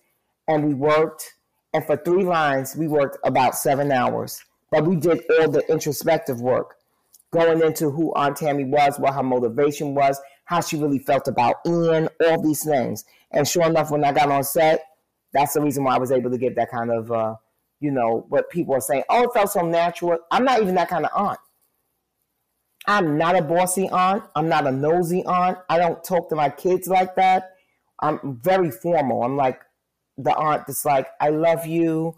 and 0.47 0.65
we 0.65 0.73
worked. 0.73 1.35
And 1.73 1.85
for 1.85 1.97
three 1.97 2.23
lines, 2.23 2.75
we 2.75 2.87
worked 2.87 3.17
about 3.23 3.55
seven 3.55 3.91
hours. 3.91 4.43
But 4.71 4.85
we 4.85 4.95
did 4.95 5.23
all 5.39 5.49
the 5.49 5.63
introspective 5.69 6.41
work, 6.41 6.75
going 7.31 7.61
into 7.61 7.89
who 7.89 8.13
Aunt 8.15 8.37
Tammy 8.37 8.65
was, 8.65 8.99
what 8.99 9.13
her 9.13 9.23
motivation 9.23 9.93
was, 9.95 10.19
how 10.45 10.61
she 10.61 10.77
really 10.77 10.99
felt 10.99 11.27
about 11.27 11.57
Ian, 11.65 12.09
all 12.25 12.41
these 12.41 12.63
things. 12.63 13.05
And 13.31 13.47
sure 13.47 13.65
enough, 13.65 13.91
when 13.91 14.03
I 14.03 14.11
got 14.11 14.31
on 14.31 14.43
set, 14.43 14.83
that's 15.31 15.53
the 15.53 15.61
reason 15.61 15.83
why 15.83 15.95
I 15.95 15.99
was 15.99 16.11
able 16.11 16.31
to 16.31 16.37
get 16.37 16.55
that 16.55 16.71
kind 16.71 16.91
of, 16.91 17.11
uh, 17.11 17.35
you 17.79 17.91
know, 17.91 18.25
what 18.29 18.49
people 18.49 18.75
are 18.75 18.81
saying. 18.81 19.03
Oh, 19.09 19.23
it 19.23 19.33
felt 19.33 19.51
so 19.51 19.61
natural. 19.61 20.19
I'm 20.31 20.43
not 20.43 20.61
even 20.61 20.75
that 20.75 20.89
kind 20.89 21.05
of 21.05 21.11
aunt. 21.15 21.39
I'm 22.87 23.17
not 23.17 23.35
a 23.35 23.41
bossy 23.41 23.89
aunt. 23.89 24.23
I'm 24.35 24.49
not 24.49 24.65
a 24.65 24.71
nosy 24.71 25.23
aunt. 25.25 25.59
I 25.69 25.77
don't 25.77 26.03
talk 26.03 26.29
to 26.29 26.35
my 26.35 26.49
kids 26.49 26.87
like 26.87 27.15
that. 27.15 27.51
I'm 28.01 28.39
very 28.41 28.71
formal. 28.71 29.23
I'm 29.23 29.37
like 29.37 29.61
the 30.17 30.35
aunt 30.35 30.65
that's 30.67 30.85
like, 30.85 31.07
I 31.19 31.29
love 31.29 31.65
you. 31.65 32.15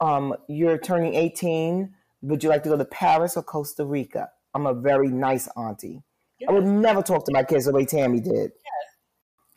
Um, 0.00 0.34
you're 0.48 0.78
turning 0.78 1.14
18. 1.14 1.94
Would 2.22 2.42
you 2.42 2.50
like 2.50 2.62
to 2.64 2.68
go 2.70 2.76
to 2.76 2.84
Paris 2.84 3.36
or 3.36 3.42
Costa 3.42 3.84
Rica? 3.84 4.28
I'm 4.54 4.66
a 4.66 4.74
very 4.74 5.08
nice 5.08 5.48
auntie. 5.56 6.02
Yes. 6.38 6.50
I 6.50 6.52
would 6.52 6.64
never 6.64 7.02
talk 7.02 7.24
to 7.26 7.32
my 7.32 7.42
kids 7.44 7.64
the 7.64 7.72
way 7.72 7.84
Tammy 7.84 8.20
did. 8.20 8.34
Yes. 8.34 8.52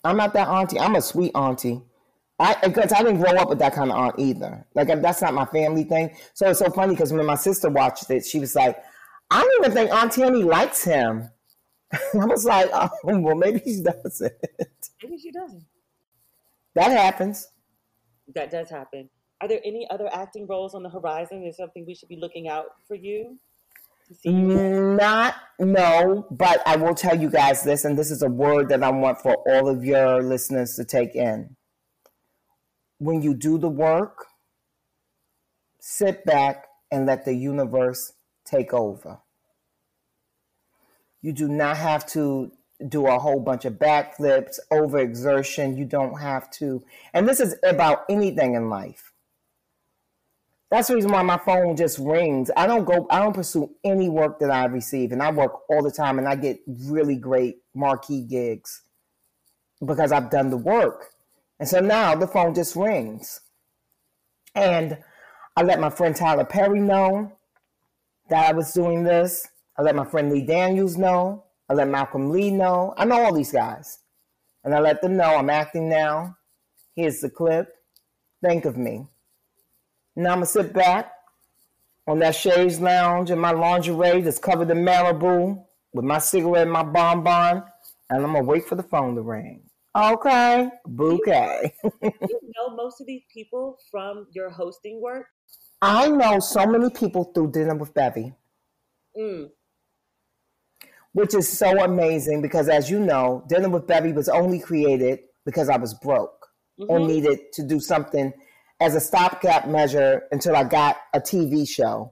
I'm 0.04 0.18
not 0.18 0.34
that 0.34 0.48
auntie. 0.48 0.80
I'm 0.80 0.96
a 0.96 1.02
sweet 1.02 1.32
auntie. 1.36 1.82
I 2.40 2.56
because 2.64 2.92
I 2.92 3.02
didn't 3.02 3.22
grow 3.22 3.32
up 3.32 3.50
with 3.50 3.60
that 3.60 3.74
kind 3.74 3.92
of 3.92 3.98
aunt 3.98 4.16
either. 4.20 4.66
Like 4.74 4.88
that's 5.02 5.22
not 5.22 5.34
my 5.34 5.46
family 5.46 5.84
thing. 5.86 6.16
So 6.34 6.50
it's 6.50 6.60
so 6.60 6.70
funny 6.70 6.94
because 6.94 7.14
when 7.14 7.26
my 7.26 7.36
sister 7.36 7.70
watched 7.70 8.10
it, 8.10 8.26
she 8.26 8.40
was 8.40 8.56
like, 8.56 8.78
"I 9.32 9.42
don't 9.42 9.66
even 9.66 9.72
think 9.72 9.92
Aunt 9.92 10.12
Tammy 10.12 10.44
likes 10.44 10.84
him." 10.84 11.30
I 11.94 12.26
was 12.26 12.44
like, 12.44 12.70
"Oh, 12.74 12.90
well, 13.04 13.36
maybe 13.36 13.62
she 13.66 13.82
doesn't." 13.82 14.34
Maybe 15.04 15.18
she 15.20 15.32
doesn't. 15.32 15.64
That 16.74 16.92
happens. 16.92 17.48
That 18.34 18.50
does 18.50 18.70
happen. 18.70 19.10
Are 19.40 19.48
there 19.48 19.62
any 19.64 19.88
other 19.92 20.10
acting 20.12 20.48
roles 20.48 20.74
on 20.74 20.82
the 20.82 20.90
horizon? 20.90 21.44
Is 21.44 21.58
something 21.58 21.86
we 21.86 21.94
should 21.94 22.10
be 22.10 22.18
looking 22.20 22.48
out 22.48 22.66
for 22.88 22.96
you? 22.96 23.38
Not 24.24 25.36
no, 25.60 26.28
but 26.32 26.62
I 26.66 26.76
will 26.76 26.96
tell 26.96 27.20
you 27.20 27.30
guys 27.30 27.64
this, 27.64 27.86
and 27.86 27.98
this 27.98 28.12
is 28.12 28.22
a 28.22 28.30
word 28.30 28.70
that 28.70 28.84
I 28.84 28.92
want 28.92 29.22
for 29.22 29.36
all 29.48 29.68
of 29.68 29.84
your 29.84 30.22
listeners 30.22 30.76
to 30.76 30.86
take 30.86 31.16
in. 31.16 31.56
When 33.00 33.22
you 33.22 33.34
do 33.34 33.58
the 33.58 33.70
work, 33.70 34.28
sit 35.80 36.26
back 36.26 36.68
and 36.92 37.06
let 37.06 37.26
the 37.26 37.34
universe 37.34 38.14
take 38.46 38.74
over. 38.74 39.20
You 41.22 41.34
do 41.34 41.48
not 41.48 41.78
have 41.78 42.06
to 42.08 42.52
do 42.88 43.08
a 43.08 43.18
whole 43.18 43.40
bunch 43.40 43.66
of 43.66 43.74
backflips, 43.74 44.60
overexertion. 44.72 45.78
You 45.78 45.86
don't 45.86 46.20
have 46.20 46.50
to. 46.52 46.84
And 47.14 47.28
this 47.28 47.40
is 47.40 47.56
about 47.64 48.06
anything 48.10 48.54
in 48.54 48.70
life. 48.70 49.12
That's 50.72 50.88
the 50.88 50.96
reason 50.96 51.12
why 51.12 51.22
my 51.22 51.38
phone 51.38 51.76
just 51.76 52.00
rings. 52.00 52.52
I 52.58 52.68
don't 52.68 52.86
go, 52.86 53.08
I 53.10 53.20
don't 53.20 53.34
pursue 53.34 53.72
any 53.84 54.10
work 54.10 54.40
that 54.40 54.52
I 54.52 54.66
receive, 54.66 55.12
and 55.12 55.22
I 55.22 55.32
work 55.32 55.62
all 55.70 55.84
the 55.84 55.92
time, 55.92 56.18
and 56.18 56.28
I 56.28 56.36
get 56.36 56.60
really 56.68 57.16
great 57.16 57.58
marquee 57.74 58.22
gigs 58.22 58.82
because 59.86 60.12
I've 60.12 60.30
done 60.30 60.50
the 60.50 60.58
work. 60.58 61.15
And 61.60 61.68
so 61.68 61.80
now 61.80 62.16
the 62.16 62.28
phone 62.28 62.54
just 62.54 62.76
rings. 62.76 63.42
And 64.54 64.98
I 65.56 65.64
let 65.64 65.80
my 65.80 65.90
friend 65.90 66.16
Tyler 66.16 66.46
Perry 66.46 66.80
know 66.80 67.32
that 68.30 68.50
I 68.50 68.54
was 68.54 68.74
doing 68.74 69.04
this. 69.04 69.48
I 69.78 69.82
let 69.82 69.96
my 69.96 70.06
friend 70.06 70.32
Lee 70.32 70.46
Daniels 70.46 70.98
know. 70.98 71.46
I 71.70 71.74
let 71.74 71.88
Malcolm 71.88 72.32
Lee 72.32 72.52
know. 72.52 72.94
I 72.98 73.06
know 73.06 73.24
all 73.24 73.34
these 73.34 73.52
guys. 73.52 74.00
And 74.64 74.74
I 74.74 74.80
let 74.80 75.02
them 75.02 75.16
know 75.18 75.36
I'm 75.36 75.50
acting 75.50 75.90
now. 75.90 76.38
Here's 76.96 77.22
the 77.22 77.30
clip. 77.30 77.74
Think 78.42 78.66
of 78.66 78.78
me. 78.78 79.08
Now 80.16 80.32
I'm 80.32 80.38
gonna 80.38 80.46
sit 80.46 80.74
back 80.74 81.12
on 82.08 82.20
that 82.20 82.36
chaise 82.36 82.80
lounge 82.80 83.32
in 83.32 83.40
my 83.40 83.52
lingerie 83.52 84.22
that's 84.22 84.40
covered 84.40 84.70
in 84.72 84.84
marabou 84.84 85.58
with 85.94 86.06
my 86.06 86.20
cigarette 86.20 86.64
and 86.64 86.72
my 86.72 86.84
bonbon, 86.84 87.64
and 88.10 88.24
I'm 88.24 88.34
gonna 88.34 88.44
wait 88.44 88.66
for 88.66 88.76
the 88.76 88.84
phone 88.84 89.16
to 89.16 89.22
ring. 89.22 89.65
Okay, 89.96 90.70
bouquet. 90.86 91.74
you 92.02 92.12
know 92.56 92.76
most 92.76 93.00
of 93.00 93.08
these 93.08 93.24
people 93.34 93.78
from 93.90 94.28
your 94.34 94.50
hosting 94.50 95.02
work? 95.02 95.28
I 95.82 96.10
know 96.10 96.40
so 96.40 96.66
many 96.66 96.90
people 96.90 97.32
through 97.34 97.52
Dinner 97.52 97.76
with 97.76 97.94
Bevy. 97.94 98.34
Mm. 99.18 99.52
Which 101.14 101.34
is 101.34 101.48
so 101.48 101.82
amazing 101.84 102.42
because, 102.42 102.68
as 102.68 102.90
you 102.90 103.00
know, 103.00 103.46
Dinner 103.48 103.70
with 103.70 103.88
Bevy 103.88 104.12
was 104.12 104.28
only 104.28 104.60
created 104.60 105.20
because 105.46 105.70
I 105.70 105.78
was 105.78 105.94
broke 105.94 106.48
mm-hmm. 106.78 106.92
or 106.92 107.00
needed 107.00 107.54
to 107.54 107.64
do 107.64 107.80
something 107.80 108.34
as 108.82 108.96
a 108.96 109.00
stopgap 109.00 109.68
measure 109.68 110.24
until 110.32 110.56
I 110.56 110.64
got 110.64 110.98
a 111.14 111.20
TV 111.20 111.68
show, 111.68 112.12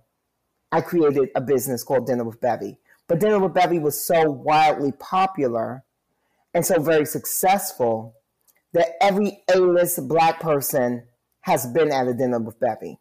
I 0.71 0.81
created 0.81 1.29
a 1.35 1.41
business 1.41 1.83
called 1.83 2.07
Dinner 2.07 2.23
with 2.23 2.39
Bevy. 2.39 2.77
But 3.07 3.19
Dinner 3.19 3.39
with 3.39 3.53
Bevy 3.53 3.79
was 3.79 4.05
so 4.05 4.29
wildly 4.29 4.93
popular 4.93 5.83
and 6.53 6.65
so 6.65 6.81
very 6.81 7.05
successful 7.05 8.15
that 8.73 8.93
every 9.01 9.43
A-list 9.53 10.07
black 10.07 10.39
person 10.39 11.03
has 11.41 11.65
been 11.67 11.91
at 11.91 12.07
a 12.07 12.13
dinner 12.13 12.39
with 12.39 12.59
Bevy. 12.59 12.99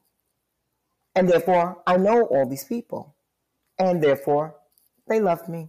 And 1.15 1.29
therefore, 1.29 1.83
I 1.87 1.97
know 1.97 2.23
all 2.23 2.49
these 2.49 2.65
people. 2.65 3.15
And 3.79 4.03
therefore, 4.03 4.57
they 5.09 5.21
love 5.21 5.49
me. 5.49 5.69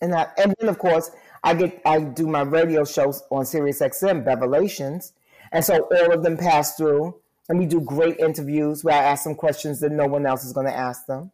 And, 0.00 0.14
I, 0.14 0.28
and 0.36 0.54
then, 0.58 0.68
of 0.68 0.78
course, 0.78 1.10
I 1.44 1.54
get 1.54 1.80
I 1.84 2.00
do 2.00 2.26
my 2.26 2.42
radio 2.42 2.84
shows 2.84 3.22
on 3.30 3.46
Sirius 3.46 3.80
XM, 3.80 4.24
Bevelations, 4.24 5.12
and 5.50 5.64
so 5.64 5.88
all 5.90 6.12
of 6.12 6.22
them 6.22 6.36
pass 6.36 6.76
through, 6.76 7.16
and 7.48 7.58
we 7.58 7.66
do 7.66 7.80
great 7.80 8.18
interviews 8.18 8.84
where 8.84 8.94
I 8.94 9.04
ask 9.04 9.24
them 9.24 9.34
questions 9.34 9.80
that 9.80 9.90
no 9.90 10.06
one 10.06 10.24
else 10.24 10.44
is 10.44 10.52
going 10.52 10.66
to 10.66 10.76
ask 10.76 11.06
them. 11.06 11.32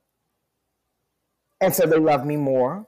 And 1.60 1.74
so 1.74 1.86
they 1.86 1.98
love 1.98 2.24
me 2.24 2.36
more. 2.36 2.86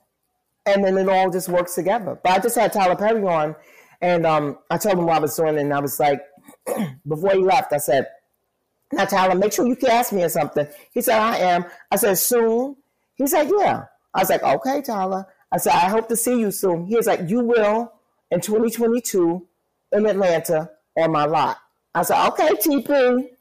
And 0.67 0.85
then 0.85 0.99
it 0.99 1.09
all 1.09 1.31
just 1.31 1.49
works 1.49 1.75
together. 1.75 2.19
But 2.23 2.33
I 2.33 2.39
just 2.39 2.57
had 2.57 2.73
Tyler 2.73 2.97
Perry 2.97 3.23
on, 3.23 3.57
and 4.01 4.27
um, 4.27 4.59
I 4.71 4.77
told 4.79 4.99
him 4.99 5.07
what 5.07 5.17
I 5.17 5.21
was 5.21 5.37
doing, 5.37 5.59
and 5.59 5.73
I 5.73 5.81
was 5.81 5.99
like, 5.99 6.21
before 7.09 7.33
he 7.33 7.39
left, 7.39 7.73
I 7.73 7.79
said, 7.79 8.07
now, 8.93 9.05
Tyler, 9.05 9.35
make 9.37 9.53
sure 9.53 9.67
you 9.67 9.77
can 9.77 9.91
ask 9.91 10.13
me 10.13 10.25
or 10.25 10.29
something. 10.29 10.67
He 10.93 11.01
said, 11.01 11.19
I 11.19 11.37
am. 11.39 11.65
I 11.91 11.97
said, 11.97 12.19
soon? 12.19 12.77
He 13.15 13.27
said, 13.27 13.49
yeah. 13.57 13.85
I 14.13 14.21
was 14.21 14.31
like, 14.31 14.43
okay, 14.43 14.83
Tyler. 14.83 15.27
I 15.53 15.59
said, 15.59 15.73
I 15.73 15.89
hope 15.89 16.09
to 16.09 16.17
see 16.17 16.39
you 16.41 16.51
soon. 16.51 16.87
He 16.87 16.97
was 16.97 17.07
like, 17.07 17.29
you 17.29 17.41
will 17.41 17.93
in 18.31 18.41
2022 18.41 19.47
in 19.93 20.07
Atlanta 20.07 20.71
on 20.97 21.13
my 21.13 21.25
lot. 21.25 21.59
I 21.95 22.03
said, 22.03 22.27
okay, 22.29 22.49
TP. 22.51 22.91
Okay. 22.91 23.37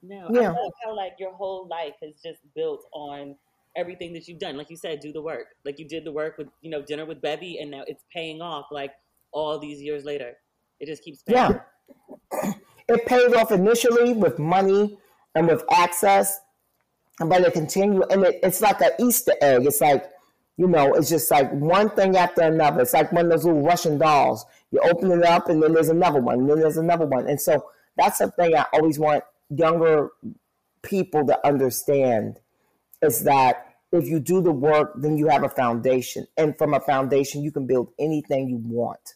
No, 0.00 0.28
Yeah. 0.30 0.52
I 0.52 0.62
love 0.62 0.72
how 0.84 0.96
like 0.96 1.14
your 1.18 1.32
whole 1.32 1.66
life 1.66 1.94
is 2.02 2.14
just 2.22 2.38
built 2.54 2.84
on 2.92 3.34
everything 3.78 4.12
that 4.12 4.28
you've 4.28 4.40
done. 4.40 4.56
Like 4.56 4.68
you 4.68 4.76
said, 4.76 5.00
do 5.00 5.12
the 5.12 5.22
work. 5.22 5.46
Like 5.64 5.78
you 5.78 5.88
did 5.88 6.04
the 6.04 6.12
work 6.12 6.36
with 6.36 6.48
you 6.60 6.70
know 6.70 6.82
dinner 6.82 7.06
with 7.06 7.22
Bevy, 7.22 7.58
and 7.60 7.70
now 7.70 7.84
it's 7.86 8.04
paying 8.12 8.42
off. 8.42 8.66
Like 8.70 8.92
all 9.32 9.58
these 9.58 9.80
years 9.80 10.04
later, 10.04 10.32
it 10.80 10.86
just 10.86 11.02
keeps 11.02 11.22
paying. 11.22 11.58
Yeah. 12.42 12.52
It 12.90 13.04
paid 13.04 13.34
off 13.34 13.52
initially 13.52 14.14
with 14.14 14.38
money 14.38 14.96
and 15.34 15.46
with 15.46 15.62
access, 15.70 16.40
but 17.18 17.42
it 17.42 17.52
continued, 17.52 18.06
and 18.10 18.24
it, 18.24 18.40
it's 18.42 18.62
like 18.62 18.80
an 18.80 18.92
Easter 18.98 19.34
egg. 19.42 19.66
It's 19.66 19.82
like, 19.82 20.06
you 20.56 20.66
know, 20.66 20.94
it's 20.94 21.10
just 21.10 21.30
like 21.30 21.52
one 21.52 21.90
thing 21.90 22.16
after 22.16 22.40
another. 22.40 22.80
It's 22.80 22.94
like 22.94 23.12
one 23.12 23.26
of 23.26 23.30
those 23.30 23.44
little 23.44 23.60
Russian 23.60 23.98
dolls. 23.98 24.46
You 24.70 24.80
open 24.80 25.12
it 25.12 25.22
up, 25.22 25.50
and 25.50 25.62
then 25.62 25.74
there's 25.74 25.90
another 25.90 26.20
one, 26.22 26.40
and 26.40 26.48
then 26.48 26.60
there's 26.60 26.78
another 26.78 27.04
one. 27.04 27.28
And 27.28 27.38
so 27.38 27.66
that's 27.98 28.20
the 28.20 28.30
thing 28.30 28.56
I 28.56 28.64
always 28.72 28.98
want 28.98 29.22
younger 29.50 30.08
people 30.80 31.26
to 31.26 31.46
understand 31.46 32.40
is 33.02 33.24
that 33.24 33.67
if 33.92 34.06
you 34.06 34.20
do 34.20 34.40
the 34.40 34.52
work, 34.52 34.92
then 34.96 35.16
you 35.16 35.28
have 35.28 35.44
a 35.44 35.48
foundation. 35.48 36.26
And 36.36 36.56
from 36.56 36.74
a 36.74 36.80
foundation, 36.80 37.42
you 37.42 37.50
can 37.50 37.66
build 37.66 37.90
anything 37.98 38.48
you 38.48 38.56
want. 38.56 39.14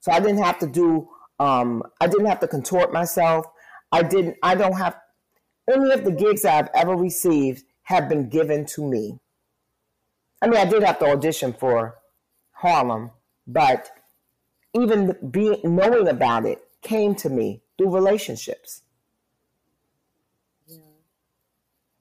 So 0.00 0.12
I 0.12 0.20
didn't 0.20 0.42
have 0.42 0.58
to 0.60 0.66
do, 0.66 1.08
um, 1.38 1.82
I 2.00 2.06
didn't 2.06 2.26
have 2.26 2.40
to 2.40 2.48
contort 2.48 2.92
myself. 2.92 3.46
I 3.92 4.02
didn't, 4.02 4.36
I 4.42 4.54
don't 4.54 4.76
have 4.76 4.96
any 5.72 5.90
of 5.92 6.04
the 6.04 6.12
gigs 6.12 6.44
I've 6.44 6.68
ever 6.74 6.96
received 6.96 7.64
have 7.82 8.08
been 8.08 8.28
given 8.28 8.64
to 8.66 8.88
me. 8.88 9.18
I 10.40 10.46
mean, 10.46 10.58
I 10.58 10.64
did 10.64 10.82
have 10.82 10.98
to 11.00 11.06
audition 11.06 11.52
for 11.52 11.96
Harlem, 12.52 13.10
but 13.46 13.90
even 14.74 15.16
being 15.30 15.60
knowing 15.64 16.08
about 16.08 16.46
it 16.46 16.62
came 16.82 17.14
to 17.16 17.28
me 17.28 17.62
through 17.76 17.94
relationships. 17.94 18.82
Yeah. 20.66 20.78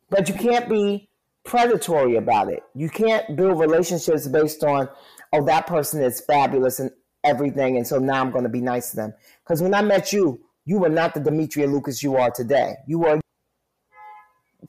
But 0.09 0.29
you 0.29 0.35
can't 0.35 0.69
be 0.69 1.09
predatory 1.47 2.17
about 2.17 2.51
it. 2.51 2.61
You 2.75 2.89
can't 2.89 3.35
build 3.35 3.59
relationships 3.59 4.27
based 4.27 4.63
on, 4.63 4.89
oh, 5.33 5.45
that 5.45 5.65
person 5.65 6.03
is 6.03 6.21
fabulous 6.21 6.79
and 6.79 6.91
everything, 7.23 7.77
and 7.77 7.87
so 7.87 7.97
now 7.97 8.21
I'm 8.21 8.31
going 8.31 8.43
to 8.43 8.49
be 8.49 8.61
nice 8.61 8.91
to 8.91 8.97
them. 8.97 9.13
Because 9.43 9.63
when 9.63 9.73
I 9.73 9.81
met 9.81 10.13
you, 10.13 10.41
you 10.65 10.77
were 10.77 10.89
not 10.89 11.13
the 11.13 11.21
Demetria 11.21 11.65
Lucas 11.65 12.03
you 12.03 12.17
are 12.17 12.29
today. 12.29 12.75
You 12.85 12.99
were 12.99 13.21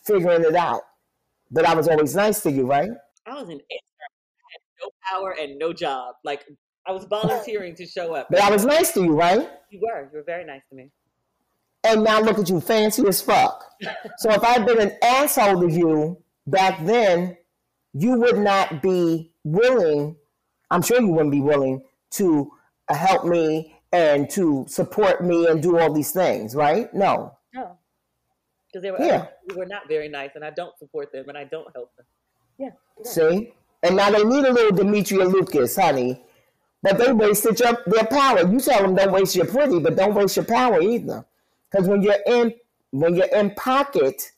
figuring 0.05 0.45
it 0.45 0.55
out. 0.55 0.83
But 1.51 1.67
I 1.67 1.75
was 1.75 1.89
always 1.89 2.15
nice 2.15 2.41
to 2.43 2.51
you, 2.51 2.67
right? 2.67 2.91
I 3.27 3.35
was 3.35 3.49
an 3.49 3.59
intern. 3.59 3.63
I 3.71 4.49
had 4.53 4.61
no 4.81 4.91
power 5.11 5.37
and 5.41 5.59
no 5.59 5.73
job. 5.73 6.15
Like 6.25 6.45
I 6.87 6.93
was 6.93 7.05
volunteering 7.05 7.75
to 7.77 7.87
show 7.87 8.15
up. 8.15 8.29
But 8.31 8.41
I 8.41 8.51
was 8.51 8.65
nice 8.65 8.93
to 8.93 9.03
you, 9.03 9.17
right? 9.17 9.51
You 9.71 9.81
were. 9.81 10.03
You 10.13 10.19
were 10.19 10.23
very 10.23 10.45
nice 10.45 10.63
to 10.71 10.77
me. 10.77 10.91
And 11.85 12.05
now 12.05 12.21
look 12.21 12.39
at 12.39 12.49
you, 12.49 12.61
fancy 12.61 13.07
as 13.09 13.21
fuck. 13.21 13.65
so 14.19 14.31
if 14.31 14.45
I'd 14.45 14.67
been 14.67 14.81
an 14.81 14.93
asshole 15.03 15.61
to 15.63 15.73
you 15.73 16.23
back 16.51 16.85
then, 16.85 17.37
you 17.93 18.19
would 18.19 18.39
not 18.39 18.83
be 18.83 19.33
willing, 19.45 20.17
I'm 20.71 20.83
sure 20.83 21.01
you 21.01 21.09
wouldn't 21.09 21.33
be 21.33 21.41
willing 21.41 21.83
to 22.13 22.51
uh, 22.89 22.95
help 22.95 23.25
me 23.25 23.75
and 23.93 24.29
to 24.31 24.67
support 24.69 25.25
me 25.25 25.47
and 25.47 25.63
do 25.63 25.79
all 25.79 25.93
these 25.93 26.13
things, 26.13 26.55
right? 26.55 26.93
No. 26.93 27.33
No. 27.55 27.79
Because 28.67 28.83
they 28.83 28.91
were 28.91 28.99
Yeah. 29.01 29.27
who 29.49 29.59
were 29.59 29.67
not 29.67 29.89
very 29.89 30.09
nice, 30.09 30.31
and 30.35 30.45
I 30.45 30.51
don't 30.51 30.77
support 30.79 31.13
them, 31.13 31.29
and 31.29 31.39
I 31.39 31.45
don't 31.45 31.73
help 31.75 31.95
them. 31.97 32.07
Yeah. 32.59 32.71
yeah. 32.99 33.11
See? 33.11 33.55
And 33.83 33.97
now 33.97 34.11
they 34.11 34.25
need 34.25 34.45
a 34.45 34.53
little 34.53 34.77
Demetria 34.77 35.25
Lucas, 35.25 35.77
honey. 35.77 36.23
But 36.83 36.99
they 36.99 37.13
wasted 37.13 37.59
your, 37.59 37.79
their 37.87 38.05
power. 38.05 38.41
You 38.41 38.61
tell 38.61 38.83
them 38.83 38.95
don't 38.95 39.13
waste 39.13 39.35
your 39.35 39.47
pretty, 39.47 39.81
but 39.81 39.97
don't 39.97 40.15
waste 40.15 40.37
your 40.37 40.45
power 40.45 40.81
either. 40.81 41.25
Because 41.71 41.89
when 41.89 42.03
you're 42.03 42.23
in 42.27 42.55
when 42.91 43.15
you're 43.15 43.27
in 43.27 43.51
pocket, 43.55 44.33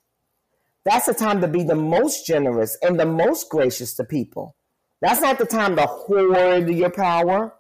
that's 0.90 1.06
the 1.06 1.14
time 1.14 1.40
to 1.40 1.46
be 1.46 1.62
the 1.62 1.76
most 1.76 2.26
generous 2.26 2.76
and 2.82 2.98
the 2.98 3.06
most 3.06 3.48
gracious 3.48 3.94
to 3.94 4.02
people. 4.02 4.56
That's 5.00 5.20
not 5.20 5.38
the 5.38 5.46
time 5.46 5.76
to 5.76 5.86
hoard 5.86 6.68
your 6.68 6.90
power. 6.90 7.54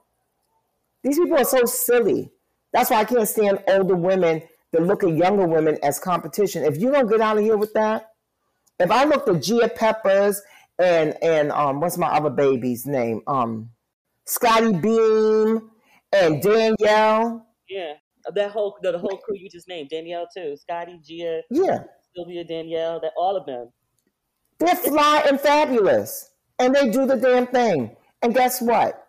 These 1.04 1.16
people 1.16 1.38
are 1.38 1.44
so 1.44 1.64
silly. 1.64 2.32
That's 2.72 2.90
why 2.90 2.96
I 2.96 3.04
can't 3.04 3.28
stand 3.28 3.62
older 3.68 3.94
women 3.94 4.42
that 4.72 4.82
look 4.82 5.04
at 5.04 5.16
younger 5.16 5.46
women 5.46 5.78
as 5.80 6.00
competition. 6.00 6.64
If 6.64 6.78
you 6.78 6.90
don't 6.90 7.08
get 7.08 7.20
out 7.20 7.38
of 7.38 7.44
here 7.44 7.56
with 7.56 7.72
that, 7.74 8.10
if 8.80 8.90
I 8.90 9.04
looked 9.04 9.28
at 9.28 9.44
Gia 9.44 9.68
Peppers 9.68 10.42
and 10.80 11.16
and 11.22 11.52
um 11.52 11.78
what's 11.80 11.98
my 11.98 12.08
other 12.08 12.30
baby's 12.30 12.84
name? 12.84 13.22
Um 13.28 13.70
Scottie 14.26 14.72
Beam 14.72 15.70
and 16.12 16.42
Danielle. 16.42 17.46
Yeah. 17.68 17.92
That 18.34 18.50
whole 18.50 18.76
the, 18.82 18.90
the 18.90 18.98
whole 18.98 19.18
crew 19.18 19.36
you 19.36 19.48
just 19.48 19.68
named, 19.68 19.90
Danielle 19.90 20.26
too, 20.36 20.56
Scottie, 20.56 20.98
Gia, 21.06 21.42
Yeah. 21.48 21.84
Sylvia, 22.14 22.44
Danielle, 22.44 23.00
that 23.00 23.12
all 23.16 23.36
of 23.36 23.46
them. 23.46 23.70
They're 24.58 24.76
fly 24.76 25.24
and 25.28 25.40
fabulous. 25.40 26.30
And 26.58 26.74
they 26.74 26.90
do 26.90 27.06
the 27.06 27.16
damn 27.16 27.46
thing. 27.46 27.96
And 28.22 28.34
guess 28.34 28.60
what? 28.60 29.06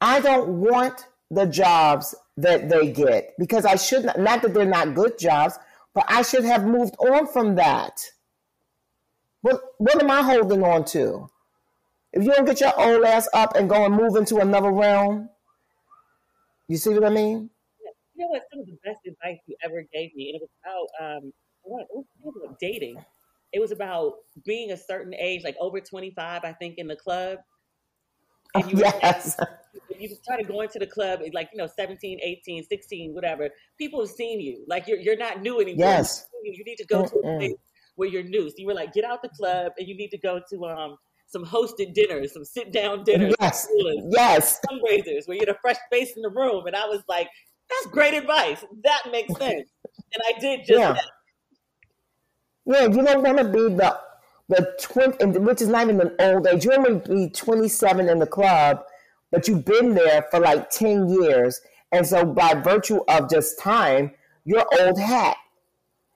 I 0.00 0.20
don't 0.20 0.60
want 0.60 1.06
the 1.30 1.46
jobs 1.46 2.14
that 2.36 2.68
they 2.68 2.90
get 2.90 3.34
because 3.38 3.64
I 3.64 3.76
should 3.76 4.04
not, 4.04 4.18
not 4.18 4.42
that 4.42 4.54
they're 4.54 4.64
not 4.64 4.94
good 4.94 5.18
jobs, 5.18 5.58
but 5.94 6.04
I 6.08 6.22
should 6.22 6.44
have 6.44 6.64
moved 6.64 6.96
on 6.98 7.26
from 7.28 7.54
that. 7.54 8.00
What, 9.42 9.60
what 9.78 10.02
am 10.02 10.10
I 10.10 10.22
holding 10.22 10.62
on 10.64 10.84
to? 10.86 11.30
If 12.12 12.24
you 12.24 12.32
don't 12.32 12.44
get 12.44 12.60
your 12.60 12.78
old 12.78 13.04
ass 13.04 13.28
up 13.32 13.54
and 13.54 13.68
go 13.68 13.84
and 13.84 13.94
move 13.94 14.16
into 14.16 14.38
another 14.38 14.70
realm, 14.70 15.28
you 16.68 16.76
see 16.76 16.90
what 16.90 17.04
I 17.04 17.10
mean? 17.10 17.50
You 18.14 18.24
know 18.24 18.28
what? 18.28 18.42
Some 18.52 18.60
of 18.60 18.66
the 18.66 18.78
best 18.84 18.98
advice 19.06 19.38
you 19.46 19.56
ever 19.64 19.84
gave 19.92 20.14
me, 20.14 20.30
and 20.30 20.36
it 20.36 20.42
was 20.42 20.50
about 20.62 21.16
um? 21.16 21.32
It 21.64 21.70
was 21.70 21.86
it 21.90 22.24
was 22.24 22.34
about 22.44 22.58
dating. 22.58 22.96
It 23.52 23.60
was 23.60 23.70
about 23.70 24.14
being 24.44 24.72
a 24.72 24.76
certain 24.76 25.14
age, 25.14 25.42
like 25.44 25.56
over 25.60 25.80
twenty 25.80 26.10
five, 26.10 26.42
I 26.44 26.52
think, 26.52 26.78
in 26.78 26.86
the 26.86 26.96
club. 26.96 27.38
And 28.54 28.70
you, 28.70 28.78
yes. 28.78 29.38
you 29.98 30.14
started 30.22 30.46
going 30.46 30.68
to 30.70 30.78
the 30.78 30.86
club, 30.86 31.20
like 31.32 31.48
you 31.54 31.58
know, 31.58 31.66
17, 31.74 32.18
18, 32.22 32.64
16, 32.64 33.14
whatever. 33.14 33.48
People 33.78 34.00
have 34.00 34.10
seen 34.10 34.40
you. 34.40 34.64
Like 34.68 34.86
you're 34.86 34.98
you're 34.98 35.16
not 35.16 35.40
new 35.40 35.58
anymore. 35.60 35.86
Yes. 35.86 36.26
You, 36.44 36.62
need 36.64 36.76
to 36.76 36.86
go 36.86 37.06
to 37.06 37.16
a 37.16 37.38
place 37.38 37.54
where 37.96 38.08
you're 38.08 38.24
new. 38.24 38.50
So 38.50 38.56
you 38.58 38.66
were 38.66 38.74
like, 38.74 38.92
get 38.92 39.04
out 39.04 39.22
the 39.22 39.30
club, 39.30 39.72
and 39.78 39.88
you 39.88 39.96
need 39.96 40.10
to 40.10 40.18
go 40.18 40.40
to 40.50 40.64
um 40.66 40.96
some 41.28 41.44
hosted 41.44 41.94
dinners, 41.94 42.34
some 42.34 42.44
sit 42.44 42.72
down 42.72 43.04
dinners, 43.04 43.34
Yes. 43.40 43.66
Yes. 44.10 44.60
fundraisers 44.70 45.26
where 45.26 45.36
you're 45.38 45.46
the 45.46 45.56
fresh 45.62 45.78
face 45.90 46.12
in 46.14 46.22
the 46.22 46.28
room. 46.28 46.66
And 46.66 46.76
I 46.76 46.86
was 46.86 47.02
like, 47.08 47.28
that's 47.70 47.86
great 47.86 48.12
advice. 48.12 48.62
That 48.84 49.02
makes 49.10 49.34
sense. 49.36 49.70
And 50.14 50.22
I 50.28 50.38
did 50.38 50.60
just 50.60 50.78
Yeah. 50.78 50.92
that. 50.92 51.10
Yeah, 52.64 52.82
you 52.82 53.02
don't 53.02 53.22
want 53.22 53.38
to 53.38 53.44
be 53.44 53.74
the 53.74 53.98
the 54.48 54.76
twenty, 54.80 55.38
which 55.38 55.62
is 55.62 55.68
not 55.68 55.88
even 55.88 56.00
an 56.00 56.14
old 56.20 56.46
age. 56.46 56.64
You 56.64 56.70
want 56.70 57.04
to 57.04 57.10
be 57.10 57.30
twenty 57.30 57.68
seven 57.68 58.08
in 58.08 58.18
the 58.18 58.26
club, 58.26 58.84
but 59.30 59.48
you've 59.48 59.64
been 59.64 59.94
there 59.94 60.22
for 60.30 60.40
like 60.40 60.70
ten 60.70 61.08
years, 61.08 61.60
and 61.90 62.06
so 62.06 62.24
by 62.24 62.54
virtue 62.54 63.00
of 63.08 63.30
just 63.30 63.58
time, 63.58 64.12
you're 64.44 64.66
old 64.80 64.98
hat. 64.98 65.36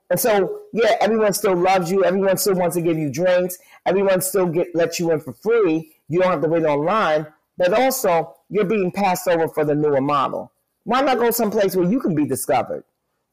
And 0.09 0.21
so, 0.21 0.61
yeah, 0.73 0.97
everyone 1.01 1.33
still 1.33 1.57
loves 1.57 1.91
you. 1.91 2.05
Everyone 2.05 2.37
still 2.37 2.55
wants 2.55 2.77
to 2.77 2.83
give 2.83 2.97
you 2.97 3.11
drinks. 3.11 3.59
Everyone 3.85 4.21
still 4.21 4.47
get 4.47 4.69
let 4.75 5.01
you 5.01 5.11
in 5.11 5.21
for 5.21 5.33
free. 5.33 5.93
You 6.09 6.21
don't 6.21 6.31
have 6.31 6.43
to 6.43 6.49
wait 6.49 6.65
online. 6.65 7.27
But 7.59 7.73
also, 7.73 8.37
you're 8.49 8.65
being 8.67 8.93
passed 8.93 9.27
over 9.27 9.49
for 9.49 9.65
the 9.65 9.75
newer 9.75 10.01
model. 10.01 10.53
Why 10.85 11.01
not 11.01 11.19
go 11.19 11.31
someplace 11.33 11.75
where 11.75 11.91
you 11.91 11.99
can 12.01 12.15
be 12.15 12.25
discovered? 12.25 12.85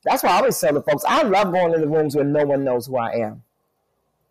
That's 0.03 0.23
why 0.23 0.29
I 0.31 0.37
always 0.37 0.59
tell 0.59 0.73
the 0.73 0.81
folks, 0.81 1.03
I 1.07 1.23
love 1.23 1.51
going 1.51 1.73
into 1.73 1.87
rooms 1.87 2.15
where 2.15 2.25
no 2.25 2.45
one 2.45 2.63
knows 2.63 2.87
who 2.87 2.97
I 2.97 3.11
am. 3.11 3.43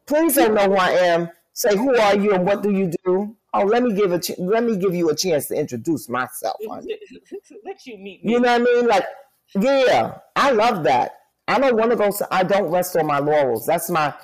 Please 0.06 0.34
don't 0.34 0.54
know 0.54 0.66
who 0.66 0.76
I 0.76 0.90
am. 0.90 1.30
Say, 1.54 1.76
who 1.76 1.96
are 1.96 2.16
you 2.16 2.32
and 2.34 2.46
what 2.46 2.62
do 2.62 2.70
you 2.70 2.92
do? 3.04 3.36
Oh, 3.54 3.64
let 3.64 3.82
me 3.82 3.92
give 3.92 4.12
a 4.12 4.18
ch- 4.18 4.38
let 4.38 4.64
me 4.64 4.76
give 4.76 4.94
you 4.94 5.10
a 5.10 5.14
chance 5.14 5.48
to 5.48 5.54
introduce 5.54 6.08
myself. 6.08 6.56
honey. 6.66 6.96
Let 7.64 7.86
you 7.86 7.98
meet 7.98 8.24
me. 8.24 8.32
You 8.32 8.40
know 8.40 8.50
what 8.50 8.60
I 8.62 8.64
mean? 8.64 8.86
Like, 8.86 9.04
yeah, 9.54 10.18
I 10.34 10.52
love 10.52 10.84
that. 10.84 11.18
I 11.48 11.58
don't 11.58 11.76
want 11.76 11.90
to 11.90 11.96
go. 11.96 12.10
I 12.30 12.44
don't 12.44 12.70
rest 12.70 12.96
on 12.96 13.06
my 13.06 13.18
laurels. 13.18 13.66
That's 13.66 13.90
my. 13.90 14.14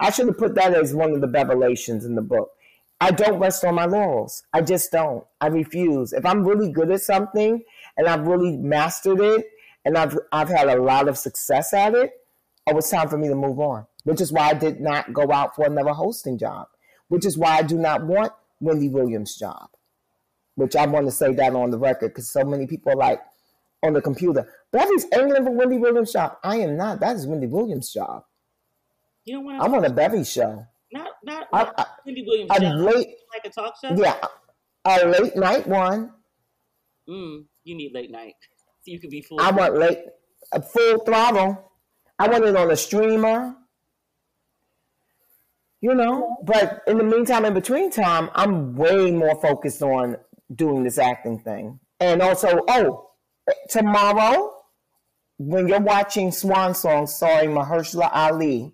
I 0.00 0.10
should 0.10 0.28
have 0.28 0.38
put 0.38 0.54
that 0.54 0.72
as 0.72 0.94
one 0.94 1.12
of 1.12 1.20
the 1.20 1.28
revelations 1.28 2.06
in 2.06 2.14
the 2.14 2.22
book. 2.22 2.50
I 3.00 3.10
don't 3.10 3.38
rest 3.38 3.62
on 3.64 3.74
my 3.74 3.84
laurels. 3.84 4.44
I 4.54 4.62
just 4.62 4.90
don't. 4.90 5.24
I 5.40 5.48
refuse. 5.48 6.14
If 6.14 6.24
I'm 6.24 6.44
really 6.44 6.72
good 6.72 6.90
at 6.90 7.02
something 7.02 7.62
and 7.96 8.08
I've 8.08 8.26
really 8.26 8.56
mastered 8.56 9.20
it 9.20 9.46
and 9.88 9.96
I've 9.96 10.18
I've 10.30 10.50
had 10.50 10.68
a 10.68 10.82
lot 10.82 11.08
of 11.08 11.16
success 11.16 11.72
at 11.72 11.94
it, 11.94 12.12
oh, 12.68 12.76
it's 12.76 12.90
time 12.90 13.08
for 13.08 13.16
me 13.16 13.28
to 13.28 13.34
move 13.34 13.58
on. 13.58 13.86
Which 14.04 14.20
is 14.20 14.30
why 14.30 14.50
I 14.50 14.54
did 14.54 14.80
not 14.80 15.14
go 15.14 15.32
out 15.32 15.56
for 15.56 15.64
another 15.64 15.92
hosting 15.94 16.36
job. 16.36 16.68
Which 17.08 17.24
is 17.24 17.38
why 17.38 17.56
I 17.56 17.62
do 17.62 17.78
not 17.78 18.04
want 18.04 18.32
Wendy 18.60 18.90
Williams' 18.90 19.38
job. 19.38 19.70
Which 20.56 20.76
I 20.76 20.84
want 20.84 21.06
to 21.06 21.10
say 21.10 21.32
that 21.32 21.54
on 21.54 21.70
the 21.70 21.78
record 21.78 22.08
because 22.08 22.30
so 22.30 22.44
many 22.44 22.66
people 22.66 22.92
are 22.92 22.96
like 22.96 23.22
on 23.82 23.94
the 23.94 24.02
computer. 24.02 24.46
Beverly's 24.72 25.06
angling 25.10 25.44
for 25.44 25.52
Wendy 25.52 25.78
Williams' 25.78 26.12
job. 26.12 26.36
I 26.44 26.56
am 26.58 26.76
not. 26.76 27.00
That 27.00 27.16
is 27.16 27.26
Wendy 27.26 27.46
Williams' 27.46 27.90
job. 27.90 28.24
You 29.24 29.36
don't 29.36 29.44
want 29.46 29.62
I'm 29.62 29.72
on 29.74 29.86
a 29.86 29.90
Bevy 29.90 30.22
show. 30.24 30.66
not 30.92 31.12
not 31.24 31.48
I, 31.50 31.62
like 31.62 31.72
I, 31.78 31.86
Wendy 32.04 32.24
Williams 32.26 32.50
I'm 32.52 32.60
show, 32.60 32.68
late. 32.84 33.16
like 33.32 33.46
a 33.46 33.50
talk 33.50 33.74
show. 33.80 33.94
Yeah, 33.96 34.18
A 34.84 35.06
late 35.06 35.34
night 35.34 35.66
one. 35.66 36.12
Mm, 37.08 37.44
you 37.64 37.74
need 37.74 37.94
late 37.94 38.10
night. 38.10 38.34
You 38.88 38.98
could 38.98 39.10
be 39.10 39.20
full. 39.20 39.40
I 39.40 39.50
want 39.50 39.76
late, 39.76 39.98
a 40.52 40.62
full 40.62 40.98
throttle. 41.00 41.70
I 42.18 42.28
want 42.28 42.44
it 42.44 42.56
on 42.56 42.70
a 42.70 42.76
streamer. 42.76 43.54
You 45.80 45.94
know, 45.94 46.38
but 46.42 46.82
in 46.88 46.98
the 46.98 47.04
meantime, 47.04 47.44
in 47.44 47.54
between 47.54 47.90
time, 47.90 48.30
I'm 48.34 48.74
way 48.74 49.12
more 49.12 49.40
focused 49.40 49.80
on 49.80 50.16
doing 50.52 50.82
this 50.82 50.98
acting 50.98 51.38
thing. 51.38 51.78
And 52.00 52.20
also, 52.20 52.60
oh, 52.66 53.10
tomorrow, 53.68 54.54
when 55.38 55.68
you're 55.68 55.80
watching 55.80 56.32
Swan 56.32 56.74
Song 56.74 57.06
starring 57.06 57.50
Mahershala 57.50 58.10
Ali 58.12 58.72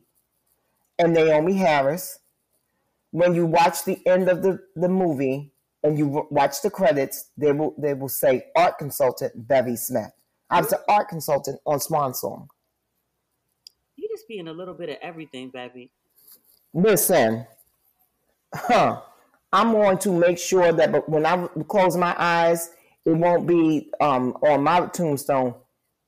and 0.98 1.14
Naomie 1.14 1.58
Harris, 1.58 2.20
when 3.10 3.34
you 3.34 3.44
watch 3.44 3.84
the 3.84 4.00
end 4.06 4.28
of 4.28 4.42
the, 4.42 4.60
the 4.74 4.88
movie 4.88 5.52
and 5.84 5.98
you 5.98 6.26
watch 6.30 6.62
the 6.62 6.70
credits, 6.70 7.30
they 7.36 7.52
will 7.52 7.74
they 7.78 7.94
will 7.94 8.08
say 8.08 8.46
art 8.56 8.78
consultant 8.78 9.46
Bevy 9.46 9.76
Smith. 9.76 10.10
I 10.50 10.62
was 10.62 10.72
an 10.72 10.80
art 10.88 11.08
consultant 11.08 11.60
on 11.66 11.78
Swan 11.78 12.14
Song. 12.14 12.48
You 13.96 14.08
just 14.10 14.26
being 14.26 14.48
a 14.48 14.52
little 14.52 14.74
bit 14.74 14.88
of 14.88 14.96
everything, 15.02 15.50
baby. 15.50 15.90
Listen, 16.72 17.46
huh? 18.52 19.02
I'm 19.52 19.70
going 19.70 19.98
to 19.98 20.10
make 20.10 20.38
sure 20.38 20.72
that 20.72 21.08
when 21.08 21.24
I 21.24 21.46
close 21.68 21.96
my 21.96 22.14
eyes, 22.18 22.70
it 23.04 23.12
won't 23.12 23.46
be 23.46 23.90
um, 24.00 24.32
on 24.42 24.64
my 24.64 24.86
tombstone. 24.86 25.54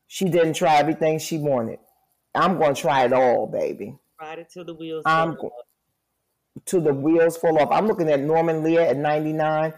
She 0.09 0.25
didn't 0.25 0.55
try 0.55 0.77
everything 0.79 1.21
she 1.21 1.39
wanted. 1.39 1.79
I'm 2.35 2.59
going 2.59 2.75
to 2.75 2.81
try 2.81 3.05
it 3.05 3.13
all, 3.13 3.47
baby. 3.47 3.97
Ride 4.21 4.41
it 4.41 4.49
till 4.53 4.65
the 4.65 4.75
wheels. 4.75 5.05
I'm 5.07 5.37
fall 5.37 5.53
to 6.65 6.81
the 6.81 6.93
wheels 6.93 7.37
fall 7.37 7.59
off. 7.61 7.71
I'm 7.71 7.87
looking 7.87 8.09
at 8.09 8.21
Norman 8.21 8.63
Lear 8.63 8.81
at 8.81 8.97
99. 8.97 9.73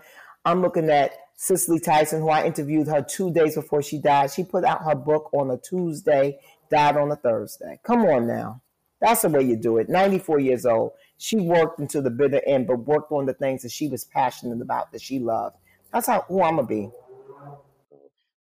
I'm 0.45 0.63
looking 0.63 0.89
at 0.91 1.13
Cicely 1.37 1.81
Tyson, 1.81 2.21
who 2.21 2.31
I 2.31 2.45
interviewed 2.45 2.87
her 2.89 3.03
two 3.03 3.33
days 3.33 3.57
before 3.57 3.83
she 3.83 3.99
died. 3.99 4.31
She 4.31 4.45
put 4.45 4.65
out 4.65 4.85
her 4.85 4.95
book 4.95 5.31
on 5.33 5.51
a 5.51 5.59
Tuesday, 5.59 6.39
died 6.71 6.97
on 6.97 7.11
a 7.11 7.17
Thursday. 7.17 7.79
Come 7.83 8.05
on 8.05 8.27
now. 8.27 8.63
That's 9.01 9.23
the 9.23 9.29
way 9.29 9.43
you 9.43 9.57
do 9.57 9.79
it. 9.79 9.89
94 9.89 10.41
years 10.41 10.67
old. 10.67 10.93
She 11.19 11.37
worked 11.37 11.79
until 11.79 12.03
the 12.03 12.11
bitter 12.11 12.41
end, 12.47 12.67
but 12.67 12.79
worked 12.79 13.13
on 13.13 13.27
the 13.27 13.35
things 13.35 13.63
that 13.63 13.73
she 13.73 13.89
was 13.89 14.05
passionate 14.05 14.61
about, 14.61 14.93
that 14.93 15.01
she 15.01 15.19
loved. 15.19 15.57
That's 15.93 16.07
how 16.07 16.25
who 16.29 16.43
I'm 16.43 16.57
gonna 16.57 16.67
be. 16.67 16.91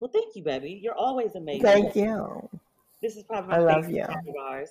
Well, 0.01 0.10
thank 0.12 0.36
you, 0.36 0.43
baby. 0.43 0.78
You're 0.82 0.94
always 0.94 1.35
amazing. 1.35 1.62
Thank 1.62 1.97
you. 1.97 2.48
This 3.02 3.16
is 3.16 3.24
probably 3.24 3.51
my 3.51 3.56
I 3.56 3.59
love 3.60 3.86
favorite 3.86 4.09
you. 4.24 4.31
of 4.31 4.36
ours. 4.40 4.70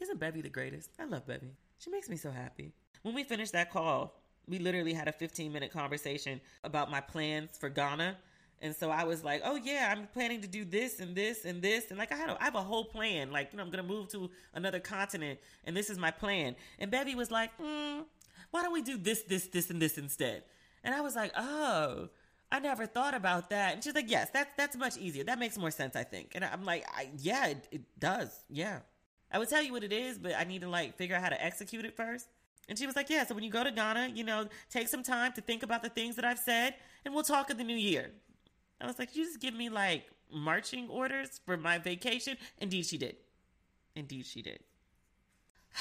Isn't 0.00 0.18
Bevy 0.18 0.40
the 0.40 0.48
greatest? 0.48 0.90
I 0.98 1.04
love 1.04 1.26
Bevy. 1.26 1.52
She 1.78 1.90
makes 1.90 2.08
me 2.08 2.16
so 2.16 2.30
happy. 2.30 2.72
When 3.02 3.14
we 3.14 3.22
finished 3.22 3.52
that 3.52 3.70
call, 3.70 4.20
we 4.46 4.58
literally 4.58 4.94
had 4.94 5.08
a 5.08 5.12
15 5.12 5.52
minute 5.52 5.72
conversation 5.72 6.40
about 6.64 6.90
my 6.90 7.00
plans 7.00 7.56
for 7.58 7.68
Ghana. 7.68 8.16
And 8.62 8.74
so 8.76 8.90
I 8.90 9.04
was 9.04 9.24
like, 9.24 9.42
oh 9.44 9.56
yeah, 9.56 9.94
I'm 9.94 10.06
planning 10.08 10.42
to 10.42 10.48
do 10.48 10.64
this 10.64 11.00
and 11.00 11.14
this 11.14 11.44
and 11.44 11.62
this. 11.62 11.90
And 11.90 11.98
like 11.98 12.12
I 12.12 12.16
had 12.16 12.30
a, 12.30 12.36
I 12.40 12.44
have 12.44 12.54
a 12.54 12.62
whole 12.62 12.84
plan. 12.84 13.30
Like, 13.30 13.52
you 13.52 13.56
know, 13.56 13.62
I'm 13.62 13.70
going 13.70 13.84
to 13.84 13.90
move 13.90 14.08
to 14.08 14.30
another 14.54 14.80
continent 14.80 15.38
and 15.64 15.76
this 15.76 15.88
is 15.88 15.98
my 15.98 16.10
plan. 16.10 16.56
And 16.78 16.90
Bevy 16.90 17.14
was 17.14 17.30
like, 17.30 17.56
mm, 17.58 18.04
why 18.50 18.62
don't 18.62 18.72
we 18.72 18.82
do 18.82 18.96
this, 18.96 19.22
this, 19.22 19.46
this, 19.46 19.70
and 19.70 19.80
this 19.80 19.96
instead? 19.96 20.44
And 20.82 20.94
I 20.94 21.00
was 21.00 21.14
like, 21.14 21.32
oh, 21.36 22.08
I 22.52 22.58
never 22.58 22.86
thought 22.86 23.14
about 23.14 23.50
that. 23.50 23.74
And 23.74 23.84
she's 23.84 23.94
like, 23.94 24.10
yes, 24.10 24.30
that's, 24.32 24.52
that's 24.56 24.76
much 24.76 24.96
easier. 24.98 25.24
That 25.24 25.38
makes 25.38 25.56
more 25.56 25.70
sense, 25.70 25.94
I 25.94 26.02
think. 26.04 26.32
And 26.34 26.44
I'm 26.44 26.64
like, 26.64 26.84
I, 26.88 27.10
yeah, 27.18 27.46
it, 27.48 27.68
it 27.70 27.82
does. 27.98 28.44
Yeah. 28.48 28.80
I 29.32 29.38
would 29.38 29.48
tell 29.48 29.62
you 29.62 29.72
what 29.72 29.84
it 29.84 29.92
is, 29.92 30.18
but 30.18 30.34
I 30.36 30.44
need 30.44 30.62
to 30.62 30.68
like 30.68 30.96
figure 30.96 31.16
out 31.16 31.22
how 31.22 31.28
to 31.28 31.44
execute 31.44 31.84
it 31.84 31.96
first. 31.96 32.26
And 32.68 32.78
she 32.78 32.86
was 32.86 32.96
like, 32.96 33.10
Yeah, 33.10 33.26
so 33.26 33.34
when 33.34 33.44
you 33.44 33.50
go 33.50 33.64
to 33.64 33.70
Ghana, 33.70 34.12
you 34.14 34.24
know, 34.24 34.46
take 34.70 34.88
some 34.88 35.02
time 35.02 35.32
to 35.34 35.40
think 35.40 35.62
about 35.62 35.82
the 35.82 35.88
things 35.88 36.16
that 36.16 36.24
I've 36.24 36.38
said 36.38 36.74
and 37.04 37.14
we'll 37.14 37.24
talk 37.24 37.50
in 37.50 37.56
the 37.56 37.64
new 37.64 37.76
year. 37.76 38.10
I 38.80 38.86
was 38.86 38.98
like, 38.98 39.14
You 39.14 39.24
just 39.24 39.40
give 39.40 39.54
me 39.54 39.68
like 39.68 40.06
marching 40.32 40.88
orders 40.88 41.40
for 41.44 41.56
my 41.56 41.78
vacation? 41.78 42.36
Indeed, 42.58 42.86
she 42.86 42.98
did. 42.98 43.16
Indeed, 43.94 44.26
she 44.26 44.42
did. 44.42 44.60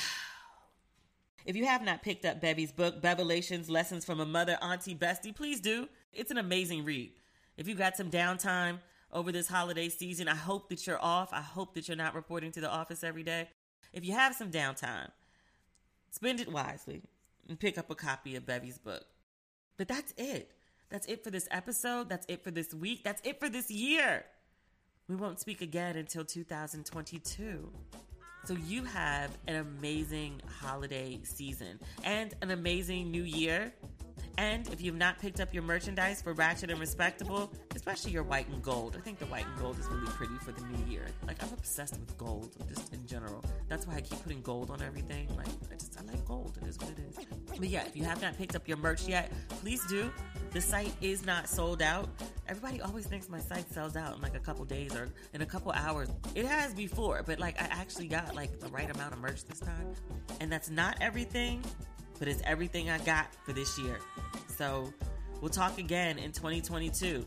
If 1.46 1.56
you 1.56 1.66
have 1.66 1.82
not 1.82 2.04
picked 2.04 2.26
up 2.26 2.42
Bevy's 2.42 2.72
book, 2.72 3.02
Bevelations 3.02 3.70
Lessons 3.70 4.06
from 4.06 4.20
a 4.20 4.26
Mother, 4.26 4.58
Auntie, 4.62 4.94
Bestie, 4.94 5.34
please 5.34 5.60
do. 5.62 5.88
It's 6.14 6.30
an 6.30 6.38
amazing 6.38 6.84
read. 6.84 7.14
If 7.58 7.68
you 7.68 7.76
got 7.76 7.96
some 7.96 8.12
downtime 8.12 8.80
over 9.11 9.31
this 9.31 9.48
holiday 9.48 9.90
season, 9.90 10.27
I 10.27 10.36
hope 10.36 10.69
that 10.69 10.86
you're 10.86 11.03
off. 11.03 11.34
I 11.34 11.41
hope 11.41 11.73
that 11.76 11.88
you're 11.88 11.98
not 11.98 12.15
reporting 12.15 12.52
to 12.53 12.61
the 12.61 12.69
office 12.69 13.03
every 13.03 13.23
day. 13.23 13.48
If 13.94 14.06
you 14.06 14.14
have 14.14 14.36
some 14.36 14.52
downtime, 14.52 15.10
spend 16.11 16.40
it 16.40 16.52
wisely 16.52 17.02
and 17.48 17.60
pick 17.60 17.77
up 17.77 17.90
a 17.90 17.95
copy 17.95 18.36
of 18.36 18.45
Bevy's 18.45 18.77
book. 18.77 19.06
But 19.77 19.88
that's 19.88 20.14
it. 20.18 20.52
That's 20.90 21.07
it 21.07 21.23
for 21.23 21.31
this 21.31 21.48
episode. 21.52 22.10
That's 22.10 22.26
it 22.27 22.44
for 22.44 22.52
this 22.52 22.73
week. 22.73 23.03
That's 23.03 23.22
it 23.23 23.40
for 23.40 23.49
this 23.49 23.69
year. 23.72 24.26
We 25.07 25.15
won't 25.15 25.40
speak 25.40 25.61
again 25.61 25.95
until 25.95 26.23
2022. 26.23 27.72
So 28.45 28.53
you 28.53 28.84
have 28.84 29.36
an 29.48 29.56
amazing 29.56 30.41
holiday 30.61 31.19
season 31.23 31.80
and 32.03 32.34
an 32.41 32.52
amazing 32.52 33.11
new 33.11 33.23
year. 33.23 33.73
And 34.38 34.68
if 34.70 34.82
you've 34.82 34.96
not 34.96 35.20
picked 35.20 35.40
up 35.40 35.54
your 35.54 35.64
merchandise 35.64 36.22
for 36.22 36.34
Ratchet 36.34 36.70
and 36.70 36.80
Respectable, 36.80 37.52
especially 37.76 38.12
your 38.12 38.24
white 38.24 38.48
and 38.50 38.62
gold, 38.62 38.96
I 38.98 39.02
think 39.02 39.20
the 39.20 39.26
white 39.26 39.46
and 39.46 39.60
gold 39.60 39.80
is 39.80 39.86
really 39.88 40.08
pretty 40.12 40.36
for 40.44 40.52
the 40.52 40.62
new 40.62 40.91
year. 40.91 41.06
Like 41.28 41.41
I'm 41.44 41.52
obsessed 41.54 42.00
with 42.00 42.18
gold, 42.18 42.56
just 42.68 42.94
in 42.94 43.06
general. 43.06 43.44
That's 43.68 43.86
why 43.88 43.96
I 43.96 44.02
keep 44.02 44.22
putting 44.24 44.41
gold 44.41 44.72
on 44.72 44.82
everything. 44.82 45.28
Like 45.36 45.48
I 45.72 45.76
just 45.76 46.00
I 46.00 46.04
like 46.04 46.26
gold. 46.26 46.58
It 46.62 46.68
is 46.68 46.78
what 46.78 46.90
it 46.90 47.00
is. 47.00 47.18
But 47.58 47.68
yeah, 47.68 47.86
if 47.86 47.96
you 47.96 48.04
have 48.04 48.22
not 48.22 48.38
picked 48.38 48.56
up 48.56 48.68
your 48.68 48.78
merch 48.78 49.08
yet, 49.08 49.32
please 49.50 49.86
do. 49.88 50.12
The 50.52 50.62
site 50.62 50.94
is 51.02 51.26
not 51.26 51.48
sold 51.48 51.82
out. 51.82 52.10
Everybody 52.48 52.82
always 52.82 53.06
thinks 53.06 53.30
my 53.30 53.40
site 53.40 53.72
sells 53.72 53.96
out 53.96 54.16
in 54.16 54.22
like 54.22 54.36
a 54.36 54.40
couple 54.40 54.66
days 54.66 54.96
or 54.96 55.10
in 55.34 55.41
a 55.41 55.46
couple 55.46 55.72
hours. 55.72 56.10
It 56.34 56.46
has 56.46 56.74
before, 56.74 57.22
but 57.26 57.40
like 57.40 57.62
I 57.62 57.66
actually 57.66 58.08
got 58.08 58.36
like 58.36 58.60
the 58.60 58.70
right 58.70 58.90
amount 58.90 59.14
of 59.14 59.20
merch 59.20 59.46
this 59.46 59.60
time. 59.60 59.94
And 60.40 60.52
that's 60.52 60.70
not 60.70 60.98
everything, 61.02 61.64
but 62.20 62.28
it's 62.28 62.41
everything 62.46 62.90
I 62.90 63.00
got 63.00 63.34
for 63.46 63.54
this 63.54 63.80
year. 63.80 64.00
So 64.58 64.94
we'll 65.41 65.50
talk 65.50 65.80
again 65.80 66.20
in 66.20 66.32
2022. 66.32 67.26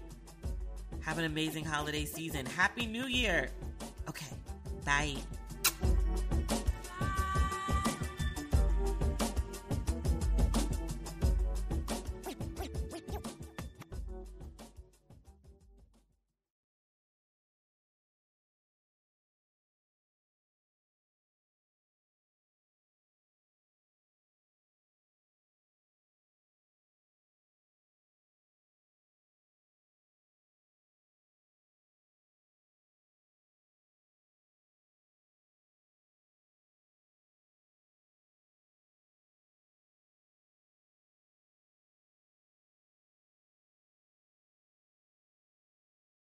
Have 1.00 1.18
an 1.18 1.24
amazing 1.24 1.64
holiday 1.64 2.04
season. 2.04 2.46
Happy 2.46 2.86
New 2.86 3.06
Year. 3.06 3.50
Okay, 4.08 4.26
bye. 4.84 5.16